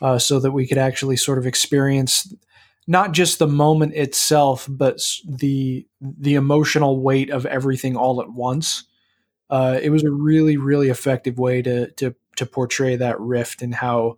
uh, 0.00 0.18
so 0.18 0.38
that 0.40 0.52
we 0.52 0.66
could 0.66 0.78
actually 0.78 1.16
sort 1.16 1.38
of 1.38 1.46
experience 1.46 2.32
not 2.86 3.12
just 3.12 3.38
the 3.38 3.48
moment 3.48 3.94
itself, 3.94 4.66
but 4.70 5.00
the 5.24 5.86
the 6.00 6.34
emotional 6.34 7.00
weight 7.00 7.30
of 7.30 7.46
everything 7.46 7.96
all 7.96 8.20
at 8.20 8.30
once. 8.30 8.84
Uh, 9.48 9.78
it 9.80 9.90
was 9.90 10.04
a 10.04 10.10
really, 10.10 10.56
really 10.56 10.88
effective 10.88 11.38
way 11.38 11.62
to 11.62 11.90
to 11.92 12.14
to 12.36 12.46
portray 12.46 12.96
that 12.96 13.20
rift 13.20 13.62
and 13.62 13.74
how 13.74 14.16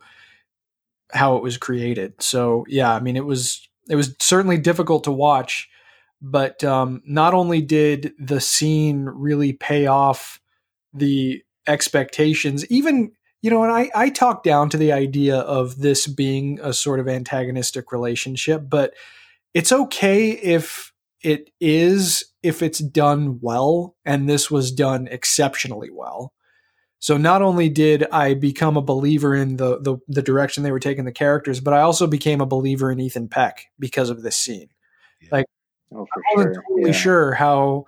how 1.13 1.37
it 1.37 1.43
was 1.43 1.57
created. 1.57 2.21
So 2.23 2.67
yeah, 2.69 2.93
I 2.93 3.01
mean 3.01 3.17
it 3.17 3.25
was 3.25 3.67
it 3.89 3.97
was 3.97 4.15
certainly 4.19 4.59
difficult 4.59 5.05
to 5.05 5.13
watch, 5.13 5.69
but 6.21 6.63
um, 6.63 7.03
not 7.07 7.33
only 7.33 7.63
did 7.63 8.13
the 8.19 8.41
scene 8.41 9.07
really 9.07 9.55
pay 9.55 9.87
off 9.87 10.41
the 10.93 11.43
expectations, 11.66 12.65
even 12.66 13.12
you 13.40 13.51
know, 13.51 13.62
and 13.62 13.73
I 13.73 13.90
I 13.94 14.10
talk 14.10 14.43
down 14.43 14.69
to 14.70 14.77
the 14.77 14.93
idea 14.93 15.39
of 15.39 15.78
this 15.78 16.06
being 16.06 16.59
a 16.62 16.73
sort 16.73 17.01
of 17.01 17.09
antagonistic 17.09 17.93
relationship, 17.93 18.62
but 18.69 18.94
it's 19.55 19.73
okay 19.73 20.31
if 20.31 20.93
it 21.23 21.51
is 21.60 22.24
if 22.43 22.62
it's 22.62 22.78
done 22.78 23.39
well, 23.40 23.97
and 24.05 24.28
this 24.28 24.51
was 24.51 24.73
done 24.73 25.09
exceptionally 25.09 25.90
well. 25.90 26.32
So 27.01 27.16
not 27.16 27.43
only 27.43 27.69
did 27.69 28.05
I 28.10 28.35
become 28.35 28.77
a 28.77 28.82
believer 28.82 29.35
in 29.35 29.56
the, 29.56 29.78
the 29.81 29.98
the 30.09 30.23
direction 30.23 30.62
they 30.62 30.73
were 30.73 30.81
taking 30.81 31.05
the 31.05 31.12
characters, 31.12 31.60
but 31.60 31.74
I 31.74 31.81
also 31.81 32.06
became 32.06 32.40
a 32.40 32.47
believer 32.47 32.90
in 32.90 32.98
Ethan 32.98 33.28
Peck 33.28 33.66
because 33.78 34.10
of 34.10 34.23
this 34.23 34.36
scene. 34.36 34.69
Oh, 35.94 36.06
I 36.12 36.36
wasn't 36.36 36.55
sure. 36.55 36.62
totally 36.69 36.90
yeah. 36.90 36.97
sure 36.97 37.32
how 37.35 37.86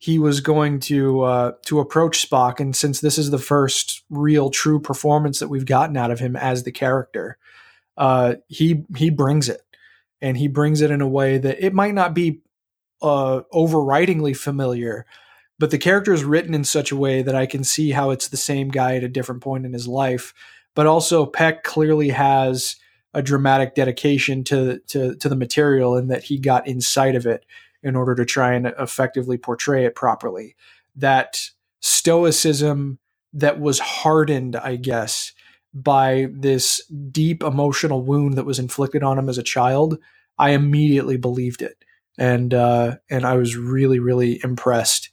he 0.00 0.18
was 0.18 0.40
going 0.40 0.80
to 0.80 1.20
uh, 1.20 1.52
to 1.66 1.78
approach 1.78 2.28
Spock, 2.28 2.58
and 2.58 2.74
since 2.74 3.00
this 3.00 3.18
is 3.18 3.30
the 3.30 3.38
first 3.38 4.02
real 4.08 4.48
true 4.48 4.80
performance 4.80 5.38
that 5.38 5.48
we've 5.48 5.66
gotten 5.66 5.96
out 5.96 6.10
of 6.10 6.18
him 6.18 6.36
as 6.36 6.62
the 6.62 6.72
character, 6.72 7.36
uh, 7.98 8.36
he 8.48 8.82
he 8.96 9.10
brings 9.10 9.50
it, 9.50 9.60
and 10.22 10.38
he 10.38 10.48
brings 10.48 10.80
it 10.80 10.90
in 10.90 11.02
a 11.02 11.08
way 11.08 11.36
that 11.36 11.62
it 11.62 11.74
might 11.74 11.92
not 11.92 12.14
be 12.14 12.40
uh, 13.02 13.42
overridingly 13.52 14.34
familiar, 14.34 15.04
but 15.58 15.70
the 15.70 15.76
character 15.76 16.14
is 16.14 16.24
written 16.24 16.54
in 16.54 16.64
such 16.64 16.90
a 16.90 16.96
way 16.96 17.20
that 17.20 17.34
I 17.34 17.44
can 17.44 17.62
see 17.62 17.90
how 17.90 18.08
it's 18.08 18.28
the 18.28 18.38
same 18.38 18.70
guy 18.70 18.96
at 18.96 19.04
a 19.04 19.08
different 19.08 19.42
point 19.42 19.66
in 19.66 19.74
his 19.74 19.86
life. 19.86 20.32
But 20.74 20.86
also, 20.86 21.26
Peck 21.26 21.62
clearly 21.62 22.08
has 22.08 22.76
a 23.12 23.20
dramatic 23.20 23.74
dedication 23.74 24.44
to 24.44 24.78
to 24.88 25.14
to 25.16 25.28
the 25.28 25.36
material, 25.36 25.94
and 25.94 26.10
that 26.10 26.24
he 26.24 26.38
got 26.38 26.66
inside 26.66 27.16
of 27.16 27.26
it 27.26 27.44
in 27.82 27.96
order 27.96 28.14
to 28.14 28.24
try 28.24 28.52
and 28.54 28.66
effectively 28.78 29.38
portray 29.38 29.84
it 29.84 29.94
properly. 29.94 30.56
That 30.96 31.40
stoicism 31.80 32.98
that 33.32 33.60
was 33.60 33.78
hardened, 33.78 34.56
I 34.56 34.76
guess, 34.76 35.32
by 35.72 36.28
this 36.32 36.84
deep 37.10 37.42
emotional 37.42 38.02
wound 38.02 38.34
that 38.34 38.44
was 38.44 38.58
inflicted 38.58 39.02
on 39.02 39.18
him 39.18 39.28
as 39.28 39.38
a 39.38 39.42
child, 39.42 39.98
I 40.38 40.50
immediately 40.50 41.16
believed 41.16 41.62
it, 41.62 41.84
and 42.18 42.52
uh, 42.52 42.96
and 43.08 43.24
I 43.24 43.36
was 43.36 43.56
really 43.56 43.98
really 43.98 44.40
impressed. 44.42 45.10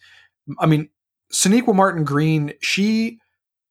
I 0.60 0.66
mean, 0.66 0.90
Sonequa 1.32 1.76
Martin 1.76 2.04
Green, 2.04 2.54
she 2.62 3.20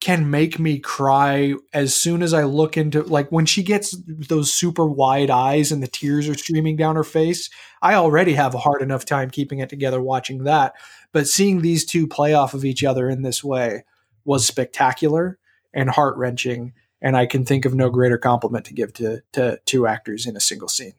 can 0.00 0.30
make 0.30 0.58
me 0.58 0.78
cry 0.78 1.54
as 1.72 1.94
soon 1.94 2.22
as 2.22 2.34
I 2.34 2.44
look 2.44 2.76
into 2.76 3.02
like 3.02 3.30
when 3.32 3.46
she 3.46 3.62
gets 3.62 3.96
those 4.06 4.52
super 4.52 4.86
wide 4.86 5.30
eyes 5.30 5.72
and 5.72 5.82
the 5.82 5.88
tears 5.88 6.28
are 6.28 6.34
streaming 6.34 6.76
down 6.76 6.96
her 6.96 7.04
face. 7.04 7.48
I 7.80 7.94
already 7.94 8.34
have 8.34 8.54
a 8.54 8.58
hard 8.58 8.82
enough 8.82 9.04
time 9.04 9.30
keeping 9.30 9.60
it 9.60 9.68
together 9.68 10.00
watching 10.00 10.44
that, 10.44 10.74
but 11.12 11.26
seeing 11.26 11.60
these 11.60 11.84
two 11.84 12.06
play 12.06 12.34
off 12.34 12.52
of 12.52 12.64
each 12.64 12.84
other 12.84 13.08
in 13.08 13.22
this 13.22 13.42
way 13.42 13.84
was 14.24 14.46
spectacular 14.46 15.38
and 15.72 15.88
heart 15.90 16.16
wrenching. 16.16 16.74
And 17.00 17.16
I 17.16 17.26
can 17.26 17.44
think 17.44 17.64
of 17.64 17.74
no 17.74 17.90
greater 17.90 18.18
compliment 18.18 18.66
to 18.66 18.74
give 18.74 18.92
to 18.94 19.22
to 19.32 19.60
two 19.64 19.86
actors 19.86 20.26
in 20.26 20.36
a 20.36 20.40
single 20.40 20.68
scene. 20.68 20.94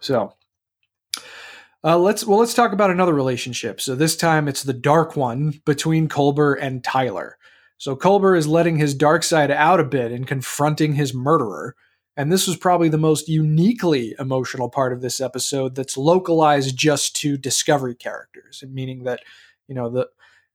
So 0.00 0.34
uh, 1.82 1.98
let's 1.98 2.24
well 2.24 2.38
let's 2.38 2.54
talk 2.54 2.72
about 2.72 2.90
another 2.90 3.14
relationship. 3.14 3.80
So 3.80 3.94
this 3.94 4.16
time 4.16 4.46
it's 4.46 4.62
the 4.62 4.72
dark 4.72 5.16
one 5.16 5.60
between 5.64 6.08
Culber 6.08 6.56
and 6.60 6.84
Tyler. 6.84 7.36
So 7.78 7.96
Culber 7.96 8.36
is 8.36 8.46
letting 8.46 8.76
his 8.76 8.94
dark 8.94 9.22
side 9.22 9.50
out 9.50 9.80
a 9.80 9.84
bit 9.84 10.12
and 10.12 10.26
confronting 10.26 10.94
his 10.94 11.14
murderer. 11.14 11.74
And 12.16 12.32
this 12.32 12.48
was 12.48 12.56
probably 12.56 12.88
the 12.88 12.98
most 12.98 13.28
uniquely 13.28 14.14
emotional 14.18 14.68
part 14.68 14.92
of 14.92 15.00
this 15.00 15.20
episode 15.20 15.76
that's 15.76 15.96
localized 15.96 16.76
just 16.76 17.14
to 17.16 17.36
Discovery 17.38 17.94
characters, 17.94 18.64
meaning 18.68 19.04
that, 19.04 19.20
you 19.68 19.74
know, 19.74 19.88
the 19.88 20.08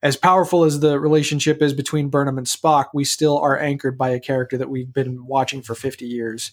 as 0.04 0.18
powerful 0.18 0.66
as 0.66 0.82
the 0.82 1.00
relationship 1.00 1.62
is 1.62 1.72
between 1.72 2.10
Burnham 2.10 2.38
and 2.38 2.46
Spock, 2.46 2.88
we 2.94 3.06
still 3.06 3.38
are 3.38 3.58
anchored 3.58 3.98
by 3.98 4.10
a 4.10 4.20
character 4.20 4.58
that 4.58 4.70
we've 4.70 4.92
been 4.92 5.26
watching 5.26 5.62
for 5.62 5.76
50 5.76 6.06
years. 6.06 6.52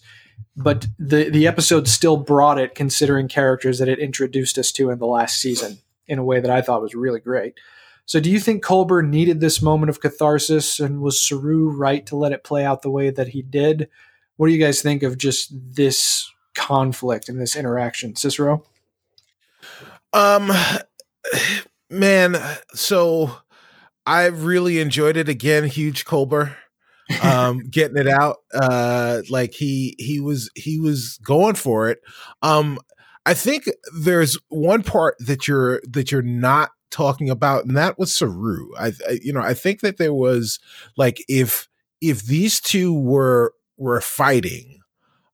But 0.55 0.87
the 0.97 1.29
the 1.29 1.47
episode 1.47 1.89
still 1.89 2.15
brought 2.15 2.57
it 2.57 2.75
considering 2.75 3.27
characters 3.27 3.79
that 3.79 3.89
it 3.89 3.99
introduced 3.99 4.57
us 4.57 4.71
to 4.73 4.89
in 4.89 4.99
the 4.99 5.05
last 5.05 5.41
season 5.41 5.79
in 6.07 6.17
a 6.17 6.23
way 6.23 6.39
that 6.39 6.49
I 6.49 6.61
thought 6.61 6.81
was 6.81 6.95
really 6.95 7.19
great. 7.19 7.55
So, 8.05 8.19
do 8.19 8.29
you 8.29 8.39
think 8.39 8.63
Culber 8.63 9.07
needed 9.07 9.39
this 9.39 9.61
moment 9.61 9.89
of 9.89 10.01
catharsis, 10.01 10.79
and 10.79 11.01
was 11.01 11.25
Saru 11.25 11.69
right 11.69 12.05
to 12.07 12.15
let 12.15 12.31
it 12.31 12.43
play 12.43 12.65
out 12.65 12.81
the 12.81 12.89
way 12.89 13.09
that 13.09 13.29
he 13.29 13.41
did? 13.41 13.89
What 14.37 14.47
do 14.47 14.53
you 14.53 14.59
guys 14.59 14.81
think 14.81 15.03
of 15.03 15.17
just 15.17 15.53
this 15.53 16.31
conflict 16.55 17.29
and 17.29 17.39
this 17.39 17.55
interaction, 17.55 18.15
Cicero? 18.15 18.65
Um, 20.13 20.51
man, 21.89 22.37
so 22.73 23.31
I 24.05 24.25
really 24.25 24.79
enjoyed 24.79 25.15
it 25.15 25.29
again. 25.29 25.65
Huge 25.65 26.05
Culber, 26.05 26.55
um, 27.23 27.59
getting 27.69 27.97
it 27.97 28.07
out. 28.07 28.37
Uh, 28.53 29.21
like 29.29 29.53
he 29.53 29.95
he 29.99 30.19
was 30.19 30.49
he 30.55 30.79
was 30.79 31.17
going 31.23 31.55
for 31.55 31.89
it. 31.89 31.99
Um, 32.41 32.79
I 33.25 33.33
think 33.33 33.69
there's 33.93 34.37
one 34.49 34.83
part 34.83 35.15
that 35.19 35.47
you're 35.47 35.81
that 35.87 36.11
you're 36.11 36.21
not 36.21 36.71
talking 36.89 37.29
about, 37.29 37.65
and 37.65 37.77
that 37.77 37.99
was 37.99 38.15
Saru. 38.15 38.69
I, 38.77 38.93
I 39.07 39.19
you 39.21 39.33
know 39.33 39.41
I 39.41 39.53
think 39.53 39.81
that 39.81 39.97
there 39.97 40.13
was 40.13 40.59
like 40.97 41.23
if 41.27 41.67
if 42.01 42.23
these 42.23 42.59
two 42.59 42.93
were 42.93 43.53
were 43.77 44.01
fighting, 44.01 44.79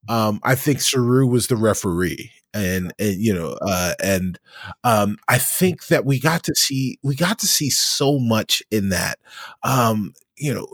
um, 0.10 0.40
I 0.44 0.56
think 0.56 0.82
Saru 0.82 1.28
was 1.28 1.48
the 1.48 1.56
referee, 1.56 2.32
and 2.54 2.94
and 3.00 3.22
you 3.22 3.34
know, 3.34 3.58
uh, 3.62 3.94
and 4.04 4.38
um, 4.84 5.18
I 5.30 5.38
think 5.38 5.88
that 5.88 6.06
we 6.06 6.20
got 6.20 6.44
to 6.44 6.56
see 6.56 7.00
we 7.04 7.16
got 7.16 7.40
to 7.40 7.48
see 7.48 7.70
so 7.70 8.20
much 8.20 8.62
in 8.70 8.90
that. 8.90 9.20
Um, 9.64 10.14
you 10.38 10.54
know, 10.54 10.68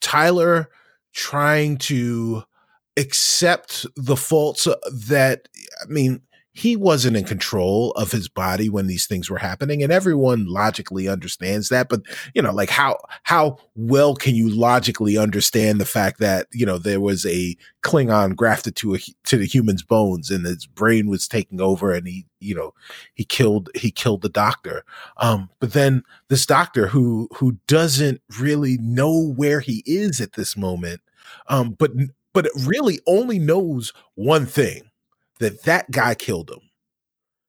Tyler 0.00 0.68
trying 1.14 1.76
to 1.76 2.42
accept 2.98 3.86
the 3.96 4.16
faults 4.16 4.68
that 4.90 5.48
I 5.82 5.86
mean 5.90 6.20
he 6.54 6.76
wasn't 6.76 7.16
in 7.16 7.24
control 7.24 7.92
of 7.92 8.12
his 8.12 8.28
body 8.28 8.68
when 8.68 8.86
these 8.86 9.06
things 9.06 9.30
were 9.30 9.38
happening 9.38 9.82
and 9.82 9.90
everyone 9.90 10.46
logically 10.46 11.08
understands 11.08 11.68
that 11.68 11.88
but 11.88 12.02
you 12.34 12.42
know 12.42 12.52
like 12.52 12.70
how 12.70 12.98
how 13.22 13.56
well 13.74 14.14
can 14.14 14.34
you 14.34 14.50
logically 14.50 15.16
understand 15.16 15.80
the 15.80 15.86
fact 15.86 16.20
that 16.20 16.46
you 16.52 16.66
know 16.66 16.78
there 16.78 17.00
was 17.00 17.24
a 17.26 17.56
klingon 17.82 18.36
grafted 18.36 18.76
to 18.76 18.94
a 18.94 18.98
to 19.24 19.36
the 19.36 19.46
human's 19.46 19.82
bones 19.82 20.30
and 20.30 20.46
his 20.46 20.66
brain 20.66 21.08
was 21.08 21.26
taking 21.26 21.60
over 21.60 21.92
and 21.92 22.06
he 22.06 22.26
you 22.40 22.54
know 22.54 22.74
he 23.14 23.24
killed 23.24 23.70
he 23.74 23.90
killed 23.90 24.22
the 24.22 24.28
doctor. 24.28 24.84
Um 25.16 25.50
but 25.60 25.72
then 25.72 26.02
this 26.28 26.46
doctor 26.46 26.88
who 26.88 27.28
who 27.34 27.58
doesn't 27.66 28.20
really 28.38 28.78
know 28.78 29.32
where 29.36 29.60
he 29.60 29.82
is 29.86 30.20
at 30.20 30.34
this 30.34 30.56
moment 30.56 31.00
um 31.48 31.72
but 31.72 31.92
but 32.32 32.48
really 32.64 33.00
only 33.06 33.38
knows 33.38 33.92
one 34.14 34.46
thing 34.46 34.82
that 35.42 35.62
that 35.64 35.90
guy 35.90 36.14
killed 36.14 36.50
him. 36.50 36.60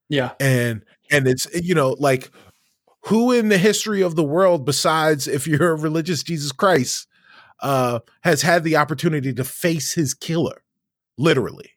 Yeah. 0.09 0.31
And 0.39 0.83
and 1.11 1.27
it's 1.27 1.47
you 1.53 1.73
know 1.73 1.95
like 1.99 2.31
who 3.05 3.31
in 3.31 3.49
the 3.49 3.57
history 3.57 4.01
of 4.01 4.15
the 4.15 4.23
world 4.23 4.65
besides 4.65 5.27
if 5.27 5.47
you're 5.47 5.71
a 5.71 5.75
religious 5.75 6.23
Jesus 6.23 6.51
Christ 6.51 7.07
uh 7.61 7.99
has 8.23 8.41
had 8.41 8.63
the 8.63 8.75
opportunity 8.75 9.33
to 9.33 9.43
face 9.43 9.93
his 9.93 10.13
killer 10.13 10.63
literally. 11.17 11.71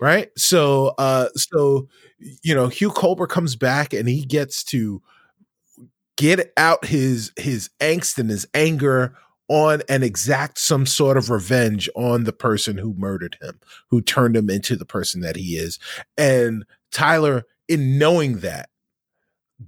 Right? 0.00 0.30
So 0.36 0.94
uh 0.98 1.28
so 1.36 1.88
you 2.18 2.54
know 2.54 2.68
Hugh 2.68 2.90
Culber 2.90 3.28
comes 3.28 3.56
back 3.56 3.92
and 3.92 4.08
he 4.08 4.24
gets 4.24 4.64
to 4.64 5.02
get 6.16 6.52
out 6.56 6.84
his 6.84 7.32
his 7.36 7.70
angst 7.80 8.18
and 8.18 8.30
his 8.30 8.46
anger 8.54 9.16
on 9.52 9.82
and 9.86 10.02
exact 10.02 10.58
some 10.58 10.86
sort 10.86 11.18
of 11.18 11.28
revenge 11.28 11.88
on 11.94 12.24
the 12.24 12.32
person 12.32 12.78
who 12.78 12.94
murdered 12.94 13.36
him, 13.42 13.60
who 13.88 14.00
turned 14.00 14.34
him 14.34 14.48
into 14.48 14.76
the 14.76 14.86
person 14.86 15.20
that 15.20 15.36
he 15.36 15.56
is. 15.56 15.78
And 16.16 16.64
Tyler, 16.90 17.44
in 17.68 17.98
knowing 17.98 18.38
that, 18.38 18.70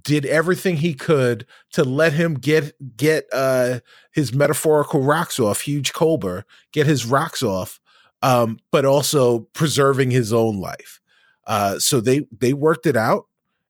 did 0.01 0.25
everything 0.25 0.77
he 0.77 0.93
could 0.93 1.45
to 1.71 1.83
let 1.83 2.13
him 2.13 2.33
get 2.33 2.73
get 2.97 3.27
uh 3.31 3.79
his 4.11 4.33
metaphorical 4.33 5.01
rocks 5.01 5.39
off, 5.39 5.61
huge 5.61 5.93
Culber, 5.93 6.43
get 6.73 6.87
his 6.87 7.05
rocks 7.05 7.43
off, 7.43 7.79
um, 8.21 8.57
but 8.71 8.85
also 8.85 9.41
preserving 9.53 10.11
his 10.11 10.33
own 10.33 10.59
life. 10.59 10.99
Uh, 11.45 11.77
so 11.77 12.01
they 12.01 12.27
they 12.35 12.53
worked 12.53 12.87
it 12.87 12.97
out, 12.97 13.27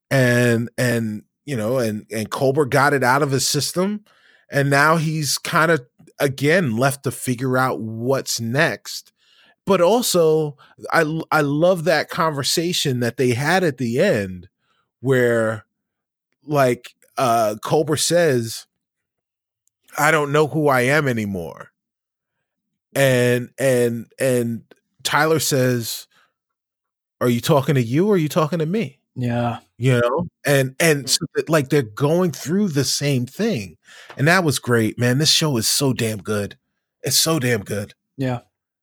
and 0.10 0.70
and 0.78 1.24
you 1.46 1.58
know, 1.58 1.78
and 1.78 2.06
and 2.10 2.32
Culber 2.32 2.68
got 2.68 2.94
it 2.94 3.04
out 3.04 3.22
of 3.22 3.32
his 3.32 3.48
system, 3.48 4.06
and 4.50 4.70
now 4.70 4.96
he's 4.96 5.38
kind 5.38 5.72
of 5.72 5.86
again 6.20 6.78
left 6.78 7.04
to 7.04 7.12
figure 7.12 7.58
out 7.58 7.80
what's 7.80 8.40
next. 8.40 9.12
But 9.66 9.82
also 9.82 10.58
i 10.94 11.22
i 11.32 11.42
love 11.42 11.86
that 11.86 12.10
conversation 12.10 13.00
that 13.00 13.18
they 13.18 13.32
had 13.32 13.64
at 13.64 13.78
the 13.78 14.00
end 14.00 14.48
where 15.00 15.66
like 16.46 16.94
uh 17.18 17.56
Culber 17.64 18.00
says 18.00 18.68
I 19.98 20.12
don't 20.12 20.32
know 20.32 20.48
who 20.48 20.68
I 20.68 20.82
am 20.82 21.08
anymore. 21.08 21.72
And 22.94 23.50
and 23.58 24.12
and 24.20 24.64
Tyler 25.04 25.40
says 25.40 26.08
are 27.22 27.30
you 27.30 27.42
talking 27.42 27.76
to 27.76 27.82
you 27.82 28.08
or 28.08 28.16
are 28.16 28.18
you 28.18 28.30
talking 28.30 28.60
to 28.60 28.66
me? 28.66 29.00
Yeah 29.16 29.60
you 29.78 30.00
know 30.00 30.28
and 30.46 30.76
and 30.80 31.02
hmm. 31.02 31.08
so 31.08 31.26
that, 31.36 31.50
like 31.50 31.70
they're 31.70 31.82
going 31.82 32.32
through 32.32 32.70
the 32.70 32.86
same 32.86 33.26
thing 33.26 33.76
and 34.18 34.28
that 34.28 34.44
was 34.44 34.58
great 34.58 34.98
man 34.98 35.18
this 35.18 35.30
show 35.30 35.58
is 35.58 35.68
so 35.68 35.92
damn 35.92 36.20
good 36.20 36.56
it's 37.06 37.18
so 37.18 37.38
damn 37.38 37.64
good. 37.64 37.94
Yeah. 38.18 38.40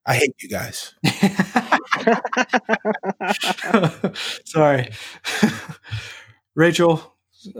I 0.06 0.14
hate 0.14 0.34
you 0.40 0.48
guys. 0.48 0.94
Sorry. 4.44 4.88
Rachel 6.54 7.08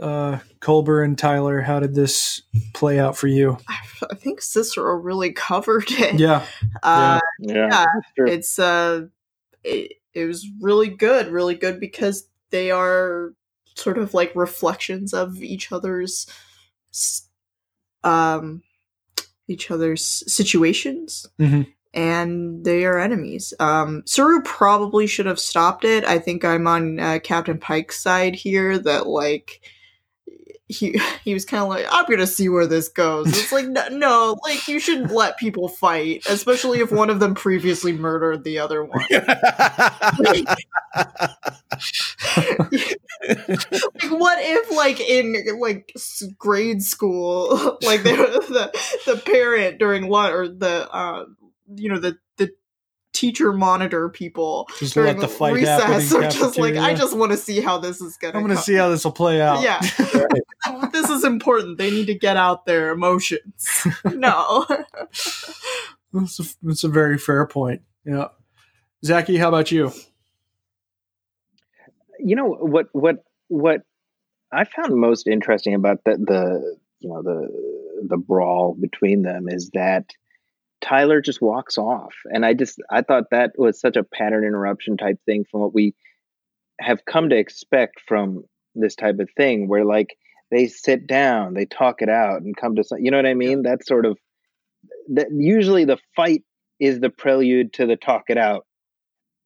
uh 0.01 0.39
culber 0.61 1.03
and 1.03 1.17
tyler 1.17 1.59
how 1.59 1.77
did 1.77 1.93
this 1.93 2.41
play 2.73 2.97
out 2.97 3.17
for 3.17 3.27
you? 3.27 3.57
I 4.09 4.15
think 4.15 4.41
cicero 4.41 4.95
really 4.95 5.33
covered 5.33 5.91
it. 5.91 6.17
Yeah. 6.17 6.45
Uh, 6.81 7.19
yeah, 7.39 7.53
yeah. 7.53 7.85
yeah. 8.17 8.33
it's 8.33 8.57
uh 8.57 9.07
it, 9.65 9.97
it 10.13 10.25
was 10.25 10.47
really 10.61 10.87
good 10.87 11.27
really 11.27 11.55
good 11.55 11.81
because 11.81 12.29
they 12.53 12.69
are 12.69 13.33
sort 13.75 13.97
of 13.97 14.13
like 14.13 14.31
reflections 14.35 15.13
of 15.13 15.41
each 15.41 15.71
other's 15.71 16.27
um 18.03 18.61
each 19.47 19.71
other's 19.71 20.23
situations 20.31 21.25
mm-hmm. 21.39 21.63
and 21.93 22.63
they 22.63 22.85
are 22.85 22.99
enemies 22.99 23.53
um 23.59 24.03
Saru 24.05 24.41
probably 24.43 25.07
should 25.07 25.25
have 25.25 25.39
stopped 25.39 25.83
it 25.83 26.05
i 26.05 26.19
think 26.19 26.45
i'm 26.45 26.67
on 26.67 26.99
uh, 26.99 27.19
captain 27.23 27.57
pike's 27.57 27.99
side 27.99 28.35
here 28.35 28.77
that 28.77 29.07
like 29.07 29.61
he 30.73 30.99
he 31.23 31.33
was 31.33 31.45
kind 31.45 31.63
of 31.63 31.69
like, 31.69 31.85
I'm 31.89 32.05
gonna 32.05 32.27
see 32.27 32.49
where 32.49 32.67
this 32.67 32.89
goes. 32.89 33.27
It's 33.27 33.51
like 33.51 33.67
no, 33.67 33.87
no, 33.89 34.39
like 34.43 34.67
you 34.67 34.79
shouldn't 34.79 35.11
let 35.11 35.37
people 35.37 35.67
fight, 35.67 36.23
especially 36.27 36.79
if 36.79 36.91
one 36.91 37.09
of 37.09 37.19
them 37.19 37.35
previously 37.35 37.93
murdered 37.93 38.43
the 38.43 38.59
other 38.59 38.83
one. 38.83 39.05
like, 39.09 40.47
what 44.09 44.37
if, 44.41 44.71
like 44.71 44.99
in 44.99 45.59
like 45.59 45.93
grade 46.37 46.83
school, 46.83 47.77
like 47.83 48.03
the 48.03 48.71
the 49.05 49.17
parent 49.25 49.79
during 49.79 50.09
lunch 50.09 50.33
or 50.33 50.47
the 50.47 50.89
uh, 50.91 51.25
you 51.75 51.89
know 51.89 51.99
the 51.99 52.17
the 52.37 52.51
teacher 53.13 53.53
monitor 53.53 54.09
people 54.09 54.67
just 54.79 54.95
let 54.95 55.19
the 55.19 55.27
fight 55.27 55.53
recess 55.53 56.11
or 56.13 56.23
just 56.23 56.57
like 56.57 56.75
I 56.75 56.93
just 56.93 57.15
want 57.15 57.31
to 57.31 57.37
see 57.37 57.61
how 57.61 57.77
this 57.77 58.01
is 58.01 58.17
gonna. 58.17 58.37
I'm 58.37 58.43
gonna 58.43 58.55
come. 58.55 58.63
see 58.63 58.73
how 58.73 58.89
this 58.89 59.05
will 59.05 59.11
play 59.11 59.41
out. 59.41 59.61
Yeah, 59.61 59.79
this 60.91 61.09
is 61.09 61.23
important. 61.23 61.77
They 61.77 61.91
need 61.91 62.07
to 62.07 62.15
get 62.15 62.35
out 62.35 62.65
their 62.65 62.91
emotions. 62.91 63.87
no, 64.05 64.65
that's 66.13 66.39
a, 66.39 66.43
that's 66.63 66.83
a 66.83 66.89
very 66.89 67.17
fair 67.17 67.45
point. 67.45 67.81
Yeah, 68.03 68.29
Zaki, 69.05 69.37
how 69.37 69.49
about 69.49 69.71
you? 69.71 69.91
You 72.19 72.35
know 72.35 72.49
what 72.49 72.87
what 72.91 73.23
what 73.47 73.81
I 74.51 74.65
found 74.65 74.95
most 74.95 75.27
interesting 75.27 75.73
about 75.73 76.03
the 76.03 76.17
the 76.17 76.77
you 76.99 77.09
know 77.09 77.21
the 77.21 78.07
the 78.07 78.17
brawl 78.17 78.75
between 78.79 79.21
them 79.21 79.47
is 79.47 79.69
that 79.73 80.11
Tyler 80.83 81.21
just 81.21 81.41
walks 81.41 81.77
off. 81.77 82.13
And 82.25 82.45
I 82.45 82.53
just 82.53 82.79
I 82.91 83.01
thought 83.01 83.31
that 83.31 83.51
was 83.57 83.79
such 83.79 83.95
a 83.95 84.03
pattern 84.03 84.43
interruption 84.43 84.97
type 84.97 85.17
thing 85.25 85.45
from 85.49 85.61
what 85.61 85.73
we 85.73 85.95
have 86.79 87.05
come 87.05 87.29
to 87.29 87.37
expect 87.37 88.01
from 88.07 88.43
this 88.75 88.95
type 88.95 89.19
of 89.19 89.29
thing 89.37 89.67
where 89.67 89.85
like 89.85 90.17
they 90.51 90.67
sit 90.67 91.07
down, 91.07 91.53
they 91.53 91.65
talk 91.65 92.01
it 92.01 92.09
out 92.09 92.41
and 92.41 92.55
come 92.55 92.75
to 92.75 92.83
some 92.83 92.99
you 92.99 93.11
know 93.11 93.17
what 93.17 93.25
I 93.25 93.33
mean? 93.33 93.63
That's 93.63 93.87
sort 93.87 94.05
of 94.05 94.17
that 95.13 95.27
usually 95.31 95.85
the 95.85 95.97
fight 96.15 96.43
is 96.79 96.99
the 96.99 97.09
prelude 97.09 97.73
to 97.73 97.85
the 97.85 97.95
talk 97.95 98.23
it 98.27 98.37
out. 98.37 98.65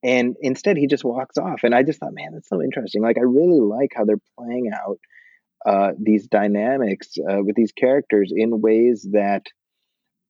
And 0.03 0.35
instead 0.41 0.77
he 0.77 0.87
just 0.87 1.03
walks 1.03 1.37
off. 1.37 1.61
And 1.63 1.73
I 1.75 1.83
just 1.83 1.99
thought, 1.99 2.13
man, 2.13 2.33
that's 2.33 2.49
so 2.49 2.61
interesting. 2.61 3.01
Like 3.01 3.17
I 3.17 3.21
really 3.21 3.59
like 3.59 3.91
how 3.95 4.05
they're 4.05 4.21
playing 4.37 4.71
out 4.73 4.99
uh, 5.65 5.91
these 5.99 6.27
dynamics 6.27 7.09
uh, 7.29 7.43
with 7.43 7.55
these 7.55 7.71
characters 7.71 8.31
in 8.35 8.61
ways 8.61 9.07
that 9.11 9.43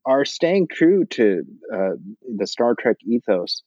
are 0.07 0.23
staying 0.23 0.69
true 0.71 1.03
to 1.03 1.43
uh, 1.71 1.89
the 2.37 2.47
Star 2.47 2.75
Trek 2.79 2.95
ethos, 3.05 3.61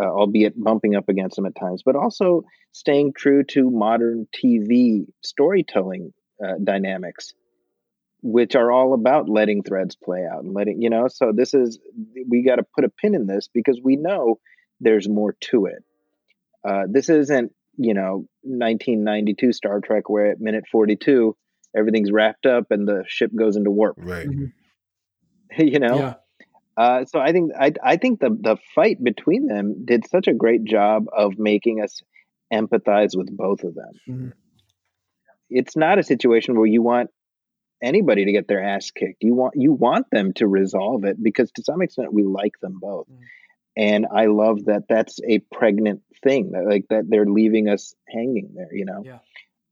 uh, 0.00 0.04
albeit 0.04 0.54
bumping 0.56 0.94
up 0.94 1.08
against 1.08 1.34
them 1.34 1.46
at 1.46 1.56
times, 1.56 1.82
but 1.84 1.96
also 1.96 2.44
staying 2.70 3.12
true 3.12 3.42
to 3.42 3.70
modern 3.70 4.28
TV 4.32 5.06
storytelling 5.22 6.14
uh, 6.42 6.54
dynamics, 6.62 7.34
which 8.22 8.54
are 8.54 8.70
all 8.70 8.94
about 8.94 9.28
letting 9.28 9.64
threads 9.64 9.96
play 9.96 10.24
out 10.32 10.44
and 10.44 10.54
letting, 10.54 10.80
you 10.80 10.90
know, 10.90 11.08
so 11.08 11.32
this 11.34 11.54
is, 11.54 11.80
we 12.28 12.44
got 12.44 12.56
to 12.56 12.66
put 12.74 12.84
a 12.84 12.88
pin 12.88 13.16
in 13.16 13.26
this 13.26 13.48
because 13.52 13.80
we 13.82 13.96
know 13.96 14.38
there's 14.80 15.08
more 15.08 15.34
to 15.40 15.66
it. 15.66 15.82
Uh, 16.66 16.84
this 16.88 17.08
isn't, 17.08 17.52
you 17.76 17.94
know, 17.94 18.26
1992 18.42 19.52
Star 19.52 19.80
Trek 19.80 20.08
where 20.08 20.30
at 20.30 20.40
minute 20.40 20.64
42, 20.70 21.36
everything's 21.76 22.12
wrapped 22.12 22.46
up 22.46 22.70
and 22.70 22.86
the 22.86 23.02
ship 23.08 23.32
goes 23.34 23.56
into 23.56 23.72
warp. 23.72 23.96
Right. 23.98 24.28
Mm-hmm. 24.28 24.44
you 25.58 25.78
know. 25.78 25.98
Yeah. 25.98 26.14
Uh, 26.76 27.04
so 27.04 27.20
I 27.20 27.32
think 27.32 27.52
I 27.58 27.72
I 27.82 27.96
think 27.96 28.20
the 28.20 28.30
the 28.30 28.56
fight 28.74 29.02
between 29.02 29.46
them 29.46 29.84
did 29.84 30.08
such 30.08 30.26
a 30.26 30.34
great 30.34 30.64
job 30.64 31.06
of 31.16 31.38
making 31.38 31.80
us 31.80 32.02
empathize 32.52 33.16
with 33.16 33.34
both 33.36 33.62
of 33.62 33.74
them. 33.74 33.92
Mm-hmm. 34.08 34.28
It's 35.50 35.76
not 35.76 35.98
a 35.98 36.02
situation 36.02 36.56
where 36.56 36.66
you 36.66 36.82
want 36.82 37.10
anybody 37.82 38.24
to 38.24 38.32
get 38.32 38.48
their 38.48 38.62
ass 38.62 38.90
kicked. 38.90 39.22
You 39.22 39.34
want 39.34 39.54
you 39.56 39.72
want 39.72 40.06
them 40.10 40.32
to 40.34 40.48
resolve 40.48 41.04
it 41.04 41.22
because 41.22 41.52
to 41.52 41.62
some 41.62 41.82
extent 41.82 42.12
we 42.12 42.24
like 42.24 42.58
them 42.60 42.78
both. 42.80 43.06
Mm-hmm. 43.08 43.22
And 43.76 44.06
I 44.12 44.26
love 44.26 44.66
that 44.66 44.84
that's 44.88 45.18
a 45.28 45.40
pregnant 45.52 46.02
thing 46.22 46.52
that 46.52 46.64
like 46.68 46.86
that 46.90 47.04
they're 47.08 47.26
leaving 47.26 47.68
us 47.68 47.94
hanging 48.08 48.50
there, 48.54 48.72
you 48.72 48.84
know. 48.84 49.02
Yeah. 49.04 49.18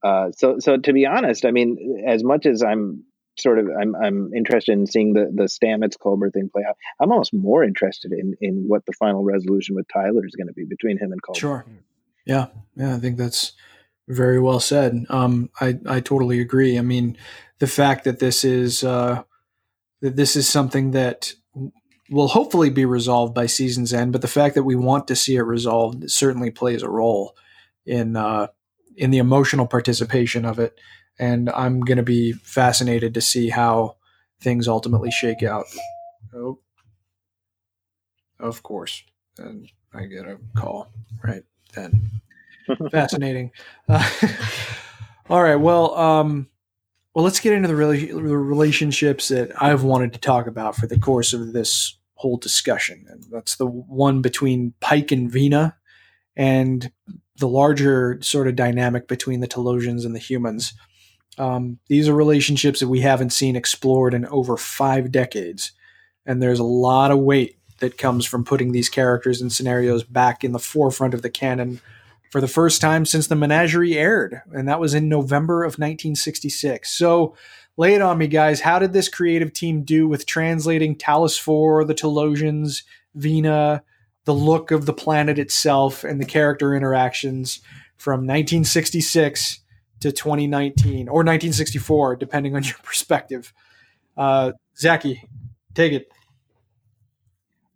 Uh, 0.02 0.32
so 0.36 0.58
so 0.58 0.76
to 0.76 0.92
be 0.92 1.06
honest, 1.06 1.44
I 1.44 1.52
mean, 1.52 2.04
as 2.06 2.24
much 2.24 2.46
as 2.46 2.62
I'm 2.62 3.04
sort 3.38 3.58
of 3.58 3.68
I'm 3.80 3.94
I'm 3.94 4.34
interested 4.34 4.72
in 4.72 4.86
seeing 4.86 5.14
the 5.14 5.30
the 5.34 5.44
Stamets 5.44 5.96
Culber 5.98 6.32
thing 6.32 6.50
play 6.52 6.62
out. 6.68 6.76
I'm 7.00 7.10
almost 7.10 7.32
more 7.34 7.64
interested 7.64 8.12
in 8.12 8.34
in 8.40 8.64
what 8.66 8.84
the 8.86 8.92
final 8.92 9.24
resolution 9.24 9.74
with 9.74 9.86
Tyler 9.92 10.24
is 10.26 10.34
going 10.36 10.48
to 10.48 10.52
be 10.52 10.64
between 10.64 10.98
him 10.98 11.12
and 11.12 11.22
Culber. 11.22 11.38
Sure. 11.38 11.66
Yeah, 12.26 12.46
yeah, 12.76 12.94
I 12.94 12.98
think 12.98 13.16
that's 13.16 13.52
very 14.08 14.40
well 14.40 14.60
said. 14.60 15.04
Um, 15.08 15.50
I 15.60 15.78
I 15.86 16.00
totally 16.00 16.40
agree. 16.40 16.78
I 16.78 16.82
mean, 16.82 17.16
the 17.58 17.66
fact 17.66 18.04
that 18.04 18.18
this 18.18 18.44
is 18.44 18.84
uh, 18.84 19.22
that 20.00 20.16
this 20.16 20.36
is 20.36 20.48
something 20.48 20.92
that 20.92 21.32
will 22.10 22.28
hopefully 22.28 22.70
be 22.70 22.84
resolved 22.84 23.34
by 23.34 23.46
season's 23.46 23.92
end, 23.92 24.12
but 24.12 24.20
the 24.20 24.28
fact 24.28 24.54
that 24.54 24.64
we 24.64 24.76
want 24.76 25.08
to 25.08 25.16
see 25.16 25.36
it 25.36 25.42
resolved 25.42 26.10
certainly 26.10 26.50
plays 26.50 26.82
a 26.82 26.88
role 26.88 27.36
in 27.86 28.16
uh, 28.16 28.48
in 28.96 29.10
the 29.10 29.18
emotional 29.18 29.66
participation 29.66 30.44
of 30.44 30.58
it. 30.58 30.78
And 31.22 31.50
I'm 31.50 31.82
going 31.82 31.98
to 31.98 32.02
be 32.02 32.32
fascinated 32.32 33.14
to 33.14 33.20
see 33.20 33.48
how 33.48 33.94
things 34.40 34.66
ultimately 34.66 35.12
shake 35.12 35.44
out. 35.44 35.66
Oh, 36.34 36.58
of 38.40 38.64
course. 38.64 39.04
And 39.38 39.70
I 39.94 40.06
get 40.06 40.26
a 40.26 40.38
call 40.56 40.88
right 41.22 41.44
then. 41.74 42.10
Fascinating. 42.90 43.52
Uh, 43.88 44.10
all 45.30 45.40
right. 45.40 45.54
Well, 45.54 45.94
um, 45.94 46.48
well, 47.14 47.24
let's 47.24 47.38
get 47.38 47.52
into 47.52 47.68
the, 47.68 47.74
rela- 47.74 48.08
the 48.08 48.36
relationships 48.36 49.28
that 49.28 49.52
I've 49.62 49.84
wanted 49.84 50.14
to 50.14 50.18
talk 50.18 50.48
about 50.48 50.74
for 50.74 50.88
the 50.88 50.98
course 50.98 51.32
of 51.32 51.52
this 51.52 51.96
whole 52.14 52.36
discussion, 52.36 53.06
and 53.08 53.24
that's 53.30 53.54
the 53.56 53.66
one 53.66 54.22
between 54.22 54.74
Pike 54.80 55.12
and 55.12 55.30
Vina, 55.30 55.76
and 56.34 56.90
the 57.36 57.48
larger 57.48 58.18
sort 58.22 58.48
of 58.48 58.56
dynamic 58.56 59.06
between 59.06 59.38
the 59.38 59.48
Talosians 59.48 60.04
and 60.04 60.16
the 60.16 60.20
humans. 60.20 60.74
Um, 61.38 61.78
these 61.88 62.08
are 62.08 62.14
relationships 62.14 62.80
that 62.80 62.88
we 62.88 63.00
haven't 63.00 63.32
seen 63.32 63.56
explored 63.56 64.14
in 64.14 64.26
over 64.26 64.56
five 64.56 65.10
decades, 65.10 65.72
and 66.26 66.42
there's 66.42 66.58
a 66.58 66.64
lot 66.64 67.10
of 67.10 67.18
weight 67.18 67.58
that 67.80 67.98
comes 67.98 68.24
from 68.26 68.44
putting 68.44 68.72
these 68.72 68.88
characters 68.88 69.40
and 69.40 69.52
scenarios 69.52 70.04
back 70.04 70.44
in 70.44 70.52
the 70.52 70.58
forefront 70.58 71.14
of 71.14 71.22
the 71.22 71.30
canon 71.30 71.80
for 72.30 72.40
the 72.40 72.48
first 72.48 72.80
time 72.80 73.04
since 73.04 73.26
the 73.26 73.34
Menagerie 73.34 73.98
aired, 73.98 74.40
and 74.52 74.68
that 74.68 74.80
was 74.80 74.94
in 74.94 75.08
November 75.08 75.64
of 75.64 75.72
1966. 75.72 76.90
So, 76.90 77.34
lay 77.76 77.94
it 77.94 78.02
on 78.02 78.18
me, 78.18 78.26
guys. 78.26 78.60
How 78.60 78.78
did 78.78 78.92
this 78.92 79.08
creative 79.08 79.52
team 79.52 79.82
do 79.82 80.06
with 80.06 80.26
translating 80.26 80.96
Talos 80.96 81.38
4, 81.38 81.84
the 81.84 81.94
Talosians, 81.94 82.82
Vina, 83.14 83.82
the 84.24 84.34
look 84.34 84.70
of 84.70 84.86
the 84.86 84.92
planet 84.92 85.38
itself, 85.38 86.04
and 86.04 86.20
the 86.20 86.24
character 86.24 86.74
interactions 86.74 87.60
from 87.96 88.20
1966 88.20 89.61
to 90.02 90.12
2019 90.12 91.08
or 91.08 91.20
1964, 91.20 92.16
depending 92.16 92.54
on 92.54 92.62
your 92.64 92.76
perspective? 92.82 93.52
Uh, 94.16 94.52
Zachy, 94.76 95.28
take 95.74 95.92
it. 95.92 96.08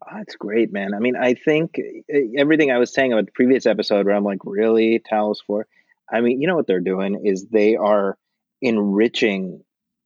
Oh, 0.02 0.16
that's 0.16 0.36
great, 0.36 0.72
man. 0.72 0.94
I 0.94 0.98
mean, 0.98 1.16
I 1.16 1.34
think 1.34 1.78
eh, 1.78 2.20
everything 2.36 2.70
I 2.70 2.78
was 2.78 2.92
saying 2.92 3.12
about 3.12 3.26
the 3.26 3.32
previous 3.32 3.66
episode, 3.66 4.06
where 4.06 4.14
I'm 4.14 4.24
like, 4.24 4.40
really, 4.44 5.00
Talos 5.00 5.38
4? 5.46 5.66
I 6.12 6.20
mean, 6.20 6.40
you 6.40 6.46
know 6.46 6.54
what 6.54 6.66
they're 6.66 6.80
doing 6.80 7.22
is 7.24 7.46
they 7.46 7.74
are 7.76 8.16
enriching 8.62 9.64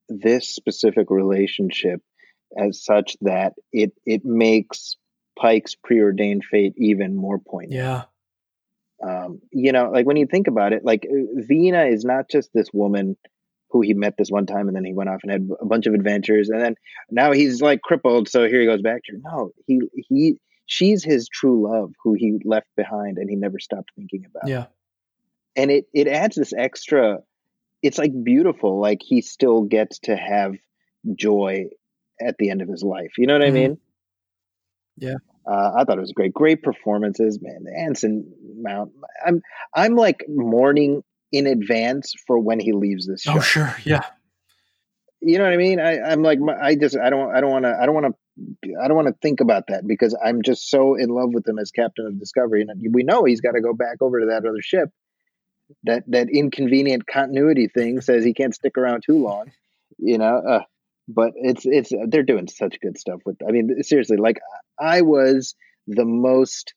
this 0.09 0.49
specific 0.49 1.11
relationship 1.11 2.01
as 2.57 2.83
such 2.83 3.17
that 3.21 3.55
it 3.73 3.93
it 4.05 4.25
makes 4.25 4.97
Pike's 5.39 5.75
preordained 5.75 6.45
fate 6.45 6.75
even 6.77 7.15
more 7.15 7.39
poignant. 7.39 7.73
Yeah. 7.73 8.03
Um, 9.07 9.41
you 9.51 9.73
know, 9.73 9.91
like 9.91 10.07
when 10.07 10.17
you 10.17 10.27
think 10.27 10.47
about 10.47 10.73
it, 10.73 10.85
like 10.85 11.07
Vina 11.35 11.85
is 11.87 12.05
not 12.05 12.29
just 12.31 12.51
this 12.53 12.69
woman 12.73 13.17
who 13.71 13.81
he 13.83 13.95
met 13.95 14.15
this 14.19 14.31
one 14.31 14.47
time 14.47 14.67
and 14.67 14.77
then 14.77 14.85
he 14.85 14.93
went 14.93 15.09
off 15.09 15.21
and 15.23 15.31
had 15.31 15.49
a 15.61 15.65
bunch 15.65 15.87
of 15.87 15.95
adventures 15.95 16.49
and 16.49 16.61
then 16.61 16.75
now 17.11 17.31
he's 17.33 17.63
like 17.63 17.81
crippled 17.83 18.29
so 18.29 18.49
here 18.49 18.61
he 18.61 18.67
goes 18.67 18.83
back 18.83 19.01
to 19.05 19.13
her. 19.13 19.19
no 19.25 19.51
he 19.67 19.81
he 19.95 20.41
she's 20.67 21.05
his 21.05 21.29
true 21.29 21.69
love 21.71 21.93
who 22.03 22.15
he 22.15 22.41
left 22.45 22.67
behind 22.77 23.17
and 23.17 23.31
he 23.31 23.37
never 23.37 23.61
stopped 23.61 23.91
thinking 23.95 24.25
about 24.29 24.49
Yeah. 24.49 24.67
and 25.55 25.71
it 25.71 25.85
it 25.95 26.09
adds 26.09 26.35
this 26.35 26.53
extra 26.53 27.19
it's 27.81 27.97
like 27.97 28.11
beautiful 28.25 28.81
like 28.81 29.03
he 29.05 29.21
still 29.23 29.63
gets 29.63 30.01
to 30.01 30.17
have 30.17 30.57
joy 31.15 31.67
at 32.21 32.39
the 32.39 32.51
end 32.51 32.63
of 32.63 32.69
his 32.69 32.83
life 32.83 33.13
you 33.19 33.29
know 33.29 33.35
what 33.35 33.43
Mhm. 33.43 33.47
i 33.47 33.51
mean 33.53 33.79
Yeah. 34.97 35.15
Uh, 35.47 35.73
i 35.77 35.85
thought 35.85 35.99
it 35.99 36.01
was 36.01 36.13
great 36.13 36.33
great 36.33 36.63
performances 36.63 37.39
man 37.41 37.65
anson 37.77 38.33
mount 38.57 38.93
i'm 39.27 39.41
i'm 39.75 39.95
like 39.97 40.25
mourning 40.29 41.03
in 41.33 41.47
advance 41.47 42.15
for 42.27 42.39
when 42.39 42.59
he 42.59 42.73
leaves 42.73 43.07
this 43.07 43.23
show 43.23 43.35
Oh, 43.37 43.41
sure. 43.41 43.75
Yeah. 43.85 44.05
you 45.21 45.39
know 45.39 45.45
what 45.45 45.53
I 45.53 45.57
mean? 45.59 45.79
I, 45.79 46.01
I'm 46.01 46.23
like, 46.23 46.39
I 46.61 46.75
just, 46.75 46.97
I 46.97 47.09
don't, 47.11 47.35
I 47.35 47.41
don't 47.41 47.51
want 47.53 47.65
to, 47.67 47.79
I 47.81 47.87
don't 47.87 47.95
want 47.95 48.07
to, 48.07 48.75
I 48.83 48.89
don't 48.89 48.97
want 48.97 49.09
to 49.09 49.15
think 49.23 49.41
about 49.41 49.65
that 49.69 49.87
because 49.87 50.17
I'm 50.25 50.43
just 50.43 50.69
so 50.69 50.95
in 50.97 51.09
love 51.11 51.33
with 51.33 51.47
him 51.47 51.59
as 51.59 51.71
captain 51.71 52.07
of 52.07 52.19
Discovery, 52.19 52.63
and 52.63 52.71
we 52.93 53.05
know 53.05 53.25
he's 53.25 53.41
got 53.41 53.53
to 53.53 53.61
go 53.61 53.75
back 53.75 53.99
over 54.01 54.19
to 54.21 54.27
that 54.27 54.45
other 54.45 54.61
ship. 54.63 54.89
That 55.85 56.03
that 56.09 56.29
inconvenient 56.31 57.07
continuity 57.07 57.69
thing 57.69 58.01
says 58.01 58.25
he 58.25 58.35
can't 58.35 58.55
stick 58.55 58.77
around 58.77 59.05
too 59.07 59.23
long, 59.23 59.53
you 59.99 60.19
know. 60.19 60.43
Uh, 60.49 60.63
but 61.15 61.33
it's 61.37 61.65
it's 61.65 61.93
they're 62.09 62.23
doing 62.23 62.49
such 62.49 62.81
good 62.81 62.99
stuff 62.99 63.21
with. 63.25 63.37
I 63.47 63.51
mean, 63.53 63.83
seriously, 63.83 64.17
like 64.17 64.41
I 64.79 65.03
was 65.03 65.55
the 65.87 66.05
most 66.05 66.75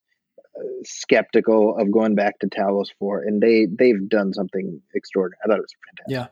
uh, 0.57 0.63
skeptical 0.83 1.77
of 1.77 1.91
going 1.91 2.15
back 2.15 2.39
to 2.39 2.47
Talos 2.47 2.87
Four, 2.99 3.21
and 3.21 3.41
they 3.41 3.65
they've 3.65 4.07
done 4.07 4.33
something 4.33 4.81
extraordinary. 4.93 5.39
I 5.43 5.47
thought 5.47 5.57
it 5.59 5.61
was 5.61 5.75
fantastic. 5.87 6.11
Yeah. 6.11 6.27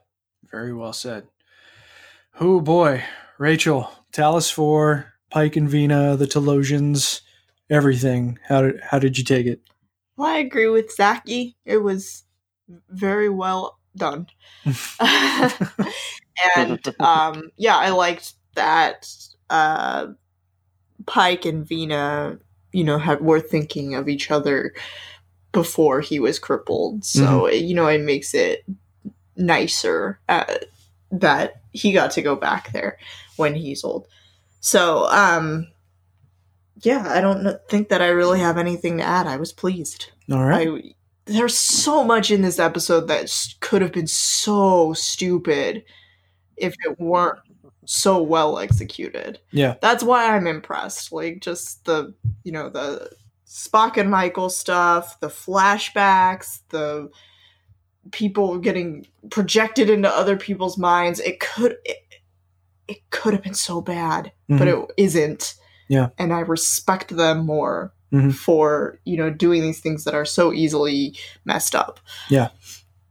Very 0.49 0.73
well 0.73 0.93
said. 0.93 1.27
Oh 2.39 2.59
boy, 2.59 3.03
Rachel, 3.37 3.91
Talos 4.11 4.51
Four, 4.51 5.13
Pike 5.29 5.55
and 5.55 5.69
Vina, 5.69 6.17
the 6.17 6.25
Talosians, 6.25 7.21
everything. 7.69 8.39
How 8.47 8.61
did 8.63 8.81
how 8.81 8.99
did 8.99 9.17
you 9.17 9.23
take 9.23 9.45
it? 9.45 9.61
Well, 10.17 10.29
I 10.29 10.37
agree 10.37 10.67
with 10.67 10.91
Zaki. 10.91 11.55
It 11.65 11.77
was 11.77 12.23
very 12.89 13.29
well 13.29 13.79
done. 13.95 14.27
and 16.55 16.95
um, 16.99 17.51
yeah, 17.57 17.77
I 17.77 17.89
liked 17.89 18.33
that 18.55 19.07
uh, 19.49 20.07
Pike 21.05 21.45
and 21.45 21.67
Vina, 21.67 22.39
you 22.71 22.83
know, 22.83 22.97
have, 22.97 23.21
were 23.21 23.39
thinking 23.39 23.95
of 23.95 24.07
each 24.07 24.31
other 24.31 24.73
before 25.51 26.01
he 26.01 26.19
was 26.19 26.39
crippled. 26.39 27.03
So 27.03 27.47
you 27.49 27.75
know, 27.75 27.87
it 27.87 28.01
makes 28.01 28.33
it 28.33 28.65
nicer 29.35 30.19
uh, 30.29 30.55
that 31.11 31.61
he 31.71 31.91
got 31.91 32.11
to 32.11 32.21
go 32.21 32.35
back 32.35 32.71
there 32.71 32.97
when 33.35 33.55
he's 33.55 33.83
old. 33.83 34.07
So 34.61 35.07
um, 35.09 35.67
yeah, 36.81 37.05
I 37.07 37.21
don't 37.21 37.59
think 37.69 37.89
that 37.89 38.01
I 38.01 38.07
really 38.07 38.39
have 38.39 38.57
anything 38.57 38.97
to 38.97 39.03
add. 39.03 39.27
I 39.27 39.37
was 39.37 39.51
pleased. 39.51 40.11
All 40.31 40.45
right. 40.45 40.67
I 40.67 40.93
there's 41.31 41.57
so 41.57 42.03
much 42.03 42.31
in 42.31 42.41
this 42.41 42.59
episode 42.59 43.07
that 43.07 43.31
could 43.59 43.81
have 43.81 43.91
been 43.91 44.07
so 44.07 44.93
stupid 44.93 45.83
if 46.57 46.75
it 46.85 46.99
weren't 46.99 47.39
so 47.85 48.21
well 48.21 48.59
executed. 48.59 49.39
yeah. 49.51 49.75
That's 49.81 50.03
why 50.03 50.35
I'm 50.35 50.47
impressed. 50.47 51.11
Like 51.11 51.41
just 51.41 51.85
the 51.85 52.13
you 52.43 52.51
know 52.51 52.69
the 52.69 53.11
Spock 53.47 53.97
and 53.97 54.09
Michael 54.09 54.49
stuff, 54.49 55.19
the 55.19 55.27
flashbacks, 55.27 56.59
the 56.69 57.09
people 58.11 58.57
getting 58.59 59.05
projected 59.29 59.89
into 59.89 60.09
other 60.09 60.37
people's 60.37 60.77
minds. 60.77 61.19
It 61.19 61.39
could 61.39 61.75
it, 61.83 61.97
it 62.87 63.09
could 63.09 63.33
have 63.33 63.43
been 63.43 63.53
so 63.53 63.81
bad, 63.81 64.31
but 64.47 64.67
mm-hmm. 64.67 64.83
it 64.83 64.93
isn't. 64.97 65.55
Yeah. 65.89 66.09
And 66.17 66.31
I 66.31 66.39
respect 66.39 67.15
them 67.15 67.45
more 67.45 67.93
Mhm. 68.11 68.33
for, 68.33 68.99
you 69.05 69.15
know, 69.17 69.29
doing 69.29 69.61
these 69.61 69.79
things 69.79 70.03
that 70.03 70.13
are 70.13 70.25
so 70.25 70.51
easily 70.51 71.15
messed 71.45 71.75
up. 71.75 71.99
Yeah, 72.29 72.49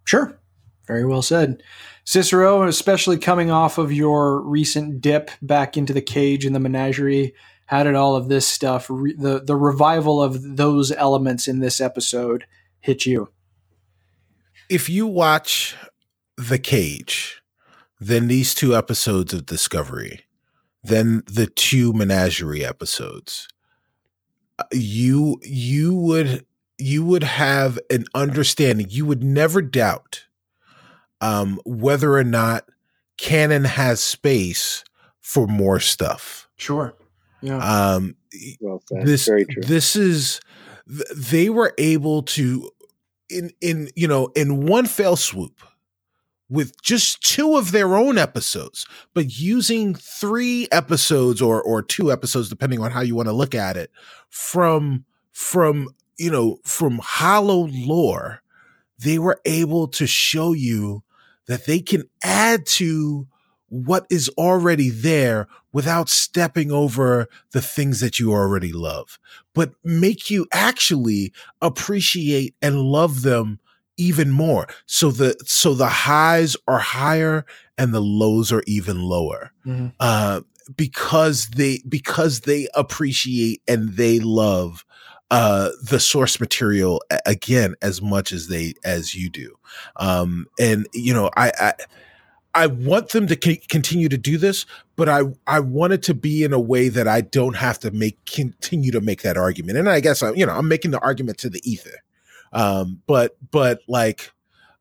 sure. 0.05 0.39
Very 0.87 1.05
well 1.07 1.23
said. 1.23 1.63
Cicero, 2.05 2.67
especially 2.67 3.17
coming 3.19 3.51
off 3.51 3.79
of 3.79 3.93
your 3.93 4.41
recent 4.43 5.01
dip 5.01 5.31
back 5.41 5.77
into 5.77 5.93
the 5.93 6.03
cage 6.03 6.45
in 6.45 6.53
the 6.53 6.59
menagerie, 6.59 7.33
how 7.67 7.85
did 7.85 7.95
all 7.95 8.17
of 8.17 8.29
this 8.29 8.47
stuff, 8.49 8.87
re- 8.91 9.15
the, 9.17 9.41
the 9.41 9.55
revival 9.55 10.21
of 10.21 10.57
those 10.57 10.91
elements 10.91 11.47
in 11.47 11.61
this 11.61 11.81
episode, 11.81 12.45
hit 12.81 13.07
you? 13.07 13.29
if 14.69 14.89
you 14.89 15.05
watch 15.07 15.77
The 16.37 16.59
Cage, 16.59 17.43
then 17.99 18.29
these 18.29 18.55
two 18.55 18.75
episodes 18.77 19.35
of 19.35 19.45
Discovery, 19.47 20.21
then 20.83 21.23
the 21.27 21.47
two 21.49 21.93
Menagerie 21.93 22.65
episodes, 22.65 23.49
you 24.73 25.41
you 25.43 25.95
would 25.95 26.45
you 26.79 27.05
would 27.05 27.23
have 27.25 27.79
an 27.91 28.05
understanding. 28.15 28.87
You 28.89 29.07
would 29.07 29.23
never 29.23 29.61
doubt 29.63 30.25
um, 31.21 31.61
whether 31.65 32.15
or 32.17 32.25
not 32.25 32.65
canon 33.19 33.65
has 33.65 34.01
space 34.01 34.83
for 35.21 35.47
more 35.47 35.79
stuff. 35.81 36.49
Sure. 36.57 36.95
Yeah. 37.43 37.59
Um, 37.59 38.17
Well 38.61 38.83
said. 38.89 39.07
this 39.07 39.27
Very 39.27 39.45
true. 39.45 39.63
this 39.63 39.97
is 39.97 40.41
they 41.17 41.49
were 41.51 41.75
able 41.79 42.23
to 42.23 42.71
in 43.29 43.51
in 43.61 43.91
you 43.95 44.09
know 44.09 44.27
in 44.35 44.67
one 44.67 44.87
fell 44.87 45.17
swoop 45.17 45.61
with 46.51 46.81
just 46.83 47.23
two 47.23 47.57
of 47.57 47.73
their 47.73 47.97
own 47.97 48.19
episodes 48.19 48.87
but 49.15 49.39
using 49.39 49.95
three 49.95 50.69
episodes 50.73 51.41
or 51.41 51.63
or 51.63 51.83
two 51.83 52.13
episodes 52.13 52.49
depending 52.49 52.81
on 52.81 52.91
how 52.91 53.01
you 53.01 53.15
want 53.15 53.29
to 53.29 53.33
look 53.33 53.55
at 53.55 53.77
it 53.77 53.91
from 54.29 55.05
from 55.33 55.89
you 56.21 56.31
know, 56.31 56.61
from 56.65 57.01
hollow 57.03 57.67
lore, 57.73 58.43
they 58.99 59.19
were 59.19 59.41
able 59.47 59.89
to 59.89 60.07
show 60.07 60.53
you 60.53 61.03
that 61.47 61.65
they 61.65 61.81
can 61.81 62.05
add 62.23 62.67
to 62.67 63.27
what 63.71 64.05
is 64.11 64.29
already 64.37 64.91
there 64.91 65.49
without 65.73 66.11
stepping 66.11 66.71
over 66.71 67.27
the 67.53 67.63
things 67.63 68.01
that 68.01 68.19
you 68.19 68.33
already 68.33 68.71
love, 68.71 69.19
but 69.55 69.73
make 69.83 70.31
you 70.31 70.47
actually 70.53 71.33
appreciate 71.63 72.55
and 72.61 72.83
love 72.83 73.23
them 73.23 73.59
even 74.01 74.31
more. 74.31 74.67
So 74.87 75.11
the 75.11 75.37
so 75.45 75.75
the 75.75 75.89
highs 75.89 76.57
are 76.67 76.79
higher 76.79 77.45
and 77.77 77.95
the 77.95 78.01
lows 78.01 78.51
are 78.51 78.63
even 78.67 79.03
lower. 79.03 79.53
Mm-hmm. 79.67 79.89
Uh, 80.01 80.41
because 80.75 81.49
they 81.51 81.83
because 81.89 82.41
they 82.41 82.69
appreciate 82.75 83.61
and 83.69 83.91
they 83.97 84.21
love 84.21 84.85
uh 85.31 85.71
the 85.83 86.01
source 86.01 86.39
material 86.39 87.03
again 87.27 87.75
as 87.83 88.01
much 88.01 88.31
as 88.31 88.47
they 88.47 88.75
as 88.85 89.15
you 89.15 89.29
do 89.29 89.57
um 89.97 90.47
and 90.61 90.87
you 90.93 91.13
know 91.13 91.29
i 91.37 91.51
i 91.61 91.73
I 92.55 92.67
want 92.67 93.11
them 93.11 93.27
to 93.29 93.39
c- 93.41 93.63
continue 93.69 94.09
to 94.09 94.19
do 94.19 94.37
this, 94.37 94.67
but 94.97 95.09
I 95.09 95.23
I 95.47 95.61
want 95.61 95.93
it 95.93 96.03
to 96.05 96.15
be 96.15 96.43
in 96.43 96.53
a 96.53 96.59
way 96.59 96.89
that 96.89 97.07
I 97.07 97.21
don't 97.21 97.57
have 97.57 97.79
to 97.81 97.91
make 97.91 98.25
continue 98.27 98.91
to 98.91 99.01
make 99.01 99.23
that 99.23 99.37
argument. 99.37 99.79
And 99.79 99.89
I 99.89 100.01
guess 100.01 100.23
I, 100.23 100.33
you 100.33 100.45
know 100.45 100.53
I'm 100.53 100.69
making 100.69 100.91
the 100.91 100.99
argument 100.99 101.39
to 101.39 101.49
the 101.49 101.61
ether, 101.63 102.03
um, 102.53 103.03
but 103.07 103.37
but 103.51 103.81
like 103.89 104.33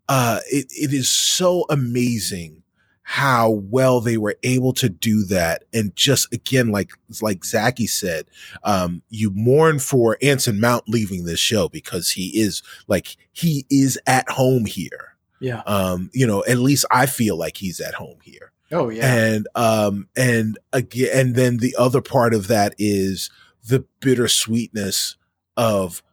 uh, 0.08 0.40
it 0.52 0.68
it 0.72 0.94
is 0.94 1.10
so 1.10 1.66
amazing 1.70 2.64
how 3.04 3.50
well 3.50 4.02
they 4.02 4.18
were 4.18 4.36
able 4.44 4.74
to 4.74 4.90
do 4.90 5.24
that, 5.26 5.64
and 5.74 5.96
just 5.96 6.32
again 6.34 6.70
like 6.70 6.92
like 7.22 7.44
Zaki 7.44 7.88
said, 7.88 8.26
um, 8.64 9.02
you 9.10 9.32
mourn 9.32 9.80
for 9.80 10.18
Anson 10.22 10.60
Mount 10.60 10.88
leaving 10.88 11.26
this 11.26 11.40
show 11.40 11.70
because 11.70 12.12
he 12.12 12.40
is 12.40 12.62
like 12.88 13.18
he 13.32 13.66
is 13.70 14.00
at 14.06 14.30
home 14.30 14.66
here 14.66 15.10
yeah. 15.40 15.62
Um, 15.66 16.10
you 16.14 16.28
know, 16.28 16.44
at 16.48 16.58
least 16.58 16.86
I 16.92 17.06
feel 17.06 17.38
like 17.38 17.58
he's 17.58 17.80
at 17.80 17.96
home 17.96 18.20
here. 18.24 18.52
Oh 18.72 18.90
yeah. 18.90 19.12
And 19.12 19.48
um 19.56 20.08
and 20.16 20.60
again 20.74 21.10
and 21.14 21.36
then 21.36 21.58
the 21.58 21.76
other 21.78 22.02
part 22.02 22.34
of 22.34 22.48
that 22.48 22.76
is 22.78 23.32
the 23.66 23.86
bittersweetness 24.00 25.16
of 25.58 26.04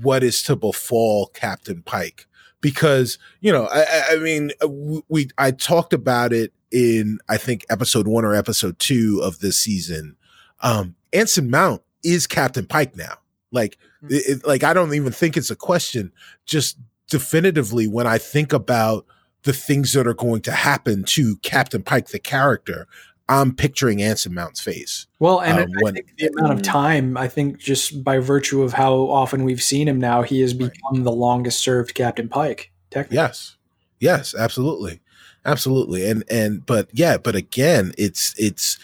what 0.00 0.22
is 0.22 0.42
to 0.44 0.56
befall 0.56 1.26
Captain 1.28 1.82
Pike. 1.82 2.26
Because, 2.60 3.18
you 3.40 3.52
know, 3.52 3.68
I, 3.70 4.02
I 4.10 4.16
mean, 4.16 4.50
uh, 4.62 4.68
we, 5.08 5.28
I 5.38 5.52
talked 5.52 5.92
about 5.92 6.32
it 6.32 6.52
in, 6.72 7.18
I 7.28 7.36
think, 7.36 7.64
episode 7.70 8.08
one 8.08 8.24
or 8.24 8.34
episode 8.34 8.78
two 8.78 9.20
of 9.22 9.38
this 9.38 9.56
season. 9.56 10.16
Um, 10.60 10.96
Anson 11.12 11.50
Mount 11.50 11.82
is 12.02 12.26
Captain 12.26 12.66
Pike 12.66 12.96
now. 12.96 13.14
Like, 13.52 13.78
mm-hmm. 14.02 14.08
it, 14.10 14.46
like 14.46 14.64
I 14.64 14.74
don't 14.74 14.94
even 14.94 15.12
think 15.12 15.36
it's 15.36 15.50
a 15.50 15.56
question. 15.56 16.12
Just 16.46 16.78
definitively 17.08 17.86
when 17.86 18.06
I 18.06 18.18
think 18.18 18.52
about 18.52 19.06
the 19.44 19.52
things 19.52 19.92
that 19.92 20.06
are 20.06 20.14
going 20.14 20.42
to 20.42 20.52
happen 20.52 21.04
to 21.04 21.36
Captain 21.38 21.82
Pike, 21.82 22.08
the 22.08 22.18
character, 22.18 22.86
I'm 23.28 23.54
picturing 23.54 24.02
Anson 24.02 24.32
Mount's 24.32 24.60
face. 24.60 25.06
Well, 25.18 25.40
and 25.40 25.58
um, 25.58 25.70
when, 25.80 25.98
the 26.16 26.28
amount 26.28 26.52
of 26.52 26.62
time, 26.62 27.16
I 27.16 27.28
think 27.28 27.58
just 27.58 28.02
by 28.02 28.18
virtue 28.18 28.62
of 28.62 28.72
how 28.72 28.94
often 28.94 29.44
we've 29.44 29.62
seen 29.62 29.86
him 29.86 29.98
now, 29.98 30.22
he 30.22 30.40
has 30.40 30.54
become 30.54 30.94
right. 30.94 31.04
the 31.04 31.12
longest 31.12 31.60
served 31.60 31.94
Captain 31.94 32.28
Pike. 32.28 32.70
Technically. 32.90 33.16
Yes. 33.16 33.56
Yes, 34.00 34.34
absolutely. 34.34 35.00
Absolutely. 35.44 36.08
And, 36.08 36.24
and, 36.30 36.64
but 36.64 36.88
yeah, 36.92 37.18
but 37.18 37.36
again, 37.36 37.92
it's, 37.98 38.34
it's 38.38 38.78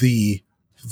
the, 0.00 0.42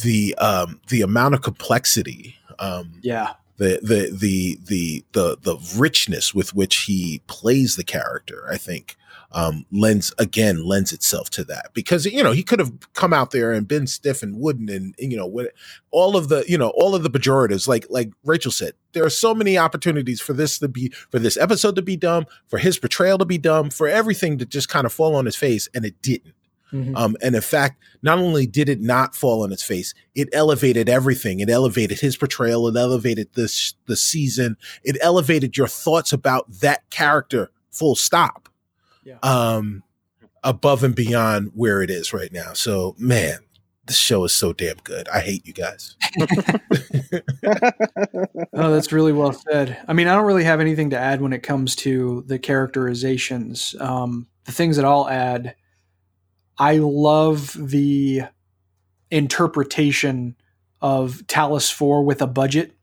the, 0.03 0.35
um, 0.37 0.81
the 0.89 1.03
amount 1.03 1.35
of 1.35 1.43
complexity. 1.43 2.37
Um, 2.59 3.01
yeah 3.03 3.33
the 3.63 3.79
the 3.83 4.17
the 4.17 4.59
the 4.65 5.05
the 5.13 5.37
the 5.43 5.57
richness 5.77 6.35
with 6.35 6.55
which 6.55 6.79
he 6.79 7.23
plays 7.27 7.77
the 7.77 7.85
character, 7.85 8.47
I 8.51 8.57
think, 8.57 8.97
um, 9.33 9.65
lends 9.73 10.13
again 10.19 10.65
lends 10.65 10.93
itself 10.93 11.31
to 11.31 11.45
that 11.45 11.71
because 11.75 12.07
you 12.07 12.23
know 12.23 12.33
he 12.33 12.43
could 12.43 12.59
have 12.59 12.73
come 12.95 13.13
out 13.13 13.31
there 13.31 13.53
and 13.53 13.69
been 13.69 13.87
stiff 13.87 14.23
and 14.23 14.39
wooden 14.39 14.69
and, 14.69 14.95
and 14.99 15.13
you 15.13 15.17
know 15.17 15.27
what 15.27 15.53
all 15.91 16.17
of 16.17 16.29
the 16.29 16.45
you 16.47 16.59
know 16.59 16.73
all 16.77 16.95
of 16.95 17.03
the 17.03 17.11
pejoratives 17.11 17.67
like 17.67 17.87
like 17.91 18.11
Rachel 18.25 18.53
said 18.53 18.73
there 18.93 19.05
are 19.05 19.11
so 19.11 19.35
many 19.35 19.57
opportunities 19.57 20.21
for 20.21 20.33
this 20.33 20.59
to 20.59 20.69
be 20.69 20.93
for 21.11 21.19
this 21.19 21.37
episode 21.37 21.77
to 21.77 21.83
be 21.83 21.97
dumb 21.97 22.27
for 22.49 22.59
his 22.59 22.79
portrayal 22.79 23.19
to 23.19 23.25
be 23.25 23.39
dumb 23.39 23.71
for 23.71 23.89
everything 23.89 24.39
to 24.39 24.47
just 24.47 24.69
kind 24.69 24.87
of 24.87 24.93
fall 24.93 25.15
on 25.15 25.25
his 25.25 25.37
face 25.37 25.69
and 25.75 25.85
it 25.85 26.01
didn't 26.03 26.35
Mm-hmm. 26.73 26.97
Um, 26.97 27.17
and 27.23 27.35
in 27.35 27.43
fact, 27.43 27.83
not 28.03 28.19
only 28.19 28.47
did 28.47 28.69
it 28.69 28.81
not 28.81 29.15
fall 29.15 29.43
on 29.43 29.53
its 29.53 29.63
face, 29.63 29.95
it 30.15 30.29
elevated 30.33 30.89
everything. 30.89 31.41
It 31.41 31.51
elevated 31.51 32.01
his 32.01 32.17
portrayal. 32.17 32.67
It 32.69 32.77
elevated 32.77 33.29
this 33.35 33.75
the 33.87 33.97
season. 33.97 34.57
It 34.83 34.97
elevated 35.01 35.57
your 35.57 35.69
thoughts 35.69 36.13
about 36.13 36.51
that 36.61 36.89
character. 36.91 37.51
Full 37.71 37.95
stop. 37.95 38.49
Yeah. 39.05 39.19
Um, 39.23 39.83
above 40.43 40.85
and 40.85 40.95
beyond 40.95 41.53
where 41.55 41.83
it 41.83 41.91
is 41.91 42.13
right 42.13 42.33
now. 42.33 42.53
So, 42.53 42.95
man, 42.99 43.39
this 43.87 43.97
show 43.97 44.25
is 44.25 44.33
so 44.33 44.53
damn 44.53 44.77
good. 44.79 45.09
I 45.09 45.21
hate 45.21 45.47
you 45.47 45.53
guys. 45.53 45.97
oh, 48.53 48.73
that's 48.73 48.93
really 48.93 49.13
well 49.13 49.33
said. 49.33 49.79
I 49.89 49.93
mean, 49.93 50.09
I 50.09 50.15
don't 50.15 50.27
really 50.27 50.45
have 50.45 50.61
anything 50.61 50.91
to 50.91 50.99
add 50.99 51.21
when 51.21 51.33
it 51.33 51.43
comes 51.43 51.75
to 51.77 52.23
the 52.27 52.39
characterizations. 52.39 53.75
Um, 53.81 54.29
the 54.45 54.53
things 54.53 54.77
that 54.77 54.85
I'll 54.85 55.09
add 55.09 55.55
I 56.59 56.77
love 56.77 57.57
the 57.59 58.23
interpretation 59.11 60.37
of 60.81 61.23
Talos 61.27 61.73
4 61.73 62.05
with 62.05 62.23
a 62.23 62.27
budget. 62.27 62.77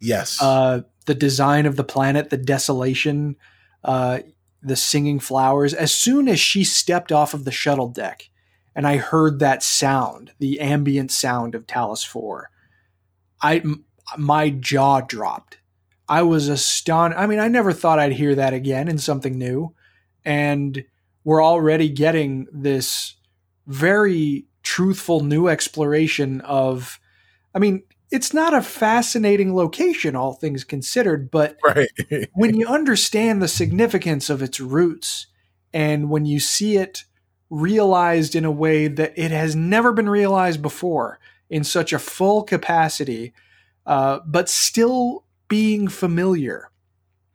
Yes. 0.00 0.40
Uh, 0.40 0.82
the 1.06 1.14
design 1.14 1.66
of 1.66 1.76
the 1.76 1.84
planet, 1.84 2.30
the 2.30 2.36
desolation, 2.36 3.36
uh, 3.84 4.20
the 4.62 4.76
singing 4.76 5.20
flowers. 5.20 5.74
As 5.74 5.92
soon 5.92 6.28
as 6.28 6.40
she 6.40 6.64
stepped 6.64 7.12
off 7.12 7.34
of 7.34 7.44
the 7.44 7.52
shuttle 7.52 7.88
deck 7.88 8.28
and 8.74 8.86
I 8.86 8.96
heard 8.96 9.38
that 9.38 9.62
sound, 9.62 10.32
the 10.38 10.60
ambient 10.60 11.10
sound 11.10 11.54
of 11.54 11.66
Talos 11.66 12.06
4, 12.06 12.50
I, 13.40 13.58
m- 13.58 13.84
my 14.16 14.50
jaw 14.50 15.00
dropped. 15.00 15.58
I 16.08 16.22
was 16.22 16.48
astonished. 16.48 17.18
I 17.18 17.26
mean, 17.26 17.38
I 17.38 17.48
never 17.48 17.72
thought 17.72 17.98
I'd 17.98 18.12
hear 18.12 18.34
that 18.34 18.54
again 18.54 18.88
in 18.88 18.98
something 18.98 19.36
new. 19.36 19.74
And 20.24 20.84
we're 21.24 21.44
already 21.44 21.88
getting 21.88 22.46
this 22.50 23.16
very 23.66 24.46
truthful 24.62 25.20
new 25.20 25.48
exploration 25.48 26.40
of 26.42 26.98
I 27.54 27.58
mean, 27.58 27.82
it's 28.10 28.32
not 28.32 28.54
a 28.54 28.62
fascinating 28.62 29.54
location 29.54 30.16
all 30.16 30.32
things 30.32 30.64
considered, 30.64 31.30
but 31.30 31.56
right. 31.62 31.88
when 32.32 32.54
you 32.58 32.66
understand 32.66 33.42
the 33.42 33.48
significance 33.48 34.30
of 34.30 34.42
its 34.42 34.60
roots 34.60 35.26
and 35.72 36.10
when 36.10 36.24
you 36.24 36.40
see 36.40 36.76
it 36.76 37.04
realized 37.50 38.34
in 38.34 38.44
a 38.44 38.50
way 38.50 38.88
that 38.88 39.12
it 39.16 39.30
has 39.30 39.54
never 39.54 39.92
been 39.92 40.08
realized 40.08 40.62
before 40.62 41.18
in 41.50 41.64
such 41.64 41.92
a 41.92 41.98
full 41.98 42.42
capacity, 42.42 43.32
uh, 43.86 44.20
but 44.26 44.48
still 44.48 45.24
being 45.48 45.88
familiar 45.88 46.70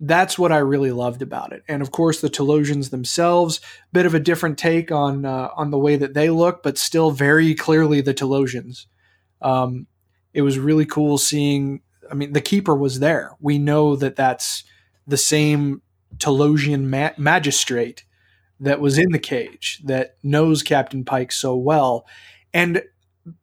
that's 0.05 0.37
what 0.37 0.51
I 0.51 0.57
really 0.57 0.91
loved 0.91 1.21
about 1.21 1.53
it. 1.53 1.63
And 1.67 1.81
of 1.81 1.91
course, 1.91 2.19
the 2.19 2.29
Talosians 2.29 2.89
themselves, 2.89 3.61
bit 3.93 4.05
of 4.05 4.13
a 4.13 4.19
different 4.19 4.57
take 4.57 4.91
on 4.91 5.25
uh, 5.25 5.49
on 5.55 5.71
the 5.71 5.77
way 5.77 5.95
that 5.95 6.13
they 6.13 6.29
look, 6.29 6.61
but 6.61 6.77
still 6.77 7.11
very 7.11 7.55
clearly 7.55 8.01
the 8.01 8.13
Talosians. 8.13 8.85
Um, 9.41 9.87
it 10.33 10.41
was 10.41 10.59
really 10.59 10.85
cool 10.85 11.17
seeing. 11.17 11.81
I 12.09 12.15
mean, 12.15 12.33
the 12.33 12.41
keeper 12.41 12.75
was 12.75 12.99
there. 12.99 13.31
We 13.39 13.57
know 13.57 13.95
that 13.95 14.15
that's 14.15 14.63
the 15.07 15.17
same 15.17 15.81
Talosian 16.17 16.83
ma- 16.83 17.13
magistrate 17.17 18.03
that 18.59 18.79
was 18.79 18.97
in 18.97 19.11
the 19.11 19.19
cage 19.19 19.81
that 19.85 20.17
knows 20.21 20.63
Captain 20.63 21.03
Pike 21.03 21.31
so 21.31 21.55
well, 21.55 22.05
and 22.53 22.83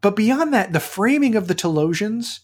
but 0.00 0.16
beyond 0.16 0.52
that, 0.52 0.72
the 0.72 0.80
framing 0.80 1.34
of 1.36 1.48
the 1.48 1.54
Talosians 1.54 2.40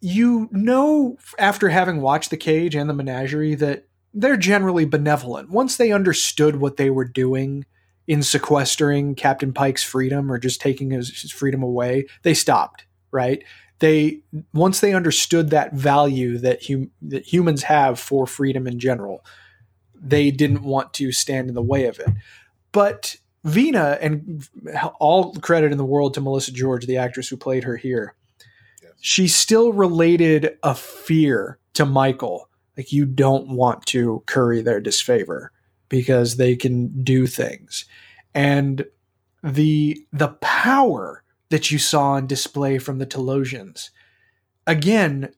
you 0.00 0.48
know 0.50 1.16
after 1.38 1.68
having 1.68 2.00
watched 2.00 2.30
the 2.30 2.36
cage 2.36 2.74
and 2.74 2.88
the 2.88 2.94
menagerie 2.94 3.54
that 3.54 3.86
they're 4.14 4.36
generally 4.36 4.84
benevolent 4.84 5.50
once 5.50 5.76
they 5.76 5.92
understood 5.92 6.56
what 6.56 6.76
they 6.76 6.90
were 6.90 7.04
doing 7.04 7.64
in 8.06 8.22
sequestering 8.22 9.14
captain 9.14 9.52
pike's 9.52 9.82
freedom 9.82 10.32
or 10.32 10.38
just 10.38 10.60
taking 10.60 10.90
his, 10.90 11.20
his, 11.20 11.30
freedom 11.30 11.62
away 11.62 12.06
they 12.22 12.34
stopped 12.34 12.86
right 13.12 13.44
they 13.78 14.20
once 14.52 14.80
they 14.80 14.92
understood 14.92 15.50
that 15.50 15.72
value 15.72 16.38
that, 16.38 16.66
hum, 16.66 16.90
that 17.00 17.24
humans 17.24 17.62
have 17.64 17.98
for 17.98 18.26
freedom 18.26 18.66
in 18.66 18.78
general 18.78 19.24
they 19.94 20.30
didn't 20.30 20.62
want 20.62 20.92
to 20.94 21.12
stand 21.12 21.48
in 21.48 21.54
the 21.54 21.62
way 21.62 21.86
of 21.86 21.98
it 21.98 22.10
but 22.72 23.16
Vina, 23.42 23.96
and 24.02 24.46
all 25.00 25.32
credit 25.36 25.72
in 25.72 25.78
the 25.78 25.84
world 25.84 26.12
to 26.12 26.20
Melissa 26.20 26.52
George, 26.52 26.84
the 26.84 26.98
actress 26.98 27.26
who 27.26 27.38
played 27.38 27.64
her 27.64 27.78
here 27.78 28.14
she 29.00 29.26
still 29.26 29.72
related 29.72 30.58
a 30.62 30.74
fear 30.74 31.58
to 31.74 31.86
Michael. 31.86 32.48
Like 32.76 32.92
you 32.92 33.06
don't 33.06 33.48
want 33.48 33.84
to 33.86 34.22
curry 34.26 34.62
their 34.62 34.80
disfavor 34.80 35.52
because 35.88 36.36
they 36.36 36.54
can 36.54 37.02
do 37.02 37.26
things. 37.26 37.86
And 38.34 38.84
the 39.42 40.04
the 40.12 40.28
power 40.40 41.24
that 41.50 41.70
you 41.70 41.78
saw 41.78 42.12
on 42.12 42.26
display 42.26 42.78
from 42.78 42.98
the 42.98 43.06
Talosians, 43.06 43.90
again, 44.66 45.32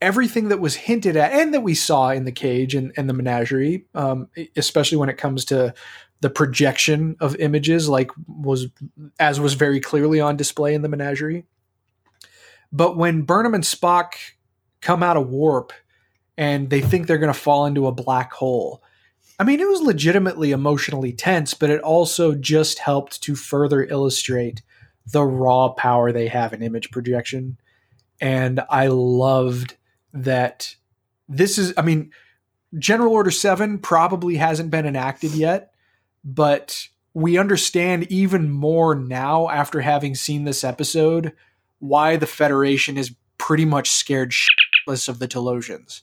everything 0.00 0.48
that 0.48 0.60
was 0.60 0.74
hinted 0.74 1.16
at 1.16 1.32
and 1.32 1.54
that 1.54 1.62
we 1.62 1.74
saw 1.74 2.10
in 2.10 2.24
the 2.24 2.32
cage 2.32 2.74
and, 2.74 2.92
and 2.96 3.08
the 3.08 3.14
menagerie, 3.14 3.86
um, 3.94 4.28
especially 4.56 4.98
when 4.98 5.08
it 5.08 5.16
comes 5.16 5.46
to 5.46 5.72
the 6.20 6.30
projection 6.30 7.16
of 7.20 7.36
images, 7.36 7.88
like 7.88 8.10
was 8.26 8.66
as 9.18 9.40
was 9.40 9.54
very 9.54 9.80
clearly 9.80 10.20
on 10.20 10.36
display 10.36 10.74
in 10.74 10.82
the 10.82 10.88
menagerie. 10.88 11.44
But 12.72 12.96
when 12.96 13.22
Burnham 13.22 13.54
and 13.54 13.64
Spock 13.64 14.14
come 14.80 15.02
out 15.02 15.16
of 15.16 15.28
warp 15.28 15.72
and 16.36 16.68
they 16.68 16.80
think 16.80 17.06
they're 17.06 17.18
going 17.18 17.32
to 17.32 17.38
fall 17.38 17.66
into 17.66 17.86
a 17.86 17.92
black 17.92 18.32
hole, 18.32 18.82
I 19.38 19.44
mean, 19.44 19.60
it 19.60 19.68
was 19.68 19.82
legitimately 19.82 20.52
emotionally 20.52 21.12
tense, 21.12 21.54
but 21.54 21.70
it 21.70 21.80
also 21.80 22.34
just 22.34 22.78
helped 22.78 23.22
to 23.22 23.34
further 23.34 23.82
illustrate 23.82 24.62
the 25.06 25.24
raw 25.24 25.70
power 25.70 26.12
they 26.12 26.28
have 26.28 26.52
in 26.52 26.62
image 26.62 26.90
projection. 26.90 27.58
And 28.20 28.60
I 28.70 28.86
loved 28.86 29.76
that 30.12 30.76
this 31.28 31.58
is, 31.58 31.74
I 31.76 31.82
mean, 31.82 32.12
General 32.78 33.12
Order 33.12 33.30
7 33.30 33.78
probably 33.78 34.36
hasn't 34.36 34.70
been 34.70 34.86
enacted 34.86 35.32
yet, 35.32 35.72
but 36.24 36.88
we 37.12 37.38
understand 37.38 38.10
even 38.10 38.50
more 38.50 38.94
now 38.94 39.48
after 39.48 39.80
having 39.80 40.14
seen 40.14 40.44
this 40.44 40.64
episode 40.64 41.32
why 41.78 42.16
the 42.16 42.26
Federation 42.26 42.96
is 42.96 43.14
pretty 43.38 43.64
much 43.64 43.90
scared 43.90 44.32
shitless 44.32 45.08
of 45.08 45.18
the 45.18 45.28
Talosians. 45.28 46.02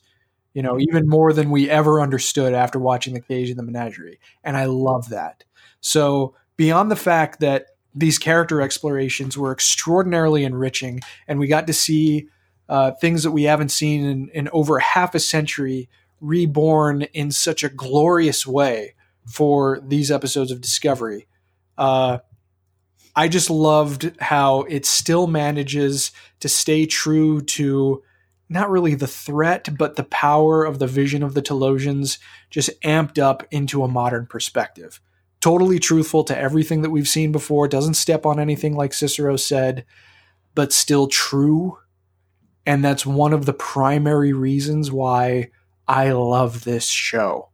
You 0.54 0.62
know, 0.62 0.78
even 0.78 1.08
more 1.08 1.32
than 1.32 1.50
we 1.50 1.70
ever 1.70 2.00
understood 2.00 2.52
after 2.52 2.78
watching 2.78 3.14
the 3.14 3.20
cage 3.20 3.48
and 3.48 3.58
the 3.58 3.62
menagerie. 3.62 4.18
And 4.44 4.56
I 4.56 4.66
love 4.66 5.08
that. 5.08 5.44
So, 5.80 6.34
beyond 6.56 6.90
the 6.90 6.96
fact 6.96 7.40
that 7.40 7.66
these 7.94 8.18
character 8.18 8.60
explorations 8.60 9.36
were 9.36 9.52
extraordinarily 9.52 10.44
enriching, 10.44 11.00
and 11.26 11.38
we 11.38 11.46
got 11.46 11.66
to 11.66 11.72
see 11.72 12.28
uh, 12.68 12.92
things 12.92 13.22
that 13.22 13.32
we 13.32 13.44
haven't 13.44 13.70
seen 13.70 14.04
in, 14.04 14.28
in 14.30 14.48
over 14.52 14.78
half 14.78 15.14
a 15.14 15.20
century 15.20 15.88
reborn 16.20 17.02
in 17.12 17.30
such 17.30 17.62
a 17.62 17.68
glorious 17.68 18.46
way 18.46 18.94
for 19.26 19.80
these 19.86 20.10
episodes 20.10 20.50
of 20.50 20.60
Discovery. 20.60 21.26
Uh, 21.76 22.18
I 23.14 23.28
just 23.28 23.50
loved 23.50 24.12
how 24.20 24.62
it 24.62 24.86
still 24.86 25.26
manages 25.26 26.12
to 26.40 26.48
stay 26.48 26.86
true 26.86 27.42
to 27.42 28.02
not 28.52 28.70
really 28.70 28.94
the 28.94 29.06
threat, 29.06 29.76
but 29.76 29.96
the 29.96 30.04
power 30.04 30.64
of 30.64 30.78
the 30.78 30.86
vision 30.86 31.22
of 31.22 31.34
the 31.34 31.42
Talosians 31.42 32.18
just 32.50 32.70
amped 32.82 33.18
up 33.18 33.46
into 33.50 33.82
a 33.82 33.88
modern 33.88 34.26
perspective. 34.26 35.00
Totally 35.40 35.78
truthful 35.78 36.22
to 36.24 36.38
everything 36.38 36.82
that 36.82 36.90
we've 36.90 37.08
seen 37.08 37.32
before, 37.32 37.66
doesn't 37.66 37.94
step 37.94 38.24
on 38.24 38.38
anything 38.38 38.76
like 38.76 38.94
Cicero 38.94 39.36
said, 39.36 39.84
but 40.54 40.72
still 40.72 41.08
true. 41.08 41.78
And 42.64 42.84
that's 42.84 43.04
one 43.04 43.32
of 43.32 43.46
the 43.46 43.52
primary 43.52 44.32
reasons 44.32 44.92
why 44.92 45.50
I 45.88 46.12
love 46.12 46.64
this 46.64 46.88
show. 46.88 47.48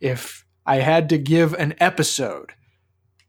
If 0.00 0.44
I 0.64 0.76
had 0.76 1.08
to 1.08 1.18
give 1.18 1.54
an 1.54 1.74
episode 1.80 2.52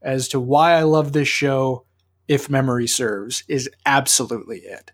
as 0.02 0.28
to 0.30 0.40
why 0.40 0.74
I 0.74 0.84
love 0.84 1.14
this 1.14 1.28
show, 1.28 1.86
if 2.28 2.50
memory 2.50 2.88
serves, 2.88 3.44
is 3.48 3.70
absolutely 3.86 4.60
it. 4.60 4.92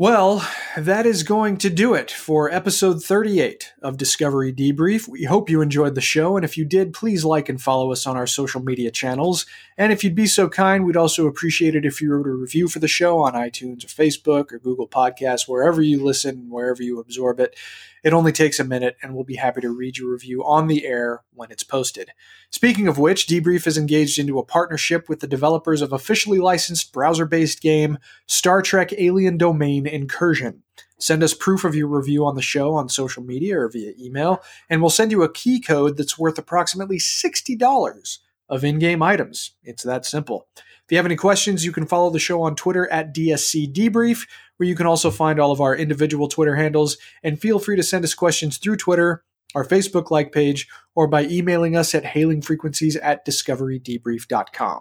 Well, 0.00 0.48
that 0.76 1.06
is 1.06 1.24
going 1.24 1.56
to 1.56 1.68
do 1.68 1.94
it 1.94 2.08
for 2.08 2.48
episode 2.52 3.02
38 3.02 3.72
of 3.82 3.96
Discovery 3.96 4.52
Debrief. 4.52 5.08
We 5.08 5.24
hope 5.24 5.50
you 5.50 5.60
enjoyed 5.60 5.96
the 5.96 6.00
show, 6.00 6.36
and 6.36 6.44
if 6.44 6.56
you 6.56 6.64
did, 6.64 6.92
please 6.92 7.24
like 7.24 7.48
and 7.48 7.60
follow 7.60 7.90
us 7.90 8.06
on 8.06 8.16
our 8.16 8.28
social 8.28 8.62
media 8.62 8.92
channels. 8.92 9.44
And 9.76 9.92
if 9.92 10.04
you'd 10.04 10.14
be 10.14 10.28
so 10.28 10.48
kind, 10.48 10.86
we'd 10.86 10.96
also 10.96 11.26
appreciate 11.26 11.74
it 11.74 11.84
if 11.84 12.00
you 12.00 12.12
wrote 12.12 12.28
a 12.28 12.30
review 12.30 12.68
for 12.68 12.78
the 12.78 12.86
show 12.86 13.18
on 13.18 13.32
iTunes 13.32 13.82
or 13.84 13.88
Facebook 13.88 14.52
or 14.52 14.60
Google 14.60 14.86
Podcasts, 14.86 15.48
wherever 15.48 15.82
you 15.82 16.00
listen, 16.00 16.48
wherever 16.48 16.80
you 16.80 17.00
absorb 17.00 17.40
it. 17.40 17.56
It 18.04 18.12
only 18.12 18.32
takes 18.32 18.58
a 18.58 18.64
minute, 18.64 18.96
and 19.02 19.14
we'll 19.14 19.24
be 19.24 19.36
happy 19.36 19.60
to 19.60 19.70
read 19.70 19.98
your 19.98 20.12
review 20.12 20.44
on 20.44 20.66
the 20.66 20.86
air 20.86 21.22
when 21.32 21.50
it's 21.50 21.64
posted. 21.64 22.10
Speaking 22.50 22.88
of 22.88 22.98
which, 22.98 23.26
Debrief 23.26 23.66
is 23.66 23.78
engaged 23.78 24.18
into 24.18 24.38
a 24.38 24.44
partnership 24.44 25.08
with 25.08 25.20
the 25.20 25.26
developers 25.26 25.82
of 25.82 25.92
officially 25.92 26.38
licensed 26.38 26.92
browser 26.92 27.26
based 27.26 27.60
game 27.60 27.98
Star 28.26 28.62
Trek 28.62 28.92
Alien 28.96 29.36
Domain 29.36 29.86
Incursion. 29.86 30.62
Send 30.98 31.22
us 31.22 31.34
proof 31.34 31.64
of 31.64 31.74
your 31.74 31.86
review 31.86 32.26
on 32.26 32.34
the 32.34 32.42
show 32.42 32.74
on 32.74 32.88
social 32.88 33.22
media 33.22 33.60
or 33.60 33.68
via 33.68 33.92
email, 33.98 34.42
and 34.68 34.80
we'll 34.80 34.90
send 34.90 35.12
you 35.12 35.22
a 35.22 35.32
key 35.32 35.60
code 35.60 35.96
that's 35.96 36.18
worth 36.18 36.38
approximately 36.38 36.98
$60 36.98 38.18
of 38.48 38.64
in 38.64 38.78
game 38.78 39.02
items. 39.02 39.52
It's 39.62 39.82
that 39.84 40.04
simple. 40.04 40.48
If 40.88 40.92
you 40.92 40.96
have 40.96 41.04
any 41.04 41.16
questions, 41.16 41.66
you 41.66 41.72
can 41.72 41.86
follow 41.86 42.08
the 42.08 42.18
show 42.18 42.40
on 42.40 42.56
Twitter 42.56 42.90
at 42.90 43.14
DSC 43.14 43.70
Debrief, 43.74 44.26
where 44.56 44.66
you 44.66 44.74
can 44.74 44.86
also 44.86 45.10
find 45.10 45.38
all 45.38 45.52
of 45.52 45.60
our 45.60 45.76
individual 45.76 46.28
Twitter 46.28 46.56
handles. 46.56 46.96
And 47.22 47.38
feel 47.38 47.58
free 47.58 47.76
to 47.76 47.82
send 47.82 48.04
us 48.04 48.14
questions 48.14 48.56
through 48.56 48.76
Twitter, 48.76 49.22
our 49.54 49.66
Facebook 49.66 50.10
like 50.10 50.32
page, 50.32 50.66
or 50.94 51.06
by 51.06 51.24
emailing 51.24 51.76
us 51.76 51.94
at 51.94 52.04
hailingfrequencies 52.04 52.96
at 53.02 53.26
discoverydebrief.com. 53.26 54.80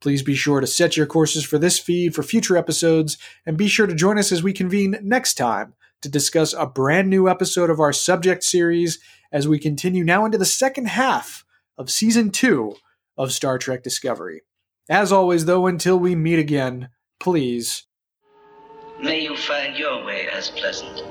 Please 0.00 0.22
be 0.22 0.34
sure 0.34 0.62
to 0.62 0.66
set 0.66 0.96
your 0.96 1.04
courses 1.04 1.44
for 1.44 1.58
this 1.58 1.78
feed 1.78 2.14
for 2.14 2.22
future 2.22 2.56
episodes, 2.56 3.18
and 3.44 3.58
be 3.58 3.68
sure 3.68 3.86
to 3.86 3.94
join 3.94 4.18
us 4.18 4.32
as 4.32 4.42
we 4.42 4.54
convene 4.54 4.96
next 5.02 5.34
time 5.34 5.74
to 6.00 6.08
discuss 6.08 6.54
a 6.54 6.64
brand 6.64 7.10
new 7.10 7.28
episode 7.28 7.68
of 7.68 7.78
our 7.78 7.92
subject 7.92 8.42
series 8.42 9.00
as 9.30 9.46
we 9.46 9.58
continue 9.58 10.02
now 10.02 10.24
into 10.24 10.38
the 10.38 10.46
second 10.46 10.88
half 10.88 11.44
of 11.76 11.90
season 11.90 12.30
two 12.30 12.74
of 13.18 13.32
Star 13.32 13.58
Trek 13.58 13.82
Discovery. 13.82 14.40
As 14.92 15.10
always, 15.10 15.46
though, 15.46 15.68
until 15.68 15.98
we 15.98 16.14
meet 16.14 16.38
again, 16.38 16.90
please. 17.18 17.86
May 19.00 19.20
you 19.20 19.34
find 19.38 19.74
your 19.74 20.04
way 20.04 20.28
as 20.28 20.50
pleasant. 20.50 21.02